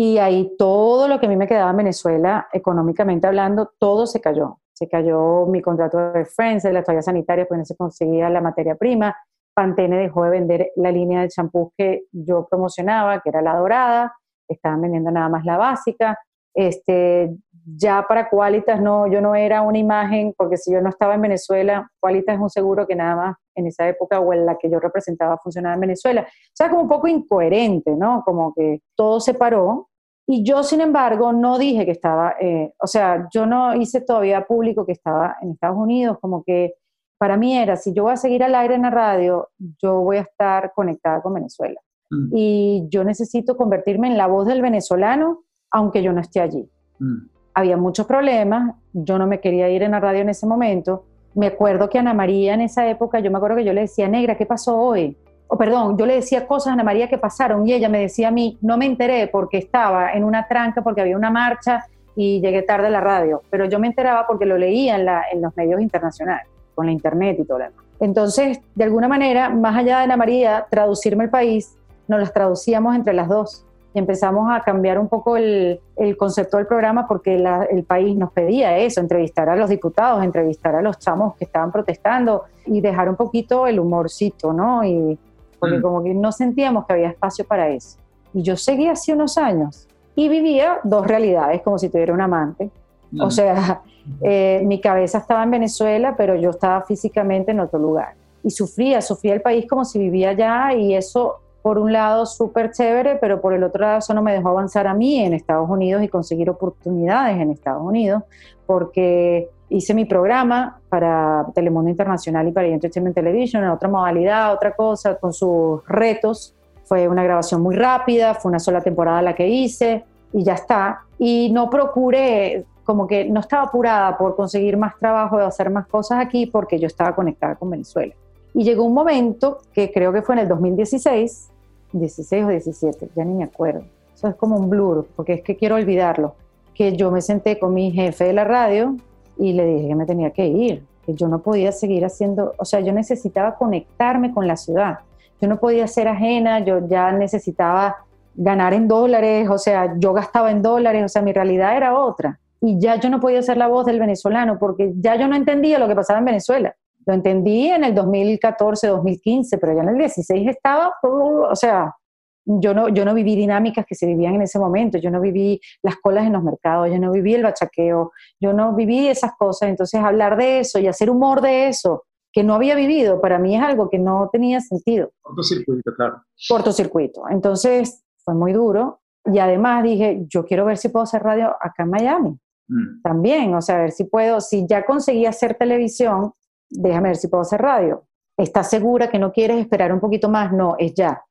Y 0.00 0.18
ahí 0.18 0.54
todo 0.56 1.08
lo 1.08 1.18
que 1.18 1.26
a 1.26 1.28
mí 1.28 1.34
me 1.34 1.48
quedaba 1.48 1.72
en 1.72 1.78
Venezuela, 1.78 2.46
económicamente 2.52 3.26
hablando, 3.26 3.72
todo 3.80 4.06
se 4.06 4.20
cayó. 4.20 4.60
Se 4.72 4.88
cayó 4.88 5.44
mi 5.46 5.60
contrato 5.60 6.12
de 6.12 6.24
Friends, 6.24 6.62
de 6.62 6.72
la 6.72 6.84
toalla 6.84 7.02
sanitaria, 7.02 7.46
porque 7.46 7.58
no 7.58 7.64
se 7.64 7.74
conseguía 7.74 8.30
la 8.30 8.40
materia 8.40 8.76
prima. 8.76 9.16
Pantene 9.54 9.98
dejó 9.98 10.22
de 10.22 10.30
vender 10.30 10.70
la 10.76 10.92
línea 10.92 11.22
de 11.22 11.28
champús 11.30 11.72
que 11.76 12.04
yo 12.12 12.46
promocionaba, 12.48 13.18
que 13.20 13.30
era 13.30 13.42
la 13.42 13.56
dorada. 13.56 14.14
Estaban 14.46 14.82
vendiendo 14.82 15.10
nada 15.10 15.28
más 15.28 15.44
la 15.44 15.56
básica. 15.56 16.16
Este, 16.54 17.36
ya 17.64 18.04
para 18.06 18.28
Qualitas 18.28 18.80
no, 18.80 19.06
yo 19.06 19.20
no 19.20 19.34
era 19.34 19.62
una 19.62 19.78
imagen, 19.78 20.34
porque 20.36 20.56
si 20.56 20.72
yo 20.72 20.80
no 20.80 20.88
estaba 20.88 21.14
en 21.14 21.22
Venezuela, 21.22 21.90
Qualitas 22.00 22.36
es 22.36 22.40
un 22.40 22.50
seguro 22.50 22.86
que 22.86 22.94
nada 22.94 23.16
más 23.16 23.36
en 23.54 23.66
esa 23.66 23.88
época 23.88 24.20
o 24.20 24.32
en 24.32 24.46
la 24.46 24.56
que 24.56 24.70
yo 24.70 24.80
representaba 24.80 25.38
funcionaba 25.38 25.74
en 25.74 25.80
Venezuela. 25.80 26.22
O 26.22 26.50
sea, 26.52 26.70
como 26.70 26.82
un 26.82 26.88
poco 26.88 27.08
incoherente, 27.08 27.94
¿no? 27.94 28.22
Como 28.24 28.54
que 28.54 28.82
todo 28.96 29.20
se 29.20 29.34
paró. 29.34 29.88
Y 30.26 30.44
yo, 30.44 30.62
sin 30.62 30.80
embargo, 30.80 31.32
no 31.32 31.58
dije 31.58 31.84
que 31.84 31.92
estaba, 31.92 32.34
eh, 32.40 32.72
o 32.80 32.86
sea, 32.86 33.28
yo 33.32 33.46
no 33.46 33.74
hice 33.74 34.02
todavía 34.02 34.46
público 34.46 34.84
que 34.84 34.92
estaba 34.92 35.36
en 35.40 35.52
Estados 35.52 35.78
Unidos, 35.78 36.18
como 36.20 36.44
que 36.44 36.74
para 37.18 37.36
mí 37.36 37.56
era, 37.56 37.76
si 37.76 37.92
yo 37.92 38.04
voy 38.04 38.12
a 38.12 38.16
seguir 38.16 38.44
al 38.44 38.54
aire 38.54 38.74
en 38.74 38.82
la 38.82 38.90
radio, 38.90 39.48
yo 39.82 40.00
voy 40.00 40.18
a 40.18 40.22
estar 40.22 40.72
conectada 40.74 41.20
con 41.22 41.34
Venezuela. 41.34 41.80
Mm. 42.10 42.30
Y 42.32 42.86
yo 42.88 43.04
necesito 43.04 43.56
convertirme 43.56 44.06
en 44.06 44.16
la 44.16 44.26
voz 44.26 44.46
del 44.46 44.62
venezolano, 44.62 45.44
aunque 45.70 46.02
yo 46.02 46.12
no 46.12 46.20
esté 46.20 46.40
allí. 46.40 46.70
Mm 46.98 47.37
había 47.58 47.76
muchos 47.76 48.06
problemas, 48.06 48.76
yo 48.92 49.18
no 49.18 49.26
me 49.26 49.40
quería 49.40 49.68
ir 49.68 49.82
en 49.82 49.90
la 49.90 49.98
radio 49.98 50.20
en 50.20 50.28
ese 50.28 50.46
momento. 50.46 51.04
Me 51.34 51.48
acuerdo 51.48 51.88
que 51.88 51.98
Ana 51.98 52.14
María 52.14 52.54
en 52.54 52.60
esa 52.60 52.88
época, 52.88 53.18
yo 53.18 53.32
me 53.32 53.38
acuerdo 53.38 53.56
que 53.56 53.64
yo 53.64 53.72
le 53.72 53.80
decía, 53.80 54.06
negra, 54.06 54.36
¿qué 54.36 54.46
pasó 54.46 54.78
hoy? 54.78 55.16
O 55.48 55.58
perdón, 55.58 55.98
yo 55.98 56.06
le 56.06 56.14
decía 56.14 56.46
cosas 56.46 56.68
a 56.68 56.72
Ana 56.74 56.84
María 56.84 57.08
que 57.08 57.18
pasaron 57.18 57.66
y 57.66 57.72
ella 57.72 57.88
me 57.88 57.98
decía 57.98 58.28
a 58.28 58.30
mí, 58.30 58.56
no 58.60 58.78
me 58.78 58.86
enteré 58.86 59.26
porque 59.26 59.58
estaba 59.58 60.12
en 60.12 60.22
una 60.22 60.46
tranca, 60.46 60.82
porque 60.82 61.00
había 61.00 61.16
una 61.16 61.30
marcha 61.30 61.84
y 62.14 62.40
llegué 62.40 62.62
tarde 62.62 62.86
a 62.86 62.90
la 62.90 63.00
radio, 63.00 63.42
pero 63.50 63.64
yo 63.64 63.80
me 63.80 63.88
enteraba 63.88 64.24
porque 64.28 64.46
lo 64.46 64.56
leía 64.56 64.94
en, 64.94 65.04
la, 65.04 65.24
en 65.32 65.42
los 65.42 65.56
medios 65.56 65.80
internacionales, 65.80 66.46
con 66.76 66.86
la 66.86 66.92
internet 66.92 67.38
y 67.40 67.44
todo 67.44 67.58
lo 67.58 67.64
demás. 67.64 67.84
Entonces, 67.98 68.60
de 68.76 68.84
alguna 68.84 69.08
manera, 69.08 69.50
más 69.50 69.76
allá 69.76 69.98
de 69.98 70.04
Ana 70.04 70.16
María, 70.16 70.66
traducirme 70.70 71.24
el 71.24 71.30
país, 71.30 71.76
nos 72.06 72.20
las 72.20 72.32
traducíamos 72.32 72.94
entre 72.94 73.14
las 73.14 73.26
dos 73.26 73.64
empezamos 73.94 74.50
a 74.50 74.60
cambiar 74.60 74.98
un 74.98 75.08
poco 75.08 75.36
el, 75.36 75.80
el 75.96 76.16
concepto 76.16 76.56
del 76.56 76.66
programa 76.66 77.06
porque 77.08 77.36
el 77.70 77.84
país 77.84 78.16
nos 78.16 78.32
pedía 78.32 78.78
eso, 78.78 79.00
entrevistar 79.00 79.48
a 79.48 79.56
los 79.56 79.70
diputados, 79.70 80.22
entrevistar 80.22 80.74
a 80.74 80.82
los 80.82 80.98
chamos 80.98 81.34
que 81.36 81.44
estaban 81.44 81.72
protestando 81.72 82.44
y 82.66 82.80
dejar 82.80 83.08
un 83.08 83.16
poquito 83.16 83.66
el 83.66 83.80
humorcito, 83.80 84.52
¿no? 84.52 84.84
Y 84.84 85.18
porque 85.58 85.78
mm. 85.78 85.82
como 85.82 86.02
que 86.02 86.14
no 86.14 86.32
sentíamos 86.32 86.86
que 86.86 86.92
había 86.92 87.08
espacio 87.08 87.44
para 87.46 87.68
eso. 87.68 87.98
Y 88.34 88.42
yo 88.42 88.56
seguí 88.56 88.86
hace 88.88 89.12
unos 89.12 89.38
años 89.38 89.88
y 90.14 90.28
vivía 90.28 90.80
dos 90.84 91.06
realidades, 91.06 91.62
como 91.62 91.78
si 91.78 91.88
tuviera 91.88 92.12
un 92.12 92.20
amante. 92.20 92.70
O 93.18 93.26
mm. 93.26 93.30
sea, 93.30 93.82
eh, 94.20 94.62
mi 94.64 94.80
cabeza 94.80 95.18
estaba 95.18 95.42
en 95.42 95.50
Venezuela, 95.50 96.14
pero 96.16 96.36
yo 96.36 96.50
estaba 96.50 96.82
físicamente 96.82 97.52
en 97.52 97.60
otro 97.60 97.78
lugar. 97.78 98.14
Y 98.42 98.50
sufría, 98.50 99.00
sufría 99.00 99.34
el 99.34 99.40
país 99.40 99.66
como 99.68 99.84
si 99.84 99.98
vivía 99.98 100.30
allá 100.30 100.74
y 100.74 100.94
eso 100.94 101.40
por 101.62 101.78
un 101.78 101.92
lado 101.92 102.26
súper 102.26 102.70
chévere, 102.72 103.16
pero 103.16 103.40
por 103.40 103.52
el 103.52 103.62
otro 103.64 103.82
lado 103.82 103.98
eso 103.98 104.14
no 104.14 104.22
me 104.22 104.32
dejó 104.32 104.50
avanzar 104.50 104.86
a 104.86 104.94
mí 104.94 105.20
en 105.20 105.34
Estados 105.34 105.68
Unidos 105.68 106.02
y 106.02 106.08
conseguir 106.08 106.48
oportunidades 106.50 107.38
en 107.38 107.50
Estados 107.50 107.82
Unidos, 107.82 108.22
porque 108.66 109.50
hice 109.70 109.94
mi 109.94 110.04
programa 110.04 110.80
para 110.88 111.46
Telemundo 111.54 111.90
Internacional 111.90 112.48
y 112.48 112.52
para 112.52 112.68
Entertainment 112.68 113.14
Television 113.14 113.64
en 113.64 113.70
otra 113.70 113.88
modalidad, 113.88 114.52
otra 114.52 114.74
cosa, 114.74 115.16
con 115.16 115.32
sus 115.32 115.86
retos. 115.86 116.54
Fue 116.84 117.06
una 117.06 117.22
grabación 117.22 117.60
muy 117.60 117.76
rápida, 117.76 118.34
fue 118.34 118.48
una 118.50 118.58
sola 118.58 118.80
temporada 118.80 119.20
la 119.20 119.34
que 119.34 119.46
hice 119.46 120.04
y 120.32 120.42
ya 120.42 120.54
está. 120.54 121.00
Y 121.18 121.50
no 121.52 121.68
procuré, 121.68 122.64
como 122.84 123.06
que 123.06 123.26
no 123.26 123.40
estaba 123.40 123.64
apurada 123.64 124.16
por 124.16 124.34
conseguir 124.36 124.78
más 124.78 124.96
trabajo, 124.98 125.36
de 125.36 125.44
hacer 125.44 125.68
más 125.68 125.86
cosas 125.86 126.18
aquí, 126.20 126.46
porque 126.46 126.78
yo 126.78 126.86
estaba 126.86 127.14
conectada 127.14 127.56
con 127.56 127.68
Venezuela. 127.68 128.14
Y 128.58 128.64
llegó 128.64 128.82
un 128.82 128.92
momento 128.92 129.58
que 129.72 129.92
creo 129.92 130.12
que 130.12 130.20
fue 130.20 130.34
en 130.34 130.40
el 130.40 130.48
2016, 130.48 131.48
16 131.92 132.44
o 132.44 132.48
17, 132.48 133.08
ya 133.14 133.24
ni 133.24 133.34
me 133.34 133.44
acuerdo. 133.44 133.84
eso 134.12 134.26
es 134.26 134.34
como 134.34 134.56
un 134.56 134.68
blur, 134.68 135.06
porque 135.14 135.34
es 135.34 135.42
que 135.42 135.54
quiero 135.54 135.76
olvidarlo, 135.76 136.34
que 136.74 136.96
yo 136.96 137.12
me 137.12 137.22
senté 137.22 137.60
con 137.60 137.72
mi 137.72 137.92
jefe 137.92 138.24
de 138.24 138.32
la 138.32 138.42
radio 138.42 138.96
y 139.36 139.52
le 139.52 139.64
dije 139.64 139.86
que 139.86 139.94
me 139.94 140.06
tenía 140.06 140.32
que 140.32 140.48
ir, 140.48 140.82
que 141.06 141.14
yo 141.14 141.28
no 141.28 141.38
podía 141.38 141.70
seguir 141.70 142.04
haciendo, 142.04 142.52
o 142.58 142.64
sea, 142.64 142.80
yo 142.80 142.92
necesitaba 142.92 143.54
conectarme 143.54 144.34
con 144.34 144.48
la 144.48 144.56
ciudad, 144.56 144.98
yo 145.40 145.46
no 145.46 145.60
podía 145.60 145.86
ser 145.86 146.08
ajena, 146.08 146.58
yo 146.58 146.84
ya 146.88 147.12
necesitaba 147.12 147.98
ganar 148.34 148.74
en 148.74 148.88
dólares, 148.88 149.48
o 149.48 149.58
sea, 149.58 149.94
yo 149.98 150.12
gastaba 150.12 150.50
en 150.50 150.62
dólares, 150.62 151.04
o 151.04 151.08
sea, 151.08 151.22
mi 151.22 151.32
realidad 151.32 151.76
era 151.76 151.96
otra. 151.96 152.40
Y 152.60 152.80
ya 152.80 152.96
yo 152.96 153.08
no 153.08 153.20
podía 153.20 153.40
ser 153.40 153.56
la 153.56 153.68
voz 153.68 153.86
del 153.86 154.00
venezolano 154.00 154.58
porque 154.58 154.94
ya 154.96 155.14
yo 155.14 155.28
no 155.28 155.36
entendía 155.36 155.78
lo 155.78 155.86
que 155.86 155.94
pasaba 155.94 156.18
en 156.18 156.24
Venezuela. 156.24 156.74
Lo 157.08 157.14
entendí 157.14 157.68
en 157.68 157.84
el 157.84 157.94
2014, 157.94 158.86
2015, 158.86 159.56
pero 159.56 159.74
ya 159.74 159.80
en 159.80 159.88
el 159.88 159.96
16 159.96 160.46
estaba, 160.46 160.92
o 161.02 161.56
sea, 161.56 161.96
yo 162.44 162.74
no, 162.74 162.90
yo 162.90 163.06
no 163.06 163.14
viví 163.14 163.34
dinámicas 163.34 163.86
que 163.86 163.94
se 163.94 164.04
vivían 164.04 164.34
en 164.34 164.42
ese 164.42 164.58
momento, 164.58 164.98
yo 164.98 165.10
no 165.10 165.18
viví 165.18 165.58
las 165.82 165.96
colas 165.96 166.26
en 166.26 166.34
los 166.34 166.42
mercados, 166.42 166.90
yo 166.90 166.98
no 166.98 167.10
viví 167.10 167.32
el 167.32 167.44
bachaqueo, 167.44 168.12
yo 168.38 168.52
no 168.52 168.74
viví 168.74 169.08
esas 169.08 169.32
cosas, 169.38 169.70
entonces 169.70 169.98
hablar 170.02 170.36
de 170.36 170.60
eso 170.60 170.78
y 170.80 170.86
hacer 170.86 171.08
humor 171.08 171.40
de 171.40 171.68
eso, 171.68 172.04
que 172.30 172.44
no 172.44 172.54
había 172.54 172.74
vivido, 172.74 173.22
para 173.22 173.38
mí 173.38 173.56
es 173.56 173.62
algo 173.62 173.88
que 173.88 173.98
no 173.98 174.28
tenía 174.30 174.60
sentido. 174.60 175.10
Cortocircuito, 175.22 175.94
claro. 175.94 176.24
Cortocircuito. 176.46 177.22
Entonces 177.30 178.04
fue 178.22 178.34
muy 178.34 178.52
duro 178.52 179.00
y 179.24 179.38
además 179.38 179.82
dije, 179.82 180.26
yo 180.28 180.44
quiero 180.44 180.66
ver 180.66 180.76
si 180.76 180.90
puedo 180.90 181.04
hacer 181.04 181.22
radio 181.22 181.56
acá 181.58 181.84
en 181.84 181.90
Miami. 181.90 182.38
Mm. 182.68 183.00
También, 183.02 183.54
o 183.54 183.62
sea, 183.62 183.76
a 183.76 183.80
ver 183.80 183.92
si 183.92 184.04
puedo, 184.04 184.42
si 184.42 184.66
ya 184.68 184.84
conseguí 184.84 185.24
hacer 185.24 185.54
televisión, 185.54 186.34
déjame 186.70 187.08
ver 187.08 187.16
si 187.16 187.28
puedo 187.28 187.42
hacer 187.42 187.60
radio. 187.60 188.04
¿Estás 188.36 188.70
segura 188.70 189.08
que 189.08 189.18
no 189.18 189.32
quieres 189.32 189.58
esperar 189.58 189.92
un 189.92 190.00
poquito 190.00 190.28
más? 190.28 190.52
No, 190.52 190.76
es 190.78 190.94
ya 190.94 191.22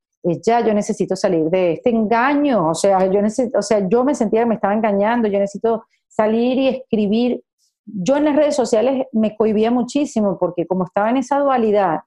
ya 0.44 0.62
yo 0.62 0.74
necesito 0.74 1.16
salir 1.16 1.46
de 1.46 1.74
este 1.74 1.90
engaño, 1.90 2.70
o 2.70 2.76
sea, 2.76 3.06
yo 3.06 3.22
necesito, 3.22 3.60
o 3.60 3.62
sea, 3.62 3.88
yo 3.88 4.04
me 4.04 4.16
sentía 4.16 4.42
que 4.42 4.48
me 4.48 4.56
estaba 4.56 4.74
engañando, 4.74 5.28
yo 5.28 5.40
necesito 5.40 5.86
salir 6.08 6.58
y 6.58 6.68
escribir. 6.68 7.42
Yo 7.86 8.18
en 8.18 8.26
las 8.26 8.36
redes 8.36 8.56
sociales 8.56 9.08
me 9.14 9.36
cohibía 9.36 9.72
muchísimo 9.72 10.38
porque 10.38 10.68
como 10.68 10.84
estaba 10.84 11.10
en 11.10 11.18
esa 11.18 11.40
dualidad, 11.40 12.02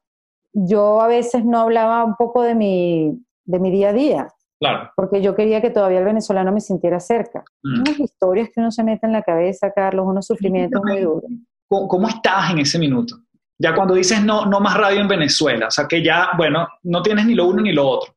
yo 0.52 1.00
a 1.00 1.06
veces 1.06 1.44
no 1.44 1.60
hablaba 1.60 2.04
un 2.04 2.16
poco 2.16 2.42
de 2.42 2.54
mi, 2.54 3.24
de 3.44 3.58
mi 3.58 3.70
día 3.70 3.90
a 3.90 3.92
día. 3.92 4.28
Claro. 4.58 4.90
Porque 4.94 5.22
yo 5.22 5.34
quería 5.34 5.62
que 5.62 5.70
todavía 5.70 6.00
el 6.00 6.04
venezolano 6.04 6.52
me 6.52 6.60
sintiera 6.60 7.00
cerca. 7.00 7.44
Mm. 7.62 7.80
Unas 7.80 8.00
historias 8.00 8.50
que 8.50 8.60
uno 8.60 8.70
se 8.70 8.84
mete 8.84 9.06
en 9.06 9.14
la 9.14 9.22
cabeza, 9.22 9.70
Carlos, 9.70 10.06
unos 10.06 10.26
sufrimientos 10.26 10.82
muy 10.84 11.00
duros. 11.00 11.30
¿Cómo 11.70 12.08
estás 12.08 12.50
en 12.50 12.58
ese 12.58 12.80
minuto? 12.80 13.14
Ya 13.56 13.76
cuando 13.76 13.94
dices 13.94 14.24
no, 14.24 14.44
no 14.46 14.58
más 14.58 14.76
radio 14.76 15.00
en 15.00 15.06
Venezuela, 15.06 15.68
o 15.68 15.70
sea 15.70 15.86
que 15.86 16.02
ya, 16.02 16.30
bueno, 16.36 16.66
no 16.82 17.00
tienes 17.00 17.26
ni 17.26 17.34
lo 17.34 17.46
uno 17.46 17.62
ni 17.62 17.72
lo 17.72 17.86
otro. 17.86 18.12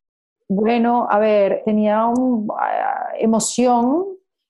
Bueno, 0.50 1.08
a 1.10 1.20
ver, 1.20 1.62
tenía 1.64 2.06
una 2.08 2.54
ah, 2.60 3.10
emoción 3.20 4.06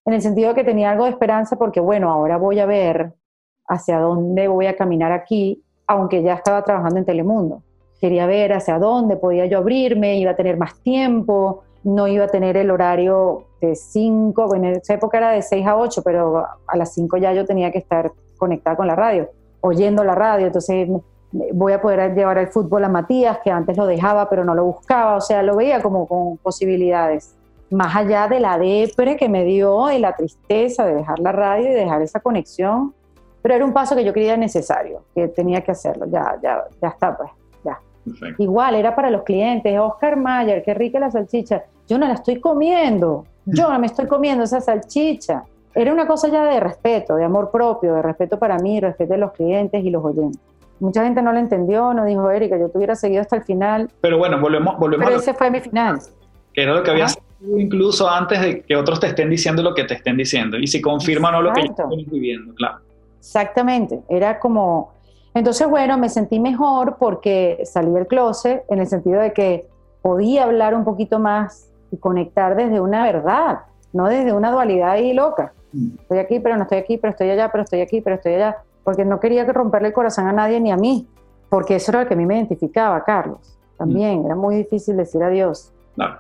en 0.06 0.14
el 0.14 0.22
sentido 0.22 0.50
de 0.50 0.56
que 0.56 0.64
tenía 0.64 0.92
algo 0.92 1.04
de 1.04 1.12
esperanza 1.12 1.58
porque, 1.58 1.82
bueno, 1.82 2.12
ahora 2.12 2.38
voy 2.38 2.60
a 2.60 2.66
ver 2.66 3.14
hacia 3.68 4.00
dónde 4.00 4.48
voy 4.48 4.68
a 4.68 4.78
caminar 4.78 5.12
aquí, 5.12 5.62
aunque 5.88 6.24
ya 6.24 6.36
estaba 6.36 6.64
trabajando 6.64 7.00
en 7.00 7.06
Telemundo. 7.06 7.62
Quería 8.00 8.26
ver 8.26 8.54
hacia 8.54 8.80
dónde 8.80 9.18
podía 9.18 9.46
yo 9.48 9.58
abrirme, 9.58 10.18
iba 10.18 10.32
a 10.32 10.36
tener 10.36 10.58
más 10.58 10.82
tiempo, 10.82 11.64
no 11.84 12.08
iba 12.08 12.26
a 12.26 12.30
tener 12.30 12.56
el 12.56 12.72
horario 12.72 13.48
de 13.60 13.76
5, 13.76 14.48
bueno, 14.48 14.68
en 14.68 14.76
esa 14.76 14.94
época 14.94 15.18
era 15.18 15.32
de 15.32 15.42
6 15.42 15.68
a 15.68 15.76
8, 15.76 16.02
pero 16.04 16.46
a 16.68 16.78
las 16.78 16.94
5 16.94 17.18
ya 17.18 17.34
yo 17.34 17.46
tenía 17.46 17.72
que 17.72 17.80
estar 17.80 18.12
conectada 18.44 18.76
con 18.76 18.88
la 18.88 18.96
radio 18.96 19.30
oyendo 19.64 20.04
la 20.04 20.14
radio, 20.14 20.48
entonces 20.48 20.90
voy 21.32 21.74
a 21.74 21.82
poder 21.82 22.14
llevar 22.14 22.38
el 22.38 22.48
fútbol 22.48 22.84
a 22.84 22.90
Matías, 22.90 23.40
que 23.44 23.50
antes 23.50 23.78
lo 23.78 23.86
dejaba 23.86 24.30
pero 24.30 24.44
no 24.44 24.54
lo 24.54 24.66
buscaba, 24.66 25.16
o 25.16 25.22
sea, 25.22 25.42
lo 25.42 25.56
veía 25.56 25.82
como 25.82 26.06
con 26.06 26.38
posibilidades. 26.38 27.34
Más 27.72 27.96
allá 27.96 28.28
de 28.28 28.42
la 28.42 28.58
depre 28.58 29.16
que 29.16 29.30
me 29.30 29.46
dio 29.46 29.90
y 29.90 30.00
la 30.00 30.16
tristeza 30.16 30.86
de 30.86 30.96
dejar 30.96 31.20
la 31.20 31.32
radio 31.32 31.72
y 31.72 31.74
dejar 31.74 32.02
esa 32.02 32.20
conexión, 32.20 32.94
pero 33.42 33.56
era 33.56 33.66
un 33.66 33.72
paso 33.72 33.96
que 33.96 34.04
yo 34.04 34.12
creía 34.12 34.36
necesario, 34.36 35.04
que 35.16 35.30
tenía 35.30 35.62
que 35.62 35.72
hacerlo, 35.72 36.06
ya, 36.08 36.38
ya, 36.44 36.66
ya 36.82 36.90
está, 36.90 37.18
pues, 37.18 37.32
ya. 37.64 37.80
Igual, 38.38 38.76
era 38.76 38.94
para 38.94 39.10
los 39.10 39.24
clientes, 39.24 39.80
Oscar 39.80 40.18
Mayer, 40.18 40.62
qué 40.62 40.74
rica 40.74 41.00
la 41.00 41.10
salchicha, 41.10 41.64
yo 41.88 41.98
no 41.98 42.06
la 42.06 42.16
estoy 42.16 42.42
comiendo, 42.42 43.26
yo 43.46 43.70
no 43.70 43.80
me 43.80 43.88
estoy 43.88 44.08
comiendo 44.08 44.44
esa 44.44 44.60
salchicha 44.60 45.46
era 45.76 45.92
una 45.92 46.08
cosa 46.08 46.28
ya 46.28 46.46
de 46.46 46.60
respeto, 46.60 47.16
de 47.16 47.24
amor 47.24 47.52
propio, 47.52 47.96
de 47.96 48.02
respeto 48.02 48.38
para 48.38 48.58
mí, 48.60 48.80
respeto 48.80 49.14
de 49.14 49.20
los 49.20 49.32
clientes 49.32 49.84
y 49.84 49.90
los 49.90 50.04
oyentes. 50.04 50.40
Mucha 50.80 51.04
gente 51.04 51.22
no 51.22 51.32
lo 51.32 51.40
entendió, 51.40 51.94
no 51.94 52.06
dijo, 52.06 52.30
Erika, 52.30 52.58
yo 52.58 52.70
te 52.70 52.78
hubiera 52.78 52.96
seguido 52.96 53.22
hasta 53.22 53.38
el 53.38 53.44
final. 53.44 53.90
Pero 54.02 54.18
bueno, 54.18 54.40
volvemos, 54.40 54.78
volvemos 54.78 55.06
Pero 55.06 55.20
ese 55.20 55.34
fue 55.34 55.50
mi 55.50 55.62
final. 55.62 56.00
Que 56.54 56.64
era 56.64 56.74
lo 56.74 56.84
que 56.84 56.92
había 56.92 57.08
incluso 57.58 58.10
antes 58.10 58.42
de 58.42 58.62
que 58.62 58.76
otros 58.76 59.00
te 59.00 59.08
estén 59.08 59.30
diciendo 59.30 59.62
lo 59.62 59.74
que 59.74 59.84
te 59.84 59.96
estén 59.96 60.18
diciendo. 60.18 60.58
Y 60.58 60.68
si 60.68 60.82
confirman 60.82 61.36
o 61.36 61.42
lo 61.42 61.54
que 61.54 61.62
estás 61.62 61.88
viviendo, 62.08 62.54
claro. 62.56 62.80
Exactamente, 63.20 64.02
era 64.10 64.40
como... 64.40 64.94
Entonces, 65.34 65.68
bueno, 65.68 65.98
me 65.98 66.10
sentí 66.10 66.40
mejor 66.40 66.98
porque 67.00 67.62
salí 67.66 67.92
del 67.92 68.06
closet 68.06 68.64
en 68.70 68.80
el 68.80 68.88
sentido 68.88 69.20
de 69.20 69.34
que 69.34 69.68
podía 70.02 70.44
hablar 70.44 70.76
un 70.76 70.84
poquito 70.84 71.18
más 71.18 71.72
y 71.92 71.98
conectar 71.98 72.56
desde 72.56 72.80
una 72.80 73.04
verdad, 73.04 73.60
no 73.94 74.08
desde 74.08 74.32
una 74.32 74.52
dualidad 74.52 74.92
ahí 74.92 75.14
loca. 75.14 75.54
Estoy 76.02 76.20
aquí, 76.20 76.40
pero 76.40 76.56
no 76.56 76.64
estoy 76.64 76.78
aquí, 76.78 76.98
pero 76.98 77.12
estoy 77.12 77.30
allá, 77.30 77.50
pero 77.52 77.64
estoy 77.64 77.82
aquí, 77.82 78.02
pero 78.02 78.16
estoy 78.16 78.36
allá. 78.36 78.58
Porque 78.84 79.06
no 79.06 79.20
quería 79.20 79.46
romperle 79.46 79.90
el 79.90 79.94
corazón 79.94 80.28
a 80.28 80.34
nadie 80.34 80.60
ni 80.60 80.72
a 80.72 80.78
mí. 80.78 81.08
Porque 81.50 81.76
eso 81.76 81.92
era 81.92 82.02
lo 82.02 82.08
que 82.08 82.14
a 82.14 82.18
mí 82.18 82.26
me 82.26 82.36
identificaba, 82.36 83.04
Carlos. 83.04 83.58
También 83.78 84.26
era 84.26 84.36
muy 84.36 84.56
difícil 84.56 84.98
decir 84.98 85.22
adiós. 85.24 85.72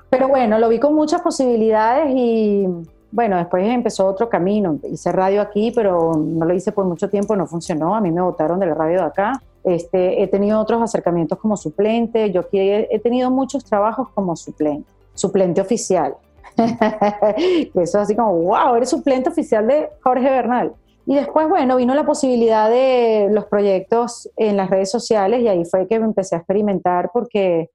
Pero 0.10 0.28
bueno, 0.28 0.60
lo 0.60 0.70
vi 0.70 0.80
con 0.80 0.93
muchas 0.93 1.22
posibilidades 1.22 2.12
y 2.16 2.68
bueno, 3.12 3.38
después 3.38 3.68
empezó 3.68 4.08
otro 4.08 4.30
camino. 4.30 4.80
Hice 4.84 5.12
radio 5.12 5.41
aquí, 5.41 5.72
pero 5.72 6.14
no 6.16 6.45
lo 6.45 6.54
hice 6.54 6.72
por 6.72 6.86
mucho 6.86 7.10
tiempo, 7.10 7.36
no 7.36 7.45
funcionó. 7.45 7.95
A 7.95 8.01
mí 8.01 8.12
me 8.12 8.22
votaron 8.22 8.60
de 8.60 8.66
la 8.66 8.74
radio 8.74 8.99
de 8.99 9.06
acá. 9.06 9.41
Este, 9.64 10.22
he 10.22 10.28
tenido 10.28 10.60
otros 10.60 10.82
acercamientos 10.82 11.38
como 11.39 11.56
suplente. 11.56 12.32
Yo 12.32 12.41
aquí 12.41 12.60
he 12.60 12.99
tenido 12.99 13.30
muchos 13.32 13.64
trabajos 13.64 14.10
como 14.14 14.36
suplente, 14.36 14.89
suplente 15.14 15.62
oficial. 15.62 16.16
eso 17.38 17.82
es 17.82 17.95
así 17.95 18.16
como, 18.16 18.34
wow, 18.34 18.76
eres 18.76 18.89
suplente 18.89 19.30
oficial 19.30 19.68
de 19.68 19.89
Jorge 20.03 20.30
Bernal. 20.30 20.74
Y 21.05 21.16
después, 21.16 21.49
bueno, 21.49 21.76
vino 21.76 21.93
la 21.95 22.05
posibilidad 22.05 22.70
de 22.70 23.28
los 23.32 23.45
proyectos 23.45 24.30
en 24.38 24.55
las 24.55 24.70
redes 24.70 24.89
sociales 24.89 25.41
y 25.41 25.47
ahí 25.47 25.66
fue 25.66 25.88
que 25.88 25.99
me 25.99 26.05
empecé 26.05 26.36
a 26.36 26.39
experimentar 26.39 27.09
porque 27.11 27.72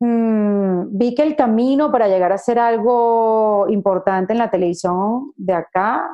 mm, 0.00 0.86
vi 0.90 1.14
que 1.14 1.22
el 1.22 1.36
camino 1.36 1.92
para 1.92 2.08
llegar 2.08 2.32
a 2.32 2.38
ser 2.38 2.58
algo 2.58 3.66
importante 3.68 4.32
en 4.32 4.40
la 4.40 4.50
televisión 4.50 5.32
de 5.36 5.52
acá, 5.52 6.10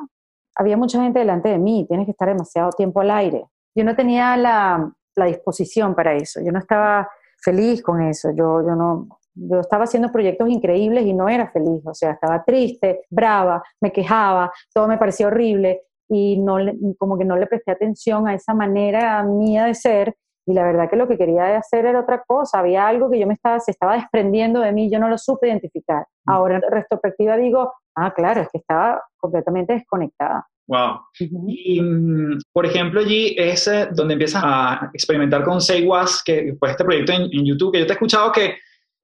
había 0.55 0.77
mucha 0.77 1.01
gente 1.01 1.19
delante 1.19 1.49
de 1.49 1.57
mí, 1.57 1.85
tienes 1.87 2.05
que 2.05 2.11
estar 2.11 2.27
demasiado 2.27 2.69
tiempo 2.71 3.01
al 3.01 3.09
aire. 3.09 3.45
Yo 3.73 3.83
no 3.83 3.95
tenía 3.95 4.37
la, 4.37 4.93
la 5.15 5.25
disposición 5.25 5.95
para 5.95 6.13
eso, 6.13 6.41
yo 6.45 6.51
no 6.51 6.59
estaba 6.59 7.09
feliz 7.41 7.81
con 7.81 8.01
eso, 8.01 8.29
yo, 8.31 8.61
yo 8.61 8.75
no, 8.75 9.07
yo 9.33 9.59
estaba 9.59 9.85
haciendo 9.85 10.11
proyectos 10.11 10.49
increíbles 10.49 11.05
y 11.05 11.13
no 11.13 11.29
era 11.29 11.49
feliz, 11.51 11.81
o 11.85 11.93
sea, 11.93 12.11
estaba 12.11 12.43
triste, 12.43 13.01
brava, 13.09 13.63
me 13.79 13.91
quejaba, 13.91 14.51
todo 14.73 14.87
me 14.87 14.97
parecía 14.97 15.27
horrible 15.27 15.83
y 16.09 16.37
no 16.37 16.57
como 16.97 17.17
que 17.17 17.25
no 17.25 17.37
le 17.37 17.47
presté 17.47 17.71
atención 17.71 18.27
a 18.27 18.33
esa 18.33 18.53
manera 18.53 19.23
mía 19.23 19.65
de 19.65 19.75
ser 19.75 20.15
y 20.45 20.53
la 20.53 20.63
verdad 20.63 20.89
que 20.89 20.95
lo 20.95 21.07
que 21.07 21.17
quería 21.17 21.57
hacer 21.57 21.85
era 21.85 21.99
otra 21.99 22.23
cosa, 22.25 22.59
había 22.59 22.87
algo 22.87 23.09
que 23.09 23.19
yo 23.19 23.27
me 23.27 23.35
estaba, 23.35 23.59
se 23.59 23.71
estaba 23.71 23.95
desprendiendo 23.95 24.59
de 24.59 24.71
mí, 24.71 24.89
yo 24.91 24.99
no 24.99 25.07
lo 25.07 25.17
supe 25.17 25.47
identificar. 25.47 26.05
Mm. 26.25 26.31
Ahora 26.31 26.55
en 26.55 26.63
retrospectiva 26.69 27.37
digo, 27.37 27.71
ah, 27.95 28.13
claro, 28.13 28.41
es 28.41 28.49
que 28.51 28.57
estaba 28.57 29.01
completamente 29.17 29.73
desconectada. 29.73 30.47
Wow. 30.67 31.01
Y, 31.47 31.81
mm, 31.81 32.39
por 32.53 32.65
ejemplo, 32.65 33.01
allí 33.01 33.35
es 33.37 33.69
donde 33.93 34.13
empiezas 34.13 34.41
a 34.43 34.89
experimentar 34.93 35.43
con 35.43 35.61
Say 35.61 35.85
Was, 35.85 36.23
que 36.23 36.55
fue 36.57 36.71
este 36.71 36.85
proyecto 36.85 37.11
en, 37.11 37.23
en 37.23 37.45
YouTube, 37.45 37.73
que 37.73 37.79
yo 37.79 37.85
te 37.85 37.91
he 37.91 37.95
escuchado 37.95 38.31
que 38.31 38.55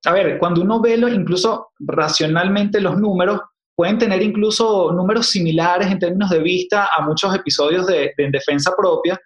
a 0.05 0.11
ver, 0.11 0.37
cuando 0.39 0.61
uno 0.61 0.81
ve 0.81 0.97
los, 0.97 1.11
incluso 1.11 1.71
racionalmente 1.79 2.79
los 2.79 2.97
números, 2.97 3.41
pueden 3.75 3.97
tener 3.97 4.21
incluso 4.21 4.91
números 4.91 5.29
similares 5.29 5.91
en 5.91 5.99
términos 5.99 6.29
de 6.31 6.39
vista 6.39 6.89
a 6.95 7.03
muchos 7.03 7.33
episodios 7.35 7.85
de, 7.85 8.11
defensa 8.31 8.75
propia, 8.75 9.19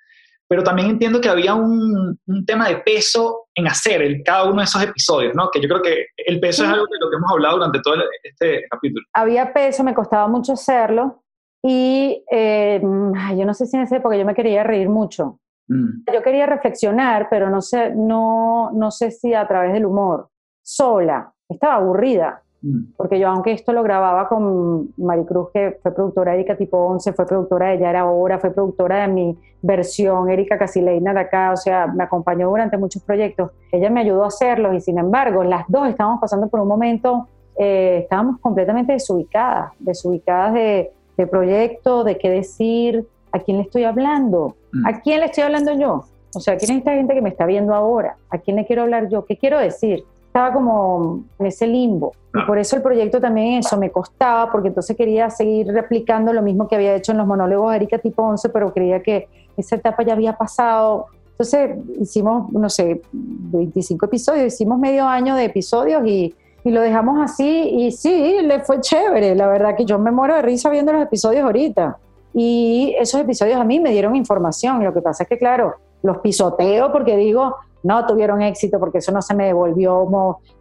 pero 0.47 0.61
también 0.61 0.89
entiendo 0.89 1.21
que 1.21 1.29
había 1.29 1.55
un, 1.55 2.19
tema 2.45 2.67
de 2.67 2.77
peso 2.77 3.47
en 3.55 3.67
hacer 3.67 4.01
el, 4.01 4.21
cada 4.23 4.43
uno 4.45 4.57
de 4.57 4.65
esos 4.65 4.83
episodios, 4.83 5.33
¿no? 5.35 5.49
Que 5.49 5.61
yo 5.61 5.69
creo 5.69 5.81
que 5.81 6.05
el 6.17 6.39
peso 6.41 6.63
es 6.63 6.69
algo 6.69 6.83
de 6.83 6.99
lo 6.99 7.09
que 7.09 7.15
hemos 7.15 7.31
hablado 7.31 7.57
durante 7.57 7.79
todo 7.79 7.95
este 8.23 8.65
capítulo. 8.69 9.05
Había 9.13 9.53
peso, 9.53 9.85
me 9.85 9.93
costaba 9.93 10.27
mucho 10.27 10.53
hacerlo 10.53 11.23
y 11.63 12.25
eh, 12.29 12.81
yo 12.81 13.45
no 13.45 13.53
sé 13.53 13.67
si 13.67 13.77
en 13.77 13.83
esa 13.83 13.97
época 13.97 14.17
yo 14.17 14.25
me 14.25 14.35
quería 14.35 14.63
reír 14.63 14.89
mucho. 14.89 15.39
Mm. 15.69 16.03
Yo 16.13 16.21
quería 16.21 16.45
reflexionar, 16.45 17.27
pero 17.29 17.49
no 17.49 17.61
sé, 17.61 17.93
no, 17.95 18.71
no 18.73 18.91
sé 18.91 19.11
si 19.11 19.33
a 19.33 19.47
través 19.47 19.71
del 19.71 19.85
humor 19.85 20.30
sola, 20.61 21.33
estaba 21.49 21.75
aburrida. 21.75 22.41
Mm. 22.61 22.93
Porque 22.95 23.19
yo, 23.19 23.27
aunque 23.27 23.53
esto 23.53 23.73
lo 23.73 23.81
grababa 23.81 24.27
con 24.29 24.93
Maricruz, 24.97 25.49
que 25.51 25.79
fue 25.81 25.93
productora 25.93 26.31
de 26.31 26.39
Erika 26.39 26.55
Tipo 26.55 26.77
11, 26.77 27.13
fue 27.13 27.25
productora 27.25 27.69
de 27.69 27.79
Ya 27.79 27.89
Era 27.89 28.05
Hora, 28.05 28.39
fue 28.39 28.51
productora 28.51 29.01
de 29.01 29.07
mi 29.07 29.37
versión, 29.61 30.29
Erika 30.29 30.57
Casileina 30.57 31.13
de 31.13 31.21
acá, 31.21 31.51
o 31.51 31.57
sea, 31.57 31.87
me 31.87 32.03
acompañó 32.03 32.49
durante 32.49 32.77
muchos 32.77 33.01
proyectos. 33.01 33.51
Ella 33.71 33.89
me 33.89 34.01
ayudó 34.01 34.23
a 34.23 34.27
hacerlos 34.27 34.75
y 34.75 34.81
sin 34.81 34.99
embargo, 34.99 35.43
las 35.43 35.65
dos 35.67 35.87
estábamos 35.87 36.21
pasando 36.21 36.47
por 36.47 36.59
un 36.59 36.67
momento 36.67 37.27
eh, 37.57 37.99
estábamos 38.03 38.39
completamente 38.39 38.93
desubicadas, 38.93 39.73
desubicadas 39.79 40.53
de, 40.53 40.91
de 41.17 41.27
proyecto, 41.27 42.03
de 42.03 42.17
qué 42.17 42.29
decir, 42.29 43.07
a 43.31 43.39
quién 43.39 43.57
le 43.57 43.63
estoy 43.63 43.83
hablando, 43.83 44.55
mm. 44.71 44.87
a 44.87 45.01
quién 45.01 45.19
le 45.19 45.27
estoy 45.27 45.43
hablando 45.43 45.73
yo. 45.73 46.05
O 46.33 46.39
sea, 46.39 46.57
¿quién 46.57 46.71
es 46.71 46.77
esta 46.77 46.93
gente 46.93 47.13
que 47.13 47.21
me 47.21 47.29
está 47.29 47.45
viendo 47.45 47.75
ahora? 47.75 48.15
¿A 48.29 48.37
quién 48.37 48.55
le 48.55 48.65
quiero 48.65 48.83
hablar 48.83 49.09
yo? 49.09 49.25
¿Qué 49.25 49.37
quiero 49.37 49.59
decir? 49.59 50.05
Estaba 50.31 50.53
como 50.53 51.25
en 51.39 51.45
ese 51.45 51.67
limbo. 51.67 52.13
Y 52.33 52.41
por 52.45 52.57
eso 52.57 52.77
el 52.77 52.81
proyecto 52.81 53.19
también 53.19 53.59
eso 53.59 53.77
me 53.77 53.91
costaba, 53.91 54.49
porque 54.49 54.69
entonces 54.69 54.95
quería 54.95 55.29
seguir 55.29 55.67
replicando 55.67 56.31
lo 56.31 56.41
mismo 56.41 56.69
que 56.69 56.75
había 56.75 56.95
hecho 56.95 57.11
en 57.11 57.17
los 57.17 57.27
monólogos 57.27 57.71
de 57.71 57.75
Erika 57.75 57.97
Tipo 57.97 58.23
11, 58.23 58.47
pero 58.47 58.73
creía 58.73 59.03
que 59.03 59.27
esa 59.57 59.75
etapa 59.75 60.03
ya 60.03 60.13
había 60.13 60.37
pasado. 60.37 61.07
Entonces 61.31 61.77
hicimos, 61.99 62.49
no 62.53 62.69
sé, 62.69 63.01
25 63.11 64.05
episodios, 64.05 64.53
hicimos 64.53 64.79
medio 64.79 65.05
año 65.05 65.35
de 65.35 65.43
episodios 65.43 66.01
y, 66.05 66.33
y 66.63 66.71
lo 66.71 66.79
dejamos 66.79 67.19
así 67.21 67.67
y 67.69 67.91
sí, 67.91 68.37
le 68.41 68.61
fue 68.61 68.79
chévere. 68.79 69.35
La 69.35 69.47
verdad 69.47 69.75
que 69.75 69.83
yo 69.83 69.99
me 69.99 70.11
muero 70.11 70.35
de 70.35 70.43
risa 70.43 70.69
viendo 70.69 70.93
los 70.93 71.03
episodios 71.03 71.43
ahorita. 71.43 71.97
Y 72.33 72.95
esos 72.97 73.19
episodios 73.19 73.59
a 73.59 73.65
mí 73.65 73.81
me 73.81 73.91
dieron 73.91 74.15
información. 74.15 74.81
Lo 74.81 74.93
que 74.93 75.01
pasa 75.01 75.23
es 75.23 75.29
que, 75.29 75.37
claro, 75.37 75.75
los 76.03 76.19
pisoteo 76.19 76.89
porque 76.93 77.17
digo, 77.17 77.55
no 77.83 78.05
tuvieron 78.05 78.41
éxito 78.41 78.79
porque 78.79 78.99
eso 78.99 79.11
no 79.11 79.21
se 79.21 79.33
me 79.33 79.47
devolvió, 79.47 80.07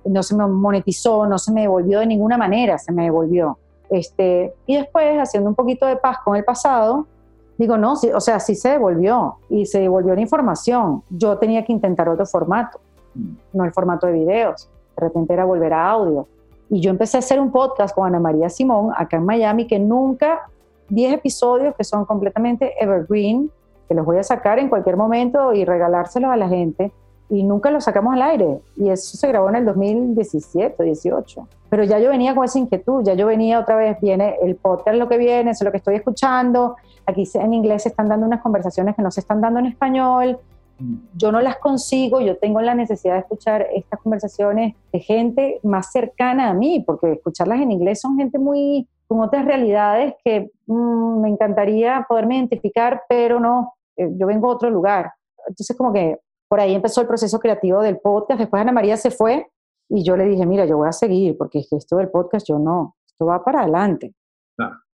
no 0.04 0.22
se 0.22 0.36
me 0.36 0.46
monetizó, 0.46 1.26
no 1.26 1.38
se 1.38 1.52
me 1.52 1.62
devolvió 1.62 2.00
de 2.00 2.06
ninguna 2.06 2.38
manera, 2.38 2.78
se 2.78 2.92
me 2.92 3.04
devolvió. 3.04 3.58
Este, 3.90 4.54
y 4.66 4.76
después, 4.76 5.18
haciendo 5.18 5.48
un 5.50 5.56
poquito 5.56 5.84
de 5.86 5.96
paz 5.96 6.18
con 6.24 6.36
el 6.36 6.44
pasado, 6.44 7.06
digo, 7.58 7.76
no, 7.76 7.96
sí, 7.96 8.10
o 8.10 8.20
sea, 8.20 8.40
sí 8.40 8.54
se 8.54 8.70
devolvió 8.70 9.36
y 9.50 9.66
se 9.66 9.80
devolvió 9.80 10.14
la 10.14 10.20
información. 10.20 11.02
Yo 11.10 11.36
tenía 11.38 11.64
que 11.64 11.72
intentar 11.72 12.08
otro 12.08 12.24
formato, 12.24 12.80
no 13.52 13.64
el 13.64 13.72
formato 13.72 14.06
de 14.06 14.14
videos. 14.14 14.70
De 14.96 15.02
repente 15.02 15.34
era 15.34 15.44
volver 15.44 15.72
a 15.72 15.90
audio. 15.90 16.26
Y 16.70 16.80
yo 16.80 16.90
empecé 16.90 17.16
a 17.16 17.20
hacer 17.20 17.40
un 17.40 17.50
podcast 17.50 17.94
con 17.94 18.06
Ana 18.06 18.20
María 18.20 18.48
Simón 18.48 18.92
acá 18.96 19.16
en 19.16 19.24
Miami 19.24 19.66
que 19.66 19.80
nunca, 19.80 20.48
10 20.88 21.14
episodios 21.14 21.74
que 21.74 21.82
son 21.82 22.04
completamente 22.04 22.74
evergreen, 22.80 23.50
que 23.88 23.94
los 23.94 24.06
voy 24.06 24.18
a 24.18 24.22
sacar 24.22 24.60
en 24.60 24.68
cualquier 24.68 24.96
momento 24.96 25.52
y 25.52 25.64
regalárselos 25.64 26.30
a 26.30 26.36
la 26.36 26.48
gente. 26.48 26.92
Y 27.30 27.44
nunca 27.44 27.70
los 27.70 27.84
sacamos 27.84 28.14
al 28.14 28.22
aire. 28.22 28.60
Y 28.76 28.90
eso 28.90 29.16
se 29.16 29.28
grabó 29.28 29.48
en 29.48 29.56
el 29.56 29.64
2017, 29.64 30.82
18. 30.82 31.48
Pero 31.70 31.84
ya 31.84 32.00
yo 32.00 32.10
venía 32.10 32.34
con 32.34 32.44
esa 32.44 32.58
inquietud, 32.58 33.04
ya 33.04 33.14
yo 33.14 33.26
venía 33.26 33.60
otra 33.60 33.76
vez, 33.76 33.96
viene 34.00 34.36
el 34.42 34.56
podcast 34.56 34.98
lo 34.98 35.08
que 35.08 35.16
viene, 35.16 35.52
eso 35.52 35.62
es 35.62 35.66
lo 35.66 35.70
que 35.70 35.78
estoy 35.78 35.94
escuchando. 35.94 36.76
Aquí 37.06 37.28
en 37.34 37.54
inglés 37.54 37.84
se 37.84 37.90
están 37.90 38.08
dando 38.08 38.26
unas 38.26 38.42
conversaciones 38.42 38.96
que 38.96 39.02
no 39.02 39.10
se 39.12 39.20
están 39.20 39.40
dando 39.40 39.60
en 39.60 39.66
español. 39.66 40.38
Yo 41.14 41.30
no 41.30 41.40
las 41.40 41.58
consigo, 41.58 42.20
yo 42.20 42.36
tengo 42.38 42.60
la 42.62 42.74
necesidad 42.74 43.14
de 43.14 43.20
escuchar 43.20 43.66
estas 43.74 44.00
conversaciones 44.00 44.74
de 44.92 44.98
gente 44.98 45.60
más 45.62 45.92
cercana 45.92 46.48
a 46.48 46.54
mí, 46.54 46.82
porque 46.84 47.12
escucharlas 47.12 47.60
en 47.60 47.70
inglés 47.70 48.00
son 48.00 48.16
gente 48.16 48.38
muy 48.38 48.88
con 49.06 49.20
otras 49.20 49.44
realidades 49.44 50.14
que 50.24 50.50
mm, 50.66 51.20
me 51.20 51.28
encantaría 51.28 52.06
poderme 52.08 52.36
identificar, 52.36 53.02
pero 53.08 53.40
no, 53.40 53.74
eh, 53.96 54.08
yo 54.16 54.26
vengo 54.26 54.48
a 54.48 54.54
otro 54.54 54.70
lugar. 54.70 55.12
Entonces 55.46 55.76
como 55.76 55.92
que 55.92 56.18
por 56.50 56.58
ahí 56.58 56.74
empezó 56.74 57.00
el 57.00 57.06
proceso 57.06 57.38
creativo 57.38 57.80
del 57.80 58.00
podcast, 58.00 58.40
después 58.40 58.60
Ana 58.60 58.72
María 58.72 58.96
se 58.96 59.12
fue 59.12 59.46
y 59.88 60.02
yo 60.02 60.16
le 60.16 60.24
dije, 60.24 60.44
mira, 60.46 60.64
yo 60.64 60.78
voy 60.78 60.88
a 60.88 60.92
seguir, 60.92 61.38
porque 61.38 61.60
esto 61.70 61.96
del 61.98 62.10
podcast 62.10 62.44
yo 62.48 62.58
no, 62.58 62.96
esto 63.06 63.24
va 63.26 63.44
para 63.44 63.60
adelante. 63.60 64.14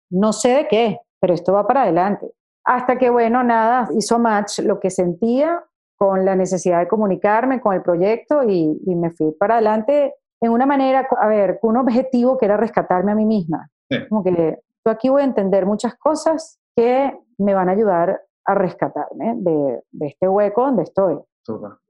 No 0.09 0.31
sé 0.31 0.49
de 0.49 0.67
qué, 0.69 0.99
pero 1.19 1.33
esto 1.33 1.51
va 1.51 1.67
para 1.67 1.83
adelante. 1.83 2.31
Hasta 2.63 2.97
que, 2.97 3.09
bueno, 3.09 3.43
nada, 3.43 3.89
hizo 3.97 4.17
match 4.17 4.59
lo 4.59 4.79
que 4.79 4.89
sentía 4.89 5.61
con 5.97 6.23
la 6.23 6.37
necesidad 6.37 6.79
de 6.79 6.87
comunicarme 6.87 7.59
con 7.59 7.73
el 7.73 7.81
proyecto 7.81 8.43
y, 8.43 8.79
me 8.95 9.11
fui 9.11 9.31
para 9.33 9.55
adelante 9.55 10.15
en 10.39 10.51
una 10.51 10.65
manera, 10.65 11.05
a 11.19 11.27
ver, 11.27 11.59
con 11.59 11.71
un 11.71 11.77
objetivo 11.77 12.37
que 12.37 12.45
era 12.45 12.55
rescatarme 12.55 13.11
a 13.11 13.15
mí 13.15 13.25
misma. 13.25 13.69
Como 14.07 14.23
que 14.23 14.59
yo 14.85 14.91
aquí 14.91 15.09
voy 15.09 15.21
a 15.21 15.25
entender 15.25 15.65
muchas 15.65 15.95
cosas 15.95 16.59
que 16.77 17.13
me 17.37 17.53
van 17.53 17.67
a 17.67 17.73
ayudar 17.73 18.21
a 18.45 18.55
rescatarme 18.55 19.35
de, 19.37 19.83
este 19.99 20.27
hueco 20.29 20.65
donde 20.65 20.83
estoy. 20.83 21.17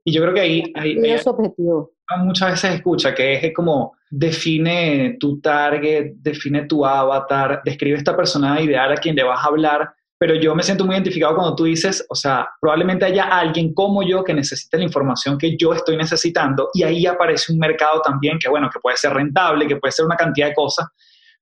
Y 0.04 0.12
yo 0.12 0.22
creo 0.22 0.34
que 0.34 0.40
ahí, 0.40 0.72
hay 0.74 0.98
es 1.10 1.26
objetivo. 1.26 1.92
Muchas 2.18 2.52
veces 2.52 2.74
escucha 2.74 3.14
que 3.14 3.34
es 3.34 3.54
como 3.54 3.94
define 4.10 5.16
tu 5.18 5.40
target, 5.40 6.12
define 6.16 6.66
tu 6.66 6.84
avatar, 6.84 7.62
describe 7.64 7.96
esta 7.96 8.14
persona 8.14 8.60
ideal 8.60 8.92
a 8.92 8.96
quien 8.96 9.16
le 9.16 9.22
vas 9.22 9.42
a 9.42 9.48
hablar, 9.48 9.94
pero 10.18 10.34
yo 10.34 10.54
me 10.54 10.62
siento 10.62 10.84
muy 10.84 10.94
identificado 10.94 11.34
cuando 11.34 11.56
tú 11.56 11.64
dices, 11.64 12.04
o 12.08 12.14
sea, 12.14 12.48
probablemente 12.60 13.06
haya 13.06 13.24
alguien 13.24 13.72
como 13.72 14.02
yo 14.02 14.22
que 14.22 14.34
necesite 14.34 14.76
la 14.76 14.84
información 14.84 15.38
que 15.38 15.56
yo 15.56 15.72
estoy 15.72 15.96
necesitando 15.96 16.68
y 16.74 16.82
ahí 16.82 17.06
aparece 17.06 17.52
un 17.52 17.58
mercado 17.58 18.02
también 18.02 18.38
que, 18.38 18.48
bueno, 18.48 18.68
que 18.70 18.78
puede 18.78 18.96
ser 18.96 19.14
rentable, 19.14 19.66
que 19.66 19.76
puede 19.76 19.92
ser 19.92 20.04
una 20.04 20.16
cantidad 20.16 20.48
de 20.48 20.54
cosas, 20.54 20.86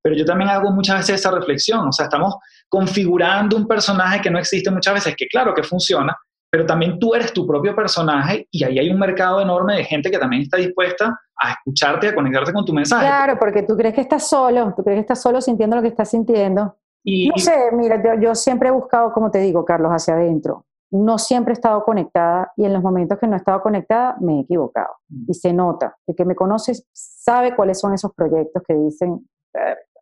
pero 0.01 0.17
yo 0.17 0.25
también 0.25 0.51
hago 0.51 0.71
muchas 0.71 0.99
veces 0.99 1.17
esa 1.17 1.31
reflexión, 1.33 1.89
o 1.89 1.93
sea, 1.93 2.05
estamos 2.05 2.37
configurando 2.69 3.57
un 3.57 3.67
personaje 3.67 4.21
que 4.21 4.31
no 4.31 4.39
existe 4.39 4.71
muchas 4.71 4.95
veces, 4.95 5.15
que 5.17 5.27
claro 5.27 5.53
que 5.53 5.63
funciona, 5.63 6.17
pero 6.51 6.67
también 6.67 6.99
tú 6.99 7.15
eres 7.15 7.33
tu 7.33 7.47
propio 7.47 7.75
personaje 7.75 8.47
y 8.51 8.65
ahí 8.65 8.79
hay 8.79 8.91
un 8.91 8.99
mercado 8.99 9.41
enorme 9.41 9.77
de 9.77 9.85
gente 9.85 10.11
que 10.11 10.19
también 10.19 10.43
está 10.43 10.57
dispuesta 10.57 11.19
a 11.37 11.53
escucharte, 11.53 12.09
a 12.09 12.15
conectarte 12.15 12.53
con 12.53 12.65
tu 12.65 12.73
mensaje. 12.73 13.07
Claro, 13.07 13.39
porque 13.39 13.63
tú 13.63 13.77
crees 13.77 13.95
que 13.95 14.01
estás 14.01 14.29
solo, 14.29 14.75
tú 14.77 14.83
crees 14.83 14.97
que 14.97 15.03
estás 15.03 15.23
solo 15.23 15.41
sintiendo 15.41 15.77
lo 15.77 15.83
que 15.83 15.89
estás 15.89 16.11
sintiendo. 16.11 16.77
Y, 17.05 17.29
no 17.29 17.39
sé, 17.39 17.71
mira, 17.73 18.03
yo, 18.03 18.21
yo 18.21 18.35
siempre 18.35 18.69
he 18.69 18.73
buscado, 18.73 19.13
como 19.13 19.31
te 19.31 19.39
digo, 19.39 19.65
Carlos, 19.65 19.93
hacia 19.93 20.15
adentro. 20.15 20.67
No 20.91 21.19
siempre 21.19 21.53
he 21.53 21.55
estado 21.55 21.85
conectada 21.85 22.53
y 22.57 22.65
en 22.65 22.73
los 22.73 22.83
momentos 22.83 23.17
que 23.19 23.29
no 23.29 23.35
he 23.35 23.39
estado 23.39 23.63
conectada 23.63 24.17
me 24.21 24.39
he 24.39 24.41
equivocado. 24.41 24.97
Mm. 25.09 25.25
Y 25.29 25.35
se 25.35 25.53
nota. 25.53 25.97
El 26.07 26.17
que 26.17 26.25
me 26.25 26.35
conoce 26.35 26.73
sabe 26.93 27.55
cuáles 27.55 27.79
son 27.79 27.95
esos 27.95 28.13
proyectos 28.13 28.63
que 28.67 28.75
dicen, 28.75 29.27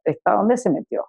está 0.02 0.32
donde 0.32 0.56
se 0.56 0.70
metió. 0.70 1.04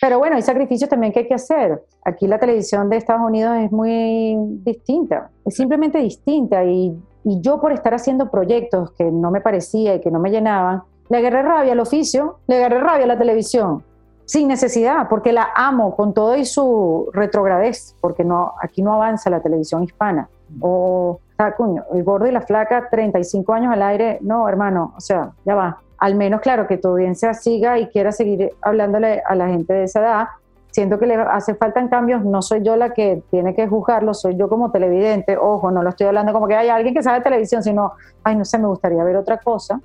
Pero 0.00 0.18
bueno, 0.18 0.36
hay 0.36 0.42
sacrificios 0.42 0.90
también 0.90 1.12
que 1.12 1.20
hay 1.20 1.28
que 1.28 1.34
hacer. 1.34 1.82
Aquí 2.04 2.26
la 2.26 2.38
televisión 2.38 2.88
de 2.90 2.96
Estados 2.96 3.22
Unidos 3.22 3.56
es 3.58 3.72
muy 3.72 4.36
distinta, 4.64 5.30
es 5.44 5.54
simplemente 5.54 5.98
distinta 5.98 6.64
y, 6.64 6.96
y 7.24 7.40
yo 7.40 7.60
por 7.60 7.72
estar 7.72 7.94
haciendo 7.94 8.30
proyectos 8.30 8.90
que 8.92 9.04
no 9.04 9.30
me 9.30 9.40
parecía 9.40 9.94
y 9.94 10.00
que 10.00 10.10
no 10.10 10.18
me 10.18 10.30
llenaban, 10.30 10.82
le 11.08 11.18
agarré 11.18 11.42
rabia 11.42 11.72
al 11.72 11.80
oficio, 11.80 12.38
le 12.46 12.56
agarré 12.56 12.80
rabia 12.80 13.04
a 13.04 13.08
la 13.08 13.18
televisión, 13.18 13.82
sin 14.24 14.48
necesidad, 14.48 15.08
porque 15.08 15.32
la 15.32 15.48
amo 15.54 15.94
con 15.94 16.12
todo 16.12 16.36
y 16.36 16.44
su 16.44 17.08
retrogradez, 17.12 17.94
porque 18.00 18.24
no, 18.24 18.54
aquí 18.62 18.82
no 18.82 18.94
avanza 18.94 19.30
la 19.30 19.40
televisión 19.40 19.84
hispana. 19.84 20.28
O, 20.60 21.20
ah, 21.38 21.54
el 21.92 22.04
gordo 22.04 22.26
y 22.26 22.32
la 22.32 22.40
flaca, 22.40 22.88
35 22.90 23.52
años 23.52 23.72
al 23.72 23.82
aire, 23.82 24.18
no, 24.22 24.48
hermano, 24.48 24.94
o 24.96 25.00
sea, 25.00 25.32
ya 25.44 25.54
va 25.54 25.78
al 25.98 26.14
menos, 26.14 26.40
claro, 26.40 26.66
que 26.66 26.76
tu 26.76 26.88
audiencia 26.88 27.34
siga 27.34 27.78
y 27.78 27.88
quiera 27.88 28.12
seguir 28.12 28.50
hablándole 28.62 29.22
a 29.26 29.34
la 29.34 29.48
gente 29.48 29.72
de 29.72 29.84
esa 29.84 30.00
edad. 30.00 30.28
Siento 30.70 30.98
que 30.98 31.06
le 31.06 31.14
hace 31.14 31.54
falta 31.54 31.88
cambios, 31.88 32.24
no 32.24 32.42
soy 32.42 32.62
yo 32.62 32.74
la 32.76 32.90
que 32.90 33.22
tiene 33.30 33.54
que 33.54 33.68
juzgarlo, 33.68 34.12
soy 34.12 34.36
yo 34.36 34.48
como 34.48 34.72
televidente. 34.72 35.36
Ojo, 35.36 35.70
no 35.70 35.82
lo 35.84 35.90
estoy 35.90 36.08
hablando 36.08 36.32
como 36.32 36.48
que 36.48 36.56
hay 36.56 36.68
alguien 36.68 36.94
que 36.94 37.02
sabe 37.02 37.20
televisión, 37.20 37.62
sino, 37.62 37.92
ay, 38.24 38.34
no 38.34 38.44
sé, 38.44 38.58
me 38.58 38.66
gustaría 38.66 39.04
ver 39.04 39.16
otra 39.16 39.38
cosa. 39.38 39.80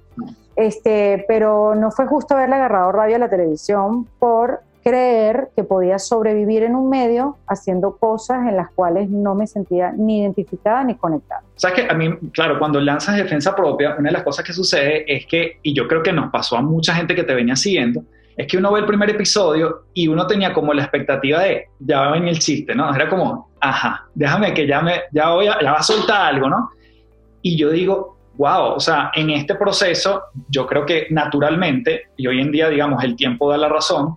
Este, 0.56 1.26
pero 1.28 1.76
no 1.76 1.92
fue 1.92 2.08
justo 2.08 2.34
haberle 2.34 2.56
agarrado 2.56 2.92
rabia 2.92 3.18
a 3.18 3.20
la 3.20 3.30
televisión 3.30 4.08
por 4.18 4.62
creer 4.84 5.50
que 5.56 5.64
podía 5.64 6.00
sobrevivir 6.00 6.64
en 6.64 6.76
un 6.76 6.90
medio 6.90 7.38
haciendo 7.48 7.98
cosas 7.98 8.48
en 8.48 8.56
las 8.56 8.72
cuales 8.72 9.10
no 9.10 9.36
me 9.36 9.48
sentía 9.48 9.92
ni 9.92 10.22
identificada 10.22 10.84
ni 10.84 10.96
conectada. 10.96 11.42
Sabes 11.56 11.82
que 11.82 11.92
a 11.92 11.94
mí, 11.94 12.10
claro, 12.32 12.60
cuando 12.60 12.80
lanzas 12.80 13.16
defensa 13.16 13.56
propia, 13.56 13.96
una 13.98 14.10
de 14.10 14.14
las 14.14 14.24
cosas 14.24 14.46
que 14.46 14.54
sucede 14.54 15.06
es 15.08 15.26
que, 15.26 15.60
y 15.64 15.74
yo 15.74 15.88
creo 15.88 16.02
que 16.04 16.14
nos 16.14 16.32
pasó 16.32 16.58
a 16.58 16.62
mucha 16.62 16.94
gente 16.96 17.16
que 17.16 17.24
te 17.24 17.34
venía 17.34 17.56
siguiendo, 17.56 18.04
es 18.40 18.48
que 18.48 18.58
uno 18.58 18.72
ve 18.72 18.80
el 18.80 18.86
primer 18.86 19.10
episodio 19.10 19.84
y 19.94 20.08
uno 20.08 20.26
tenía 20.26 20.54
como 20.54 20.74
la 20.74 20.84
expectativa 20.84 21.42
de, 21.42 21.66
ya 21.80 22.00
va 22.00 22.08
a 22.08 22.12
venir 22.12 22.30
el 22.30 22.40
chiste, 22.40 22.74
¿no? 22.74 22.94
Era 22.96 23.10
como, 23.10 23.50
ajá, 23.60 24.08
déjame 24.16 24.54
que 24.54 24.66
ya, 24.66 24.82
me, 24.82 25.02
ya, 25.12 25.32
voy 25.32 25.48
a, 25.48 25.60
ya 25.62 25.74
va 25.74 25.80
a 25.80 25.84
soltar 25.84 26.34
algo, 26.34 26.50
¿no? 26.50 26.70
Y 27.42 27.58
yo 27.58 27.70
digo, 27.70 28.18
wow, 28.38 28.76
o 28.76 28.80
sea, 28.80 29.12
en 29.14 29.30
este 29.32 29.56
proceso 29.56 30.24
yo 30.48 30.66
creo 30.66 30.86
que 30.86 31.08
naturalmente, 31.10 32.04
y 32.16 32.28
hoy 32.28 32.40
en 32.40 32.52
día, 32.54 32.70
digamos, 32.70 33.04
el 33.04 33.18
tiempo 33.18 33.52
da 33.52 33.58
la 33.58 33.68
razón, 33.68 34.16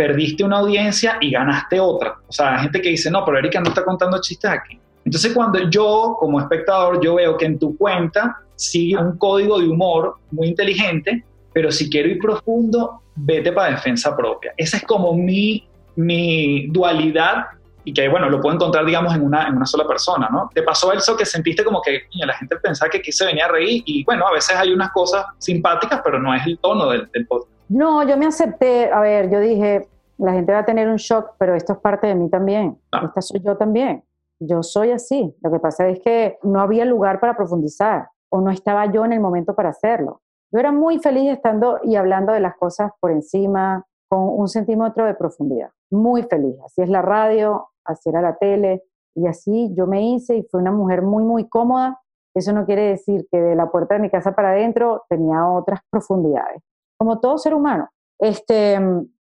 perdiste 0.00 0.42
una 0.42 0.60
audiencia 0.60 1.18
y 1.20 1.30
ganaste 1.30 1.78
otra. 1.78 2.16
O 2.26 2.32
sea, 2.32 2.54
hay 2.54 2.62
gente 2.62 2.80
que 2.80 2.88
dice, 2.88 3.10
no, 3.10 3.22
pero 3.22 3.38
Erika 3.38 3.60
no 3.60 3.68
está 3.68 3.84
contando 3.84 4.18
chistes 4.22 4.50
aquí. 4.50 4.80
Entonces, 5.04 5.30
cuando 5.34 5.58
yo, 5.68 6.16
como 6.18 6.40
espectador, 6.40 7.04
yo 7.04 7.16
veo 7.16 7.36
que 7.36 7.44
en 7.44 7.58
tu 7.58 7.76
cuenta 7.76 8.38
sigue 8.56 8.96
un 8.96 9.18
código 9.18 9.60
de 9.60 9.68
humor 9.68 10.14
muy 10.30 10.48
inteligente, 10.48 11.22
pero 11.52 11.70
si 11.70 11.90
quiero 11.90 12.08
ir 12.08 12.18
profundo, 12.18 13.02
vete 13.14 13.52
para 13.52 13.72
defensa 13.72 14.16
propia. 14.16 14.54
Esa 14.56 14.78
es 14.78 14.84
como 14.84 15.12
mi, 15.12 15.68
mi 15.96 16.68
dualidad 16.68 17.48
y 17.84 17.92
que, 17.92 18.08
bueno, 18.08 18.30
lo 18.30 18.40
puedo 18.40 18.54
encontrar, 18.54 18.86
digamos, 18.86 19.14
en 19.14 19.20
una, 19.20 19.48
en 19.48 19.56
una 19.58 19.66
sola 19.66 19.86
persona, 19.86 20.30
¿no? 20.32 20.48
¿Te 20.54 20.62
pasó 20.62 20.94
eso 20.94 21.14
que 21.14 21.26
sentiste 21.26 21.62
como 21.62 21.82
que 21.82 22.04
la 22.14 22.32
gente 22.38 22.56
pensaba 22.56 22.90
que 22.90 22.98
aquí 22.98 23.12
se 23.12 23.26
venía 23.26 23.44
a 23.44 23.48
reír? 23.48 23.82
Y 23.84 24.02
bueno, 24.04 24.26
a 24.26 24.32
veces 24.32 24.56
hay 24.56 24.72
unas 24.72 24.92
cosas 24.92 25.26
simpáticas, 25.36 26.00
pero 26.02 26.18
no 26.18 26.34
es 26.34 26.46
el 26.46 26.58
tono 26.58 26.88
del, 26.88 27.06
del 27.12 27.26
podcast. 27.26 27.59
No, 27.70 28.02
yo 28.02 28.16
me 28.16 28.26
acepté, 28.26 28.92
a 28.92 29.00
ver, 29.00 29.30
yo 29.30 29.38
dije, 29.38 29.88
la 30.18 30.32
gente 30.32 30.52
va 30.52 30.58
a 30.58 30.64
tener 30.64 30.88
un 30.88 30.96
shock, 30.96 31.34
pero 31.38 31.54
esto 31.54 31.74
es 31.74 31.78
parte 31.78 32.08
de 32.08 32.16
mí 32.16 32.28
también. 32.28 32.76
Ah. 32.92 33.04
Esta 33.06 33.22
soy 33.22 33.40
yo 33.40 33.56
también. 33.56 34.02
Yo 34.40 34.62
soy 34.62 34.90
así. 34.90 35.34
Lo 35.40 35.52
que 35.52 35.60
pasa 35.60 35.88
es 35.88 36.00
que 36.00 36.38
no 36.42 36.60
había 36.60 36.84
lugar 36.84 37.20
para 37.20 37.36
profundizar 37.36 38.08
o 38.28 38.40
no 38.40 38.50
estaba 38.50 38.86
yo 38.86 39.04
en 39.04 39.12
el 39.12 39.20
momento 39.20 39.54
para 39.54 39.68
hacerlo. 39.68 40.20
Yo 40.50 40.58
era 40.58 40.72
muy 40.72 40.98
feliz 40.98 41.30
estando 41.30 41.78
y 41.84 41.94
hablando 41.94 42.32
de 42.32 42.40
las 42.40 42.56
cosas 42.56 42.90
por 42.98 43.12
encima, 43.12 43.86
con 44.08 44.28
un 44.28 44.48
centímetro 44.48 45.04
de 45.06 45.14
profundidad. 45.14 45.70
Muy 45.90 46.24
feliz. 46.24 46.56
Así 46.64 46.82
es 46.82 46.88
la 46.88 47.02
radio, 47.02 47.68
así 47.84 48.08
era 48.08 48.20
la 48.20 48.36
tele, 48.36 48.82
y 49.14 49.28
así 49.28 49.72
yo 49.76 49.86
me 49.86 50.02
hice 50.02 50.36
y 50.36 50.42
fui 50.42 50.60
una 50.60 50.72
mujer 50.72 51.02
muy, 51.02 51.22
muy 51.22 51.48
cómoda. 51.48 52.00
Eso 52.34 52.52
no 52.52 52.64
quiere 52.64 52.82
decir 52.82 53.28
que 53.30 53.40
de 53.40 53.54
la 53.54 53.70
puerta 53.70 53.94
de 53.94 54.00
mi 54.00 54.10
casa 54.10 54.34
para 54.34 54.50
adentro 54.50 55.04
tenía 55.08 55.48
otras 55.48 55.80
profundidades, 55.90 56.62
como 57.00 57.18
todo 57.18 57.38
ser 57.38 57.54
humano. 57.54 57.88
Este, 58.18 58.78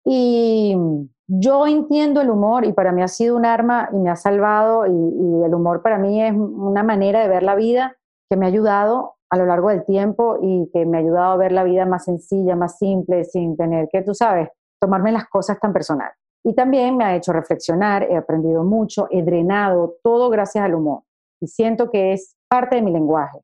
y 0.03 0.75
yo 1.27 1.67
entiendo 1.67 2.19
el 2.19 2.31
humor 2.31 2.65
y 2.65 2.73
para 2.73 2.91
mí 2.91 3.03
ha 3.03 3.07
sido 3.07 3.37
un 3.37 3.45
arma 3.45 3.89
y 3.93 3.97
me 3.97 4.09
ha 4.09 4.15
salvado 4.15 4.87
y, 4.87 4.89
y 4.89 5.43
el 5.43 5.53
humor 5.53 5.83
para 5.83 5.99
mí 5.99 6.23
es 6.23 6.33
una 6.33 6.81
manera 6.81 7.21
de 7.21 7.27
ver 7.27 7.43
la 7.43 7.53
vida 7.53 7.95
que 8.27 8.37
me 8.37 8.47
ha 8.47 8.49
ayudado 8.49 9.13
a 9.29 9.37
lo 9.37 9.45
largo 9.45 9.69
del 9.69 9.85
tiempo 9.85 10.39
y 10.41 10.67
que 10.73 10.87
me 10.87 10.97
ha 10.97 11.01
ayudado 11.01 11.33
a 11.33 11.37
ver 11.37 11.51
la 11.51 11.63
vida 11.63 11.85
más 11.85 12.05
sencilla, 12.05 12.55
más 12.55 12.79
simple, 12.79 13.23
sin 13.23 13.55
tener 13.55 13.87
que, 13.91 14.01
tú 14.01 14.15
sabes, 14.15 14.49
tomarme 14.81 15.11
las 15.11 15.29
cosas 15.29 15.59
tan 15.59 15.71
personal. 15.71 16.11
Y 16.43 16.55
también 16.55 16.97
me 16.97 17.03
ha 17.03 17.15
hecho 17.15 17.33
reflexionar, 17.33 18.01
he 18.09 18.17
aprendido 18.17 18.63
mucho, 18.63 19.07
he 19.11 19.21
drenado 19.21 19.97
todo 20.03 20.31
gracias 20.31 20.65
al 20.65 20.73
humor. 20.73 21.03
Y 21.39 21.47
siento 21.47 21.91
que 21.91 22.13
es 22.13 22.35
parte 22.47 22.77
de 22.77 22.81
mi 22.81 22.91
lenguaje. 22.91 23.39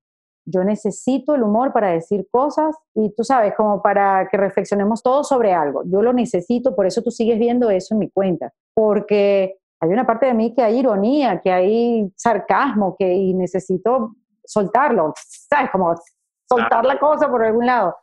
Yo 0.45 0.63
necesito 0.63 1.35
el 1.35 1.43
humor 1.43 1.73
para 1.73 1.89
decir 1.89 2.27
cosas 2.31 2.76
y 2.93 3.13
tú 3.15 3.23
sabes, 3.23 3.53
como 3.55 3.81
para 3.81 4.27
que 4.30 4.38
reflexionemos 4.38 5.01
todos 5.01 5.27
sobre 5.27 5.53
algo. 5.53 5.84
Yo 5.85 6.01
lo 6.01 6.13
necesito, 6.13 6.76
por 6.76 6.85
eso 6.85 7.01
tú 7.01 7.11
sigues 7.11 7.39
viendo 7.39 7.69
eso 7.69 7.95
en 7.95 7.99
mi 7.99 8.09
cuenta, 8.09 8.53
porque 8.73 9.57
hay 9.80 9.89
una 9.89 10.05
parte 10.05 10.27
de 10.27 10.34
mí 10.34 10.53
que 10.53 10.61
hay 10.61 10.80
ironía, 10.80 11.41
que 11.41 11.51
hay 11.51 12.11
sarcasmo, 12.15 12.95
que 12.97 13.11
y 13.11 13.34
necesito 13.34 14.15
soltarlo, 14.43 15.13
¿sabes? 15.17 15.72
Como 15.72 15.95
soltar 16.47 16.85
la 16.85 16.99
cosa 16.99 17.30
por 17.30 17.43
algún 17.43 17.65
lado. 17.65 17.95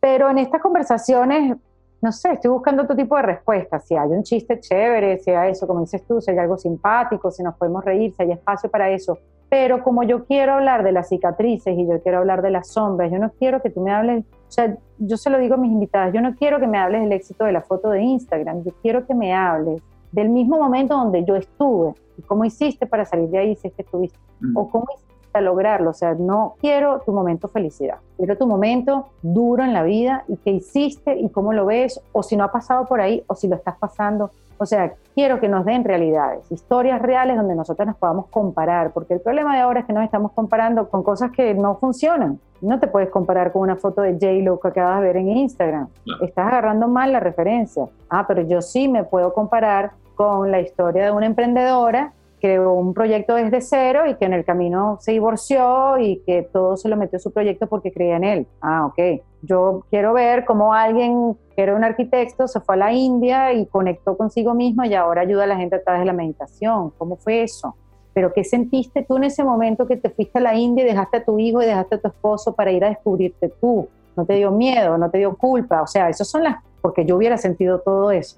Pero 0.00 0.30
en 0.30 0.38
estas 0.38 0.60
conversaciones, 0.60 1.56
no 2.00 2.12
sé, 2.12 2.32
estoy 2.32 2.50
buscando 2.50 2.82
otro 2.82 2.94
tipo 2.94 3.16
de 3.16 3.22
respuestas. 3.22 3.86
Si 3.86 3.96
hay 3.96 4.08
un 4.10 4.22
chiste 4.22 4.60
chévere, 4.60 5.18
si 5.18 5.30
hay 5.30 5.52
eso, 5.52 5.66
como 5.66 5.80
dices 5.80 6.06
tú, 6.06 6.20
si 6.20 6.30
hay 6.30 6.38
algo 6.38 6.56
simpático, 6.56 7.30
si 7.30 7.42
nos 7.42 7.56
podemos 7.56 7.84
reír, 7.84 8.14
si 8.14 8.22
hay 8.22 8.32
espacio 8.32 8.70
para 8.70 8.90
eso. 8.90 9.18
Pero 9.50 9.82
como 9.82 10.02
yo 10.02 10.24
quiero 10.24 10.54
hablar 10.54 10.84
de 10.84 10.92
las 10.92 11.08
cicatrices 11.08 11.76
y 11.78 11.86
yo 11.86 12.02
quiero 12.02 12.18
hablar 12.18 12.42
de 12.42 12.50
las 12.50 12.68
sombras, 12.68 13.10
yo 13.10 13.18
no 13.18 13.30
quiero 13.38 13.62
que 13.62 13.70
tú 13.70 13.80
me 13.80 13.92
hables, 13.92 14.24
o 14.24 14.50
sea, 14.50 14.76
yo 14.98 15.16
se 15.16 15.30
lo 15.30 15.38
digo 15.38 15.54
a 15.54 15.58
mis 15.58 15.72
invitadas, 15.72 16.12
yo 16.12 16.20
no 16.20 16.34
quiero 16.34 16.60
que 16.60 16.66
me 16.66 16.78
hables 16.78 17.02
del 17.02 17.12
éxito 17.12 17.44
de 17.44 17.52
la 17.52 17.62
foto 17.62 17.90
de 17.90 18.02
Instagram, 18.02 18.62
yo 18.64 18.72
quiero 18.82 19.06
que 19.06 19.14
me 19.14 19.32
hables 19.32 19.82
del 20.12 20.28
mismo 20.28 20.58
momento 20.58 20.94
donde 20.94 21.24
yo 21.24 21.36
estuve 21.36 21.94
y 22.16 22.22
cómo 22.22 22.44
hiciste 22.44 22.86
para 22.86 23.04
salir 23.04 23.28
de 23.28 23.38
ahí 23.38 23.56
si 23.56 23.68
es 23.68 23.74
que 23.74 23.82
estuviste, 23.82 24.18
mm. 24.40 24.56
o 24.56 24.68
cómo 24.70 24.86
hiciste 24.94 25.40
lograrlo. 25.40 25.90
O 25.90 25.94
sea, 25.94 26.14
no 26.14 26.56
quiero 26.60 27.00
tu 27.04 27.12
momento 27.12 27.48
felicidad, 27.48 27.98
quiero 28.16 28.36
tu 28.36 28.46
momento 28.46 29.08
duro 29.22 29.64
en 29.64 29.72
la 29.72 29.82
vida 29.82 30.24
y 30.28 30.36
qué 30.36 30.50
hiciste 30.50 31.18
y 31.18 31.28
cómo 31.30 31.52
lo 31.52 31.66
ves, 31.66 32.00
o 32.12 32.22
si 32.22 32.36
no 32.36 32.44
ha 32.44 32.52
pasado 32.52 32.86
por 32.86 33.00
ahí, 33.00 33.22
o 33.26 33.34
si 33.34 33.48
lo 33.48 33.56
estás 33.56 33.76
pasando. 33.78 34.30
O 34.58 34.66
sea, 34.66 34.94
quiero 35.18 35.40
que 35.40 35.48
nos 35.48 35.64
den 35.64 35.82
realidades, 35.82 36.48
historias 36.52 37.02
reales 37.02 37.36
donde 37.36 37.56
nosotros 37.56 37.88
nos 37.88 37.96
podamos 37.96 38.26
comparar, 38.28 38.92
porque 38.92 39.14
el 39.14 39.20
problema 39.20 39.52
de 39.52 39.62
ahora 39.62 39.80
es 39.80 39.86
que 39.86 39.92
nos 39.92 40.04
estamos 40.04 40.30
comparando 40.30 40.88
con 40.88 41.02
cosas 41.02 41.32
que 41.32 41.54
no 41.54 41.74
funcionan. 41.74 42.38
No 42.60 42.78
te 42.78 42.86
puedes 42.86 43.10
comparar 43.10 43.50
con 43.50 43.62
una 43.62 43.74
foto 43.74 44.02
de 44.02 44.12
J-Lo 44.12 44.60
que 44.60 44.68
acabas 44.68 45.00
de 45.00 45.08
ver 45.08 45.16
en 45.16 45.28
Instagram. 45.30 45.88
Estás 46.22 46.46
agarrando 46.46 46.86
mal 46.86 47.10
la 47.10 47.18
referencia. 47.18 47.86
Ah, 48.08 48.26
pero 48.28 48.42
yo 48.42 48.62
sí 48.62 48.86
me 48.86 49.02
puedo 49.02 49.32
comparar 49.34 49.90
con 50.14 50.52
la 50.52 50.60
historia 50.60 51.06
de 51.06 51.10
una 51.10 51.26
emprendedora 51.26 52.12
creó 52.40 52.72
un 52.72 52.94
proyecto 52.94 53.34
desde 53.34 53.60
cero 53.60 54.06
y 54.06 54.14
que 54.14 54.24
en 54.24 54.32
el 54.32 54.44
camino 54.44 54.98
se 55.00 55.12
divorció 55.12 55.98
y 55.98 56.20
que 56.26 56.42
todo 56.42 56.76
se 56.76 56.88
lo 56.88 56.96
metió 56.96 57.16
a 57.16 57.20
su 57.20 57.32
proyecto 57.32 57.66
porque 57.66 57.92
creía 57.92 58.16
en 58.16 58.24
él. 58.24 58.46
Ah, 58.60 58.86
ok. 58.86 59.22
Yo 59.42 59.84
quiero 59.90 60.12
ver 60.12 60.44
cómo 60.44 60.74
alguien 60.74 61.36
que 61.54 61.62
era 61.62 61.74
un 61.74 61.84
arquitecto 61.84 62.48
se 62.48 62.60
fue 62.60 62.74
a 62.74 62.78
la 62.78 62.92
India 62.92 63.52
y 63.52 63.66
conectó 63.66 64.16
consigo 64.16 64.54
mismo 64.54 64.84
y 64.84 64.94
ahora 64.94 65.22
ayuda 65.22 65.44
a 65.44 65.46
la 65.46 65.56
gente 65.56 65.76
a 65.76 65.82
través 65.82 66.00
de 66.00 66.06
la 66.06 66.12
meditación. 66.12 66.90
¿Cómo 66.98 67.16
fue 67.16 67.42
eso? 67.42 67.74
Pero 68.14 68.32
¿qué 68.32 68.42
sentiste 68.42 69.04
tú 69.04 69.16
en 69.16 69.24
ese 69.24 69.44
momento 69.44 69.86
que 69.86 69.96
te 69.96 70.10
fuiste 70.10 70.38
a 70.38 70.42
la 70.42 70.54
India 70.54 70.84
y 70.84 70.88
dejaste 70.88 71.18
a 71.18 71.24
tu 71.24 71.38
hijo 71.38 71.62
y 71.62 71.66
dejaste 71.66 71.96
a 71.96 71.98
tu 72.00 72.08
esposo 72.08 72.52
para 72.52 72.72
ir 72.72 72.84
a 72.84 72.88
descubrirte 72.88 73.48
tú? 73.60 73.88
¿No 74.16 74.24
te 74.24 74.34
dio 74.34 74.50
miedo? 74.50 74.98
¿No 74.98 75.08
te 75.08 75.18
dio 75.18 75.36
culpa? 75.36 75.82
O 75.82 75.86
sea, 75.86 76.08
esas 76.08 76.28
son 76.28 76.42
las... 76.42 76.56
porque 76.80 77.04
yo 77.04 77.16
hubiera 77.16 77.38
sentido 77.38 77.78
todo 77.78 78.10
eso. 78.10 78.36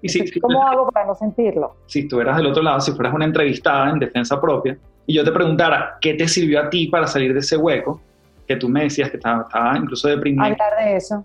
Y 0.00 0.40
¿Cómo 0.40 0.66
hago 0.66 0.90
para 0.90 1.06
no 1.06 1.14
sentirlo? 1.14 1.76
Si 1.86 2.00
estuvieras 2.00 2.36
del 2.36 2.46
otro 2.46 2.62
lado, 2.62 2.80
si 2.80 2.92
fueras 2.92 3.14
una 3.14 3.24
entrevistada 3.24 3.90
en 3.90 3.98
defensa 3.98 4.40
propia, 4.40 4.78
y 5.06 5.14
yo 5.14 5.24
te 5.24 5.32
preguntara, 5.32 5.96
¿qué 6.00 6.14
te 6.14 6.28
sirvió 6.28 6.60
a 6.60 6.70
ti 6.70 6.86
para 6.88 7.06
salir 7.06 7.32
de 7.32 7.40
ese 7.40 7.56
hueco? 7.56 8.00
Que 8.46 8.56
tú 8.56 8.68
me 8.68 8.84
decías 8.84 9.10
que 9.10 9.16
estaba, 9.16 9.48
incluso 9.76 10.08
deprimido. 10.08 10.44
Hablar 10.44 10.84
de 10.84 10.96
eso, 10.96 11.24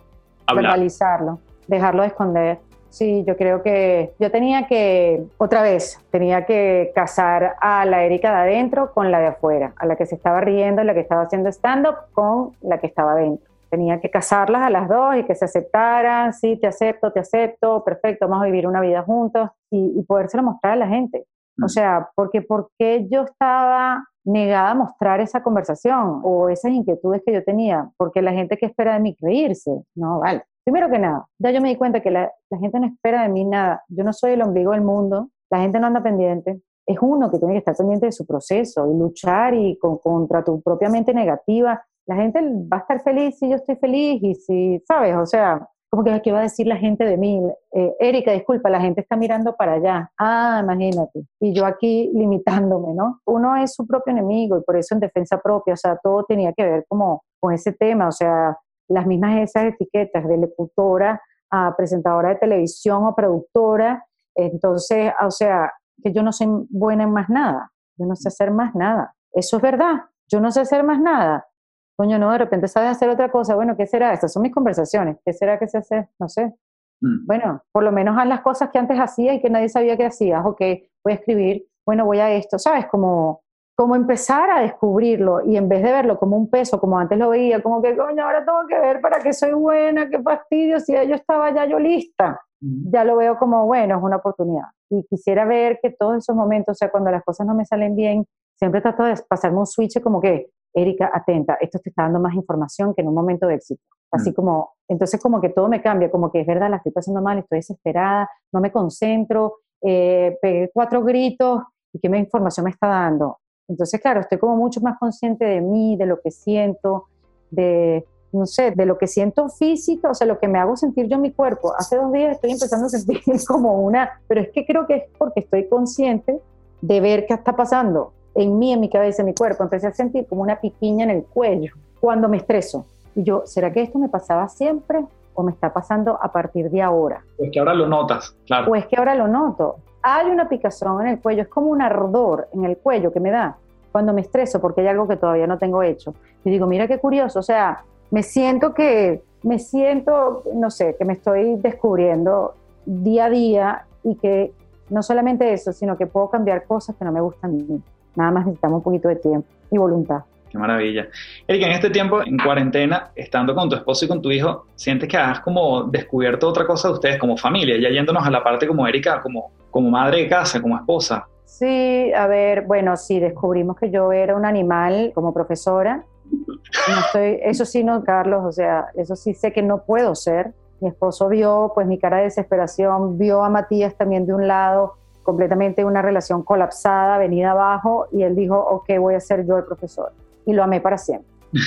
verbalizarlo, 0.53 1.39
dejarlo 1.67 2.01
de 2.01 2.07
esconder. 2.07 2.59
Sí, 2.89 3.23
yo 3.27 3.35
creo 3.37 3.63
que 3.63 4.13
yo 4.19 4.29
tenía 4.29 4.67
que, 4.67 5.23
otra 5.37 5.63
vez, 5.63 5.99
tenía 6.11 6.45
que 6.45 6.91
casar 6.93 7.55
a 7.59 7.85
la 7.85 8.03
Erika 8.03 8.29
de 8.31 8.53
adentro 8.53 8.93
con 8.93 9.11
la 9.11 9.19
de 9.19 9.27
afuera, 9.27 9.73
a 9.77 9.85
la 9.85 9.95
que 9.95 10.05
se 10.05 10.15
estaba 10.15 10.41
riendo, 10.41 10.83
la 10.83 10.93
que 10.93 10.99
estaba 10.99 11.23
haciendo 11.23 11.49
stand-up 11.49 11.95
con 12.13 12.51
la 12.61 12.79
que 12.79 12.87
estaba 12.87 13.13
adentro 13.13 13.52
tenía 13.73 13.99
que 13.99 14.11
casarlas 14.11 14.61
a 14.61 14.69
las 14.69 14.87
dos 14.87 15.15
y 15.15 15.23
que 15.23 15.33
se 15.33 15.45
aceptaran, 15.45 16.31
sí, 16.31 16.59
te 16.59 16.67
acepto, 16.67 17.11
te 17.11 17.21
acepto, 17.21 17.83
perfecto, 17.83 18.27
vamos 18.27 18.43
a 18.43 18.45
vivir 18.45 18.67
una 18.67 18.81
vida 18.81 19.01
juntos 19.01 19.49
y, 19.71 19.93
y 19.97 20.03
podérselo 20.03 20.43
mostrar 20.43 20.73
a 20.73 20.75
la 20.75 20.87
gente. 20.87 21.25
O 21.59 21.65
mm. 21.65 21.69
sea, 21.69 22.09
porque 22.15 22.43
porque 22.43 23.07
yo 23.09 23.23
estaba 23.23 24.05
negada 24.23 24.69
a 24.69 24.75
mostrar 24.75 25.21
esa 25.21 25.41
conversación 25.41 26.21
o 26.23 26.49
esas 26.49 26.71
inquietudes 26.71 27.23
que 27.25 27.33
yo 27.33 27.43
tenía, 27.43 27.89
porque 27.97 28.21
la 28.21 28.31
gente 28.31 28.57
que 28.57 28.67
espera 28.67 28.93
de 28.93 28.99
mí 28.99 29.17
reírse, 29.19 29.71
no, 29.95 30.19
vale. 30.19 30.43
Primero 30.63 30.89
que 30.91 30.99
nada, 30.99 31.25
ya 31.39 31.49
yo 31.49 31.59
me 31.59 31.69
di 31.69 31.75
cuenta 31.75 31.99
que 31.99 32.11
la, 32.11 32.31
la 32.51 32.57
gente 32.59 32.79
no 32.79 32.85
espera 32.85 33.23
de 33.23 33.29
mí 33.29 33.43
nada. 33.43 33.83
Yo 33.89 34.03
no 34.03 34.13
soy 34.13 34.33
el 34.33 34.43
ombligo 34.43 34.71
del 34.71 34.81
mundo, 34.81 35.29
la 35.49 35.59
gente 35.59 35.79
no 35.79 35.87
anda 35.87 36.03
pendiente. 36.03 36.61
Es 36.85 36.97
uno 37.01 37.31
que 37.31 37.39
tiene 37.39 37.55
que 37.55 37.59
estar 37.59 37.75
pendiente 37.75 38.05
de 38.05 38.11
su 38.11 38.25
proceso 38.27 38.89
y 38.89 38.97
luchar 38.97 39.53
y 39.55 39.77
con, 39.79 39.97
contra 39.97 40.43
tu 40.43 40.61
propia 40.61 40.89
mente 40.89 41.13
negativa 41.13 41.83
la 42.05 42.15
gente 42.15 42.39
va 42.41 42.77
a 42.77 42.79
estar 42.81 43.01
feliz 43.01 43.37
si 43.37 43.49
yo 43.49 43.55
estoy 43.55 43.75
feliz 43.77 44.21
y 44.21 44.35
si, 44.35 44.83
¿sabes? 44.87 45.15
O 45.15 45.25
sea, 45.25 45.67
como 45.89 46.03
que, 46.03 46.21
¿qué 46.21 46.31
va 46.31 46.39
a 46.39 46.43
decir 46.43 46.65
la 46.65 46.77
gente 46.77 47.05
de 47.05 47.17
mí? 47.17 47.39
Eh, 47.71 47.95
Erika, 47.99 48.31
disculpa, 48.31 48.69
la 48.69 48.81
gente 48.81 49.01
está 49.01 49.15
mirando 49.15 49.55
para 49.55 49.73
allá. 49.73 50.11
Ah, 50.17 50.59
imagínate. 50.63 51.25
Y 51.39 51.53
yo 51.53 51.65
aquí 51.65 52.09
limitándome, 52.13 52.93
¿no? 52.93 53.21
Uno 53.25 53.55
es 53.57 53.75
su 53.75 53.85
propio 53.85 54.11
enemigo 54.11 54.57
y 54.57 54.63
por 54.63 54.75
eso 54.75 54.95
en 54.95 55.01
defensa 55.01 55.39
propia, 55.39 55.75
o 55.75 55.77
sea, 55.77 55.97
todo 56.01 56.23
tenía 56.23 56.51
que 56.53 56.63
ver 56.63 56.85
como 56.89 57.23
con 57.39 57.53
ese 57.53 57.73
tema, 57.73 58.07
o 58.07 58.11
sea, 58.11 58.57
las 58.89 59.05
mismas 59.05 59.37
esas 59.37 59.65
etiquetas 59.65 60.27
de 60.27 60.37
locutora 60.37 61.21
a 61.51 61.75
presentadora 61.77 62.29
de 62.29 62.35
televisión 62.35 63.05
o 63.05 63.15
productora. 63.15 64.03
Entonces, 64.35 65.13
o 65.23 65.29
sea, 65.29 65.71
que 66.03 66.11
yo 66.11 66.23
no 66.23 66.33
soy 66.33 66.47
buena 66.69 67.03
en 67.03 67.11
más 67.11 67.29
nada, 67.29 67.71
yo 67.97 68.07
no 68.07 68.15
sé 68.15 68.29
hacer 68.29 68.49
más 68.49 68.73
nada. 68.73 69.15
Eso 69.31 69.57
es 69.57 69.61
verdad, 69.61 70.05
yo 70.27 70.39
no 70.39 70.51
sé 70.51 70.61
hacer 70.61 70.83
más 70.83 70.99
nada 70.99 71.45
coño, 71.95 72.17
no, 72.19 72.31
de 72.31 72.37
repente 72.37 72.67
sabes 72.67 72.91
hacer 72.91 73.09
otra 73.09 73.31
cosa, 73.31 73.55
bueno, 73.55 73.75
¿qué 73.77 73.85
será? 73.85 74.13
Estas 74.13 74.33
son 74.33 74.43
mis 74.43 74.53
conversaciones, 74.53 75.17
¿qué 75.25 75.33
será 75.33 75.59
que 75.59 75.67
se 75.67 75.77
hace? 75.77 76.09
No 76.19 76.27
sé. 76.27 76.53
Mm. 77.01 77.25
Bueno, 77.25 77.63
por 77.71 77.83
lo 77.83 77.91
menos 77.91 78.17
haz 78.17 78.27
las 78.27 78.41
cosas 78.41 78.69
que 78.71 78.79
antes 78.79 78.97
hacía 78.97 79.33
y 79.33 79.41
que 79.41 79.49
nadie 79.49 79.69
sabía 79.69 79.97
que 79.97 80.05
hacías, 80.05 80.45
ok, 80.45 80.59
voy 81.03 81.13
a 81.13 81.15
escribir, 81.15 81.65
bueno, 81.85 82.05
voy 82.05 82.19
a 82.19 82.31
esto, 82.31 82.57
¿sabes? 82.57 82.87
Como, 82.87 83.43
como 83.75 83.95
empezar 83.95 84.49
a 84.49 84.61
descubrirlo 84.61 85.45
y 85.45 85.57
en 85.57 85.67
vez 85.67 85.83
de 85.83 85.91
verlo 85.91 86.17
como 86.17 86.37
un 86.37 86.49
peso, 86.49 86.79
como 86.79 86.97
antes 86.97 87.17
lo 87.17 87.29
veía, 87.29 87.61
como 87.61 87.81
que, 87.81 87.95
coño, 87.95 88.23
ahora 88.23 88.45
tengo 88.45 88.65
que 88.67 88.79
ver 88.79 89.01
para 89.01 89.19
qué 89.19 89.33
soy 89.33 89.51
buena, 89.51 90.09
qué 90.09 90.21
fastidio, 90.21 90.79
si 90.79 90.93
yo 90.93 91.15
estaba 91.15 91.53
ya 91.53 91.65
yo 91.65 91.77
lista, 91.77 92.39
mm. 92.61 92.91
ya 92.91 93.03
lo 93.03 93.17
veo 93.17 93.37
como, 93.37 93.65
bueno, 93.65 93.97
es 93.97 94.03
una 94.03 94.17
oportunidad. 94.17 94.67
Y 94.89 95.03
quisiera 95.03 95.45
ver 95.45 95.79
que 95.81 95.89
todos 95.89 96.17
esos 96.17 96.35
momentos, 96.35 96.73
o 96.73 96.77
sea, 96.77 96.89
cuando 96.89 97.11
las 97.11 97.23
cosas 97.23 97.45
no 97.45 97.53
me 97.53 97.65
salen 97.65 97.95
bien, 97.95 98.25
siempre 98.55 98.79
trato 98.79 99.03
de 99.03 99.15
pasarme 99.27 99.59
un 99.59 99.67
switch 99.67 100.01
como 100.01 100.21
que, 100.21 100.49
Erika, 100.73 101.11
atenta, 101.13 101.57
esto 101.61 101.79
te 101.79 101.89
está 101.89 102.03
dando 102.03 102.19
más 102.19 102.33
información 102.33 102.93
que 102.93 103.01
en 103.01 103.07
un 103.07 103.13
momento 103.13 103.47
de 103.47 103.55
éxito. 103.55 103.83
Así 104.11 104.31
mm. 104.31 104.33
como, 104.33 104.73
entonces 104.87 105.21
como 105.21 105.41
que 105.41 105.49
todo 105.49 105.67
me 105.67 105.81
cambia, 105.81 106.09
como 106.09 106.31
que 106.31 106.41
es 106.41 106.47
verdad, 106.47 106.69
la 106.69 106.77
estoy 106.77 106.91
pasando 106.91 107.21
mal, 107.21 107.39
estoy 107.39 107.59
desesperada, 107.59 108.29
no 108.51 108.61
me 108.61 108.71
concentro, 108.71 109.57
eh, 109.81 110.37
pegué 110.41 110.71
cuatro 110.73 111.03
gritos 111.03 111.61
y 111.91 111.99
qué 111.99 112.07
información 112.07 112.65
me 112.65 112.71
está 112.71 112.87
dando. 112.87 113.39
Entonces, 113.67 113.99
claro, 114.01 114.21
estoy 114.21 114.37
como 114.37 114.55
mucho 114.55 114.81
más 114.81 114.97
consciente 114.99 115.45
de 115.45 115.61
mí, 115.61 115.95
de 115.97 116.05
lo 116.05 116.19
que 116.21 116.31
siento, 116.31 117.05
de, 117.49 118.05
no 118.31 118.45
sé, 118.45 118.71
de 118.71 118.85
lo 118.85 118.97
que 118.97 119.07
siento 119.07 119.49
físico, 119.49 120.09
o 120.09 120.13
sea, 120.13 120.27
lo 120.27 120.39
que 120.39 120.47
me 120.47 120.59
hago 120.59 120.75
sentir 120.75 121.07
yo 121.07 121.15
en 121.15 121.21
mi 121.21 121.31
cuerpo. 121.31 121.73
Hace 121.77 121.97
dos 121.97 122.11
días 122.11 122.33
estoy 122.33 122.51
empezando 122.51 122.87
a 122.87 122.89
sentir 122.89 123.21
como 123.47 123.81
una, 123.81 124.21
pero 124.27 124.41
es 124.41 124.49
que 124.49 124.65
creo 124.65 124.85
que 124.85 124.95
es 124.95 125.03
porque 125.17 125.41
estoy 125.41 125.67
consciente 125.69 126.39
de 126.81 126.99
ver 126.99 127.25
qué 127.25 127.33
está 127.33 127.55
pasando 127.55 128.13
en 128.35 128.57
mí, 128.57 128.73
en 128.73 128.79
mi 128.79 128.89
cabeza, 128.89 129.21
en 129.21 129.27
mi 129.27 129.33
cuerpo, 129.33 129.63
empecé 129.63 129.87
a 129.87 129.93
sentir 129.93 130.25
como 130.27 130.41
una 130.41 130.59
piquiña 130.59 131.03
en 131.03 131.11
el 131.11 131.23
cuello 131.23 131.73
cuando 131.99 132.27
me 132.27 132.37
estreso. 132.37 132.85
Y 133.15 133.23
yo, 133.23 133.43
¿será 133.45 133.71
que 133.71 133.81
esto 133.81 133.99
me 133.99 134.09
pasaba 134.09 134.47
siempre 134.49 135.05
o 135.35 135.43
me 135.43 135.51
está 135.51 135.71
pasando 135.71 136.17
a 136.21 136.31
partir 136.31 136.69
de 136.69 136.81
ahora? 136.81 137.23
Es 137.37 137.51
que 137.51 137.59
ahora 137.59 137.73
lo 137.73 137.87
notas, 137.87 138.35
claro. 138.45 138.71
O 138.71 138.75
es 138.75 138.87
que 138.87 138.97
ahora 138.97 139.15
lo 139.15 139.27
noto. 139.27 139.77
Hay 140.01 140.29
una 140.29 140.49
picazón 140.49 141.01
en 141.01 141.07
el 141.07 141.19
cuello, 141.21 141.43
es 141.43 141.47
como 141.47 141.67
un 141.67 141.81
ardor 141.81 142.47
en 142.53 142.65
el 142.65 142.77
cuello 142.77 143.11
que 143.13 143.19
me 143.19 143.31
da 143.31 143.57
cuando 143.91 144.11
me 144.11 144.21
estreso 144.21 144.59
porque 144.59 144.81
hay 144.81 144.87
algo 144.87 145.07
que 145.07 145.15
todavía 145.15 145.47
no 145.47 145.57
tengo 145.57 145.83
hecho. 145.83 146.15
Y 146.43 146.49
digo, 146.49 146.65
mira 146.65 146.87
qué 146.87 146.97
curioso, 146.97 147.39
o 147.39 147.43
sea, 147.43 147.83
me 148.09 148.23
siento 148.23 148.73
que, 148.73 149.21
me 149.43 149.59
siento, 149.59 150.43
no 150.53 150.71
sé, 150.71 150.95
que 150.97 151.05
me 151.05 151.13
estoy 151.13 151.55
descubriendo 151.57 152.55
día 152.85 153.25
a 153.25 153.29
día 153.29 153.85
y 154.03 154.15
que 154.15 154.51
no 154.89 155.03
solamente 155.03 155.53
eso, 155.53 155.71
sino 155.71 155.95
que 155.97 156.07
puedo 156.07 156.29
cambiar 156.29 156.65
cosas 156.65 156.95
que 156.95 157.05
no 157.05 157.11
me 157.11 157.21
gustan. 157.21 157.83
Nada 158.15 158.31
más 158.31 158.45
necesitamos 158.45 158.77
un 158.77 158.83
poquito 158.83 159.07
de 159.09 159.15
tiempo 159.17 159.47
y 159.71 159.77
voluntad. 159.77 160.23
Qué 160.53 160.59
maravilla. 160.59 161.07
Erika, 161.47 161.65
en 161.65 161.71
este 161.71 161.89
tiempo, 161.89 162.21
en 162.21 162.37
cuarentena, 162.37 163.09
estando 163.15 163.55
con 163.55 163.69
tu 163.69 163.75
esposo 163.75 164.05
y 164.05 164.07
con 164.07 164.21
tu 164.21 164.29
hijo, 164.29 164.67
¿sientes 164.75 165.09
que 165.09 165.17
has 165.17 165.39
como 165.39 165.85
descubierto 165.85 166.47
otra 166.47 166.67
cosa 166.67 166.89
de 166.89 166.93
ustedes 166.93 167.17
como 167.17 167.35
familia? 167.35 167.75
Ya 167.79 167.89
yéndonos 167.89 168.23
a 168.23 168.29
la 168.29 168.43
parte 168.43 168.67
como 168.67 168.87
Erika, 168.87 169.19
como, 169.19 169.51
como 169.71 169.89
madre 169.89 170.19
de 170.19 170.29
casa, 170.29 170.61
como 170.61 170.77
esposa. 170.77 171.25
Sí, 171.43 172.13
a 172.13 172.27
ver, 172.27 172.65
bueno, 172.67 172.95
sí, 172.97 173.19
descubrimos 173.19 173.77
que 173.77 173.89
yo 173.89 174.11
era 174.11 174.35
un 174.35 174.45
animal 174.45 175.11
como 175.15 175.33
profesora. 175.33 176.03
No 176.31 176.99
estoy, 176.99 177.39
eso 177.41 177.65
sí, 177.65 177.83
no, 177.83 178.03
Carlos, 178.03 178.43
o 178.45 178.51
sea, 178.51 178.87
eso 178.95 179.15
sí 179.15 179.33
sé 179.33 179.53
que 179.53 179.63
no 179.63 179.83
puedo 179.85 180.13
ser. 180.13 180.53
Mi 180.81 180.89
esposo 180.89 181.29
vio 181.29 181.71
pues 181.73 181.87
mi 181.87 181.97
cara 181.97 182.17
de 182.17 182.23
desesperación, 182.23 183.17
vio 183.17 183.43
a 183.43 183.49
Matías 183.49 183.95
también 183.95 184.25
de 184.25 184.33
un 184.33 184.47
lado, 184.47 184.95
completamente 185.23 185.83
una 185.85 186.01
relación 186.01 186.43
colapsada, 186.43 187.17
venida 187.17 187.51
abajo, 187.51 188.07
y 188.11 188.23
él 188.23 188.35
dijo, 188.35 188.57
ok, 188.57 188.89
voy 188.99 189.15
a 189.15 189.19
ser 189.19 189.45
yo 189.45 189.57
el 189.57 189.63
profesor 189.63 190.11
y 190.45 190.53
lo 190.53 190.63
amé 190.63 190.81
para 190.81 190.97
siempre. 190.97 191.31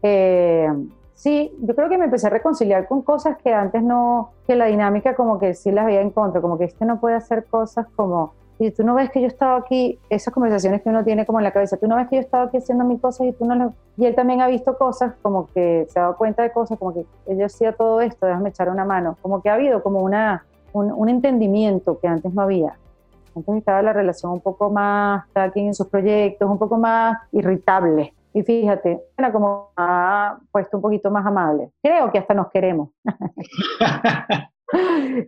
Eh, 0.00 0.68
sí, 1.14 1.52
yo 1.60 1.74
creo 1.74 1.88
que 1.88 1.98
me 1.98 2.04
empecé 2.04 2.28
a 2.28 2.30
reconciliar 2.30 2.86
con 2.86 3.02
cosas 3.02 3.36
que 3.38 3.52
antes 3.52 3.82
no, 3.82 4.30
que 4.46 4.54
la 4.54 4.66
dinámica 4.66 5.16
como 5.16 5.40
que 5.40 5.54
sí 5.54 5.72
las 5.72 5.86
veía 5.86 6.00
en 6.00 6.10
contra, 6.10 6.40
como 6.40 6.56
que 6.56 6.66
este 6.66 6.84
no 6.84 7.00
puede 7.00 7.16
hacer 7.16 7.46
cosas 7.46 7.88
como, 7.96 8.32
y 8.60 8.70
tú 8.70 8.84
no 8.84 8.94
ves 8.94 9.10
que 9.10 9.20
yo 9.20 9.26
estaba 9.26 9.56
aquí, 9.56 9.98
esas 10.08 10.32
conversaciones 10.32 10.82
que 10.82 10.88
uno 10.88 11.02
tiene 11.02 11.26
como 11.26 11.40
en 11.40 11.44
la 11.44 11.50
cabeza, 11.50 11.76
tú 11.76 11.88
no 11.88 11.96
ves 11.96 12.06
que 12.06 12.16
yo 12.16 12.22
estaba 12.22 12.44
aquí 12.44 12.58
haciendo 12.58 12.84
mis 12.84 13.00
cosas 13.00 13.26
y 13.26 13.32
tú 13.32 13.44
no. 13.44 13.74
Y 13.96 14.06
él 14.06 14.14
también 14.14 14.40
ha 14.40 14.46
visto 14.46 14.78
cosas 14.78 15.14
como 15.20 15.48
que 15.52 15.86
se 15.90 15.98
ha 15.98 16.02
dado 16.02 16.16
cuenta 16.16 16.44
de 16.44 16.52
cosas, 16.52 16.78
como 16.78 16.94
que 16.94 17.04
yo 17.26 17.46
hacía 17.46 17.72
todo 17.72 18.00
esto, 18.00 18.26
déjame 18.26 18.50
echar 18.50 18.68
una 18.68 18.84
mano, 18.84 19.16
como 19.20 19.42
que 19.42 19.50
ha 19.50 19.54
habido 19.54 19.82
como 19.82 20.00
una, 20.00 20.44
un, 20.72 20.92
un 20.92 21.08
entendimiento 21.08 21.98
que 21.98 22.06
antes 22.06 22.32
no 22.32 22.42
había. 22.42 22.76
Antes 23.38 23.56
estaba 23.56 23.82
la 23.82 23.92
relación 23.92 24.32
un 24.32 24.40
poco 24.40 24.70
más, 24.70 25.24
cada 25.32 25.50
quien 25.50 25.68
en 25.68 25.74
sus 25.74 25.88
proyectos, 25.88 26.48
un 26.48 26.58
poco 26.58 26.76
más 26.76 27.16
irritable 27.32 28.14
y 28.38 28.42
fíjate, 28.42 29.00
era 29.16 29.32
como 29.32 29.70
ha 29.76 30.38
puesto 30.52 30.76
un 30.76 30.82
poquito 30.82 31.10
más 31.10 31.26
amable. 31.26 31.70
Creo 31.82 32.10
que 32.12 32.18
hasta 32.18 32.34
nos 32.34 32.50
queremos. 32.50 32.90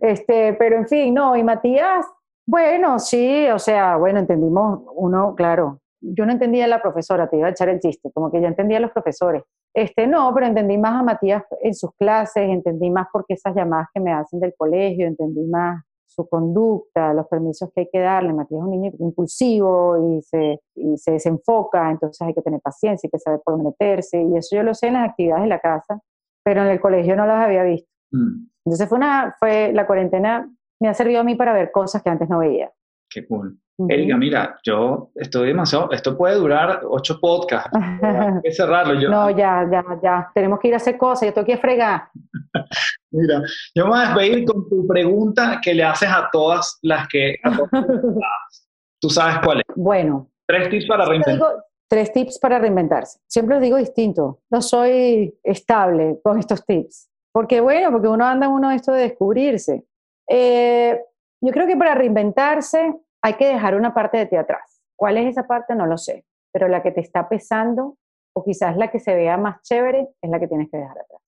este, 0.01 0.53
pero 0.53 0.77
en 0.77 0.87
fin, 0.87 1.13
no, 1.13 1.35
y 1.35 1.43
Matías, 1.43 2.05
bueno, 2.45 2.99
sí, 2.99 3.47
o 3.49 3.59
sea, 3.59 3.97
bueno, 3.97 4.19
entendimos 4.19 4.81
uno, 4.95 5.35
claro. 5.35 5.79
Yo 5.99 6.25
no 6.25 6.31
entendía 6.31 6.65
a 6.65 6.67
la 6.67 6.81
profesora, 6.81 7.29
te 7.29 7.37
iba 7.37 7.47
a 7.47 7.51
echar 7.51 7.69
el 7.69 7.79
chiste, 7.79 8.11
como 8.13 8.31
que 8.31 8.41
ya 8.41 8.47
entendía 8.47 8.77
a 8.77 8.81
los 8.81 8.91
profesores. 8.91 9.43
Este, 9.73 10.07
no, 10.07 10.33
pero 10.33 10.47
entendí 10.47 10.77
más 10.77 10.99
a 10.99 11.03
Matías 11.03 11.43
en 11.61 11.73
sus 11.73 11.91
clases, 11.95 12.49
entendí 12.49 12.89
más 12.89 13.07
porque 13.11 13.35
esas 13.35 13.55
llamadas 13.55 13.87
que 13.93 13.99
me 13.99 14.11
hacen 14.11 14.39
del 14.39 14.53
colegio, 14.57 15.05
entendí 15.05 15.43
más 15.45 15.83
su 16.13 16.27
conducta, 16.27 17.13
los 17.13 17.27
permisos 17.27 17.71
que 17.73 17.81
hay 17.81 17.89
que 17.91 17.99
darle. 17.99 18.33
Matías 18.33 18.59
es 18.59 18.65
un 18.65 18.71
niño 18.71 18.91
impulsivo 18.99 20.17
y 20.17 20.21
se, 20.21 20.61
y 20.75 20.97
se 20.97 21.11
desenfoca, 21.11 21.89
entonces 21.89 22.21
hay 22.21 22.33
que 22.33 22.41
tener 22.41 22.59
paciencia, 22.61 23.07
hay 23.07 23.11
que 23.11 23.19
saber 23.19 23.39
por 23.43 23.61
meterse. 23.61 24.21
Y 24.21 24.35
eso 24.35 24.55
yo 24.55 24.63
lo 24.63 24.73
sé 24.73 24.87
en 24.87 24.93
las 24.93 25.09
actividades 25.09 25.43
de 25.43 25.49
la 25.49 25.59
casa, 25.59 26.01
pero 26.43 26.61
en 26.63 26.67
el 26.67 26.81
colegio 26.81 27.15
no 27.15 27.25
las 27.25 27.45
había 27.45 27.63
visto. 27.63 27.89
Mm. 28.11 28.47
Entonces 28.65 28.89
fue 28.89 28.97
una, 28.97 29.35
fue, 29.39 29.71
la 29.73 29.87
cuarentena 29.87 30.49
me 30.79 30.89
ha 30.89 30.93
servido 30.93 31.21
a 31.21 31.23
mí 31.23 31.35
para 31.35 31.53
ver 31.53 31.71
cosas 31.71 32.03
que 32.03 32.09
antes 32.09 32.29
no 32.29 32.39
veía. 32.39 32.71
Qué 33.09 33.25
cool. 33.27 33.57
Erika, 33.89 34.17
mira, 34.17 34.59
yo 34.63 35.11
estoy 35.15 35.47
demasiado, 35.47 35.91
esto 35.91 36.15
puede 36.17 36.35
durar 36.35 36.81
ocho 36.87 37.19
podcasts, 37.19 37.71
hay 37.73 38.41
que 38.43 38.51
cerrarlo. 38.51 38.93
Yo, 38.99 39.09
no, 39.09 39.29
ya, 39.31 39.67
ya, 39.71 39.83
ya, 40.03 40.31
tenemos 40.35 40.59
que 40.59 40.67
ir 40.67 40.73
a 40.75 40.77
hacer 40.77 40.97
cosas, 40.97 41.27
yo 41.27 41.33
tengo 41.33 41.47
que 41.47 41.57
fregar. 41.57 42.09
mira, 43.11 43.43
yo 43.75 43.85
me 43.85 43.91
voy 43.91 43.99
a 43.99 44.01
despedir 44.07 44.45
con 44.45 44.69
tu 44.69 44.87
pregunta 44.87 45.59
que 45.63 45.73
le 45.73 45.83
haces 45.83 46.09
a 46.09 46.29
todas 46.31 46.79
las 46.81 47.07
que... 47.07 47.35
Tú 49.01 49.09
sabes 49.09 49.39
cuál 49.43 49.59
es. 49.59 49.75
Bueno. 49.75 50.29
Tres 50.47 50.69
tips 50.69 50.85
para 50.87 51.05
reinventarse. 51.05 51.63
Tres 51.89 52.13
tips 52.13 52.39
para 52.39 52.59
reinventarse. 52.59 53.19
Siempre 53.27 53.55
os 53.55 53.61
digo 53.61 53.77
distinto, 53.77 54.41
no 54.49 54.61
soy 54.61 55.33
estable 55.43 56.19
con 56.23 56.37
estos 56.37 56.65
tips. 56.65 57.09
Porque 57.33 57.61
bueno, 57.61 57.91
porque 57.91 58.07
uno 58.07 58.25
anda 58.25 58.45
en 58.45 58.51
uno 58.51 58.69
de 58.69 58.75
esto 58.75 58.91
de 58.91 59.01
descubrirse. 59.01 59.85
Eh, 60.29 61.01
yo 61.41 61.51
creo 61.51 61.65
que 61.65 61.77
para 61.77 61.95
reinventarse 61.95 62.93
hay 63.23 63.33
que 63.33 63.47
dejar 63.47 63.75
una 63.75 63.93
parte 63.93 64.17
de 64.17 64.25
ti 64.27 64.35
atrás. 64.35 64.81
¿Cuál 64.95 65.17
es 65.17 65.27
esa 65.27 65.47
parte? 65.47 65.73
No 65.73 65.87
lo 65.87 65.97
sé, 65.97 66.25
pero 66.53 66.67
la 66.67 66.83
que 66.83 66.91
te 66.91 67.01
está 67.01 67.27
pesando 67.27 67.97
o 68.33 68.43
quizás 68.43 68.77
la 68.77 68.89
que 68.89 68.99
se 68.99 69.15
vea 69.15 69.37
más 69.37 69.61
chévere 69.63 70.09
es 70.21 70.29
la 70.29 70.39
que 70.39 70.47
tienes 70.47 70.69
que 70.69 70.77
dejar 70.77 70.99
atrás. 70.99 71.21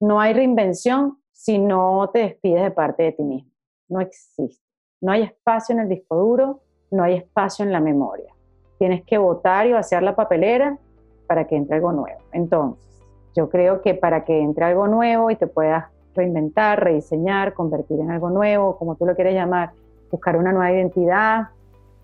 No 0.00 0.20
hay 0.20 0.34
reinvención 0.34 1.22
si 1.34 1.58
no 1.58 2.08
te 2.12 2.20
despides 2.20 2.62
de 2.62 2.70
parte 2.70 3.02
de 3.02 3.12
ti 3.12 3.22
mismo. 3.22 3.50
No 3.88 4.00
existe. 4.00 4.64
No 5.02 5.12
hay 5.12 5.22
espacio 5.22 5.74
en 5.74 5.82
el 5.82 5.88
disco 5.88 6.16
duro, 6.16 6.60
no 6.90 7.02
hay 7.02 7.16
espacio 7.16 7.64
en 7.64 7.72
la 7.72 7.80
memoria. 7.80 8.32
Tienes 8.78 9.04
que 9.04 9.18
votar 9.18 9.66
y 9.66 9.72
vaciar 9.72 10.02
la 10.02 10.16
papelera 10.16 10.78
para 11.26 11.46
que 11.46 11.56
entre 11.56 11.76
algo 11.76 11.92
nuevo. 11.92 12.20
Entonces, 12.32 12.82
yo 13.34 13.50
creo 13.50 13.82
que 13.82 13.94
para 13.94 14.24
que 14.24 14.40
entre 14.40 14.64
algo 14.64 14.86
nuevo 14.86 15.30
y 15.30 15.36
te 15.36 15.46
puedas 15.46 15.86
reinventar, 16.14 16.82
rediseñar, 16.82 17.52
convertir 17.52 18.00
en 18.00 18.12
algo 18.12 18.30
nuevo, 18.30 18.78
como 18.78 18.94
tú 18.94 19.04
lo 19.04 19.14
quieres 19.14 19.34
llamar, 19.34 19.72
buscar 20.10 20.36
una 20.36 20.52
nueva 20.52 20.72
identidad, 20.72 21.48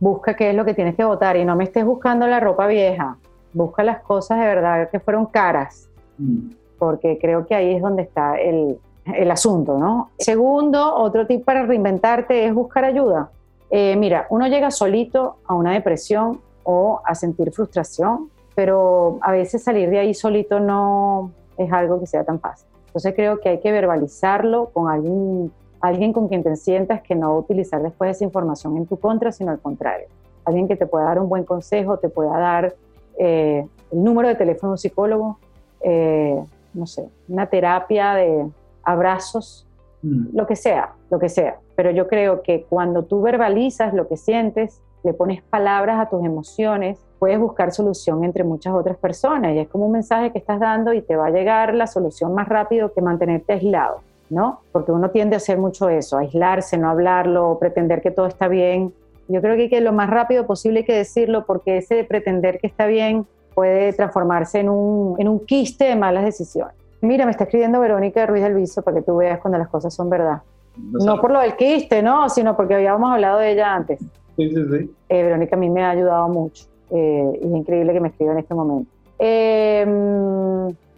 busca 0.01 0.35
qué 0.35 0.51
es 0.51 0.57
lo 0.57 0.65
que 0.65 0.75
tienes 0.75 0.97
que 0.97 1.05
votar 1.05 1.37
y 1.37 1.45
no 1.45 1.55
me 1.55 1.65
estés 1.65 1.85
buscando 1.85 2.27
la 2.27 2.41
ropa 2.41 2.67
vieja, 2.67 3.17
busca 3.53 3.85
las 3.85 4.01
cosas 4.01 4.41
de 4.41 4.47
verdad 4.47 4.91
que 4.91 4.99
fueron 4.99 5.27
caras, 5.27 5.89
mm. 6.19 6.51
porque 6.79 7.19
creo 7.19 7.47
que 7.47 7.55
ahí 7.55 7.75
es 7.77 7.83
donde 7.83 8.03
está 8.03 8.35
el, 8.35 8.81
el 9.05 9.31
asunto, 9.31 9.79
¿no? 9.79 10.11
Segundo, 10.19 10.95
otro 10.97 11.27
tip 11.27 11.45
para 11.45 11.65
reinventarte 11.65 12.47
es 12.47 12.55
buscar 12.55 12.85
ayuda. 12.85 13.31
Eh, 13.71 13.97
mira, 13.97 14.27
uno 14.31 14.47
llega 14.47 14.71
solito 14.71 15.37
a 15.47 15.55
una 15.55 15.73
depresión 15.73 16.41
o 16.65 17.01
a 17.05 17.15
sentir 17.15 17.53
frustración, 17.53 18.31
pero 18.55 19.19
a 19.23 19.33
veces 19.33 19.63
salir 19.63 19.91
de 19.91 20.01
ahí 20.01 20.15
solito 20.15 20.61
no 20.61 21.33
es 21.57 21.73
algo 21.73 22.01
que 22.01 22.07
sea 22.07 22.25
tan 22.25 22.41
fácil. 22.41 22.69
Entonces 22.87 23.15
creo 23.15 23.41
que 23.41 23.49
hay 23.49 23.61
que 23.61 23.71
verbalizarlo 23.71 24.71
con 24.71 24.91
alguien 24.91 25.53
alguien 25.81 26.13
con 26.13 26.29
quien 26.29 26.43
te 26.43 26.55
sientas 26.57 27.01
que 27.03 27.15
no 27.15 27.33
va 27.33 27.39
utilizar 27.39 27.83
después 27.83 28.17
esa 28.17 28.25
información 28.25 28.77
en 28.77 28.87
tu 28.87 28.99
contra, 28.99 29.33
sino 29.33 29.51
al 29.51 29.61
contrario. 29.61 30.07
Alguien 30.45 30.69
que 30.69 30.77
te 30.77 30.87
pueda 30.87 31.07
dar 31.07 31.19
un 31.19 31.29
buen 31.29 31.45
consejo, 31.45 31.99
te 31.99 32.09
pueda 32.09 32.39
dar 32.39 32.75
eh, 33.19 33.67
el 33.91 34.05
número 34.05 34.29
de 34.29 34.35
teléfono 34.35 34.71
de 34.71 34.75
un 34.75 34.79
psicólogo, 34.79 35.39
eh, 35.83 36.43
no 36.75 36.87
sé, 36.87 37.09
una 37.29 37.47
terapia 37.47 38.15
de 38.15 38.47
abrazos, 38.85 39.67
mm. 40.03 40.37
lo 40.37 40.47
que 40.47 40.57
sea, 40.57 40.95
lo 41.11 41.19
que 41.19 41.29
sea. 41.29 41.59
Pero 41.77 41.91
yo 41.91 42.09
creo 42.09 42.43
que 42.43 42.65
cuando 42.69 43.05
tú 43.05 43.23
verbalizas 43.23 43.95
lo 43.95 44.09
que 44.09 44.17
sientes, 44.17 44.83
le 45.03 45.15
pones 45.15 45.43
palabras 45.43 45.99
a 45.99 46.11
tus 46.11 46.25
emociones, 46.25 46.99
puedes 47.19 47.39
buscar 47.39 47.73
solución 47.73 48.25
entre 48.25 48.45
muchas 48.45 48.75
otras 48.75 48.97
personas 48.97 49.55
y 49.55 49.59
es 49.59 49.69
como 49.69 49.87
un 49.87 49.93
mensaje 49.93 50.33
que 50.33 50.39
estás 50.39 50.61
dando 50.61 50.93
y 50.93 51.03
te 51.03 51.17
va 51.17 51.27
a 51.27 51.31
llegar 51.31 51.75
la 51.75 51.87
solución 51.87 52.35
más 52.35 52.49
rápido 52.49 52.93
que 52.93 53.01
mantenerte 53.01 53.55
aislado. 53.55 54.01
¿no? 54.31 54.61
Porque 54.73 54.93
uno 54.93 55.11
tiende 55.11 55.35
a 55.35 55.39
hacer 55.39 55.59
mucho 55.59 55.89
eso, 55.89 56.17
aislarse, 56.17 56.79
no 56.79 56.89
hablarlo, 56.89 57.59
pretender 57.59 58.01
que 58.01 58.11
todo 58.11 58.27
está 58.27 58.49
bien. 58.49 58.95
Yo 59.29 59.41
creo 59.41 59.57
que, 59.57 59.69
que 59.69 59.81
lo 59.81 59.93
más 59.93 60.09
rápido 60.09 60.47
posible 60.47 60.81
hay 60.81 60.87
que 60.87 60.95
decirlo 60.95 61.45
porque 61.45 61.79
ese 61.79 62.05
pretender 62.05 62.59
que 62.61 62.69
está 62.69 62.87
bien 62.87 63.27
puede 63.55 63.93
transformarse 63.93 64.61
en 64.61 64.69
un, 64.69 65.21
en 65.21 65.29
un 65.29 65.45
quiste 65.45 65.85
de 65.85 65.97
malas 65.97 66.25
decisiones. 66.25 66.75
Mira, 67.03 67.25
me 67.25 67.31
está 67.31 67.45
escribiendo 67.45 67.81
Verónica 67.81 68.27
Ruiz 68.27 68.43
del 68.43 68.55
Viso 68.55 68.83
para 68.83 68.99
que 68.99 69.03
tú 69.03 69.17
veas 69.17 69.41
cuando 69.41 69.59
las 69.59 69.69
cosas 69.69 69.95
son 69.95 70.11
verdad. 70.11 70.43
No, 70.77 71.21
por 71.21 71.31
lo 71.31 71.41
del 71.41 71.57
quiste, 71.57 72.03
¿no? 72.03 72.29
Sino 72.29 72.57
porque 72.57 72.75
habíamos 72.75 73.13
hablado 73.13 73.39
de 73.39 73.53
ella 73.53 73.75
antes. 73.75 73.99
Sí, 74.37 74.49
sí, 74.51 74.65
sí. 74.71 74.95
Eh, 75.09 75.23
Verónica 75.23 75.57
a 75.57 75.59
mí 75.59 75.69
me 75.69 75.83
ha 75.83 75.91
ayudado 75.91 76.29
mucho 76.29 76.67
eh, 76.91 77.41
y 77.43 77.47
es 77.47 77.53
increíble 77.53 77.93
que 77.93 78.01
me 78.01 78.09
escriba 78.09 78.33
en 78.33 78.39
este 78.39 78.55
momento. 78.55 78.91
Eh, 79.19 79.85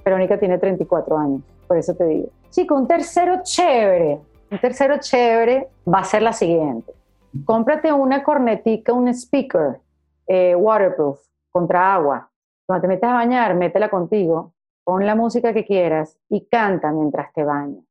Verónica 0.04 0.38
tiene 0.38 0.58
34 0.58 1.18
años, 1.18 1.42
por 1.66 1.76
eso 1.76 1.94
te 1.94 2.04
digo. 2.04 2.28
Chico, 2.50 2.74
un 2.74 2.86
tercero 2.86 3.40
chévere, 3.42 4.18
un 4.50 4.58
tercero 4.58 4.98
chévere 4.98 5.68
va 5.92 6.00
a 6.00 6.04
ser 6.04 6.22
la 6.22 6.32
siguiente. 6.32 6.92
Cómprate 7.44 7.92
una 7.92 8.22
cornetica, 8.22 8.92
un 8.92 9.08
speaker 9.08 9.80
eh, 10.26 10.54
waterproof, 10.54 11.18
contra 11.50 11.94
agua. 11.94 12.28
Cuando 12.66 12.82
te 12.82 12.88
metes 12.88 13.08
a 13.08 13.14
bañar, 13.14 13.54
métela 13.54 13.88
contigo, 13.88 14.51
pon 14.84 15.06
la 15.06 15.14
música 15.14 15.52
que 15.52 15.64
quieras 15.64 16.18
y 16.28 16.46
canta 16.46 16.92
mientras 16.92 17.32
te 17.32 17.44
bañas. 17.44 17.84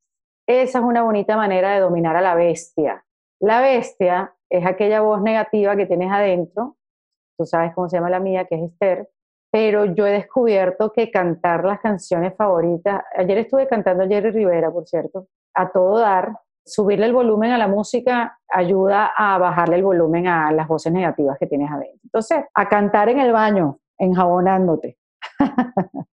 Esa 0.46 0.78
es 0.78 0.84
una 0.84 1.02
bonita 1.02 1.36
manera 1.36 1.72
de 1.72 1.80
dominar 1.80 2.16
a 2.16 2.20
la 2.20 2.34
bestia. 2.34 3.04
La 3.40 3.60
bestia 3.60 4.34
es 4.50 4.66
aquella 4.66 5.00
voz 5.00 5.22
negativa 5.22 5.76
que 5.76 5.86
tienes 5.86 6.10
adentro, 6.10 6.76
tú 7.38 7.46
sabes 7.46 7.74
cómo 7.74 7.88
se 7.88 7.96
llama 7.96 8.10
la 8.10 8.20
mía, 8.20 8.44
que 8.44 8.56
es 8.56 8.70
Esther, 8.70 9.08
pero 9.50 9.84
yo 9.84 10.06
he 10.06 10.12
descubierto 10.12 10.92
que 10.92 11.10
cantar 11.10 11.64
las 11.64 11.80
canciones 11.80 12.34
favoritas, 12.36 13.02
ayer 13.16 13.38
estuve 13.38 13.66
cantando 13.68 14.06
Jerry 14.06 14.30
Rivera, 14.30 14.70
por 14.70 14.86
cierto, 14.86 15.28
a 15.54 15.70
todo 15.70 15.98
dar, 15.98 16.38
subirle 16.64 17.06
el 17.06 17.12
volumen 17.12 17.50
a 17.50 17.58
la 17.58 17.68
música 17.68 18.38
ayuda 18.48 19.12
a 19.16 19.38
bajarle 19.38 19.76
el 19.76 19.84
volumen 19.84 20.26
a 20.26 20.52
las 20.52 20.68
voces 20.68 20.92
negativas 20.92 21.36
que 21.38 21.46
tienes 21.46 21.70
adentro. 21.70 22.00
Entonces, 22.04 22.44
a 22.54 22.68
cantar 22.68 23.08
en 23.08 23.18
el 23.18 23.32
baño, 23.32 23.78
enjabonándote. 23.98 24.98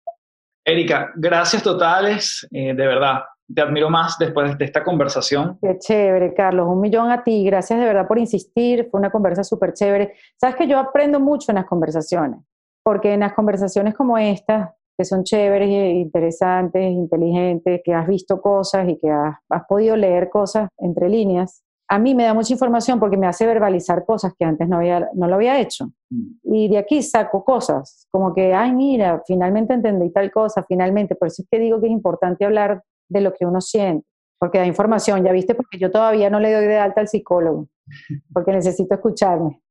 Erika, 0.69 1.13
gracias 1.17 1.63
totales, 1.63 2.47
eh, 2.51 2.75
de 2.75 2.87
verdad. 2.87 3.23
Te 3.53 3.63
admiro 3.63 3.89
más 3.89 4.19
después 4.19 4.59
de 4.59 4.65
esta 4.67 4.85
conversación. 4.85 5.59
Qué 5.63 5.79
chévere, 5.79 6.35
Carlos. 6.35 6.69
Un 6.69 6.81
millón 6.81 7.11
a 7.11 7.25
ti. 7.25 7.43
Gracias 7.45 7.79
de 7.79 7.87
verdad 7.87 8.07
por 8.07 8.19
insistir. 8.19 8.89
Fue 8.91 9.01
una 9.01 9.11
conversa 9.11 9.43
súper 9.43 9.73
chévere. 9.73 10.13
Sabes 10.39 10.57
que 10.57 10.67
yo 10.67 10.79
aprendo 10.79 11.19
mucho 11.19 11.51
en 11.53 11.57
las 11.57 11.65
conversaciones, 11.65 12.41
porque 12.85 13.15
en 13.15 13.21
las 13.21 13.33
conversaciones 13.33 13.95
como 13.95 14.19
esta, 14.19 14.75
que 14.99 15.07
son 15.07 15.25
chéveres, 15.25 15.71
interesantes, 15.71 16.83
inteligentes, 16.83 17.81
que 17.83 17.95
has 17.95 18.07
visto 18.07 18.43
cosas 18.43 18.87
y 18.91 18.99
que 18.99 19.11
has, 19.11 19.37
has 19.49 19.63
podido 19.67 19.97
leer 19.97 20.29
cosas 20.29 20.69
entre 20.77 21.09
líneas, 21.09 21.63
a 21.91 21.99
mí 21.99 22.15
me 22.15 22.25
da 22.25 22.35
mucha 22.35 22.53
información 22.53 23.01
porque 23.01 23.17
me 23.17 23.27
hace 23.27 23.47
verbalizar 23.47 24.05
cosas 24.05 24.35
que 24.39 24.45
antes 24.45 24.69
no, 24.69 24.77
había, 24.77 25.09
no 25.15 25.27
lo 25.27 25.37
había 25.37 25.59
hecho. 25.59 25.87
Mm. 26.11 26.55
Y 26.55 26.69
de 26.69 26.79
aquí 26.79 27.03
saco 27.03 27.43
cosas, 27.45 28.07
como 28.11 28.35
que, 28.35 28.53
ay, 28.55 28.73
mira, 28.73 29.23
finalmente 29.27 29.73
entendí 29.73 30.13
tal 30.13 30.31
cosa, 30.31 30.63
finalmente. 30.69 31.15
Por 31.15 31.29
eso 31.29 31.43
es 31.43 31.49
que 31.51 31.59
digo 31.59 31.81
que 31.81 31.87
es 31.87 31.93
importante 31.93 32.45
hablar 32.45 32.83
de 33.09 33.21
lo 33.23 33.33
que 33.33 33.47
uno 33.47 33.63
siente, 33.63 34.07
porque 34.39 34.59
da 34.59 34.67
información, 34.67 35.25
ya 35.25 35.33
viste, 35.33 35.55
porque 35.55 35.79
yo 35.79 35.91
todavía 35.91 36.29
no 36.29 36.41
le 36.41 36.53
doy 36.53 36.67
de 36.67 36.77
alta 36.77 37.01
al 37.01 37.09
psicólogo, 37.09 37.69
porque 38.35 38.53
necesito 38.53 38.95
escucharme. 38.95 39.63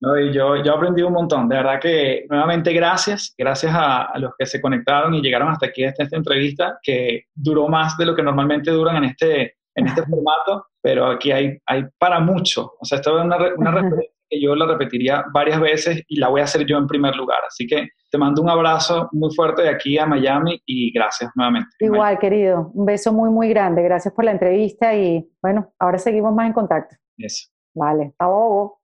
No, 0.00 0.20
y 0.20 0.32
yo, 0.32 0.62
yo 0.62 0.74
aprendí 0.74 1.02
un 1.02 1.14
montón, 1.14 1.48
de 1.48 1.56
verdad 1.56 1.80
que 1.80 2.26
nuevamente 2.30 2.72
gracias, 2.72 3.34
gracias 3.36 3.72
a, 3.74 4.16
los 4.18 4.32
que 4.38 4.46
se 4.46 4.60
conectaron 4.60 5.14
y 5.14 5.20
llegaron 5.22 5.48
hasta 5.48 5.66
aquí, 5.66 5.84
hasta 5.84 6.04
esta 6.04 6.16
entrevista, 6.16 6.78
que 6.80 7.24
duró 7.34 7.66
más 7.66 7.96
de 7.96 8.06
lo 8.06 8.14
que 8.14 8.22
normalmente 8.22 8.70
duran 8.70 8.96
en 8.98 9.04
este, 9.04 9.56
en 9.76 9.86
este 9.86 10.02
formato 10.06 10.66
pero 10.86 11.06
aquí 11.06 11.32
hay, 11.32 11.58
hay 11.66 11.82
para 11.98 12.20
mucho. 12.20 12.74
O 12.78 12.84
sea, 12.84 12.98
esto 12.98 13.18
es 13.18 13.24
una, 13.24 13.36
una 13.56 13.70
referencia 13.72 14.12
que 14.30 14.40
yo 14.40 14.54
la 14.54 14.66
repetiría 14.66 15.24
varias 15.34 15.60
veces 15.60 16.00
y 16.06 16.20
la 16.20 16.28
voy 16.28 16.42
a 16.42 16.44
hacer 16.44 16.64
yo 16.64 16.78
en 16.78 16.86
primer 16.86 17.16
lugar. 17.16 17.40
Así 17.44 17.66
que 17.66 17.88
te 18.08 18.18
mando 18.18 18.40
un 18.40 18.48
abrazo 18.48 19.08
muy 19.10 19.34
fuerte 19.34 19.62
de 19.62 19.68
aquí 19.68 19.98
a 19.98 20.06
Miami 20.06 20.62
y 20.64 20.92
gracias 20.92 21.32
nuevamente. 21.34 21.70
Igual, 21.80 22.20
querido. 22.20 22.70
Un 22.72 22.86
beso 22.86 23.12
muy, 23.12 23.30
muy 23.30 23.48
grande. 23.48 23.82
Gracias 23.82 24.14
por 24.14 24.24
la 24.24 24.30
entrevista 24.30 24.94
y 24.94 25.28
bueno, 25.42 25.72
ahora 25.80 25.98
seguimos 25.98 26.32
más 26.32 26.46
en 26.46 26.52
contacto. 26.52 26.94
Eso. 27.18 27.48
Vale, 27.74 28.04
hasta 28.12 28.26
luego. 28.26 28.80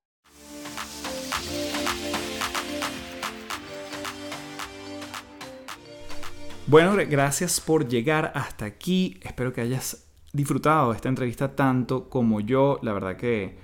Bueno, 6.67 6.95
gracias 7.09 7.61
por 7.61 7.87
llegar 7.87 8.33
hasta 8.35 8.65
aquí. 8.65 9.21
Espero 9.23 9.53
que 9.53 9.61
hayas 9.61 10.12
disfrutado 10.33 10.93
esta 10.93 11.09
entrevista 11.09 11.55
tanto 11.55 12.09
como 12.09 12.41
yo. 12.41 12.79
La 12.81 12.91
verdad 12.91 13.15
que 13.15 13.55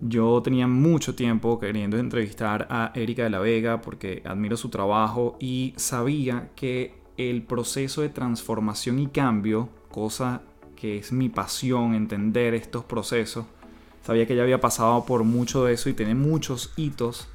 yo 0.00 0.40
tenía 0.42 0.66
mucho 0.66 1.14
tiempo 1.14 1.58
queriendo 1.58 1.98
entrevistar 1.98 2.66
a 2.70 2.92
Erika 2.94 3.24
de 3.24 3.30
la 3.30 3.40
Vega 3.40 3.80
porque 3.80 4.22
admiro 4.24 4.56
su 4.56 4.68
trabajo 4.68 5.36
y 5.40 5.74
sabía 5.76 6.50
que 6.54 6.94
el 7.16 7.42
proceso 7.42 8.02
de 8.02 8.08
transformación 8.08 8.98
y 8.98 9.08
cambio, 9.08 9.68
cosa 9.90 10.42
que 10.76 10.98
es 10.98 11.12
mi 11.12 11.28
pasión, 11.28 11.94
entender 11.94 12.54
estos 12.54 12.84
procesos, 12.84 13.46
sabía 14.02 14.26
que 14.26 14.34
ella 14.34 14.42
había 14.42 14.60
pasado 14.60 15.04
por 15.04 15.24
mucho 15.24 15.64
de 15.64 15.74
eso 15.74 15.88
y 15.88 15.94
tiene 15.94 16.14
muchos 16.14 16.72
hitos 16.76 17.28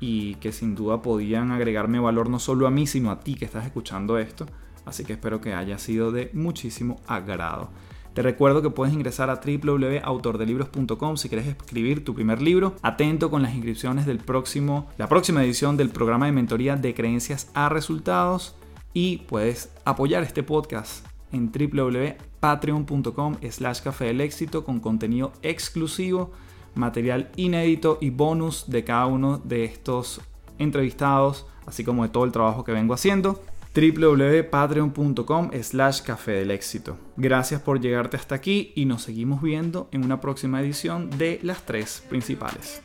y 0.00 0.34
que 0.36 0.52
sin 0.52 0.74
duda 0.74 1.02
podían 1.02 1.50
agregarme 1.50 1.98
valor 1.98 2.28
no 2.28 2.38
solo 2.38 2.66
a 2.66 2.70
mí, 2.70 2.86
sino 2.86 3.10
a 3.10 3.20
ti 3.20 3.34
que 3.34 3.44
estás 3.44 3.64
escuchando 3.64 4.18
esto. 4.18 4.46
Así 4.84 5.04
que 5.04 5.14
espero 5.14 5.40
que 5.40 5.54
haya 5.54 5.78
sido 5.78 6.12
de 6.12 6.30
muchísimo 6.32 7.00
agrado. 7.06 7.70
Te 8.18 8.22
recuerdo 8.22 8.62
que 8.62 8.70
puedes 8.70 8.92
ingresar 8.92 9.30
a 9.30 9.36
www.autordelibros.com 9.36 11.16
si 11.16 11.28
quieres 11.28 11.46
escribir 11.46 12.04
tu 12.04 12.16
primer 12.16 12.42
libro. 12.42 12.74
Atento 12.82 13.30
con 13.30 13.42
las 13.42 13.54
inscripciones 13.54 14.06
del 14.06 14.18
próximo, 14.18 14.88
la 14.98 15.08
próxima 15.08 15.44
edición 15.44 15.76
del 15.76 15.90
programa 15.90 16.26
de 16.26 16.32
mentoría 16.32 16.74
de 16.74 16.94
creencias 16.94 17.48
a 17.54 17.68
resultados 17.68 18.56
y 18.92 19.18
puedes 19.18 19.70
apoyar 19.84 20.24
este 20.24 20.42
podcast 20.42 21.06
en 21.30 21.52
www.patreon.com 21.52 23.36
slash 23.48 23.82
café 23.82 24.06
del 24.06 24.20
éxito 24.20 24.64
con 24.64 24.80
contenido 24.80 25.32
exclusivo, 25.42 26.32
material 26.74 27.30
inédito 27.36 27.98
y 28.00 28.10
bonus 28.10 28.68
de 28.68 28.82
cada 28.82 29.06
uno 29.06 29.38
de 29.38 29.62
estos 29.62 30.20
entrevistados, 30.58 31.46
así 31.66 31.84
como 31.84 32.02
de 32.02 32.08
todo 32.08 32.24
el 32.24 32.32
trabajo 32.32 32.64
que 32.64 32.72
vengo 32.72 32.94
haciendo 32.94 33.40
www.patreon.com 33.80 35.50
slash 35.62 36.02
café 36.02 36.32
del 36.32 36.50
éxito. 36.50 36.96
Gracias 37.16 37.60
por 37.60 37.80
llegarte 37.80 38.16
hasta 38.16 38.34
aquí 38.34 38.72
y 38.74 38.84
nos 38.84 39.02
seguimos 39.02 39.42
viendo 39.42 39.88
en 39.92 40.04
una 40.04 40.20
próxima 40.20 40.60
edición 40.60 41.10
de 41.18 41.38
las 41.42 41.64
tres 41.64 42.02
principales. 42.08 42.82